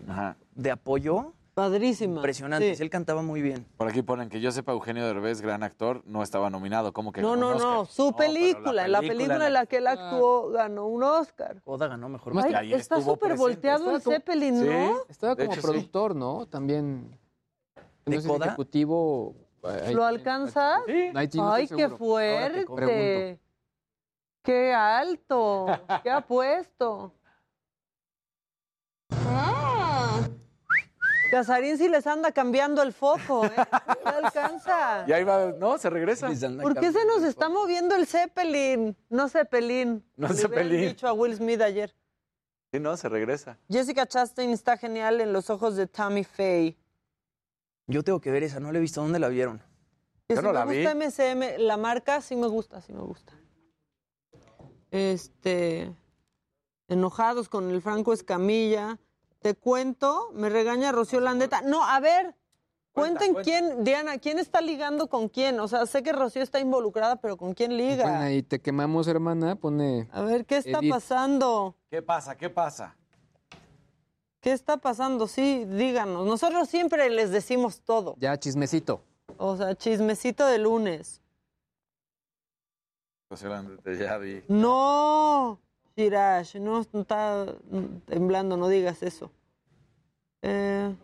[0.55, 2.17] de apoyo Padrísima.
[2.17, 2.79] impresionantes.
[2.79, 3.65] Él cantaba muy bien.
[3.77, 6.93] Por aquí ponen que yo sepa, Eugenio Derbez, gran actor, no estaba nominado.
[6.93, 9.87] ¿Cómo que No, ganó no, un no, su película, la película en la que él
[9.87, 11.59] actuó ganó un Oscar.
[11.63, 12.33] Coda ganó mejor.
[12.37, 14.97] Ay, que ahí está súper volteado el Zeppelin, ¿no?
[15.09, 15.67] Estaba como hecho, sí.
[15.67, 16.45] productor, ¿no?
[16.45, 17.17] También.
[18.05, 18.45] ¿De no sé, Coda?
[18.45, 19.33] ejecutivo.
[19.91, 20.81] ¿Lo alcanzas?
[21.15, 23.39] Ahí sí Ay, qué fuerte.
[24.43, 25.65] Qué alto.
[26.03, 27.13] Qué apuesto.
[31.31, 33.51] Casarín sí les anda cambiando el foco, ¿eh?
[34.03, 35.05] No alcanza.
[35.07, 36.29] Y ahí va, no, se regresa.
[36.61, 38.95] ¿Por qué se nos está moviendo el Zeppelin?
[39.09, 40.03] No Zeppelin.
[40.15, 40.81] No Le Zeppelin.
[40.89, 41.93] dicho a Will Smith ayer.
[42.71, 43.57] Sí, no, se regresa.
[43.69, 46.77] Jessica Chastain está genial en los ojos de Tammy Faye.
[47.87, 49.01] Yo tengo que ver esa, no la he visto.
[49.01, 49.61] ¿Dónde la vieron?
[50.29, 50.83] Yo si no me la vi.
[50.83, 53.33] gusta MCM, la marca sí me gusta, sí me gusta.
[54.91, 55.93] Este,
[56.89, 58.99] enojados con el Franco Escamilla.
[59.41, 61.61] Te cuento, me regaña Rocío Landeta.
[61.61, 62.35] No, a ver,
[62.91, 65.59] cuenten quién, Diana, quién está ligando con quién.
[65.59, 68.21] O sea, sé que Rocío está involucrada, pero ¿con quién liga?
[68.21, 69.55] ahí, te quemamos, hermana.
[69.55, 70.09] Pone.
[70.11, 70.91] A ver, ¿qué está Edith.
[70.91, 71.75] pasando?
[71.89, 72.35] ¿Qué pasa?
[72.35, 72.95] ¿Qué pasa?
[74.39, 75.27] ¿Qué está pasando?
[75.27, 76.25] Sí, díganos.
[76.25, 78.15] Nosotros siempre les decimos todo.
[78.19, 79.03] Ya, chismecito.
[79.37, 81.21] O sea, chismecito de lunes.
[83.29, 84.41] José Landete, ya vi.
[84.47, 85.59] No,
[85.97, 87.47] Shirash, no está
[88.05, 89.31] temblando, no digas eso.
[90.43, 90.95] Eh,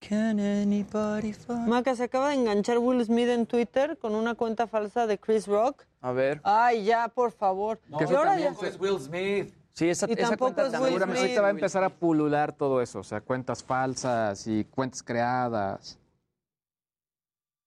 [0.00, 4.66] Can anybody find- Maca, se acaba de enganchar Will Smith en Twitter con una cuenta
[4.66, 5.84] falsa de Chris Rock.
[6.00, 6.40] A ver.
[6.44, 7.78] Ay, ya, por favor.
[7.98, 9.54] Que eso Y ahora también ya- Es Will Smith.
[9.74, 11.42] Sí, esa, Y esa tampoco cuenta es Seguramente Smith.
[11.42, 13.00] va a empezar a pulular todo eso.
[13.00, 15.98] O sea, cuentas falsas y cuentas creadas.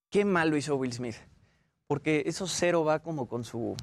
[0.09, 1.15] Qué mal lo hizo Will Smith.
[1.85, 3.75] Porque eso cero va como con su,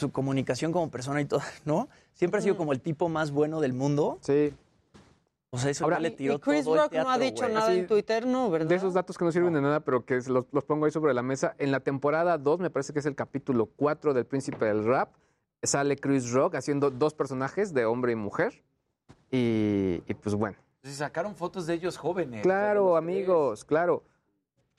[0.00, 1.88] su comunicación como persona y todo, ¿no?
[2.14, 4.18] Siempre ha sido como el tipo más bueno del mundo.
[4.22, 4.52] Sí.
[5.52, 7.48] O sea, eso Ahora- ya le Y tiró Chris todo el Rock no ha dicho
[7.48, 8.68] nada Así- en Twitter, no, ¿verdad?
[8.68, 11.12] De esos datos que no sirven de nada, pero que los, los pongo ahí sobre
[11.14, 11.54] la mesa.
[11.58, 15.10] En la temporada 2, me parece que es el capítulo 4 del Príncipe del Rap,
[15.62, 18.62] sale Chris Rock haciendo dos personajes de hombre y mujer.
[19.30, 20.56] Y, y pues bueno.
[20.82, 22.42] Sí, sacaron fotos de ellos jóvenes.
[22.42, 24.02] Claro, amigos, claro.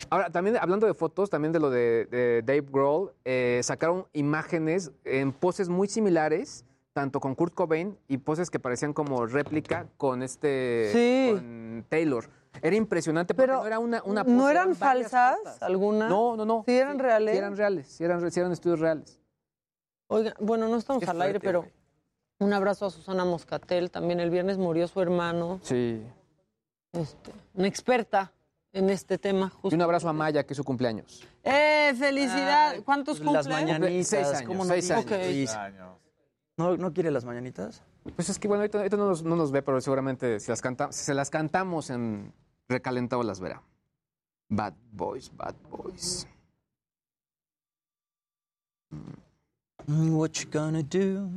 [0.09, 4.91] Ahora, también hablando de fotos, también de lo de, de Dave Grohl, eh, sacaron imágenes
[5.05, 10.23] en poses muy similares, tanto con Kurt Cobain y poses que parecían como réplica con
[10.23, 11.31] este Sí.
[11.33, 12.25] con Taylor.
[12.61, 15.61] Era impresionante, Pero, no era una, una ¿no eran falsas fotos.
[15.61, 16.09] algunas?
[16.09, 16.63] No, no, no.
[16.65, 17.31] ¿Sí eran reales?
[17.33, 19.19] Sí eran reales, sí eran, sí eran estudios reales.
[20.07, 21.65] Oiga, bueno, no estamos Qué al aire, fuerte, pero
[22.39, 23.89] un abrazo a Susana Moscatel.
[23.89, 26.01] También el viernes murió su hermano, Sí.
[26.91, 28.33] este, una experta
[28.73, 29.47] en este tema.
[29.47, 29.75] Y Justo.
[29.75, 31.27] un abrazo a Maya, que es su cumpleaños.
[31.43, 32.75] ¡Eh, felicidad!
[32.77, 34.07] Ah, ¿Cuántos pues las mañanitas.
[34.07, 35.05] Seis años, ¿cómo no seis años.
[35.05, 35.11] Ok.
[35.11, 35.97] Seis años.
[36.57, 37.83] ¿No, ¿No quiere las mañanitas?
[38.15, 40.61] Pues es que bueno, ahorita, ahorita no, nos, no nos ve, pero seguramente si, las
[40.61, 42.33] canta, si se las cantamos en
[42.67, 43.61] recalentado las verá.
[44.49, 46.27] Bad Boys, Bad Boys.
[49.87, 51.29] Mm, What you gonna do?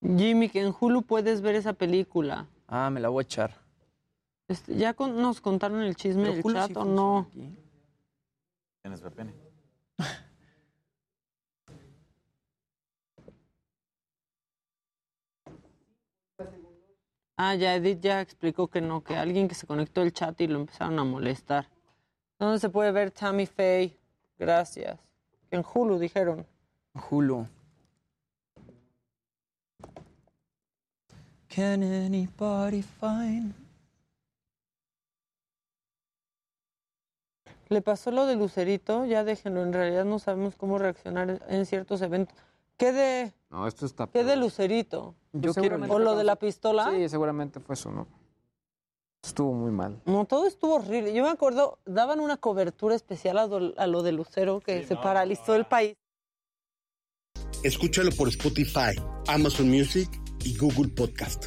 [0.00, 2.48] Jimmy, que en Hulu puedes ver esa película.
[2.74, 3.54] Ah, me la voy a echar.
[4.48, 7.18] Este, ¿Ya con- nos contaron el chisme del chat sí o no?
[7.28, 7.54] aquí.
[8.80, 9.34] Tienes VPN.
[17.36, 20.46] Ah, ya Edith ya explicó que no, que alguien que se conectó al chat y
[20.46, 21.68] lo empezaron a molestar.
[22.38, 23.98] ¿Dónde se puede ver Tammy Faye?
[24.38, 24.98] Gracias.
[25.50, 26.46] En Hulu dijeron.
[27.10, 27.46] Hulu.
[31.54, 33.54] Can anybody find?
[37.68, 42.02] Le pasó lo de Lucerito, ya déjenlo, en realidad no sabemos cómo reaccionar en ciertos
[42.02, 42.36] eventos.
[42.76, 44.06] ¿Qué de, No, esto está.
[44.08, 45.14] qué de Lucerito?
[45.32, 46.90] Yo Pues quiero ¿O lo de la pistola?
[46.90, 48.06] Sí, seguramente fue eso, ¿no?
[49.24, 50.00] Estuvo muy mal.
[50.04, 51.14] No, todo estuvo horrible.
[51.14, 54.96] Yo me acuerdo, daban una cobertura especial a, do- a lo de Lucero, que se
[54.96, 55.94] paralizó el país.
[57.62, 58.96] Escúchalo por Spotify,
[59.28, 60.10] Amazon Music
[60.44, 61.46] y Google Podcast.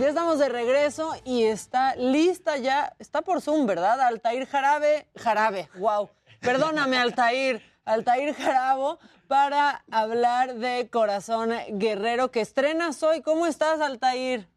[0.00, 4.00] Ya estamos de regreso y está lista ya, está por Zoom, ¿verdad?
[4.00, 6.10] Altair Jarabe, Jarabe, wow.
[6.40, 7.62] Perdóname, Altair.
[7.86, 8.98] Altair Jarabo
[9.28, 13.22] para hablar de Corazón Guerrero que estrenas hoy.
[13.22, 14.48] ¿Cómo estás, Altair?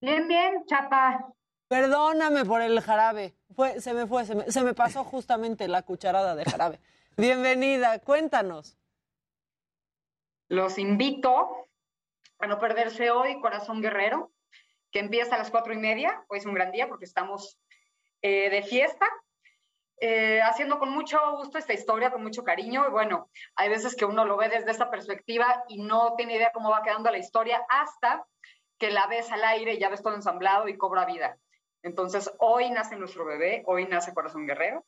[0.00, 1.33] Bien, bien, chapa.
[1.74, 3.34] Perdóname por el jarabe.
[3.56, 6.78] Fue, se me fue, se me, se me pasó justamente la cucharada de jarabe.
[7.16, 8.78] Bienvenida, cuéntanos.
[10.46, 11.66] Los invito
[12.38, 14.30] a no perderse hoy Corazón Guerrero,
[14.92, 16.24] que empieza a las cuatro y media.
[16.28, 17.58] Hoy es un gran día porque estamos
[18.22, 19.08] eh, de fiesta,
[20.00, 22.86] eh, haciendo con mucho gusto esta historia, con mucho cariño.
[22.86, 26.52] Y bueno, hay veces que uno lo ve desde esta perspectiva y no tiene idea
[26.54, 28.24] cómo va quedando la historia hasta
[28.78, 31.36] que la ves al aire y ya ves todo ensamblado y cobra vida.
[31.84, 34.84] Entonces, hoy nace nuestro bebé, hoy nace Corazón Guerrero.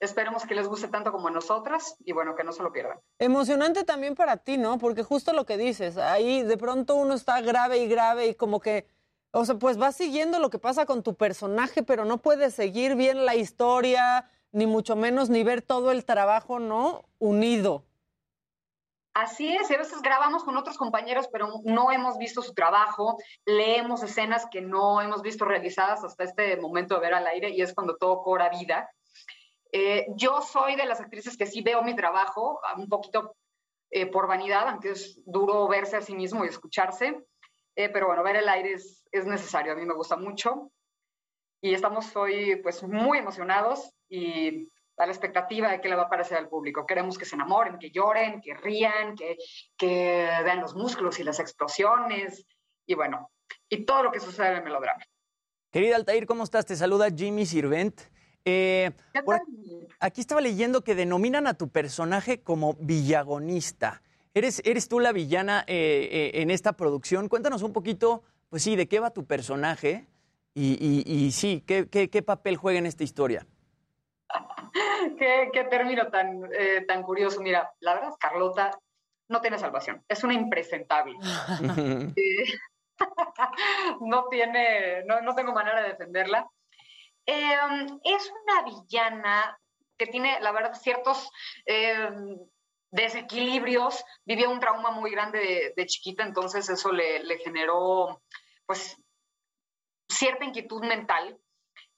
[0.00, 2.98] Esperemos que les guste tanto como a nosotras y bueno, que no se lo pierdan.
[3.20, 4.76] Emocionante también para ti, ¿no?
[4.76, 8.60] Porque justo lo que dices, ahí de pronto uno está grave y grave y como
[8.60, 8.88] que,
[9.30, 12.96] o sea, pues vas siguiendo lo que pasa con tu personaje, pero no puedes seguir
[12.96, 17.04] bien la historia, ni mucho menos ni ver todo el trabajo, ¿no?
[17.20, 17.84] Unido.
[19.16, 24.02] Así es, a veces grabamos con otros compañeros, pero no hemos visto su trabajo, leemos
[24.02, 27.72] escenas que no hemos visto realizadas hasta este momento de ver al aire y es
[27.72, 28.90] cuando todo cobra vida.
[29.72, 33.34] Eh, yo soy de las actrices que sí veo mi trabajo, un poquito
[33.88, 37.24] eh, por vanidad, aunque es duro verse a sí mismo y escucharse,
[37.74, 40.70] eh, pero bueno, ver el aire es, es, necesario, a mí me gusta mucho
[41.62, 46.08] y estamos hoy pues muy emocionados y a la expectativa de qué le va a
[46.08, 46.86] parecer al público.
[46.86, 49.36] Queremos que se enamoren, que lloren, que rían, que,
[49.76, 52.46] que vean los músculos y las explosiones
[52.86, 53.30] y bueno,
[53.68, 55.02] y todo lo que sucede en el melodrama.
[55.70, 56.64] Querida Altair, ¿cómo estás?
[56.64, 58.00] Te saluda Jimmy Sirvent.
[58.44, 58.92] Eh,
[59.24, 59.40] por
[59.98, 64.02] aquí estaba leyendo que denominan a tu personaje como villagonista.
[64.34, 67.28] ¿Eres, eres tú la villana eh, eh, en esta producción?
[67.28, 70.06] Cuéntanos un poquito, pues sí, de qué va tu personaje
[70.54, 73.46] y, y, y sí, ¿qué, qué, qué papel juega en esta historia.
[75.18, 77.40] qué, qué, término tan, eh, tan curioso.
[77.40, 78.78] Mira, la verdad, Carlota
[79.28, 80.04] no tiene salvación.
[80.08, 81.14] Es una impresentable.
[84.00, 86.48] no tiene, no, no, tengo manera de defenderla.
[87.26, 87.56] Eh,
[88.04, 89.58] es una villana
[89.98, 91.30] que tiene, la verdad, ciertos
[91.66, 92.10] eh,
[92.90, 94.04] desequilibrios.
[94.24, 98.22] Vivió un trauma muy grande de, de chiquita, entonces eso le, le generó,
[98.66, 98.96] pues,
[100.08, 101.38] cierta inquietud mental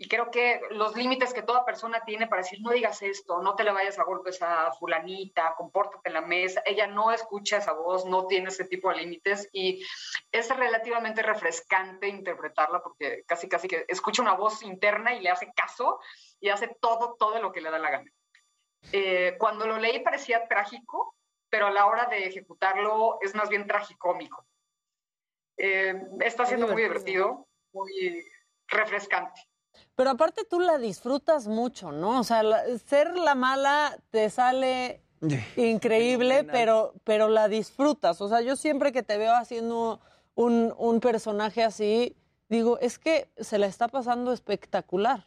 [0.00, 3.56] y creo que los límites que toda persona tiene para decir, no digas esto, no
[3.56, 7.72] te le vayas a golpes a fulanita, compórtate en la mesa, ella no escucha esa
[7.72, 9.84] voz, no tiene ese tipo de límites y
[10.30, 15.52] es relativamente refrescante interpretarla porque casi casi que escucha una voz interna y le hace
[15.52, 15.98] caso
[16.38, 18.12] y hace todo, todo lo que le da la gana.
[18.92, 21.16] Eh, cuando lo leí parecía trágico,
[21.50, 24.46] pero a la hora de ejecutarlo es más bien tragicómico.
[25.56, 28.24] Eh, está siendo muy divertido, muy
[28.68, 29.40] refrescante.
[29.98, 32.20] Pero aparte tú la disfrutas mucho, ¿no?
[32.20, 35.02] O sea, la, ser la mala te sale
[35.56, 38.20] increíble, pero, pero la disfrutas.
[38.20, 39.98] O sea, yo siempre que te veo haciendo
[40.36, 42.16] un, un, personaje así,
[42.48, 45.26] digo, es que se la está pasando espectacular.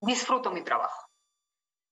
[0.00, 1.10] Disfruto mi trabajo.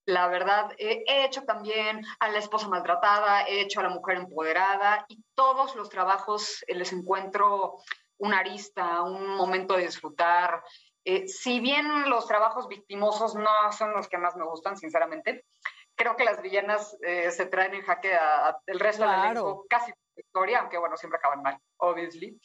[0.06, 4.16] La verdad, eh, he hecho también a la esposa maltratada, he hecho a la mujer
[4.16, 7.82] empoderada y todos los trabajos les encuentro
[8.18, 10.62] una arista, un momento de disfrutar.
[11.04, 15.46] Eh, si bien los trabajos victimosos no son los que más me gustan, sinceramente,
[15.94, 19.22] creo que las villanas eh, se traen en jaque a, a el resto claro.
[19.22, 22.38] del elenco, casi historia, aunque bueno, siempre acaban mal, obviously.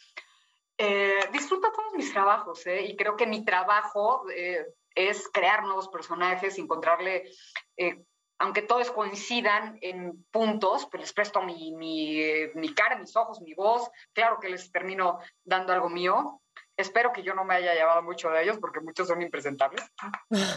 [0.77, 2.82] Eh, disfruto todos mis trabajos ¿eh?
[2.82, 4.26] y creo que mi trabajo
[4.95, 7.30] es crear nuevos personajes, encontrarle
[8.43, 12.19] aunque todos coincidan en puntos, pues les presto mi, mi,
[12.55, 16.41] mi, cara, mis ojos, mi voz, claro que les termino dando algo mío.
[16.75, 19.81] Espero que yo no me haya llevado mucho de ellos porque muchos son impresentables.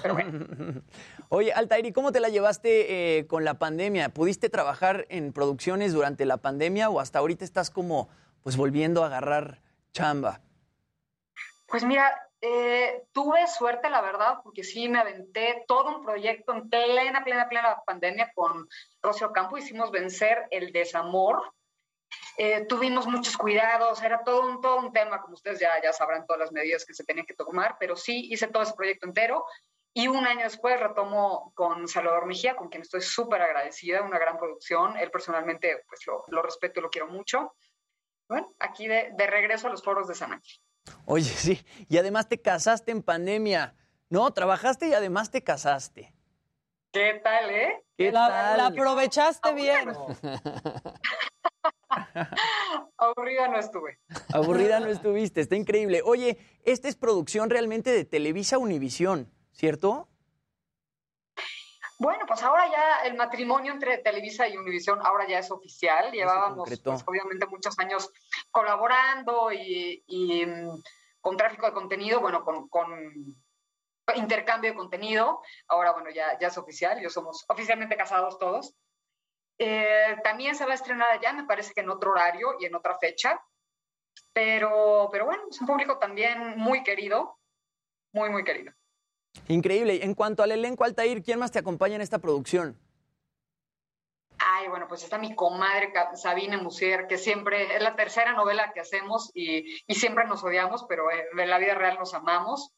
[0.02, 0.82] Pero bueno.
[1.28, 4.08] Oye, Altairi, ¿cómo te la llevaste eh, con la pandemia?
[4.08, 8.08] ¿Pudiste trabajar en producciones durante la pandemia o hasta ahorita estás como
[8.42, 10.40] pues volviendo a agarrar chamba?
[11.68, 16.68] Pues mira, eh, tuve suerte, la verdad, porque sí me aventé todo un proyecto en
[16.68, 18.68] plena, plena, plena pandemia con
[19.02, 19.56] Rocio Campo.
[19.56, 21.52] Hicimos vencer el desamor.
[22.36, 26.26] Eh, tuvimos muchos cuidados, era todo un, todo un tema, como ustedes ya, ya sabrán
[26.26, 29.44] todas las medidas que se tenían que tomar, pero sí hice todo ese proyecto entero.
[29.94, 34.36] Y un año después retomo con Salvador Mejía, con quien estoy súper agradecida, una gran
[34.36, 34.96] producción.
[34.98, 37.56] Él personalmente pues lo, lo, respeto y lo quiero mucho.
[38.28, 40.60] Bueno, aquí de, de regreso a los foros de San Ángel.
[41.04, 43.74] Oye, sí, y además te casaste en pandemia.
[44.08, 46.12] No, trabajaste y además te casaste.
[46.92, 47.84] ¿Qué tal, eh?
[47.96, 48.56] ¿Qué la, tal?
[48.58, 49.90] la aprovechaste bien.
[52.98, 53.98] Aburrida no estuve.
[54.32, 56.02] Aburrida no estuviste, está increíble.
[56.04, 60.08] Oye, esta es producción realmente de Televisa Univisión, ¿cierto?
[61.98, 66.12] Bueno, pues ahora ya el matrimonio entre Televisa y Univisión ahora ya es oficial.
[66.12, 68.10] Llevábamos pues, obviamente muchos años
[68.50, 70.82] colaborando y, y, mm,
[71.20, 72.88] con tráfico de contenido, bueno, con, con,
[74.14, 75.40] intercambio de contenido.
[75.68, 78.74] Ahora, bueno, ya, ya es oficial, ya somos oficialmente casados todos.
[79.58, 82.74] Eh, también se va a estrenar allá, me parece que en otro horario y en
[82.74, 83.40] otra fecha.
[84.34, 87.38] Pero, pero bueno, es un público también muy querido,
[88.12, 88.72] muy, muy querido.
[89.48, 90.04] Increíble.
[90.04, 92.78] En cuanto al elenco Altair, ¿quién más te acompaña en esta producción?
[94.38, 98.80] Ay, bueno, pues está mi comadre Sabine Musier, que siempre es la tercera novela que
[98.80, 102.72] hacemos y, y siempre nos odiamos, pero en la vida real nos amamos.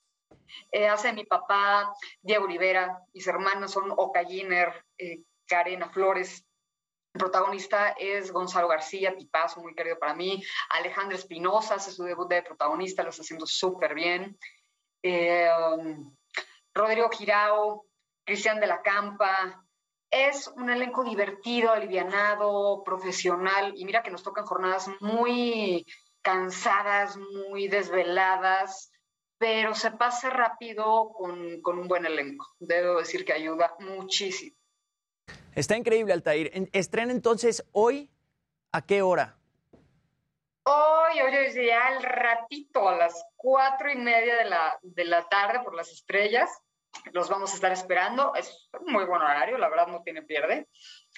[0.70, 6.44] Eh, hace mi papá Diego Rivera, mis hermanas son Oka Giner, eh, Karena Flores.
[7.14, 10.42] El protagonista es Gonzalo García, tipazo, muy querido para mí.
[10.70, 14.38] Alejandra Espinosa hace su debut de protagonista, lo está haciendo súper bien.
[15.02, 15.48] Eh,
[16.78, 17.86] Rodrigo Girao,
[18.24, 19.64] Cristian de la Campa.
[20.10, 25.84] Es un elenco divertido, alivianado, profesional, y mira que nos tocan jornadas muy
[26.22, 28.92] cansadas, muy desveladas,
[29.38, 32.46] pero se pasa rápido con, con un buen elenco.
[32.60, 34.56] Debo decir que ayuda muchísimo.
[35.54, 36.70] Está increíble, Altair.
[36.72, 38.08] ¿Estrena entonces hoy?
[38.70, 39.36] ¿A qué hora?
[40.62, 45.60] Hoy, hoy, ya al ratito, a las cuatro y media de la, de la tarde
[45.64, 46.50] por las estrellas.
[47.12, 48.34] Los vamos a estar esperando.
[48.34, 50.68] Es un muy buen horario, la verdad no tiene pierde.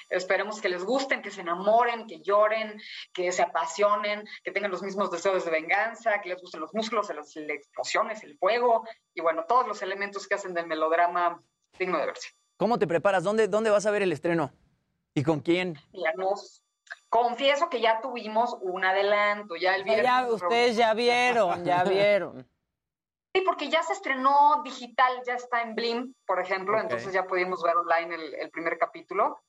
[0.08, 2.80] Esperemos que les gusten, que se enamoren, que lloren,
[3.12, 7.10] que se apasionen, que tengan los mismos deseos de venganza, que les gusten los músculos,
[7.14, 11.40] las, explosiones, el fuego y bueno, todos los elementos que hacen del melodrama
[11.78, 12.30] digno de verse.
[12.56, 13.24] ¿Cómo te preparas?
[13.24, 14.52] ¿Dónde, dónde vas a ver el estreno?
[15.14, 15.78] ¿Y con quién?
[15.92, 16.62] Ya nos,
[17.08, 20.06] confieso que ya tuvimos un adelanto, ya el viernes.
[20.06, 22.48] Ya, ustedes ya vieron, ya vieron.
[23.32, 27.62] Sí, porque ya se estrenó digital, ya está en Blim, por ejemplo, entonces ya pudimos
[27.62, 29.40] ver online el, primer capítulo.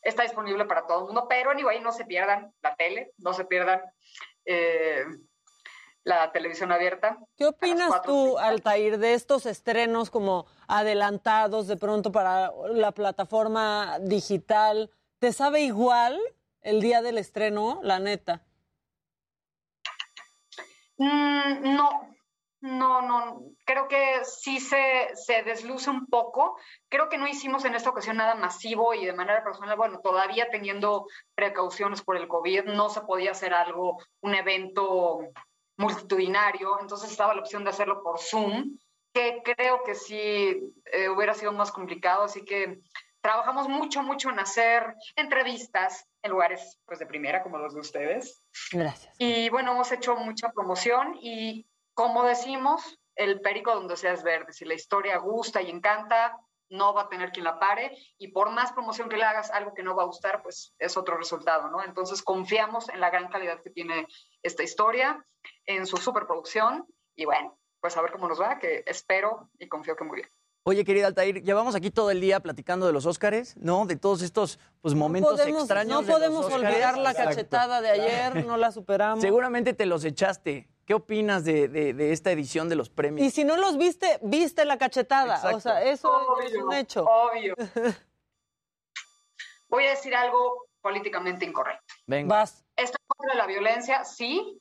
[0.00, 3.44] Está disponible para todo el mundo, pero anyway, no se pierdan la tele, no se
[3.44, 3.80] pierdan
[4.44, 5.04] eh,
[6.02, 7.16] la televisión abierta.
[7.36, 14.90] ¿Qué opinas tú, Altair, de estos estrenos como adelantados de pronto para la plataforma digital?
[15.20, 16.20] ¿Te sabe igual
[16.62, 18.42] el día del estreno, la neta?
[20.98, 22.12] Mm, no,
[22.62, 26.56] no, no, creo que sí se, se, desluce un poco.
[26.88, 30.48] Creo que no hicimos en esta ocasión nada masivo y de manera personal, bueno, todavía
[30.48, 35.20] teniendo precauciones por el COVID, no se podía hacer algo, un evento
[35.76, 38.78] multitudinario, entonces estaba la opción de hacerlo por Zoom,
[39.12, 42.80] que creo que sí eh, hubiera sido más complicado, así que
[43.20, 48.44] trabajamos mucho, mucho en hacer entrevistas en lugares pues de primera como los de ustedes.
[48.70, 49.14] Gracias.
[49.18, 54.52] Y bueno, hemos hecho mucha promoción y como decimos, el perico donde seas verde.
[54.52, 56.38] Si la historia gusta y encanta,
[56.70, 59.74] no va a tener quien la pare y por más promoción que le hagas algo
[59.74, 61.84] que no va a gustar, pues es otro resultado, ¿no?
[61.84, 64.06] Entonces confiamos en la gran calidad que tiene
[64.42, 65.24] esta historia,
[65.66, 69.96] en su superproducción y bueno, pues a ver cómo nos va, que espero y confío
[69.96, 70.30] que muy bien.
[70.64, 73.84] Oye, querida Altair, llevamos aquí todo el día platicando de los Óscares, ¿no?
[73.84, 76.06] De todos estos pues, momentos extraños.
[76.06, 79.20] No podemos olvidar la cachetada de ayer, no la superamos.
[79.20, 80.68] Seguramente te los echaste.
[80.84, 83.26] ¿Qué opinas de, esta edición de los premios?
[83.26, 85.40] Y si no los viste, viste la cachetada.
[85.54, 87.04] O sea, eso es un hecho.
[87.04, 87.54] Obvio.
[89.68, 91.94] Voy a decir algo políticamente incorrecto.
[92.06, 92.36] Venga.
[92.36, 92.64] Vas.
[92.76, 94.60] Estoy contra la violencia, sí,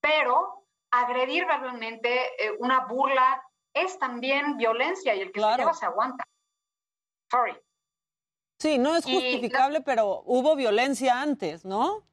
[0.00, 3.42] pero agredir verbalmente eh, una burla
[3.74, 6.24] es también violencia y el que se lleva se aguanta.
[7.30, 7.56] Sorry.
[8.58, 12.06] Sí, no es justificable, pero hubo violencia antes, ¿no?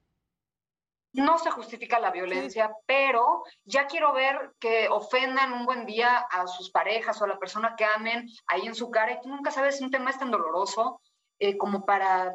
[1.13, 6.45] No se justifica la violencia, pero ya quiero ver que ofendan un buen día a
[6.47, 9.49] sus parejas o a la persona que amen ahí en su cara y tú nunca
[9.49, 11.01] sabes si un tema es tan doloroso
[11.39, 12.33] eh, como para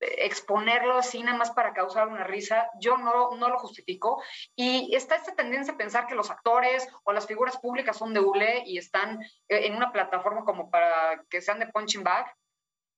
[0.00, 4.22] exponerlo así nada más para causar una risa, yo no, no lo justifico.
[4.56, 8.20] Y está esta tendencia a pensar que los actores o las figuras públicas son de
[8.20, 12.34] hule y están eh, en una plataforma como para que sean de punching bag.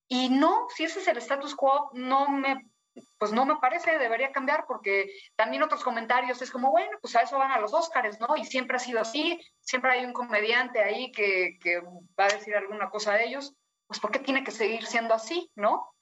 [0.08, 2.70] Y no, si ese es el status quo, no me,
[3.18, 7.20] pues no me parece, debería cambiar porque también otros comentarios es como, bueno, pues a
[7.20, 8.36] eso van a los Óscares, ¿no?
[8.36, 12.54] Y siempre ha sido así, siempre hay un comediante ahí que, que va a decir
[12.54, 13.54] alguna cosa de ellos,
[13.86, 15.94] pues ¿por qué tiene que seguir siendo así, ¿no?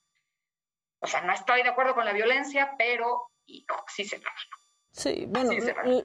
[1.00, 3.30] O sea, no estoy de acuerdo con la violencia, pero
[3.86, 4.20] sí se
[4.92, 5.52] Sí, bueno,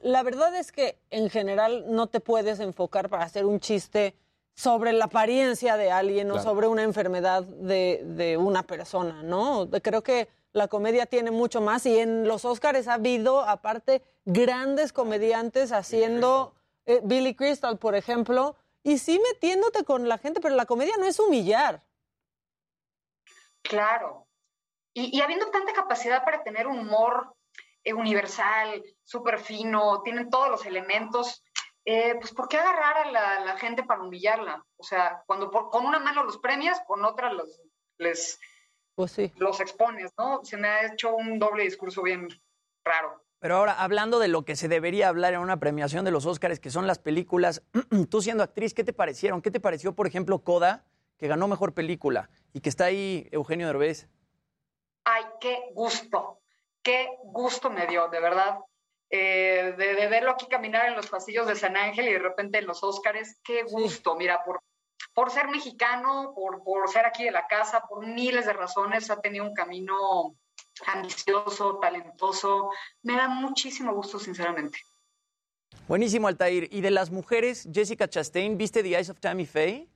[0.04, 4.16] la verdad es que en general no te puedes enfocar para hacer un chiste
[4.54, 9.68] sobre la apariencia de alguien o sobre una enfermedad de, de, una persona, ¿no?
[9.82, 14.94] Creo que la comedia tiene mucho más y en los Oscars ha habido, aparte, grandes
[14.94, 20.66] comediantes haciendo eh, Billy Crystal, por ejemplo, y sí metiéndote con la gente, pero la
[20.66, 21.84] comedia no es humillar.
[23.64, 24.28] Claro.
[24.94, 27.36] Y, y habiendo tanta capacidad para tener un humor
[27.84, 31.44] eh, universal, súper fino, tienen todos los elementos,
[31.84, 34.66] eh, pues ¿por qué agarrar a la, la gente para humillarla?
[34.78, 37.60] O sea, cuando por- con una mano los premias, con otra los,
[37.98, 38.40] les,
[38.96, 39.32] Pues sí.
[39.38, 40.44] los expones, ¿no?
[40.44, 42.28] Se me ha hecho un doble discurso bien
[42.86, 43.22] raro.
[43.40, 46.60] Pero ahora, hablando de lo que se debería hablar en una premiación de los Óscares,
[46.60, 47.62] que son las películas,
[48.10, 49.42] tú siendo actriz, ¿qué te parecieron?
[49.42, 50.86] ¿Qué te pareció, por ejemplo, Coda,
[51.18, 54.08] que ganó Mejor Película y que está ahí Eugenio Derbez?
[55.04, 56.40] Ay, qué gusto,
[56.82, 58.60] qué gusto me dio, de verdad.
[59.10, 62.58] Eh, de, de verlo aquí caminar en los pasillos de San Ángel y de repente
[62.58, 64.16] en los Óscares, qué gusto.
[64.16, 64.62] Mira, por,
[65.14, 69.22] por ser mexicano, por, por ser aquí de la casa, por miles de razones, ha
[69.22, 70.36] tenido un camino
[70.88, 72.70] ambicioso, talentoso.
[73.04, 74.80] Me da muchísimo gusto, sinceramente.
[75.88, 76.68] Buenísimo, Altair.
[76.72, 79.88] Y de las mujeres, Jessica Chastain, ¿viste The Eyes of Tammy Faye?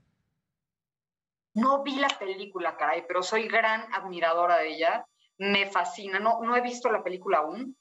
[1.56, 5.06] No vi la película, caray, pero soy gran admiradora de ella.
[5.38, 6.20] Me fascina.
[6.20, 7.76] No, no he visto la película aún,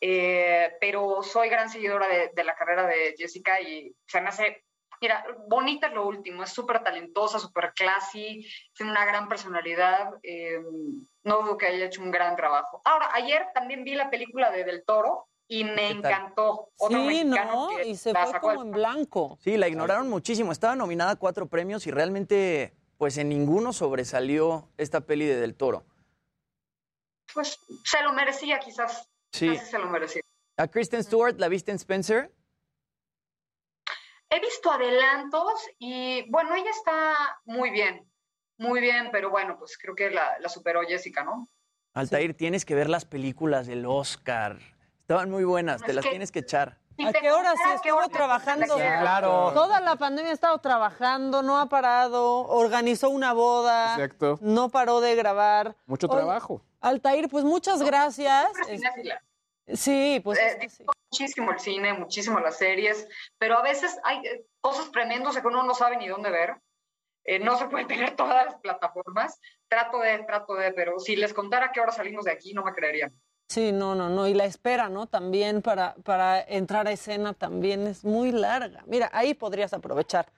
[0.00, 4.64] eh, pero soy gran seguidora de, de la carrera de Jessica y se me hace.
[5.00, 8.44] Mira, bonita es lo último, es súper talentosa, súper classy,
[8.74, 10.10] tiene una gran personalidad.
[10.22, 10.60] eh,
[11.24, 12.80] no dudo que haya hecho un gran trabajo.
[12.84, 16.70] Ahora, ayer también vi la película de Del Toro y me encantó.
[16.78, 17.76] Otro Sí, mexicano ¿no?
[17.76, 19.38] que Y se fue como en blanco.
[19.42, 20.52] Sí, la ignoraron muchísimo.
[20.52, 25.54] Estaba nominada a cuatro premios y realmente, pues en ninguno sobresalió esta peli de Del
[25.54, 25.84] Toro.
[27.34, 29.08] Pues se lo merecía, quizás.
[29.32, 29.48] Sí.
[29.54, 30.22] Casi se lo merecía.
[30.56, 32.32] A Kristen Stewart, ¿la viste en Spencer?
[34.30, 37.14] He visto adelantos y bueno, ella está
[37.46, 38.10] muy bien,
[38.58, 41.48] muy bien, pero bueno, pues creo que la, la superó Jessica, ¿no?
[41.94, 44.58] Altair, tienes que ver las películas del Oscar.
[45.00, 46.78] Estaban muy buenas, te las que- tienes que echar.
[47.06, 48.74] ¿A qué hora sí estuvo trabajando?
[48.74, 49.52] Claro.
[49.54, 54.36] Toda la pandemia ha estado trabajando, no ha parado, organizó una boda, Exacto.
[54.42, 55.76] no paró de grabar.
[55.86, 56.60] Mucho trabajo.
[56.80, 58.50] Altair, pues muchas gracias.
[59.74, 60.68] Sí, pues Eh,
[61.10, 63.06] muchísimo el cine, muchísimo las series,
[63.38, 66.56] pero a veces hay eh, cosas tremendas que uno no sabe ni dónde ver.
[67.24, 69.38] Eh, no se puede tener todas las plataformas.
[69.68, 72.72] Trato de, trato de, pero si les contara qué hora salimos de aquí, no me
[72.72, 73.12] creerían.
[73.48, 74.26] Sí, no, no, no.
[74.26, 75.06] Y la espera, ¿no?
[75.06, 78.82] También para, para entrar a escena también es muy larga.
[78.86, 80.30] Mira, ahí podrías aprovechar.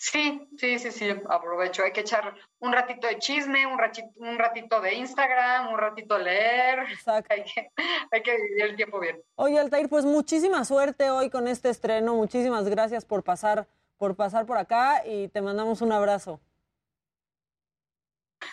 [0.00, 1.82] Sí, sí, sí, sí, aprovecho.
[1.84, 6.16] Hay que echar un ratito de chisme, un ratito, un ratito de Instagram, un ratito
[6.16, 6.86] leer.
[7.06, 7.70] Hay que,
[8.10, 9.22] hay que vivir el tiempo bien.
[9.34, 12.14] Oye, Altair, pues muchísima suerte hoy con este estreno.
[12.14, 13.66] Muchísimas gracias por pasar,
[13.98, 16.40] por pasar por acá y te mandamos un abrazo.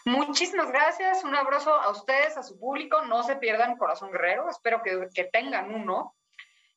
[0.04, 3.04] Muchísimas gracias, un abrazo a ustedes, a su público.
[3.04, 6.14] No se pierdan Corazón Guerrero, espero que, que tengan uno.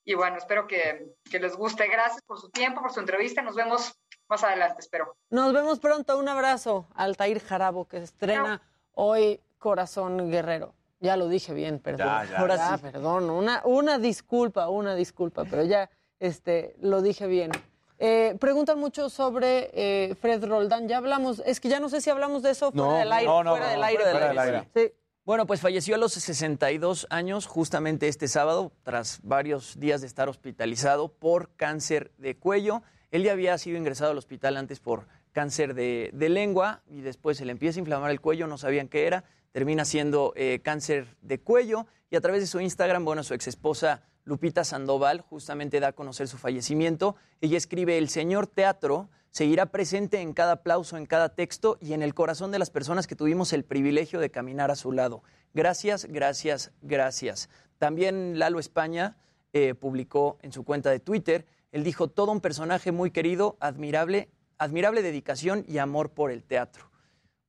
[0.05, 1.87] Y bueno, espero que, que les guste.
[1.89, 3.43] Gracias por su tiempo, por su entrevista.
[3.43, 3.95] Nos vemos
[4.29, 5.17] más adelante, espero.
[5.31, 6.19] Nos vemos pronto.
[6.19, 6.87] Un abrazo.
[6.95, 8.63] Altair Jarabo, que estrena
[8.95, 10.75] hoy Corazón Guerrero.
[11.01, 12.07] Ya lo dije bien, perdón.
[12.07, 12.39] Ya, ya.
[12.39, 13.31] Ahora Ya, sí, perdón.
[13.31, 17.51] Una, una disculpa, una disculpa, pero ya este, lo dije bien.
[17.99, 20.89] Eh, preguntan mucho sobre eh, Fred Roldán.
[20.89, 23.31] Ya hablamos, es que ya no sé si hablamos de eso fuera del aire.
[23.31, 24.03] fuera del aire.
[24.11, 24.69] fuera del aire.
[24.75, 24.93] Sí.
[25.31, 30.29] Bueno, pues falleció a los 62 años, justamente este sábado, tras varios días de estar
[30.29, 32.83] hospitalizado por cáncer de cuello.
[33.13, 37.45] Él ya había sido ingresado al hospital antes por cáncer de, lengua y después se
[37.45, 41.39] le empieza a inflamar el cuello, no sabían qué era, termina siendo eh, cáncer de
[41.39, 45.93] cuello y a través de su Instagram, bueno, su exesposa Lupita Sandoval justamente da a
[45.93, 47.15] conocer su fallecimiento.
[47.41, 52.03] Ella escribe, el señor teatro seguirá presente en cada aplauso, en cada texto y en
[52.03, 55.23] el corazón de las personas que tuvimos el privilegio de caminar a su lado.
[55.55, 57.49] Gracias, gracias, gracias.
[57.79, 59.17] También Lalo España
[59.53, 64.29] eh, publicó en su cuenta de Twitter, él dijo, todo un personaje muy querido, admirable,
[64.59, 66.91] admirable dedicación y amor por el teatro.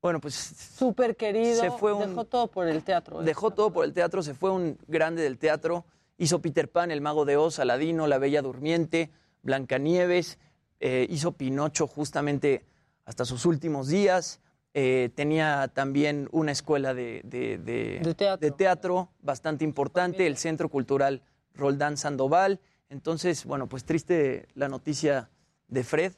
[0.01, 1.59] Bueno, pues Súper querido.
[1.61, 3.21] Se fue un- Dejó todo por el teatro.
[3.21, 3.25] ¿eh?
[3.25, 5.85] Dejó todo por el teatro, se fue un grande del teatro.
[6.17, 9.11] Hizo Peter Pan, El Mago de Oz, Aladino, La Bella Durmiente,
[9.43, 10.39] Blancanieves.
[10.81, 12.65] Eh, hizo Pinocho justamente
[13.05, 14.39] hasta sus últimos días.
[14.73, 17.99] eh, tenía también una escuela de, de- de-
[18.39, 21.21] de teatro bastante importante, el Centro Cultural
[21.55, 22.61] Roldán Sandoval.
[22.89, 25.29] Entonces, bueno, pues triste la noticia
[25.67, 26.13] de Fred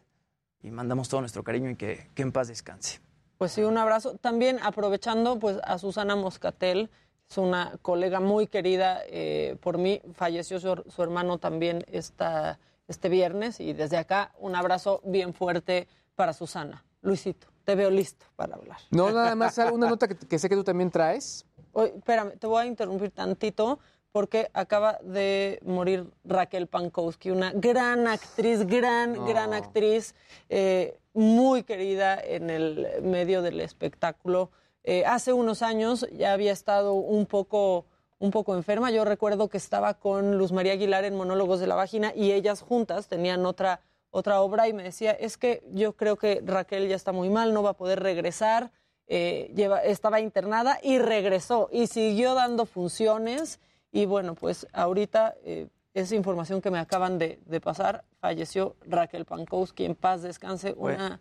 [0.61, 2.99] y mandamos todo nuestro cariño y que, que en paz descanse.
[3.39, 4.17] Pues sí, un abrazo.
[4.17, 6.91] También aprovechando pues a Susana Moscatel,
[7.27, 13.09] es una colega muy querida eh, por mí, falleció su, su hermano también esta, este
[13.09, 16.83] viernes y desde acá un abrazo bien fuerte para Susana.
[17.01, 18.77] Luisito, te veo listo para hablar.
[18.91, 21.45] No, nada más una nota que, que sé que tú también traes.
[21.73, 23.79] Oye, espérame, te voy a interrumpir tantito
[24.11, 29.25] porque acaba de morir Raquel Pankowski, una gran actriz, gran, No.
[29.25, 30.13] gran actriz,
[30.49, 34.51] eh, muy querida en el medio del espectáculo.
[34.83, 37.85] Eh, hace unos años ya había estado un poco,
[38.19, 38.91] un poco enferma.
[38.91, 42.61] Yo recuerdo que estaba con Luz María Aguilar en Monólogos de la Vagina y ellas
[42.61, 46.95] juntas tenían otra, otra obra y me decía, es que yo creo que Raquel ya
[46.95, 48.71] está muy mal, no va a poder regresar.
[49.07, 53.59] Eh, lleva, estaba internada y regresó y siguió dando funciones.
[53.91, 59.25] Y bueno, pues ahorita eh, esa información que me acaban de, de pasar, falleció Raquel
[59.25, 61.05] Pankowski, en paz descanse, Bueno.
[61.05, 61.19] una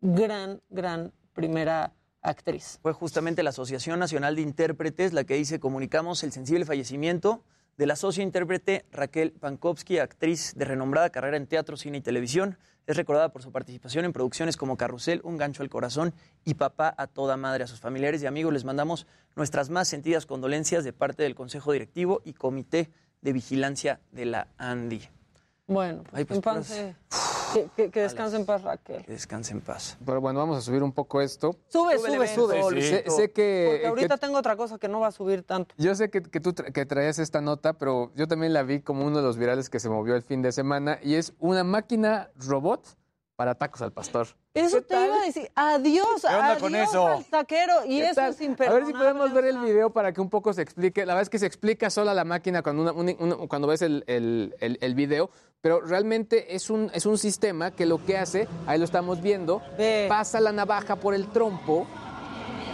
[0.00, 2.78] gran, gran primera actriz.
[2.82, 7.42] Fue justamente la Asociación Nacional de Intérpretes la que dice, comunicamos el sensible fallecimiento
[7.76, 12.58] de la socia intérprete Raquel Pankowski, actriz de renombrada carrera en teatro, cine y televisión.
[12.86, 16.12] Es recordada por su participación en producciones como Carrusel, Un gancho al corazón
[16.44, 17.64] y Papá a toda madre.
[17.64, 21.72] A sus familiares y amigos les mandamos nuestras más sentidas condolencias de parte del Consejo
[21.72, 25.08] Directivo y Comité de Vigilancia de la ANDI.
[25.68, 26.94] Bueno, pues, Ay, pues, puras-
[27.52, 29.04] que, que- que descanse en paz Raquel.
[29.04, 29.96] Que descanse en paz.
[30.04, 31.56] Pero bueno, vamos a subir un poco esto.
[31.68, 32.62] Sube, sube, sube.
[32.62, 32.88] sí, sí.
[32.88, 35.74] Sé, sé que, Porque ahorita que- tengo otra cosa que no va a subir tanto.
[35.78, 38.80] yo sé que, que tú tra- que traías esta nota, pero yo también la vi
[38.80, 41.64] como uno de los virales que se movió el fin de semana y es una
[41.64, 42.96] máquina robot
[43.42, 44.28] para tacos al pastor.
[44.54, 45.50] Eso te iba a decir.
[45.56, 47.06] Adiós, ¿Qué onda adiós con eso?
[47.08, 47.72] al taquero.
[47.86, 48.30] Y ¿Qué eso tal?
[48.30, 48.84] es A imperdonable.
[48.86, 51.00] ver si podemos ver el video para que un poco se explique.
[51.04, 53.82] La verdad es que se explica sola la máquina cuando, una- una- una- cuando ves
[53.82, 55.28] el, el- el- el video,
[55.60, 59.60] pero realmente es un, es un sistema que lo que hace, ahí lo estamos viendo,
[60.08, 61.84] pasa la navaja por el trompo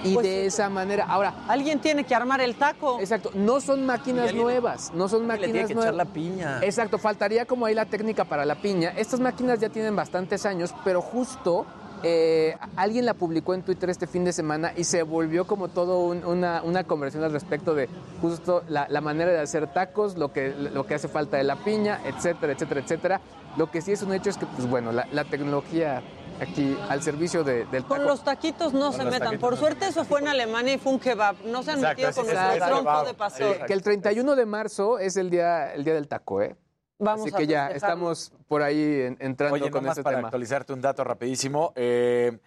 [0.05, 1.05] y Pues de esa manera.
[1.09, 2.99] Ahora, alguien tiene que armar el taco.
[3.01, 5.95] Exacto, no son máquinas nuevas, no son Le máquinas tiene que nuevas.
[5.95, 6.61] echar la piña.
[6.63, 8.91] Exacto, faltaría como ahí la técnica para la piña.
[8.97, 11.67] Estas máquinas ya tienen bastantes años, pero justo
[12.05, 15.99] eh, alguien la publicó en Twitter este fin de semana y se volvió como todo
[15.99, 17.89] un- una, una conversación al respecto de
[18.23, 21.57] justo la, la manera de hacer tacos, lo que, lo que hace falta de la
[21.57, 23.21] piña, etcétera, etcétera, etcétera.
[23.57, 26.01] Lo que sí es un hecho es que, pues bueno, la, la tecnología
[26.41, 27.97] aquí al servicio de- del taco.
[27.97, 29.21] Con los taquitos no Con se metan.
[29.21, 31.37] taquitos Por suerte eso fue en Alemania y fue un kebab.
[31.45, 33.57] No se han Exacto, metido con ese tronco de pastor.
[33.57, 36.57] Sí, que el 31 de marzo es el día, el día del taco, ¿eh?
[37.01, 40.29] Vamos Así a que ya estamos por ahí en- entrando Oye, con este para tema.
[40.29, 41.73] actualizarte un dato rapidísimo.
[41.77, 42.39] eh,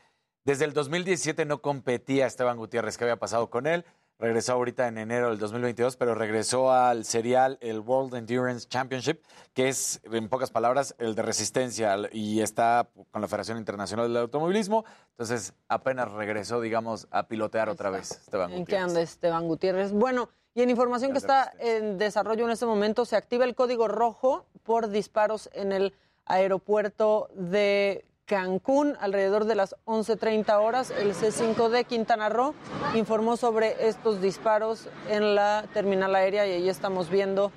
[0.43, 2.97] desde el 2017 no competía Esteban Gutiérrez.
[2.97, 3.85] ¿Qué había pasado con él?
[4.21, 9.19] Regresó ahorita en enero del 2022, pero regresó al serial el World Endurance Championship,
[9.55, 14.17] que es, en pocas palabras, el de resistencia y está con la Federación Internacional del
[14.17, 14.85] Automovilismo.
[15.09, 18.89] Entonces, apenas regresó, digamos, a pilotear otra vez Esteban ¿En qué Gutiérrez.
[18.89, 19.91] anda Esteban Gutiérrez?
[19.91, 23.87] Bueno, y en información que está en desarrollo en este momento, se activa el código
[23.87, 30.89] rojo por disparos en el aeropuerto de Cancún alrededor de las 11.30 horas.
[30.89, 32.53] El C5 de Quintana Roo
[32.95, 37.51] informó sobre estos disparos en la terminal aérea y ahí estamos viendo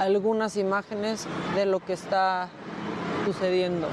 [0.00, 2.48] algunas imágenes de lo que está
[3.26, 3.86] sucediendo.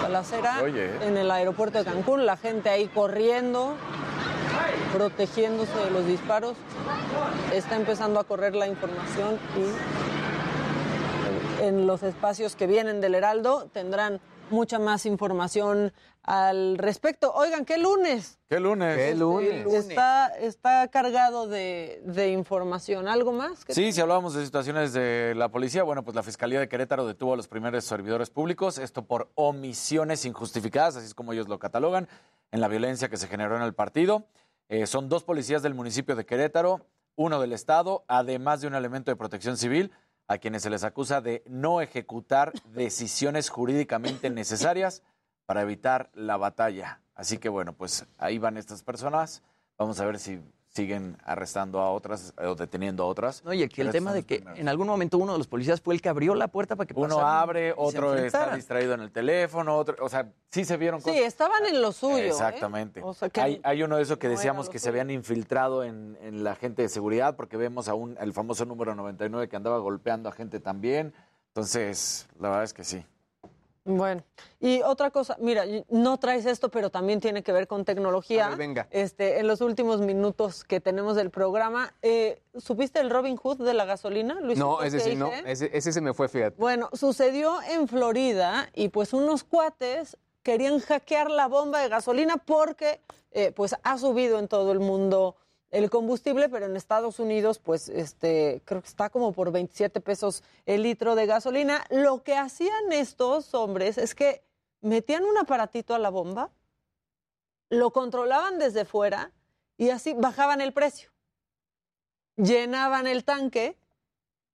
[0.00, 0.62] Balacera
[1.02, 3.74] en el aeropuerto de Cancún, la gente ahí corriendo,
[4.94, 6.54] protegiéndose de los disparos.
[7.52, 9.66] Está empezando a correr la información y
[11.62, 15.92] en los espacios que vienen del Heraldo tendrán mucha más información
[16.22, 17.32] al respecto.
[17.34, 18.38] Oigan, ¿qué lunes?
[18.48, 18.96] ¿Qué lunes?
[18.96, 19.66] ¿Qué lunes?
[19.72, 23.08] Está, está cargado de, de información.
[23.08, 23.64] ¿Algo más?
[23.68, 27.34] Sí, si hablábamos de situaciones de la policía, bueno, pues la Fiscalía de Querétaro detuvo
[27.34, 32.08] a los primeros servidores públicos, esto por omisiones injustificadas, así es como ellos lo catalogan,
[32.50, 34.26] en la violencia que se generó en el partido.
[34.68, 39.10] Eh, son dos policías del municipio de Querétaro, uno del Estado, además de un elemento
[39.10, 39.92] de protección civil,
[40.28, 45.02] a quienes se les acusa de no ejecutar decisiones jurídicamente necesarias
[45.46, 47.00] para evitar la batalla.
[47.14, 49.42] Así que bueno, pues ahí van estas personas.
[49.78, 50.40] Vamos a ver si
[50.76, 53.42] siguen arrestando a otras o deteniendo a otras.
[53.44, 54.58] No, y aquí el tema de que primeros.
[54.60, 56.92] en algún momento uno de los policías fue el que abrió la puerta para que
[56.94, 61.00] Uno pasaran abre, otro está distraído en el teléfono, otro, o sea, sí se vieron
[61.00, 61.22] Sí, cosas.
[61.24, 62.18] estaban en lo suyo.
[62.18, 62.28] ¿eh?
[62.28, 63.00] Exactamente.
[63.02, 65.82] O sea, que hay, hay uno de esos que no decíamos que se habían infiltrado
[65.82, 69.78] en, en la gente de seguridad, porque vemos aún el famoso número 99 que andaba
[69.78, 71.14] golpeando a gente también.
[71.48, 73.02] Entonces, la verdad es que sí.
[73.86, 74.24] Bueno,
[74.58, 78.48] y otra cosa, mira, no traes esto, pero también tiene que ver con tecnología.
[78.48, 78.88] Ver, venga.
[78.90, 83.74] Este, en los últimos minutos que tenemos del programa, eh, ¿supiste el Robin Hood de
[83.74, 84.58] la gasolina, Luis?
[84.58, 85.30] No, ese sí, no.
[85.32, 86.56] Ese, ese se me fue, fíjate.
[86.58, 93.00] Bueno, sucedió en Florida y pues unos cuates querían hackear la bomba de gasolina porque
[93.30, 95.36] eh, pues ha subido en todo el mundo
[95.70, 100.42] el combustible, pero en Estados Unidos pues este creo que está como por 27 pesos
[100.64, 101.84] el litro de gasolina.
[101.90, 104.42] Lo que hacían estos hombres es que
[104.80, 106.50] metían un aparatito a la bomba,
[107.68, 109.32] lo controlaban desde fuera
[109.76, 111.10] y así bajaban el precio.
[112.36, 113.76] Llenaban el tanque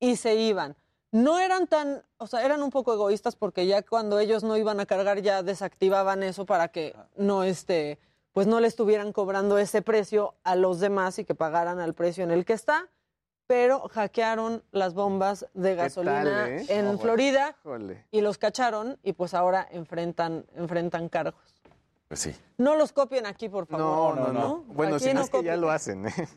[0.00, 0.76] y se iban.
[1.10, 4.80] No eran tan, o sea, eran un poco egoístas porque ya cuando ellos no iban
[4.80, 7.98] a cargar ya desactivaban eso para que no este,
[8.32, 12.24] pues no le estuvieran cobrando ese precio a los demás y que pagaran al precio
[12.24, 12.88] en el que está.
[13.46, 16.66] Pero hackearon las bombas de gasolina tal, eh?
[16.68, 16.98] en.
[16.98, 17.56] Florida
[18.10, 21.54] y los cacharon y pues ahora enfrentan, enfrentan cargos.
[22.08, 22.36] Pues sí.
[22.58, 24.16] No los copien aquí, por favor.
[24.16, 24.64] No, no, no.
[24.68, 26.28] Bueno, si no es que ya lo hacen, ¿eh?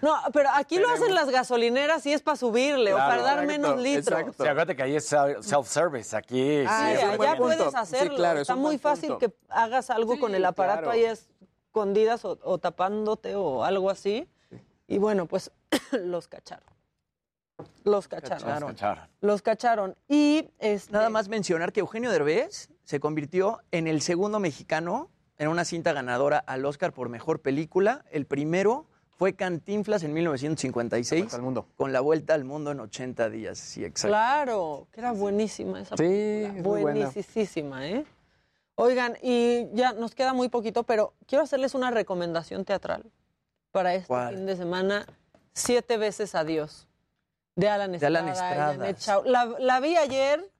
[0.00, 3.76] No, pero aquí lo hacen las gasolineras y es para subirle o para dar menos
[3.80, 4.20] litros.
[4.36, 8.32] Sí, acuérdate que ahí es self- self-service, aquí Ah, sí, sí, es allá puedes hacerlo.
[8.32, 10.92] Está muy fácil que hagas algo con el aparato claro.
[10.92, 11.04] ahí
[11.80, 14.26] escondidas o, o tapándote o algo así.
[14.88, 15.50] Y bueno, pues
[15.92, 16.64] los cacharon.
[17.84, 18.48] Los cacharon.
[18.50, 19.08] Los cacharon.
[19.20, 19.96] Los cacharon.
[20.08, 25.48] Y este, Nada más mencionar que Eugenio Derbez se convirtió en el segundo mexicano en
[25.48, 28.04] una cinta ganadora al Oscar por mejor película.
[28.10, 28.86] El primero
[29.18, 31.38] fue Cantinflas en 1956
[31.76, 33.58] con La Vuelta al Mundo en 80 días.
[33.58, 34.08] Sí, exacto.
[34.12, 36.58] Claro, que era buenísima esa Sí, película.
[37.08, 37.24] es.
[37.26, 38.04] Buenísima, ¿eh?
[38.76, 43.04] Oigan, y ya nos queda muy poquito, pero quiero hacerles una recomendación teatral
[43.72, 44.34] para este ¿Cuál?
[44.36, 45.06] fin de semana.
[45.54, 46.86] Siete veces adiós.
[47.54, 48.18] De Alan De Estrada.
[48.68, 49.22] Alan y Estrada.
[49.24, 50.50] La, la vi ayer,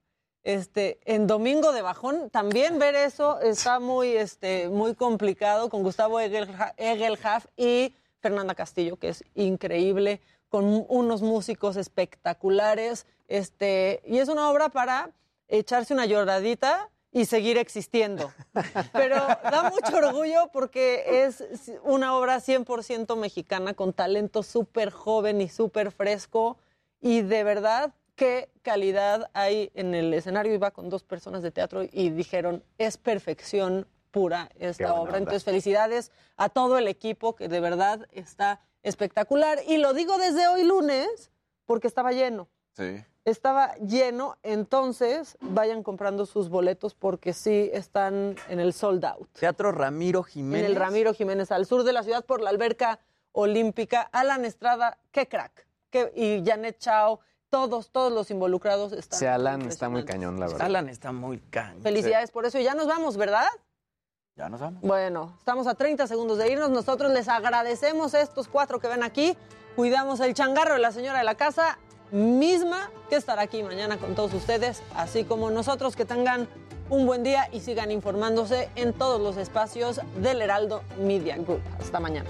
[0.43, 2.31] este, en Domingo de Bajón.
[2.31, 8.97] También ver eso está muy, este, muy complicado con Gustavo Egelha- Egelhaf y Fernanda Castillo,
[8.97, 13.05] que es increíble, con unos músicos espectaculares.
[13.27, 15.11] Este, y es una obra para
[15.47, 18.31] echarse una lloradita y seguir existiendo.
[18.93, 21.43] Pero da mucho orgullo porque es
[21.83, 26.57] una obra 100% mexicana con talento súper joven y súper fresco.
[26.99, 30.53] Y de verdad, qué calidad hay en el escenario.
[30.53, 35.01] Iba con dos personas de teatro y dijeron, es perfección pura esta obra.
[35.03, 35.17] onda.
[35.17, 39.59] Entonces, felicidades a todo el equipo que de verdad está espectacular.
[39.67, 41.31] Y lo digo desde hoy lunes
[41.65, 42.47] porque estaba lleno
[42.77, 43.03] Sí.
[43.25, 49.27] estaba lleno, entonces vayan comprando sus boletos porque sí están en el sold out.
[49.39, 50.65] Teatro Ramiro Jiménez.
[50.65, 52.99] En el Ramiro Jiménez, al sur de la ciudad, por la alberca
[53.31, 54.01] olímpica.
[54.11, 55.67] Alan Estrada, qué crack.
[55.89, 59.19] Qué- y Janet Chao, todos, todos los involucrados están.
[59.19, 60.61] Sí, Alan está muy cañón, la verdad.
[60.67, 61.81] Alan está muy cañón.
[61.81, 62.59] Felicidades por eso.
[62.59, 63.47] Y ya nos vamos, ¿verdad?
[64.35, 64.81] Ya nos vamos.
[64.81, 66.69] Bueno, estamos a 30 segundos de irnos.
[66.69, 69.35] Nosotros les agradecemos a estos cuatro que ven aquí.
[69.75, 71.79] Cuidamos el changarro de la señora de la casa
[72.11, 76.47] misma que estará aquí mañana con todos ustedes, así como nosotros que tengan
[76.89, 81.61] un buen día y sigan informándose en todos los espacios del Heraldo Media Group.
[81.79, 82.29] Hasta mañana.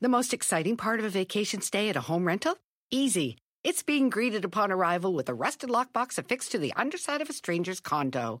[0.00, 2.56] The most exciting part of a vacation stay at a home rental?
[2.90, 3.38] Easy.
[3.64, 7.32] It's being greeted upon arrival with a rusted lockbox affixed to the underside of a
[7.32, 8.40] stranger's condo.